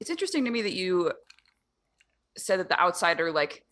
it's 0.00 0.10
interesting 0.10 0.44
to 0.44 0.50
me 0.50 0.62
that 0.62 0.74
you 0.74 1.12
said 2.36 2.58
that 2.60 2.68
the 2.68 2.80
outsider 2.80 3.30
like 3.30 3.64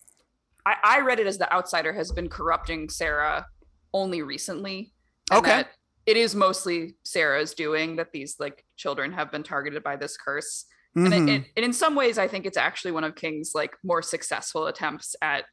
I, 0.66 0.76
I 0.84 1.00
read 1.00 1.18
it 1.20 1.26
as 1.26 1.38
the 1.38 1.52
outsider 1.52 1.92
has 1.92 2.12
been 2.12 2.28
corrupting 2.28 2.88
sara 2.88 3.46
only 3.92 4.22
recently 4.22 4.92
and 5.30 5.38
Okay. 5.38 5.64
it 6.06 6.16
is 6.16 6.34
mostly 6.34 6.94
sara's 7.04 7.54
doing 7.54 7.96
that 7.96 8.12
these 8.12 8.36
like 8.38 8.64
children 8.76 9.12
have 9.12 9.30
been 9.30 9.42
targeted 9.42 9.82
by 9.82 9.96
this 9.96 10.16
curse 10.16 10.66
and, 10.94 11.12
Mhm. 11.12 11.28
it, 11.28 11.40
it, 11.42 11.46
and 11.56 11.64
in 11.64 11.72
some 11.72 11.94
ways 11.94 12.18
i 12.18 12.26
think 12.28 12.46
it's 12.46 12.56
actually 12.56 12.90
one 12.92 13.04
of 13.04 13.14
king's 13.14 13.52
like 13.54 13.76
more 13.84 14.02
successful 14.02 14.66
attempts 14.66 15.14
at 15.22 15.44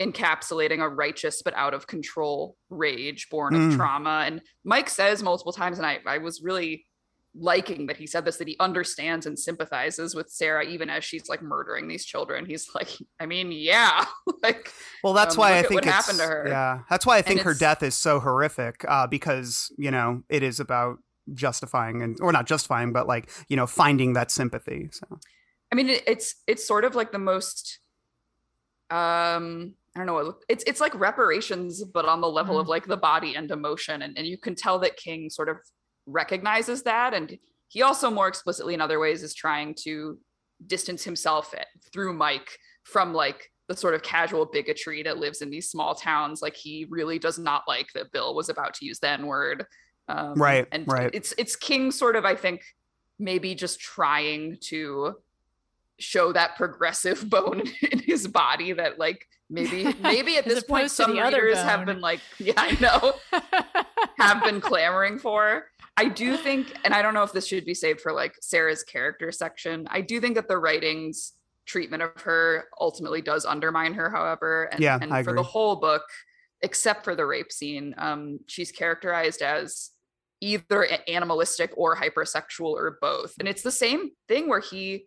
encapsulating 0.00 0.80
a 0.80 0.88
righteous 0.88 1.42
but 1.42 1.52
out 1.54 1.74
of 1.74 1.86
control 1.86 2.56
rage 2.70 3.28
born 3.30 3.54
of 3.54 3.60
Mm. 3.60 3.76
trauma 3.76 4.22
and 4.26 4.40
mike 4.64 4.88
says 4.88 5.22
multiple 5.22 5.52
times 5.52 5.76
and 5.78 5.86
i 5.86 5.98
i 6.06 6.18
was 6.18 6.40
really 6.42 6.86
liking 7.34 7.86
that 7.86 7.96
he 7.96 8.06
said 8.06 8.24
this 8.24 8.38
that 8.38 8.48
he 8.48 8.56
understands 8.58 9.24
and 9.24 9.38
sympathizes 9.38 10.16
with 10.16 10.28
sara 10.28 10.64
even 10.64 10.90
as 10.90 11.04
she's 11.04 11.28
like 11.28 11.40
murdering 11.42 11.86
these 11.86 12.04
children 12.04 12.44
he's 12.44 12.68
like 12.74 12.88
i 13.20 13.26
mean 13.26 13.52
yeah 13.52 14.04
like 14.42 14.72
Well, 15.04 15.12
that's 15.12 15.36
Um, 15.36 15.40
why 15.40 15.58
I 15.58 15.62
think 15.62 15.74
what 15.74 15.84
happened 15.84 16.18
to 16.18 16.24
her. 16.24 16.44
Yeah, 16.48 16.80
that's 16.90 17.06
why 17.06 17.18
I 17.18 17.22
think 17.22 17.42
her 17.42 17.54
death 17.54 17.82
is 17.82 17.94
so 17.94 18.18
horrific 18.20 18.84
uh, 18.88 19.06
because 19.06 19.72
you 19.78 19.90
know 19.90 20.22
it 20.28 20.42
is 20.42 20.58
about 20.60 20.98
justifying 21.32 22.02
and 22.02 22.18
or 22.20 22.32
not 22.32 22.46
justifying, 22.46 22.92
but 22.92 23.06
like 23.06 23.30
you 23.48 23.56
know 23.56 23.66
finding 23.66 24.14
that 24.14 24.30
sympathy. 24.30 24.88
So 24.92 25.18
I 25.72 25.76
mean, 25.76 25.88
it, 25.88 26.02
it's 26.06 26.34
it's 26.46 26.66
sort 26.66 26.84
of 26.84 26.94
like 26.96 27.12
the 27.12 27.18
most, 27.18 27.78
um, 28.90 29.74
I 29.94 29.98
don't 30.04 30.06
know, 30.06 30.34
it's 30.48 30.64
it's 30.66 30.80
like 30.80 30.94
reparations, 30.98 31.84
but 31.84 32.04
on 32.06 32.20
the 32.20 32.28
level 32.28 32.58
of 32.58 32.68
like 32.68 32.86
the 32.86 32.96
body 32.96 33.34
and 33.36 33.50
emotion, 33.50 34.02
and 34.02 34.16
and 34.18 34.26
you 34.26 34.36
can 34.38 34.54
tell 34.54 34.78
that 34.80 34.96
King 34.96 35.30
sort 35.30 35.48
of 35.48 35.58
recognizes 36.10 36.82
that, 36.84 37.14
and 37.14 37.38
he 37.68 37.82
also 37.82 38.10
more 38.10 38.28
explicitly 38.28 38.74
in 38.74 38.80
other 38.80 38.98
ways 38.98 39.22
is 39.22 39.34
trying 39.34 39.74
to 39.82 40.18
distance 40.66 41.04
himself 41.04 41.54
through 41.92 42.12
Mike 42.12 42.58
from 42.84 43.14
like 43.14 43.50
the 43.68 43.76
sort 43.76 43.94
of 43.94 44.02
casual 44.02 44.46
bigotry 44.46 45.02
that 45.04 45.18
lives 45.18 45.42
in 45.42 45.50
these 45.50 45.70
small 45.70 45.94
towns. 45.94 46.42
Like 46.42 46.56
he 46.56 46.86
really 46.90 47.18
does 47.18 47.38
not 47.38 47.62
like 47.68 47.86
that 47.94 48.10
Bill 48.12 48.34
was 48.34 48.48
about 48.48 48.74
to 48.74 48.84
use 48.84 48.98
the 48.98 49.08
N 49.08 49.26
word. 49.26 49.64
Um, 50.08 50.34
Right, 50.34 50.66
and 50.72 50.84
right. 50.88 51.10
it's 51.12 51.32
it's 51.38 51.54
King 51.54 51.92
sort 51.92 52.16
of 52.16 52.24
I 52.24 52.34
think 52.34 52.62
maybe 53.20 53.54
just 53.54 53.78
trying 53.78 54.56
to 54.62 55.14
show 56.00 56.32
that 56.32 56.56
progressive 56.56 57.28
bone 57.30 57.62
in 57.92 58.00
his 58.00 58.26
body 58.26 58.72
that 58.72 58.98
like 58.98 59.24
maybe 59.48 59.94
maybe 60.02 60.36
at 60.36 60.44
this 60.46 60.64
point 60.64 60.90
some 60.90 61.12
the 61.14 61.20
other 61.20 61.42
readers 61.44 61.58
have 61.58 61.86
been 61.86 62.00
like 62.00 62.20
yeah 62.38 62.54
I 62.56 62.76
know 62.80 63.42
have 64.18 64.42
been 64.42 64.60
clamoring 64.60 65.18
for. 65.18 65.66
I 66.00 66.08
do 66.08 66.34
think, 66.38 66.74
and 66.84 66.94
I 66.94 67.02
don't 67.02 67.12
know 67.12 67.22
if 67.22 67.32
this 67.32 67.46
should 67.46 67.66
be 67.66 67.74
saved 67.74 68.00
for 68.00 68.12
like 68.12 68.34
Sara's 68.40 68.82
character 68.82 69.30
section. 69.30 69.86
I 69.90 70.00
do 70.00 70.18
think 70.18 70.34
that 70.36 70.48
the 70.48 70.56
writings 70.56 71.34
treatment 71.66 72.02
of 72.02 72.18
her 72.22 72.64
ultimately 72.80 73.20
does 73.20 73.44
undermine 73.44 73.92
her, 73.92 74.08
however. 74.08 74.70
And, 74.72 74.80
Yeah, 74.80 74.98
and 75.00 75.12
I 75.12 75.22
for 75.22 75.34
the 75.34 75.42
whole 75.42 75.76
book, 75.76 76.04
except 76.62 77.04
for 77.04 77.14
the 77.14 77.26
rape 77.26 77.52
scene, 77.52 77.94
um, 77.98 78.38
she's 78.46 78.72
characterized 78.72 79.42
as 79.42 79.90
either 80.40 80.88
animalistic 81.06 81.70
or 81.76 81.94
hypersexual 81.96 82.70
or 82.70 82.96
both. 83.02 83.34
And 83.38 83.46
it's 83.46 83.62
the 83.62 83.70
same 83.70 84.12
thing 84.26 84.48
where 84.48 84.60
he 84.60 85.04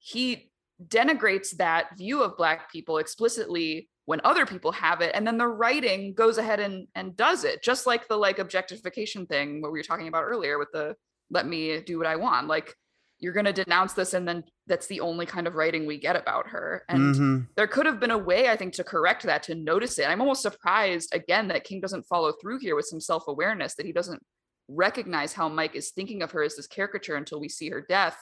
he 0.00 0.50
denigrates 0.84 1.56
that 1.58 1.96
view 1.96 2.24
of 2.24 2.36
black 2.36 2.72
people 2.72 2.98
explicitly 2.98 3.88
when 4.08 4.22
other 4.24 4.46
people 4.46 4.72
have 4.72 5.02
it 5.02 5.10
and 5.14 5.26
then 5.26 5.36
the 5.36 5.46
writing 5.46 6.14
goes 6.14 6.38
ahead 6.38 6.60
and 6.60 6.88
and 6.94 7.14
does 7.14 7.44
it 7.44 7.62
just 7.62 7.86
like 7.86 8.08
the 8.08 8.16
like 8.16 8.38
objectification 8.38 9.26
thing 9.26 9.60
what 9.60 9.70
we 9.70 9.78
were 9.78 9.82
talking 9.82 10.08
about 10.08 10.24
earlier 10.24 10.58
with 10.58 10.72
the 10.72 10.96
let 11.30 11.46
me 11.46 11.78
do 11.82 11.98
what 11.98 12.06
i 12.06 12.16
want 12.16 12.46
like 12.48 12.74
you're 13.18 13.34
going 13.34 13.44
to 13.44 13.52
denounce 13.52 13.92
this 13.92 14.14
and 14.14 14.26
then 14.26 14.42
that's 14.66 14.86
the 14.86 15.00
only 15.00 15.26
kind 15.26 15.46
of 15.46 15.56
writing 15.56 15.84
we 15.84 15.98
get 15.98 16.16
about 16.16 16.48
her 16.48 16.84
and 16.88 17.14
Mhm. 17.14 17.48
there 17.54 17.66
could 17.66 17.84
have 17.84 18.00
been 18.00 18.10
a 18.10 18.16
way 18.16 18.48
i 18.48 18.56
think 18.56 18.72
to 18.74 18.82
correct 18.82 19.24
that 19.24 19.42
to 19.42 19.54
notice 19.54 19.98
it 19.98 20.08
i'm 20.08 20.22
almost 20.22 20.40
surprised 20.40 21.14
again 21.14 21.48
that 21.48 21.64
king 21.64 21.78
doesn't 21.82 22.06
follow 22.06 22.32
through 22.32 22.60
here 22.60 22.76
with 22.76 22.86
some 22.86 23.00
self-awareness 23.00 23.74
that 23.74 23.84
he 23.84 23.92
doesn't 23.92 24.22
recognize 24.68 25.34
how 25.34 25.50
mike 25.50 25.74
is 25.74 25.90
thinking 25.90 26.22
of 26.22 26.30
her 26.30 26.42
as 26.42 26.56
this 26.56 26.66
caricature 26.66 27.16
until 27.16 27.40
we 27.40 27.48
see 27.50 27.68
her 27.68 27.84
death 27.86 28.16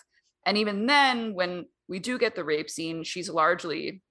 and 0.45 0.59
even 0.59 0.87
then 0.87 1.33
when 1.33 1.67
we 1.87 2.01
do 2.01 2.19
get 2.19 2.35
the 2.35 2.43
rape 2.43 2.71
scene 2.71 3.05
she's 3.05 3.31
largely 3.31 4.03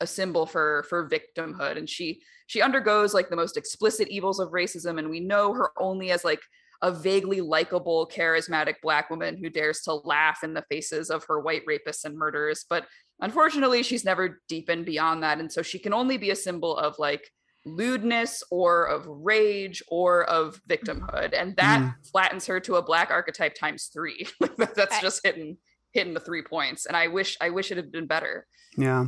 a 0.00 0.06
symbol 0.06 0.46
for 0.46 0.84
for 0.88 1.08
victimhood. 1.08 1.76
And 1.76 1.88
she 1.88 2.22
she 2.46 2.62
undergoes 2.62 3.14
like 3.14 3.28
the 3.30 3.36
most 3.36 3.56
explicit 3.56 4.08
evils 4.08 4.40
of 4.40 4.50
racism 4.50 4.98
and 4.98 5.10
we 5.10 5.20
know 5.20 5.52
her 5.54 5.70
only 5.78 6.10
as 6.10 6.24
like 6.24 6.40
a 6.80 6.92
vaguely 6.92 7.40
likable 7.40 8.08
charismatic 8.12 8.74
black 8.82 9.10
woman 9.10 9.36
who 9.36 9.50
dares 9.50 9.80
to 9.82 9.94
laugh 9.94 10.44
in 10.44 10.54
the 10.54 10.64
faces 10.70 11.10
of 11.10 11.24
her 11.26 11.40
white 11.40 11.62
rapists 11.66 12.04
and 12.04 12.16
murderers. 12.16 12.64
But 12.70 12.86
unfortunately 13.20 13.82
she's 13.82 14.04
never 14.04 14.40
deepened 14.48 14.86
beyond 14.86 15.22
that. 15.24 15.40
And 15.40 15.50
so 15.50 15.62
she 15.62 15.78
can 15.80 15.92
only 15.92 16.16
be 16.18 16.30
a 16.30 16.36
symbol 16.36 16.76
of 16.76 16.94
like 16.98 17.28
lewdness 17.66 18.42
or 18.50 18.84
of 18.84 19.04
rage 19.08 19.82
or 19.88 20.24
of 20.24 20.60
victimhood. 20.68 21.32
And 21.38 21.56
that 21.56 21.80
Mm. 21.80 21.94
flattens 22.12 22.46
her 22.46 22.60
to 22.60 22.76
a 22.76 22.82
black 22.82 23.10
archetype 23.10 23.54
times 23.54 23.90
three. 23.92 24.26
That's 24.76 25.00
just 25.00 25.20
hitting 25.24 25.58
hitting 25.92 26.14
the 26.14 26.20
three 26.20 26.42
points. 26.42 26.86
And 26.86 26.96
i 26.96 27.08
wish 27.08 27.36
i 27.40 27.50
wish 27.50 27.70
it 27.72 27.76
had 27.76 27.90
been 27.90 28.06
better. 28.06 28.46
Yeah. 28.76 29.06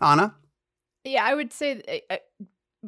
Anna? 0.00 0.34
Yeah, 1.04 1.24
I 1.24 1.34
would 1.34 1.52
say 1.52 2.02
uh, 2.10 2.16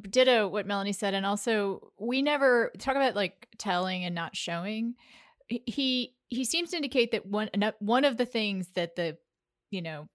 ditto 0.00 0.48
what 0.48 0.66
Melanie 0.66 0.92
said, 0.92 1.14
and 1.14 1.24
also 1.26 1.92
we 1.98 2.22
never 2.22 2.70
talk 2.78 2.96
about 2.96 3.14
like 3.14 3.48
telling 3.58 4.04
and 4.04 4.14
not 4.14 4.36
showing. 4.36 4.94
He- 5.48 6.14
He 6.28 6.44
seems 6.44 6.70
to 6.70 6.76
indicate 6.76 7.12
that 7.12 7.26
one 7.26 7.50
one 7.78 8.04
of 8.04 8.16
the 8.16 8.24
things 8.26 8.68
that 8.74 8.96
the 8.96 9.16
you 9.70 9.82
know 9.82 10.08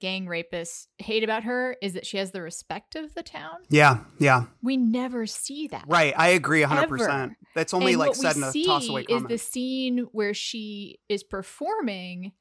gang 0.00 0.24
rapists 0.26 0.86
hate 0.98 1.22
about 1.24 1.44
her 1.44 1.76
is 1.82 1.92
that 1.94 2.06
she 2.06 2.16
has 2.16 2.30
the 2.32 2.40
respect 2.42 2.96
of 2.96 3.14
the 3.14 3.22
town. 3.22 3.56
Yeah, 3.68 4.04
yeah. 4.18 4.44
We 4.62 4.76
never 4.78 5.26
see 5.26 5.66
that. 5.68 5.84
Right. 5.86 6.14
I 6.16 6.28
agree 6.28 6.62
100%. 6.62 6.82
Ever. 6.82 7.36
That's 7.54 7.74
only 7.74 7.92
And 7.92 8.00
like 8.00 8.14
said 8.14 8.36
in 8.36 8.42
a 8.42 8.50
see 8.52 8.64
toss 8.64 8.88
away 8.88 9.04
is 9.08 9.22
the 9.24 9.36
scene 9.38 10.06
where 10.12 10.32
she 10.32 10.98
is 11.10 11.22
performing 11.22 12.32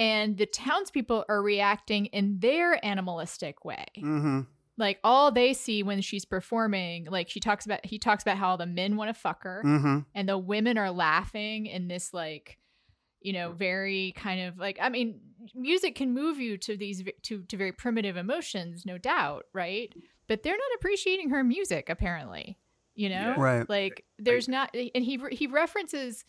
and 0.00 0.36
the 0.38 0.46
townspeople 0.46 1.24
are 1.28 1.42
reacting 1.42 2.06
in 2.06 2.40
their 2.40 2.84
animalistic 2.84 3.64
way 3.64 3.84
mm-hmm. 3.98 4.40
like 4.78 4.98
all 5.04 5.30
they 5.30 5.52
see 5.52 5.82
when 5.82 6.00
she's 6.00 6.24
performing 6.24 7.04
like 7.04 7.28
she 7.28 7.38
talks 7.38 7.66
about 7.66 7.84
he 7.84 7.98
talks 7.98 8.22
about 8.24 8.36
how 8.38 8.56
the 8.56 8.66
men 8.66 8.96
want 8.96 9.14
to 9.14 9.20
fuck 9.20 9.42
her 9.44 9.62
Mm-hmm. 9.64 9.98
and 10.14 10.28
the 10.28 10.38
women 10.38 10.78
are 10.78 10.90
laughing 10.90 11.66
in 11.66 11.86
this 11.86 12.12
like 12.14 12.58
you 13.20 13.34
know 13.34 13.52
very 13.52 14.12
kind 14.16 14.40
of 14.48 14.58
like 14.58 14.78
i 14.80 14.88
mean 14.88 15.20
music 15.54 15.94
can 15.94 16.14
move 16.14 16.38
you 16.38 16.56
to 16.56 16.76
these 16.76 17.04
to 17.24 17.42
to 17.42 17.56
very 17.56 17.72
primitive 17.72 18.16
emotions 18.16 18.86
no 18.86 18.96
doubt 18.96 19.44
right 19.52 19.92
but 20.26 20.42
they're 20.42 20.56
not 20.56 20.76
appreciating 20.76 21.28
her 21.30 21.44
music 21.44 21.90
apparently 21.90 22.56
you 22.94 23.10
know 23.10 23.34
Yeah. 23.36 23.40
Right. 23.40 23.68
like 23.68 24.04
there's 24.18 24.48
not 24.48 24.74
and 24.74 25.04
he 25.04 25.20
he 25.32 25.46
references 25.46 26.24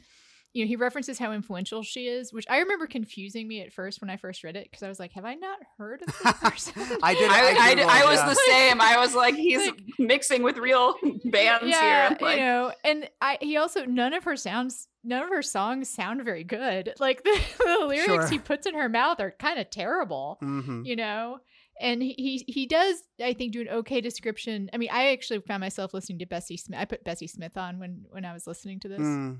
you 0.53 0.63
know 0.63 0.67
he 0.67 0.75
references 0.75 1.17
how 1.17 1.31
influential 1.31 1.81
she 1.83 2.07
is 2.07 2.33
which 2.33 2.45
i 2.49 2.57
remember 2.59 2.85
confusing 2.87 3.47
me 3.47 3.61
at 3.61 3.71
first 3.71 4.01
when 4.01 4.09
i 4.09 4.17
first 4.17 4.43
read 4.43 4.55
it 4.55 4.65
because 4.65 4.83
i 4.83 4.87
was 4.89 4.99
like 4.99 5.11
have 5.13 5.25
i 5.25 5.33
not 5.35 5.57
heard 5.77 6.01
of 6.01 6.07
this 6.07 6.33
person 6.41 6.73
I 7.03 7.13
did. 7.13 7.29
I, 7.31 7.49
I, 7.69 7.75
Googled, 7.75 7.85
I 7.87 8.05
was 8.05 8.19
yeah. 8.19 8.29
the 8.29 8.35
same. 8.47 8.81
I 8.81 8.97
was 8.97 9.15
like, 9.15 9.35
he's 9.47 9.57
Like- 9.67 9.81
mixing 9.97 10.43
with 10.43 10.57
real 10.57 10.95
bands 11.25 11.65
yeah, 11.67 12.09
here. 12.09 12.17
Like, 12.21 12.37
you 12.37 12.43
know, 12.43 12.71
and 12.83 13.09
I 13.21 13.37
he 13.41 13.57
also 13.57 13.85
none 13.85 14.13
of 14.13 14.23
her 14.25 14.35
sounds, 14.35 14.87
none 15.03 15.23
of 15.23 15.29
her 15.29 15.41
songs 15.41 15.89
sound 15.89 16.23
very 16.23 16.43
good. 16.43 16.93
Like 16.99 17.23
the, 17.23 17.39
the 17.59 17.85
lyrics 17.87 18.05
Sure. 18.05 18.27
he 18.27 18.39
puts 18.39 18.67
in 18.67 18.75
her 18.75 18.89
mouth 18.89 19.19
are 19.19 19.31
kind 19.31 19.59
of 19.59 19.69
terrible, 19.69 20.37
Mhm. 20.43 20.85
you 20.85 20.95
know. 20.95 21.39
And 21.79 22.01
he, 22.03 22.13
he 22.17 22.45
he 22.51 22.65
does, 22.67 22.97
I 23.23 23.33
think, 23.33 23.53
do 23.53 23.61
an 23.61 23.69
okay 23.69 24.01
description. 24.01 24.69
I 24.73 24.77
mean, 24.77 24.89
I 24.91 25.11
actually 25.13 25.39
found 25.39 25.61
myself 25.61 25.93
listening 25.93 26.19
to 26.19 26.25
Bessie 26.27 26.57
Smith. 26.57 26.79
I 26.79 26.85
put 26.85 27.03
Bessie 27.03 27.27
Smith 27.27 27.57
on 27.57 27.79
when 27.79 28.05
when 28.09 28.25
I 28.25 28.33
was 28.33 28.45
listening 28.45 28.79
to 28.81 28.87
this, 28.89 28.99
Mm. 28.99 29.39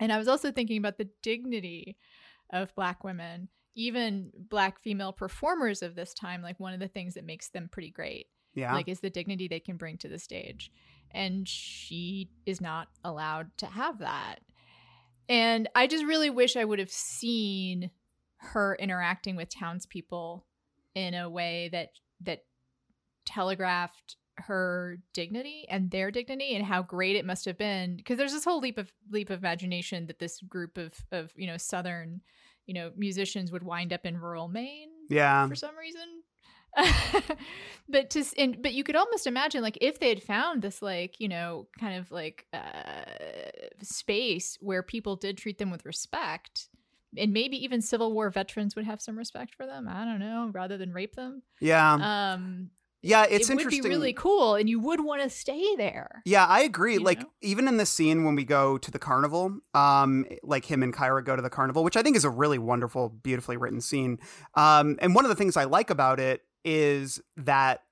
And 0.00 0.12
I 0.12 0.18
was 0.18 0.28
also 0.28 0.50
thinking 0.50 0.78
about 0.78 0.98
the 0.98 1.08
dignity 1.22 1.96
of 2.52 2.74
black 2.74 3.04
women, 3.04 3.48
even 3.74 4.30
black 4.36 4.78
female 4.80 5.12
performers 5.12 5.82
of 5.82 5.94
this 5.94 6.14
time. 6.14 6.42
Like 6.42 6.60
one 6.60 6.74
of 6.74 6.80
the 6.80 6.88
things 6.88 7.14
that 7.14 7.24
makes 7.24 7.48
them 7.48 7.68
pretty 7.70 7.90
great 7.90 8.26
Yeah. 8.54 8.72
like 8.74 8.88
is 8.88 9.00
the 9.00 9.10
dignity 9.10 9.48
they 9.48 9.60
can 9.60 9.76
bring 9.76 9.98
to 9.98 10.08
the 10.08 10.18
stage 10.18 10.70
and 11.10 11.48
she 11.48 12.28
is 12.46 12.60
not 12.60 12.88
allowed 13.04 13.56
to 13.58 13.66
have 13.66 13.98
that 14.00 14.40
and 15.28 15.68
i 15.76 15.86
just 15.86 16.04
really 16.04 16.28
wish 16.30 16.56
i 16.56 16.64
would 16.64 16.78
have 16.80 16.90
seen 16.90 17.90
her 18.38 18.74
interacting 18.80 19.36
with 19.36 19.48
townspeople 19.48 20.44
in 20.96 21.14
a 21.14 21.30
way 21.30 21.68
that 21.70 21.90
that 22.20 22.40
telegraphed 23.24 24.16
her 24.36 24.98
dignity 25.12 25.66
and 25.68 25.90
their 25.90 26.10
dignity 26.10 26.54
and 26.54 26.64
how 26.64 26.82
great 26.82 27.16
it 27.16 27.24
must 27.24 27.44
have 27.44 27.56
been 27.58 27.96
because 27.96 28.18
there's 28.18 28.32
this 28.32 28.44
whole 28.44 28.60
leap 28.60 28.78
of 28.78 28.92
leap 29.10 29.30
of 29.30 29.38
imagination 29.38 30.06
that 30.06 30.18
this 30.18 30.40
group 30.40 30.76
of 30.76 30.92
of 31.12 31.32
you 31.36 31.46
know 31.46 31.56
southern 31.56 32.20
you 32.66 32.74
know 32.74 32.90
musicians 32.96 33.52
would 33.52 33.62
wind 33.62 33.92
up 33.92 34.04
in 34.04 34.18
rural 34.18 34.48
maine 34.48 34.90
yeah. 35.08 35.46
for 35.46 35.54
some 35.54 35.76
reason. 35.76 36.22
but 37.88 38.10
to 38.10 38.24
and 38.36 38.60
but 38.60 38.72
you 38.72 38.82
could 38.82 38.96
almost 38.96 39.28
imagine 39.28 39.62
like 39.62 39.78
if 39.80 40.00
they 40.00 40.08
had 40.08 40.22
found 40.22 40.60
this 40.60 40.82
like 40.82 41.20
you 41.20 41.28
know 41.28 41.68
kind 41.78 41.96
of 41.96 42.10
like 42.10 42.46
uh 42.52 43.04
space 43.80 44.58
where 44.60 44.82
people 44.82 45.14
did 45.14 45.38
treat 45.38 45.58
them 45.58 45.70
with 45.70 45.86
respect 45.86 46.68
and 47.16 47.32
maybe 47.32 47.62
even 47.62 47.80
civil 47.80 48.12
war 48.12 48.28
veterans 48.28 48.74
would 48.74 48.84
have 48.84 49.00
some 49.00 49.16
respect 49.16 49.54
for 49.54 49.66
them 49.66 49.86
i 49.88 50.04
don't 50.04 50.18
know 50.18 50.50
rather 50.52 50.76
than 50.76 50.92
rape 50.92 51.14
them 51.14 51.42
Yeah. 51.60 52.32
um 52.34 52.70
yeah. 53.04 53.24
It's 53.24 53.48
it 53.48 53.54
would 53.54 53.60
interesting. 53.60 53.82
be 53.82 53.88
really 53.88 54.12
cool 54.12 54.54
and 54.54 54.68
you 54.68 54.80
would 54.80 55.04
want 55.04 55.22
to 55.22 55.30
stay 55.30 55.76
there 55.76 56.22
Yeah, 56.24 56.46
I 56.46 56.60
agree. 56.62 56.94
you 56.94 57.00
like 57.00 57.20
know? 57.20 57.30
even 57.42 57.68
in 57.68 57.76
the 57.76 57.86
scene 57.86 58.24
when 58.24 58.34
we 58.34 58.44
go 58.44 58.78
to 58.78 58.90
the 58.90 58.98
carnival, 58.98 59.58
um, 59.74 60.24
like 60.42 60.64
him 60.64 60.82
and 60.82 60.94
Kyra 60.94 61.24
go 61.24 61.36
to 61.36 61.42
the 61.42 61.50
carnival, 61.50 61.84
which 61.84 61.96
I 61.96 62.02
think 62.02 62.16
is 62.16 62.24
a 62.24 62.30
really 62.30 62.58
wonderful, 62.58 63.08
beautifully 63.10 63.56
written 63.56 63.80
scene. 63.80 64.18
Um, 64.54 64.96
and 65.00 65.14
one 65.14 65.24
of 65.24 65.28
the 65.28 65.34
things 65.36 65.56
I 65.56 65.64
like 65.64 65.90
about 65.90 66.18
it 66.20 66.42
is 66.64 67.20
that 67.36 67.82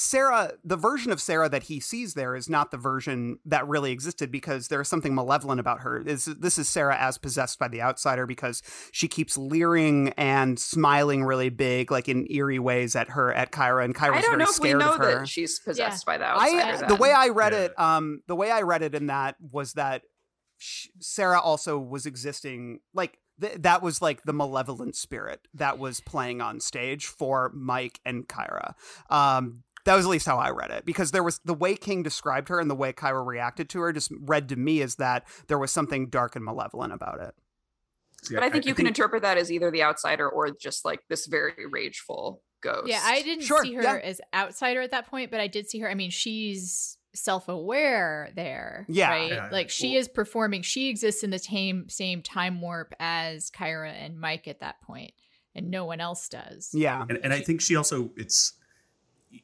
Sara, 0.00 0.52
the 0.64 0.76
version 0.78 1.12
of 1.12 1.20
Sara 1.20 1.46
that 1.50 1.64
he 1.64 1.78
sees 1.78 2.14
there 2.14 2.34
is 2.34 2.48
not 2.48 2.70
the 2.70 2.78
version 2.78 3.38
that 3.44 3.68
really 3.68 3.92
existed 3.92 4.32
because 4.32 4.68
there's 4.68 4.88
something 4.88 5.14
malevolent 5.14 5.60
about 5.60 5.80
her. 5.82 6.00
Is 6.00 6.24
this 6.24 6.56
is 6.58 6.68
Sara 6.68 6.96
as 6.96 7.18
possessed 7.18 7.58
by 7.58 7.68
the 7.68 7.82
outsider 7.82 8.24
because 8.26 8.62
she 8.92 9.08
keeps 9.08 9.36
leering 9.36 10.14
and 10.16 10.58
smiling 10.58 11.22
really 11.22 11.50
big, 11.50 11.90
like 11.90 12.08
in 12.08 12.26
eerie 12.30 12.58
ways 12.58 12.96
at 12.96 13.10
her 13.10 13.30
at 13.34 13.52
Kyra, 13.52 13.84
and 13.84 13.94
Kyra's 13.94 14.18
I 14.18 14.22
don't 14.22 14.38
know 14.38 14.44
if 14.44 14.48
we 14.58 14.68
scared 14.70 14.78
know 14.80 14.92
of 14.94 14.98
her. 15.00 15.18
that 15.20 15.28
she's 15.28 15.58
possessed 15.60 16.06
by 16.06 16.16
the 16.16 16.24
outsider. 16.24 16.58
I 16.62 16.76
then. 16.78 16.88
the 16.88 16.96
way 16.96 17.12
I 17.12 17.28
read 17.28 17.52
Yeah. 17.52 17.58
it, 17.64 17.78
um, 17.78 18.22
the 18.26 18.36
way 18.36 18.50
I 18.50 18.62
read 18.62 18.80
it 18.82 18.94
in 18.94 19.08
that 19.08 19.36
was 19.52 19.74
that 19.74 20.00
sh- 20.56 20.86
Sara 20.98 21.38
also 21.40 21.78
was 21.78 22.06
existing 22.06 22.80
like 22.94 23.18
th- 23.38 23.58
that 23.60 23.82
was 23.82 24.00
like 24.00 24.22
the 24.22 24.32
malevolent 24.32 24.96
spirit 24.96 25.40
that 25.54 25.78
was 25.78 26.00
playing 26.00 26.40
on 26.40 26.58
stage 26.60 27.04
for 27.06 27.50
Mike 27.54 28.00
and 28.06 28.26
Kyra. 28.26 28.72
Um, 29.10 29.62
that 29.84 29.94
was 29.94 30.04
at 30.06 30.10
least 30.10 30.26
how 30.26 30.38
I 30.38 30.50
read 30.50 30.70
it 30.70 30.84
because 30.84 31.10
there 31.10 31.22
was 31.22 31.40
the 31.44 31.54
way 31.54 31.74
King 31.76 32.02
described 32.02 32.48
her 32.48 32.60
and 32.60 32.70
the 32.70 32.74
way 32.74 32.92
Kyra 32.92 33.24
reacted 33.26 33.68
to 33.70 33.80
her 33.80 33.92
just 33.92 34.12
read 34.20 34.48
to 34.50 34.56
me 34.56 34.82
as 34.82 34.96
that 34.96 35.26
there 35.48 35.58
was 35.58 35.70
something 35.70 36.08
dark 36.08 36.36
and 36.36 36.44
malevolent 36.44 36.92
about 36.92 37.20
it. 37.20 37.34
So, 38.22 38.34
but 38.34 38.44
I 38.44 38.50
think 38.50 38.66
you 38.66 38.74
can 38.74 38.86
interpret 38.86 39.22
that 39.22 39.38
as 39.38 39.50
either 39.50 39.70
the 39.70 39.82
outsider 39.82 40.28
or 40.28 40.50
just 40.50 40.84
like 40.84 41.00
this 41.08 41.26
very 41.26 41.64
rageful 41.70 42.42
ghost. 42.62 42.88
Yeah, 42.88 43.00
I 43.02 43.22
didn't 43.22 43.44
Sure, 43.44 43.62
see 43.64 43.72
her 43.74 43.82
yeah. 43.82 43.98
as 44.02 44.20
outsider 44.34 44.82
at 44.82 44.90
that 44.90 45.06
point, 45.06 45.30
but 45.30 45.40
I 45.40 45.46
did 45.46 45.70
see 45.70 45.78
her. 45.78 45.90
I 45.90 45.94
mean, 45.94 46.10
she's 46.10 46.98
self-aware 47.14 48.30
there. 48.36 48.86
Yeah. 48.88 49.08
Right? 49.08 49.30
Yeah, 49.32 49.48
like 49.50 49.70
she 49.70 49.92
well- 49.92 50.00
is 50.00 50.08
performing, 50.08 50.62
she 50.62 50.88
exists 50.90 51.22
in 51.22 51.30
the 51.30 51.38
same 51.38 51.88
same 51.88 52.22
time 52.22 52.60
warp 52.60 52.94
as 53.00 53.50
Kyra 53.50 53.92
and 53.92 54.20
Mike 54.20 54.46
at 54.46 54.60
that 54.60 54.82
point, 54.82 55.12
and 55.54 55.70
no 55.70 55.84
one 55.86 56.00
else 56.00 56.28
does. 56.28 56.70
Yeah. 56.74 57.04
and, 57.08 57.18
and 57.22 57.32
I 57.32 57.40
think 57.40 57.60
she 57.60 57.74
also 57.76 58.10
it's 58.16 58.52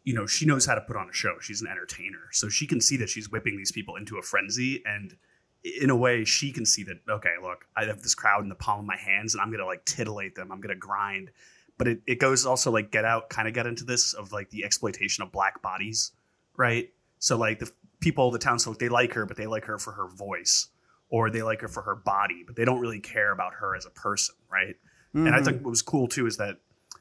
you 0.05 0.15
know 0.15 0.27
she 0.27 0.47
knows 0.47 0.67
how 0.67 0.75
to 0.75 0.81
put 0.81 0.97
on 0.97 1.09
a 1.09 1.13
show. 1.13 1.37
She's 1.41 1.61
an 1.61 1.69
entertainer, 1.69 2.29
so 2.33 2.49
she 2.49 2.67
can 2.67 2.81
see 2.81 2.97
that 2.99 3.09
she's 3.09 3.31
whipping 3.31 3.57
these 3.57 3.73
people 3.73 3.97
into 3.97 4.19
a 4.19 4.23
frenzy, 4.23 4.83
and 4.85 5.17
in 5.83 5.91
a 5.91 5.97
way, 5.97 6.25
she 6.25 6.53
can 6.53 6.65
see 6.65 6.85
that 6.85 6.99
okay, 7.09 7.35
look, 7.43 7.67
I 7.77 7.85
have 7.85 8.03
this 8.03 8.15
crowd 8.15 8.43
in 8.43 8.49
the 8.49 8.55
palm 8.55 8.81
of 8.81 8.87
my 8.87 8.97
hands, 8.97 9.35
and 9.35 9.41
I'm 9.41 9.51
gonna 9.51 9.67
like 9.67 9.85
titillate 9.85 10.35
them. 10.35 10.51
I'm 10.53 10.61
gonna 10.61 10.75
grind, 10.75 11.31
but 11.79 11.89
it, 11.89 12.01
it 12.07 12.19
goes 12.19 12.47
also 12.47 12.71
like 12.71 12.91
get 12.91 13.05
out, 13.05 13.29
kind 13.31 13.49
of 13.49 13.55
get 13.55 13.67
into 13.67 13.85
this 13.85 14.13
of 14.13 14.33
like 14.33 14.51
the 14.51 14.65
exploitation 14.65 15.23
of 15.23 15.33
black 15.33 15.63
bodies, 15.63 16.13
right? 16.57 16.93
So 17.19 17.37
like 17.37 17.59
the 17.59 17.71
people, 18.01 18.31
the 18.31 18.39
townsfolk, 18.39 18.79
they 18.79 18.89
like 18.89 19.13
her, 19.15 19.27
but 19.27 19.37
they 19.37 19.47
like 19.47 19.65
her 19.65 19.79
for 19.79 19.93
her 19.93 20.09
voice, 20.09 20.69
or 21.09 21.31
they 21.31 21.43
like 21.43 21.61
her 21.61 21.69
for 21.69 21.83
her 21.83 21.95
body, 21.97 22.43
but 22.47 22.57
they 22.57 22.65
don't 22.65 22.81
really 22.81 23.01
care 23.01 23.33
about 23.33 23.55
her 23.55 23.75
as 23.77 23.87
a 23.87 23.91
person, 23.91 24.35
right? 24.51 24.77
And 25.15 25.29
I 25.35 25.41
Mhm. 25.41 25.45
think 25.45 25.65
what 25.65 25.71
was 25.71 25.83
cool 25.83 26.09
too 26.09 26.27
is 26.27 26.37
that 26.37 26.59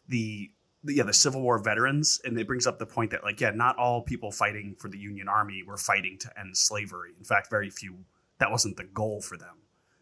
the 0.07 0.51
yeah 0.87 1.03
the 1.03 1.13
Civil 1.13 1.41
War 1.41 1.57
veterans, 1.59 2.19
and 2.23 2.39
it 2.39 2.47
brings 2.47 2.67
up 2.67 2.79
the 2.79 2.85
point 2.85 3.11
that 3.11 3.23
like 3.23 3.41
yeah, 3.41 3.51
not 3.51 3.77
all 3.77 4.01
people 4.01 4.31
fighting 4.31 4.75
for 4.79 4.89
the 4.89 4.97
Union 4.97 5.27
Army 5.27 5.63
were 5.65 5.77
fighting 5.77 6.17
to 6.19 6.39
end 6.39 6.55
slavery. 6.55 7.11
In 7.17 7.25
fact, 7.25 7.49
very 7.49 7.69
few. 7.69 7.97
That 8.39 8.51
wasn't 8.51 8.77
the 8.77 8.83
goal 8.83 9.21
for 9.21 9.37
them. 9.37 9.57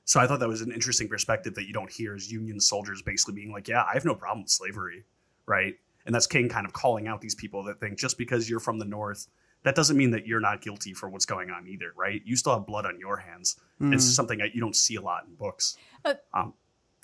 So 0.05 0.19
I 0.19 0.27
thought 0.27 0.39
that 0.39 0.49
was 0.49 0.61
an 0.61 0.71
interesting 0.71 1.07
perspective 1.07 1.55
that 1.55 1.65
you 1.65 1.73
don't 1.73 1.91
hear 1.91 2.15
as 2.15 2.31
Union 2.31 2.59
soldiers 2.59 3.01
basically 3.01 3.35
being 3.35 3.51
like, 3.51 3.67
"Yeah, 3.67 3.83
I 3.83 3.93
have 3.93 4.05
no 4.05 4.15
problem 4.15 4.43
with 4.43 4.51
slavery," 4.51 5.05
right? 5.45 5.75
And 6.05 6.13
that's 6.13 6.27
King 6.27 6.49
kind 6.49 6.65
of 6.65 6.73
calling 6.73 7.07
out 7.07 7.21
these 7.21 7.35
people 7.35 7.63
that 7.63 7.79
think 7.79 7.97
just 7.97 8.17
because 8.17 8.49
you're 8.49 8.59
from 8.59 8.79
the 8.79 8.85
North, 8.85 9.27
that 9.63 9.75
doesn't 9.75 9.95
mean 9.95 10.11
that 10.11 10.27
you're 10.27 10.41
not 10.41 10.61
guilty 10.61 10.93
for 10.93 11.09
what's 11.09 11.25
going 11.25 11.49
on 11.49 11.67
either, 11.67 11.93
right? 11.95 12.21
You 12.25 12.35
still 12.35 12.53
have 12.53 12.65
blood 12.65 12.85
on 12.85 12.99
your 12.99 13.17
hands. 13.17 13.55
Mm. 13.81 13.93
It's 13.93 14.05
something 14.05 14.39
that 14.39 14.53
you 14.53 14.61
don't 14.61 14.75
see 14.75 14.95
a 14.95 15.01
lot 15.01 15.23
in 15.25 15.35
books. 15.35 15.77
Uh, 16.03 16.15
um, 16.33 16.53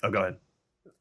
oh, 0.02 0.10
go 0.10 0.20
ahead. 0.20 0.36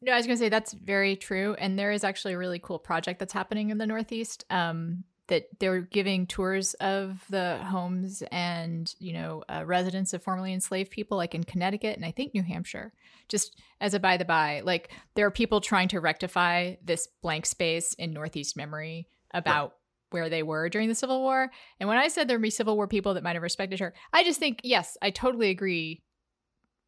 No, 0.02 0.14
I 0.14 0.18
was 0.18 0.26
going 0.26 0.38
to 0.38 0.44
say 0.44 0.50
that's 0.50 0.74
very 0.74 1.16
true. 1.16 1.56
And 1.58 1.78
there 1.78 1.92
is 1.92 2.04
actually 2.04 2.34
a 2.34 2.38
really 2.38 2.60
cool 2.60 2.80
project 2.80 3.20
that's 3.20 3.34
happening 3.34 3.70
in 3.70 3.78
the 3.78 3.86
Northeast 3.86 4.46
um, 4.50 5.04
that 5.28 5.48
they're 5.60 5.82
giving 5.82 6.26
tours 6.28 6.74
of 6.76 7.24
the 7.30 7.58
homes 7.58 8.24
and, 8.32 8.94
you 9.00 9.14
know, 9.14 9.44
uh, 9.50 9.64
residents 9.66 10.14
of 10.14 10.24
formerly 10.24 10.54
enslaved 10.54 10.92
people, 10.92 11.18
like 11.18 11.36
in 11.36 11.44
Connecticut 11.44 11.96
and 11.96 12.06
I 12.06 12.12
think 12.12 12.34
New 12.34 12.44
Hampshire. 12.44 12.94
Just 13.28 13.60
as 13.80 13.94
a 13.94 14.00
by 14.00 14.18
the 14.18 14.26
by, 14.26 14.62
like 14.62 14.92
there 15.16 15.26
are 15.26 15.32
people 15.32 15.62
trying 15.62 15.88
to 15.90 16.00
rectify 16.00 16.76
this 16.84 17.08
blank 17.22 17.46
space 17.46 17.94
in 17.94 18.14
Northeast 18.14 18.58
memory 18.58 19.08
about. 19.34 19.70
Right. 19.70 19.74
Where 20.12 20.28
they 20.28 20.42
were 20.42 20.70
during 20.70 20.90
the 20.90 20.96
Civil 20.96 21.22
War. 21.22 21.52
And 21.80 21.88
when 21.88 22.00
I 22.00 22.08
said 22.08 22.28
there'd 22.28 22.42
be 22.42 22.50
Civil 22.50 22.76
War 22.76 22.88
people 22.88 23.14
that 23.14 23.22
might 23.22 23.36
have 23.36 23.44
respected 23.44 23.80
her, 23.80 23.94
I 24.12 24.24
just 24.24 24.40
think, 24.40 24.60
yes, 24.64 24.98
I 25.04 25.12
totally 25.12 25.52
agree. 25.52 26.02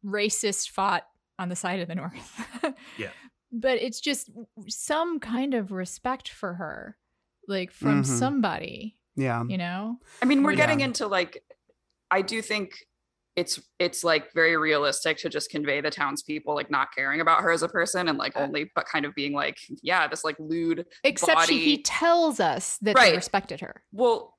Racist 0.04 0.70
fought 0.70 1.04
on 1.42 1.48
the 1.48 1.56
side 1.56 1.80
of 1.80 1.88
the 1.88 1.94
North. 1.94 2.46
yeah. 2.96 3.08
But 3.50 3.82
it's 3.82 4.00
just 4.00 4.30
some 4.68 5.18
kind 5.20 5.52
of 5.52 5.72
respect 5.72 6.28
for 6.28 6.54
her, 6.54 6.96
like 7.48 7.72
from 7.72 8.02
mm-hmm. 8.02 8.18
somebody. 8.18 8.96
Yeah. 9.16 9.44
You 9.46 9.58
know? 9.58 9.98
I 10.22 10.24
mean, 10.24 10.42
we're 10.42 10.52
yeah. 10.52 10.58
getting 10.58 10.80
into 10.80 11.06
like, 11.06 11.42
I 12.10 12.22
do 12.22 12.40
think 12.40 12.74
it's 13.34 13.58
it's 13.78 14.04
like 14.04 14.32
very 14.34 14.56
realistic 14.56 15.16
to 15.16 15.28
just 15.28 15.50
convey 15.50 15.80
the 15.80 15.90
townspeople 15.90 16.54
like 16.54 16.70
not 16.70 16.88
caring 16.94 17.22
about 17.22 17.40
her 17.40 17.50
as 17.50 17.62
a 17.62 17.68
person 17.68 18.08
and 18.08 18.18
like 18.18 18.36
only 18.36 18.70
but 18.74 18.84
kind 18.84 19.06
of 19.06 19.14
being 19.14 19.32
like 19.32 19.56
yeah 19.82 20.06
this 20.06 20.22
like 20.22 20.36
lewd 20.38 20.84
except 21.02 21.38
body. 21.38 21.58
she, 21.58 21.64
he 21.64 21.82
tells 21.82 22.40
us 22.40 22.76
that 22.82 22.94
right. 22.94 23.08
they 23.08 23.16
respected 23.16 23.62
her 23.62 23.82
well 23.90 24.36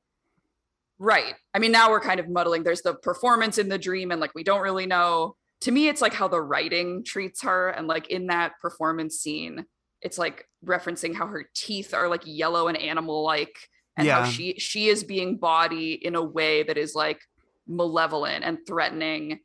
right 0.99 1.33
i 1.55 1.57
mean 1.57 1.71
now 1.71 1.89
we're 1.89 1.99
kind 1.99 2.19
of 2.19 2.29
muddling 2.29 2.61
there's 2.61 2.83
the 2.83 2.93
performance 2.93 3.57
in 3.57 3.67
the 3.67 3.79
dream 3.79 4.11
and 4.11 4.21
like 4.21 4.35
we 4.35 4.43
don't 4.43 4.61
really 4.61 4.85
know 4.85 5.35
to 5.63 5.71
me 5.71 5.87
it's 5.87 6.01
like 6.01 6.13
how 6.13 6.27
the 6.27 6.41
writing 6.41 7.03
treats 7.05 7.43
her 7.43 7.69
and 7.69 7.87
like 7.87 8.09
in 8.09 8.27
that 8.27 8.59
performance 8.61 9.17
scene 9.17 9.65
it's 10.01 10.17
like 10.17 10.45
referencing 10.65 11.15
how 11.15 11.25
her 11.25 11.45
teeth 11.55 11.93
are 11.93 12.09
like 12.09 12.23
yellow 12.25 12.67
and 12.67 12.77
animal 12.77 13.23
like 13.23 13.57
and 13.95 14.05
yeah. 14.05 14.23
how 14.23 14.29
she 14.29 14.55
she 14.59 14.89
is 14.89 15.05
being 15.05 15.37
body 15.37 15.93
in 15.93 16.15
a 16.15 16.23
way 16.23 16.63
that 16.63 16.77
is 16.77 16.95
like 16.95 17.21
malevolent 17.65 18.43
and 18.43 18.57
threatening 18.67 19.39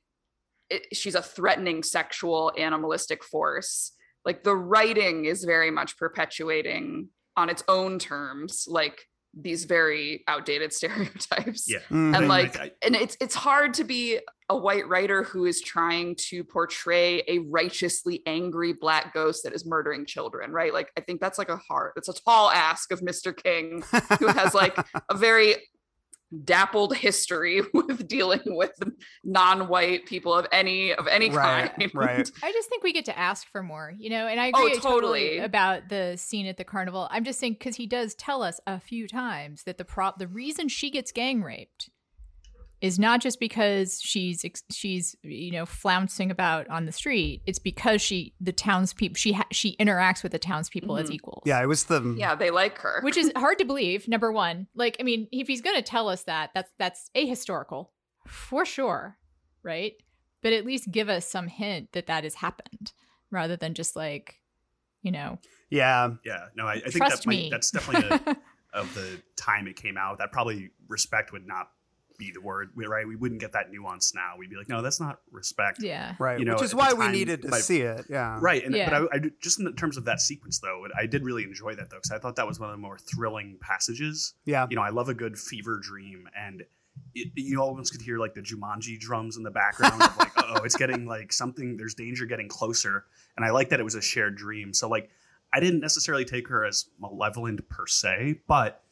it, 0.70 0.89
she's 0.93 1.15
a 1.15 1.23
threatening 1.23 1.85
sexual 1.85 2.53
animalistic 2.59 3.23
force 3.23 3.93
like 4.24 4.43
the 4.43 4.57
writing 4.57 5.24
is 5.24 5.45
very 5.45 5.70
much 5.70 5.97
perpetuating 5.97 7.09
on 7.36 7.49
its 7.49 7.62
own 7.69 7.97
terms 8.01 8.66
like 8.69 9.07
these 9.34 9.64
very 9.64 10.24
outdated 10.28 10.72
stereotypes. 10.78 11.68
Yeah. 11.68 11.78
Mm-hmm. 11.78 12.14
and 12.14 12.28
like 12.28 12.59
I, 12.59 12.70
and 12.82 12.94
it's 12.94 13.16
it's 13.20 13.34
hard 13.34 13.74
to 13.74 13.84
be 13.84 14.20
a 14.50 14.56
white 14.56 14.88
writer 14.88 15.22
who 15.24 15.44
is 15.44 15.60
trying 15.60 16.16
to 16.16 16.42
portray 16.42 17.22
a 17.28 17.38
righteously 17.50 18.22
angry 18.26 18.72
black 18.72 19.12
ghost 19.12 19.44
that 19.44 19.52
is 19.52 19.66
murdering 19.66 20.06
children 20.06 20.50
right? 20.52 20.72
Like 20.72 20.90
i 20.96 21.00
think 21.00 21.20
that's 21.20 21.38
like 21.38 21.48
a 21.48 21.56
hard 21.56 21.92
it's 21.96 22.09
a 22.09 22.12
tall 22.12 22.50
ask 22.50 22.92
of 22.92 23.00
mr 23.00 23.36
king 23.36 23.82
who 24.18 24.28
has 24.28 24.55
like 24.55 24.76
a 25.09 25.16
very 25.16 25.56
dappled 26.44 26.96
history 26.96 27.62
with 27.74 28.06
dealing 28.06 28.42
with 28.44 28.78
non-white 29.24 30.06
people 30.06 30.34
of 30.34 30.46
any 30.52 30.92
of 30.92 31.06
any 31.06 31.30
right, 31.30 31.74
kind. 31.76 31.94
Right. 31.94 32.30
I 32.42 32.52
just 32.52 32.68
think 32.68 32.82
we 32.82 32.92
get 32.92 33.06
to 33.06 33.18
ask 33.18 33.48
for 33.50 33.62
more, 33.62 33.92
you 33.96 34.10
know. 34.10 34.26
And 34.26 34.40
I 34.40 34.52
oh, 34.55 34.66
agree 34.66 34.76
oh, 34.76 34.80
totally. 34.80 35.38
about 35.38 35.88
the 35.88 36.16
scene 36.16 36.46
at 36.46 36.56
the 36.56 36.64
carnival. 36.64 37.09
I'm 37.10 37.24
just 37.24 37.38
saying 37.38 37.55
because 37.55 37.76
he 37.76 37.86
does 37.86 38.14
tell 38.14 38.42
us 38.42 38.60
a 38.66 38.78
few 38.80 39.09
times 39.09 39.64
that 39.64 39.78
the 39.78 39.84
prop 39.84 40.18
the 40.18 40.28
reason 40.28 40.68
she 40.68 40.90
gets 40.90 41.12
gang 41.12 41.42
raped 41.42 41.90
is 42.80 42.98
not 42.98 43.20
just 43.20 43.40
because 43.40 44.00
she's 44.00 44.44
she's 44.70 45.16
you 45.22 45.50
know 45.50 45.66
flouncing 45.66 46.30
about 46.30 46.68
on 46.68 46.86
the 46.86 46.92
street. 46.92 47.42
It's 47.46 47.59
because 47.59 48.00
she 48.00 48.34
the 48.40 48.52
townspeople 48.52 49.16
she 49.16 49.32
ha- 49.32 49.46
she 49.50 49.76
interacts 49.76 50.22
with 50.22 50.32
the 50.32 50.38
townspeople 50.38 50.94
mm-hmm. 50.94 51.05
as 51.05 51.10
equals. 51.10 51.42
Yeah, 51.44 51.62
it 51.62 51.66
was 51.66 51.84
the 51.84 52.14
yeah 52.16 52.34
they 52.34 52.50
like 52.50 52.78
her, 52.78 53.00
which 53.02 53.16
is 53.16 53.32
hard 53.36 53.59
to 53.59 53.64
believe. 53.64 54.06
Number 54.09 54.30
one, 54.30 54.68
like 54.74 54.96
I 55.00 55.02
mean, 55.02 55.28
if 55.32 55.48
he's 55.48 55.60
going 55.60 55.76
to 55.76 55.82
tell 55.82 56.09
us 56.09 56.22
that, 56.24 56.50
that's 56.55 56.70
that's 56.78 57.10
ahistorical 57.16 57.88
for 58.26 58.64
sure, 58.64 59.16
right? 59.62 59.94
But 60.42 60.52
at 60.52 60.64
least 60.64 60.90
give 60.92 61.09
us 61.09 61.26
some 61.26 61.48
hint 61.48 61.92
that 61.92 62.06
that 62.06 62.22
has 62.24 62.34
happened, 62.34 62.92
rather 63.30 63.56
than 63.56 63.74
just 63.74 63.96
like 63.96 64.36
you 65.02 65.10
know. 65.10 65.38
Yeah, 65.70 66.10
yeah. 66.24 66.46
No, 66.56 66.66
I, 66.66 66.74
I 66.74 66.80
think 66.90 67.09
that 67.09 67.26
might, 67.26 67.50
that's 67.50 67.70
definitely 67.70 68.09
a, 68.09 68.36
of 68.78 68.94
the 68.94 69.20
time 69.36 69.66
it 69.66 69.76
came 69.76 69.96
out. 69.96 70.18
That 70.18 70.32
probably 70.32 70.70
respect 70.88 71.32
would 71.32 71.46
not 71.46 71.68
be 72.19 72.32
the 72.32 72.40
word, 72.40 72.70
right? 72.74 73.07
We 73.07 73.16
wouldn't 73.16 73.40
get 73.40 73.53
that 73.53 73.70
nuance 73.70 74.15
now. 74.15 74.32
We'd 74.36 74.51
be 74.51 74.57
like, 74.57 74.69
no, 74.69 74.82
that's 74.82 75.01
not 75.01 75.20
respect. 75.31 75.81
Yeah, 75.81 76.15
right. 76.19 76.39
You 76.39 76.45
know, 76.45 76.55
which 76.55 76.62
is 76.62 76.74
why 76.74 76.93
we 76.93 77.09
needed 77.09 77.43
to 77.43 77.53
see 77.55 77.81
it. 77.81 78.07
Yeah, 78.11 78.39
right. 78.40 78.65
And 78.65 78.74
yeah. 78.74 78.90
but 78.90 79.12
I, 79.12 79.16
I, 79.16 79.20
just 79.40 79.61
in 79.61 79.73
terms 79.74 79.97
of 79.97 80.05
that 80.07 80.20
sequence, 80.20 80.59
though, 80.59 80.86
I 80.99 81.07
did 81.07 81.24
really 81.24 81.45
enjoy 81.45 81.74
that 81.77 81.90
though 81.90 81.97
because 81.97 82.11
I 82.11 82.19
thought 82.19 82.36
that 82.36 82.47
was 82.47 82.59
one 82.61 82.69
of 82.69 82.74
the 82.74 82.82
more 82.82 82.99
thrilling 82.99 83.57
passages. 83.61 84.35
Yeah, 84.45 84.66
you 84.69 84.77
know, 84.77 84.82
I 84.82 84.90
love 84.90 85.09
a 85.09 85.15
good 85.15 85.39
fever 85.39 85.78
dream, 85.81 86.28
and 86.36 86.65
it, 87.15 87.28
you 87.35 87.61
almost 87.61 87.93
could 87.93 88.03
hear 88.03 88.19
like 88.19 88.35
the 88.35 88.43
Jumanji 88.43 88.99
drums 88.99 89.36
in 89.36 89.43
the 89.43 89.51
background 89.51 90.03
of 90.03 90.19
like, 90.19 90.32
oh, 90.36 90.62
it's 90.65 90.77
getting 90.77 91.07
like 91.07 91.32
something. 91.32 91.77
There's 91.77 91.95
danger 91.95 92.27
getting 92.27 92.49
closer, 92.49 93.05
and 93.36 93.47
I 93.47 93.51
like 93.51 93.70
that 93.70 93.81
it 93.81 93.85
was 93.85 93.95
a 93.95 94.03
shared 94.03 94.36
dream. 94.36 94.74
So 94.74 94.89
like, 94.89 95.09
I 95.53 95.61
didn't 95.61 95.81
necessarily 95.81 96.24
take 96.24 96.49
her 96.49 96.65
as 96.66 96.86
malevolent 97.01 97.66
per 97.69 97.86
se, 97.86 98.40
but 98.47 98.82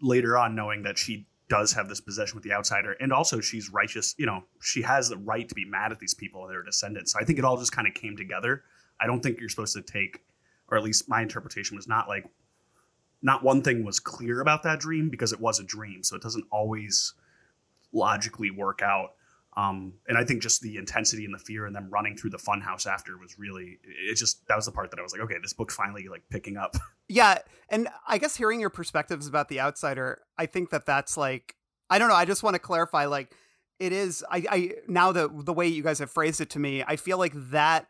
later 0.00 0.38
on 0.38 0.54
knowing 0.54 0.82
that 0.84 0.96
she 0.96 1.26
does 1.50 1.72
have 1.72 1.88
this 1.88 2.00
possession 2.00 2.36
with 2.36 2.44
the 2.44 2.52
outsider 2.52 2.92
and 3.00 3.12
also 3.12 3.40
she's 3.40 3.70
righteous 3.70 4.14
you 4.16 4.24
know 4.24 4.42
she 4.62 4.80
has 4.80 5.10
the 5.10 5.16
right 5.18 5.48
to 5.48 5.54
be 5.54 5.64
mad 5.66 5.92
at 5.92 5.98
these 5.98 6.14
people 6.14 6.44
and 6.44 6.50
their 6.50 6.62
descendants. 6.62 7.12
So 7.12 7.18
i 7.20 7.24
think 7.24 7.38
it 7.38 7.44
all 7.44 7.58
just 7.58 7.72
kind 7.72 7.86
of 7.86 7.92
came 7.92 8.16
together. 8.16 8.62
I 8.98 9.06
don't 9.06 9.22
think 9.22 9.40
you're 9.40 9.48
supposed 9.48 9.74
to 9.74 9.82
take 9.82 10.22
or 10.70 10.78
at 10.78 10.84
least 10.84 11.08
my 11.08 11.20
interpretation 11.20 11.76
was 11.76 11.88
not 11.88 12.08
like 12.08 12.24
not 13.22 13.42
one 13.42 13.62
thing 13.62 13.84
was 13.84 14.00
clear 14.00 14.40
about 14.40 14.62
that 14.62 14.80
dream 14.80 15.10
because 15.10 15.32
it 15.32 15.40
was 15.40 15.60
a 15.60 15.64
dream. 15.64 16.02
So 16.02 16.16
it 16.16 16.22
doesn't 16.22 16.46
always 16.50 17.12
logically 17.92 18.50
work 18.50 18.80
out. 18.82 19.10
Um, 19.56 19.94
and 20.08 20.16
I 20.16 20.24
think 20.24 20.42
just 20.42 20.62
the 20.62 20.76
intensity 20.76 21.24
and 21.24 21.34
the 21.34 21.38
fear 21.38 21.66
and 21.66 21.74
them 21.74 21.88
running 21.90 22.16
through 22.16 22.30
the 22.30 22.38
funhouse 22.38 22.86
after 22.86 23.18
was 23.18 23.38
really 23.38 23.78
it 23.84 24.14
just 24.14 24.46
that 24.46 24.56
was 24.56 24.66
the 24.66 24.72
part 24.72 24.90
that 24.90 24.98
I 24.98 25.02
was 25.02 25.12
like, 25.12 25.22
okay, 25.22 25.36
this 25.42 25.52
book 25.52 25.70
finally 25.70 26.08
like 26.08 26.22
picking 26.30 26.56
up. 26.56 26.76
Yeah, 27.10 27.38
and 27.68 27.88
I 28.06 28.18
guess 28.18 28.36
hearing 28.36 28.60
your 28.60 28.70
perspectives 28.70 29.26
about 29.26 29.48
the 29.48 29.60
outsider, 29.60 30.22
I 30.38 30.46
think 30.46 30.70
that 30.70 30.86
that's 30.86 31.16
like 31.16 31.56
I 31.90 31.98
don't 31.98 32.08
know. 32.08 32.14
I 32.14 32.24
just 32.24 32.44
want 32.44 32.54
to 32.54 32.60
clarify, 32.60 33.06
like 33.06 33.34
it 33.80 33.92
is. 33.92 34.24
I, 34.30 34.44
I 34.48 34.72
now 34.86 35.10
the 35.10 35.28
the 35.28 35.52
way 35.52 35.66
you 35.66 35.82
guys 35.82 35.98
have 35.98 36.10
phrased 36.10 36.40
it 36.40 36.50
to 36.50 36.60
me, 36.60 36.84
I 36.86 36.94
feel 36.94 37.18
like 37.18 37.32
that 37.50 37.88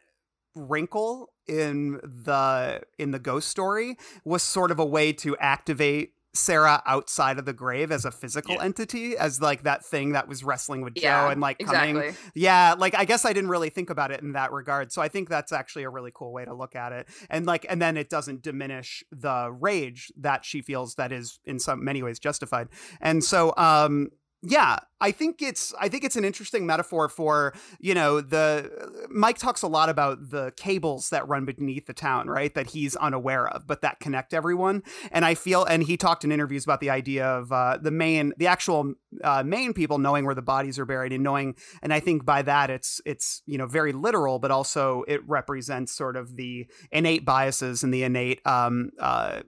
wrinkle 0.55 1.33
in 1.47 2.01
the 2.03 2.81
in 2.99 3.11
the 3.11 3.19
ghost 3.19 3.49
story 3.49 3.97
was 4.25 4.43
sort 4.43 4.71
of 4.71 4.79
a 4.79 4.87
way 4.87 5.13
to 5.13 5.37
activate 5.37 6.15
Sara 6.33 6.83
outside 6.87 7.39
of 7.39 7.45
the 7.45 7.53
grave 7.53 7.91
as 7.91 8.05
a 8.05 8.11
physical 8.11 8.55
yeah. 8.55 8.65
entity, 8.65 9.17
as 9.17 9.41
like 9.41 9.65
that 9.65 9.85
thing 9.85 10.13
that 10.13 10.29
was 10.29 10.45
wrestling 10.45 10.83
with 10.83 10.95
yeah, 10.97 11.25
Jo 11.25 11.31
and 11.31 11.41
like 11.41 11.59
coming. 11.59 11.97
Exactly. 11.97 12.31
Yeah, 12.35 12.75
like 12.79 12.95
I 12.95 13.05
guess 13.05 13.25
I 13.25 13.33
didn't 13.33 13.51
really 13.51 13.71
think 13.71 13.91
about 13.91 14.11
it 14.11 14.21
in 14.21 14.33
that 14.33 14.53
regard. 14.53 14.93
So 14.93 15.03
I 15.03 15.09
think 15.09 15.29
that's 15.29 15.53
actually 15.53 15.85
a 15.85 15.91
really 15.91 16.13
cool 16.15 16.33
way 16.33 16.45
to 16.45 16.55
look 16.55 16.77
at 16.77 16.93
it. 16.93 17.09
And 17.29 17.47
like, 17.47 17.67
and 17.69 17.83
then 17.83 17.97
it 17.97 18.09
doesn't 18.09 18.43
diminish 18.43 19.03
the 19.11 19.51
rage 19.51 20.13
that 20.19 20.45
she 20.45 20.63
feels 20.63 20.95
that 20.95 21.13
is 21.13 21.41
in 21.45 21.59
some 21.59 21.85
many 21.85 22.03
ways 22.03 22.19
justified. 22.19 22.69
And 23.01 23.25
so, 23.25 23.53
um, 23.57 24.09
yeah, 24.43 24.79
I 25.03 25.11
think 25.13 25.43
it's 25.43 25.75
I 25.79 25.89
think 25.89 26.03
it's 26.03 26.17
an 26.17 26.25
interesting 26.25 26.65
metaphor 26.65 27.09
for 27.11 27.53
you 27.79 27.95
know 27.95 28.23
the 28.23 29.07
Mike 29.11 29.37
talks 29.37 29.61
a 29.61 29.67
lot 29.67 29.91
about 29.91 30.31
the 30.31 30.53
cables 30.57 31.11
that 31.11 31.29
run 31.29 31.45
beneath 31.45 31.87
the 31.87 31.93
town, 31.93 32.29
right? 32.29 32.55
That 32.55 32.69
he's 32.69 32.97
unaware 32.97 33.49
of, 33.49 33.67
but 33.67 33.83
that 33.83 34.01
connect 34.01 34.33
everyone. 34.33 34.83
And 35.11 35.27
I 35.27 35.35
feel, 35.35 35.65
and 35.65 35.83
he 35.83 35.99
talked 35.99 36.25
in 36.25 36.33
interviews 36.33 36.65
about 36.65 36.81
the 36.81 36.89
idea 36.89 37.27
of 37.27 37.53
uh, 37.53 37.79
the 37.81 37.91
Maine, 37.91 38.33
the 38.39 38.47
actual 38.47 38.95
uh, 39.23 39.43
Maine 39.43 39.75
people 39.75 39.99
knowing 39.99 40.25
where 40.25 40.35
the 40.35 40.43
bodies 40.43 40.79
are 40.79 40.87
buried 40.87 41.13
and 41.13 41.23
knowing. 41.23 41.55
And 41.83 41.93
I 41.93 42.01
think 42.01 42.25
by 42.25 42.41
that 42.43 42.71
it's 42.71 43.01
it's 43.05 43.43
you 43.45 43.59
know 43.59 43.67
very 43.67 43.93
literal, 43.93 44.39
but 44.39 44.51
also 44.51 45.05
it 45.07 45.21
represents 45.29 45.93
sort 45.93 46.17
of 46.17 46.37
the 46.37 46.67
innate 46.91 47.27
biases 47.27 47.83
and 47.83 47.93
the 47.93 48.05
innate 48.05 48.47
um, 48.47 48.91
uh, 48.99 49.41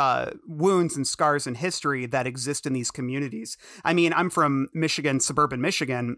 uh, 0.00 0.30
wounds 0.46 0.96
and 0.96 1.06
scars 1.06 1.46
and 1.46 1.58
history 1.58 2.06
that 2.06 2.26
exist 2.26 2.64
in 2.64 2.72
these 2.72 2.90
communities. 2.90 3.58
I 3.84 3.92
mean, 3.92 4.14
I'm 4.14 4.30
from 4.30 4.68
Michigan, 4.72 5.20
suburban 5.20 5.60
Michigan, 5.60 6.16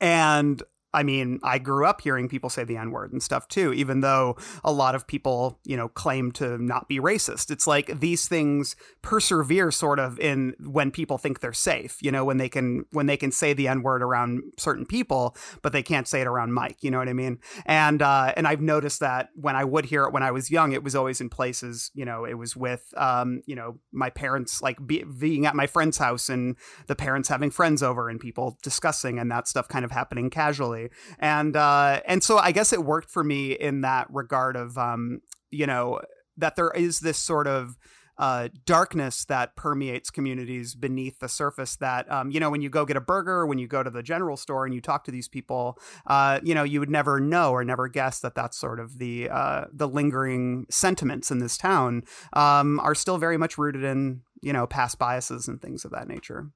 and 0.00 0.62
I 0.94 1.02
mean, 1.02 1.40
I 1.42 1.58
grew 1.58 1.86
up 1.86 2.02
hearing 2.02 2.28
people 2.28 2.50
say 2.50 2.64
the 2.64 2.76
N 2.76 2.90
word 2.90 3.12
and 3.12 3.22
stuff 3.22 3.48
too, 3.48 3.72
even 3.72 4.00
though 4.00 4.36
a 4.62 4.72
lot 4.72 4.94
of 4.94 5.06
people, 5.06 5.58
you 5.64 5.76
know, 5.76 5.88
claim 5.88 6.32
to 6.32 6.58
not 6.58 6.88
be 6.88 6.98
racist. 6.98 7.50
It's 7.50 7.66
like 7.66 8.00
these 8.00 8.28
things 8.28 8.76
persevere 9.00 9.70
sort 9.70 9.98
of 9.98 10.18
in 10.20 10.54
when 10.60 10.90
people 10.90 11.18
think 11.18 11.40
they're 11.40 11.52
safe, 11.52 11.98
you 12.02 12.12
know, 12.12 12.24
when 12.24 12.36
they 12.36 12.48
can 12.48 12.84
when 12.92 13.06
they 13.06 13.16
can 13.16 13.32
say 13.32 13.52
the 13.52 13.68
N 13.68 13.82
word 13.82 14.02
around 14.02 14.42
certain 14.58 14.84
people, 14.84 15.36
but 15.62 15.72
they 15.72 15.82
can't 15.82 16.06
say 16.06 16.20
it 16.20 16.26
around 16.26 16.52
Mike. 16.52 16.76
You 16.82 16.90
know 16.90 16.98
what 16.98 17.08
I 17.08 17.14
mean? 17.14 17.38
And 17.64 18.02
uh, 18.02 18.34
and 18.36 18.46
I've 18.46 18.60
noticed 18.60 19.00
that 19.00 19.30
when 19.34 19.56
I 19.56 19.64
would 19.64 19.86
hear 19.86 20.04
it 20.04 20.12
when 20.12 20.22
I 20.22 20.30
was 20.30 20.50
young, 20.50 20.72
it 20.72 20.84
was 20.84 20.94
always 20.94 21.20
in 21.20 21.30
places, 21.30 21.90
you 21.94 22.04
know, 22.04 22.24
it 22.24 22.34
was 22.34 22.54
with 22.54 22.92
um, 22.96 23.42
you 23.46 23.56
know, 23.56 23.78
my 23.92 24.10
parents 24.10 24.60
like 24.60 24.84
be, 24.86 25.04
being 25.04 25.46
at 25.46 25.56
my 25.56 25.66
friend's 25.66 25.98
house 25.98 26.28
and 26.28 26.56
the 26.86 26.94
parents 26.94 27.28
having 27.28 27.50
friends 27.50 27.82
over 27.82 28.10
and 28.10 28.20
people 28.20 28.58
discussing 28.62 29.18
and 29.18 29.30
that 29.30 29.48
stuff 29.48 29.68
kind 29.68 29.84
of 29.84 29.90
happening 29.90 30.28
casually 30.28 30.81
and 31.18 31.56
uh, 31.56 32.00
and 32.06 32.22
so 32.22 32.38
I 32.38 32.52
guess 32.52 32.72
it 32.72 32.84
worked 32.84 33.10
for 33.10 33.24
me 33.24 33.52
in 33.52 33.82
that 33.82 34.06
regard 34.10 34.56
of 34.56 34.78
um, 34.78 35.20
you 35.50 35.66
know 35.66 36.00
that 36.36 36.56
there 36.56 36.70
is 36.70 37.00
this 37.00 37.18
sort 37.18 37.46
of 37.46 37.76
uh, 38.18 38.48
darkness 38.66 39.24
that 39.24 39.56
permeates 39.56 40.10
communities 40.10 40.74
beneath 40.74 41.18
the 41.18 41.28
surface 41.28 41.76
that 41.76 42.10
um, 42.10 42.30
you 42.30 42.38
know 42.38 42.50
when 42.50 42.60
you 42.60 42.68
go 42.68 42.84
get 42.84 42.96
a 42.96 43.00
burger 43.00 43.46
when 43.46 43.58
you 43.58 43.66
go 43.66 43.82
to 43.82 43.90
the 43.90 44.02
general 44.02 44.36
store 44.36 44.64
and 44.64 44.74
you 44.74 44.80
talk 44.80 45.04
to 45.04 45.10
these 45.10 45.28
people 45.28 45.78
uh, 46.06 46.38
you 46.42 46.54
know 46.54 46.62
you 46.62 46.78
would 46.78 46.90
never 46.90 47.18
know 47.18 47.50
or 47.50 47.64
never 47.64 47.88
guess 47.88 48.20
that 48.20 48.34
that's 48.34 48.56
sort 48.56 48.78
of 48.78 48.98
the 48.98 49.28
uh, 49.30 49.64
the 49.72 49.88
lingering 49.88 50.66
sentiments 50.70 51.30
in 51.30 51.38
this 51.38 51.56
town 51.56 52.02
um, 52.34 52.78
are 52.80 52.94
still 52.94 53.18
very 53.18 53.38
much 53.38 53.56
rooted 53.56 53.82
in 53.82 54.20
you 54.42 54.52
know 54.52 54.66
past 54.66 54.98
biases 54.98 55.48
and 55.48 55.62
things 55.62 55.84
of 55.84 55.90
that 55.90 56.06
nature. 56.06 56.50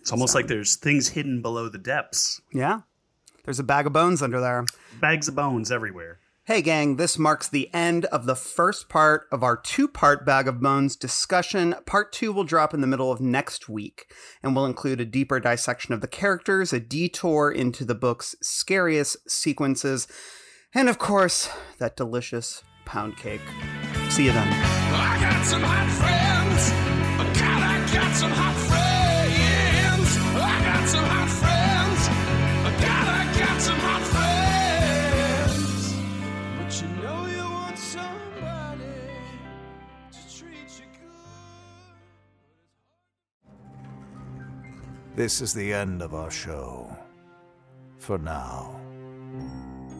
It's 0.00 0.12
almost 0.12 0.34
like 0.34 0.46
there's 0.46 0.76
things 0.76 1.08
hidden 1.08 1.42
below 1.42 1.68
the 1.68 1.78
depths. 1.78 2.40
yeah 2.52 2.80
there's 3.46 3.58
a 3.58 3.64
bag 3.64 3.86
of 3.86 3.94
bones 3.94 4.20
under 4.20 4.40
there 4.40 4.66
Bags 5.00 5.28
of 5.28 5.34
bones 5.34 5.70
everywhere. 5.70 6.18
Hey, 6.44 6.62
gang, 6.62 6.96
this 6.96 7.18
marks 7.18 7.48
the 7.48 7.68
end 7.74 8.04
of 8.06 8.24
the 8.24 8.36
first 8.36 8.88
part 8.88 9.26
of 9.32 9.42
our 9.42 9.56
two 9.56 9.88
part 9.88 10.24
Bag 10.24 10.46
of 10.46 10.60
Bones 10.60 10.94
discussion. 10.94 11.74
Part 11.86 12.12
two 12.12 12.32
will 12.32 12.44
drop 12.44 12.72
in 12.72 12.80
the 12.80 12.86
middle 12.86 13.10
of 13.10 13.20
next 13.20 13.68
week 13.68 14.10
and 14.42 14.54
will 14.54 14.64
include 14.64 15.00
a 15.00 15.04
deeper 15.04 15.40
dissection 15.40 15.92
of 15.92 16.00
the 16.00 16.06
characters, 16.06 16.72
a 16.72 16.78
detour 16.78 17.50
into 17.50 17.84
the 17.84 17.96
book's 17.96 18.36
scariest 18.40 19.28
sequences, 19.28 20.06
and 20.72 20.88
of 20.88 20.98
course, 20.98 21.50
that 21.78 21.96
delicious 21.96 22.62
pound 22.84 23.16
cake. 23.16 23.40
See 24.08 24.26
you 24.26 24.32
then. 24.32 24.48
I 24.48 25.18
got 25.20 25.44
some 25.44 25.62
hot 25.62 25.90
friends. 25.90 26.70
God, 27.40 27.62
I 27.62 27.92
got 27.92 28.14
some 28.14 28.30
hot 28.30 28.56
friends. 28.68 30.16
I 30.36 30.64
got 30.64 30.88
some 30.88 31.04
hot 31.04 31.25
This 45.16 45.40
is 45.40 45.54
the 45.54 45.72
end 45.72 46.02
of 46.02 46.14
our 46.14 46.30
show. 46.30 46.94
For 47.98 48.18
now. 48.18 48.78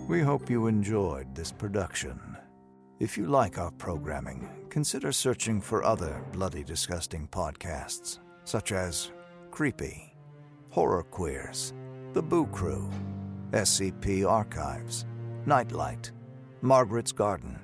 We 0.06 0.20
hope 0.20 0.50
you 0.50 0.66
enjoyed 0.66 1.34
this 1.34 1.50
production. 1.50 2.36
If 3.00 3.16
you 3.16 3.26
like 3.26 3.58
our 3.58 3.70
programming, 3.70 4.46
consider 4.68 5.12
searching 5.12 5.60
for 5.60 5.82
other 5.82 6.22
bloody 6.32 6.62
disgusting 6.62 7.28
podcasts, 7.28 8.18
such 8.44 8.72
as 8.72 9.10
Creepy, 9.50 10.14
Horror 10.68 11.04
Queers, 11.04 11.72
The 12.12 12.22
Boo 12.22 12.46
Crew, 12.48 12.90
SCP 13.52 14.28
Archives, 14.28 15.06
Nightlight, 15.46 16.12
Margaret's 16.62 17.12
Garden, 17.12 17.58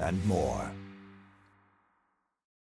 and 0.00 0.24
more. 0.26 0.70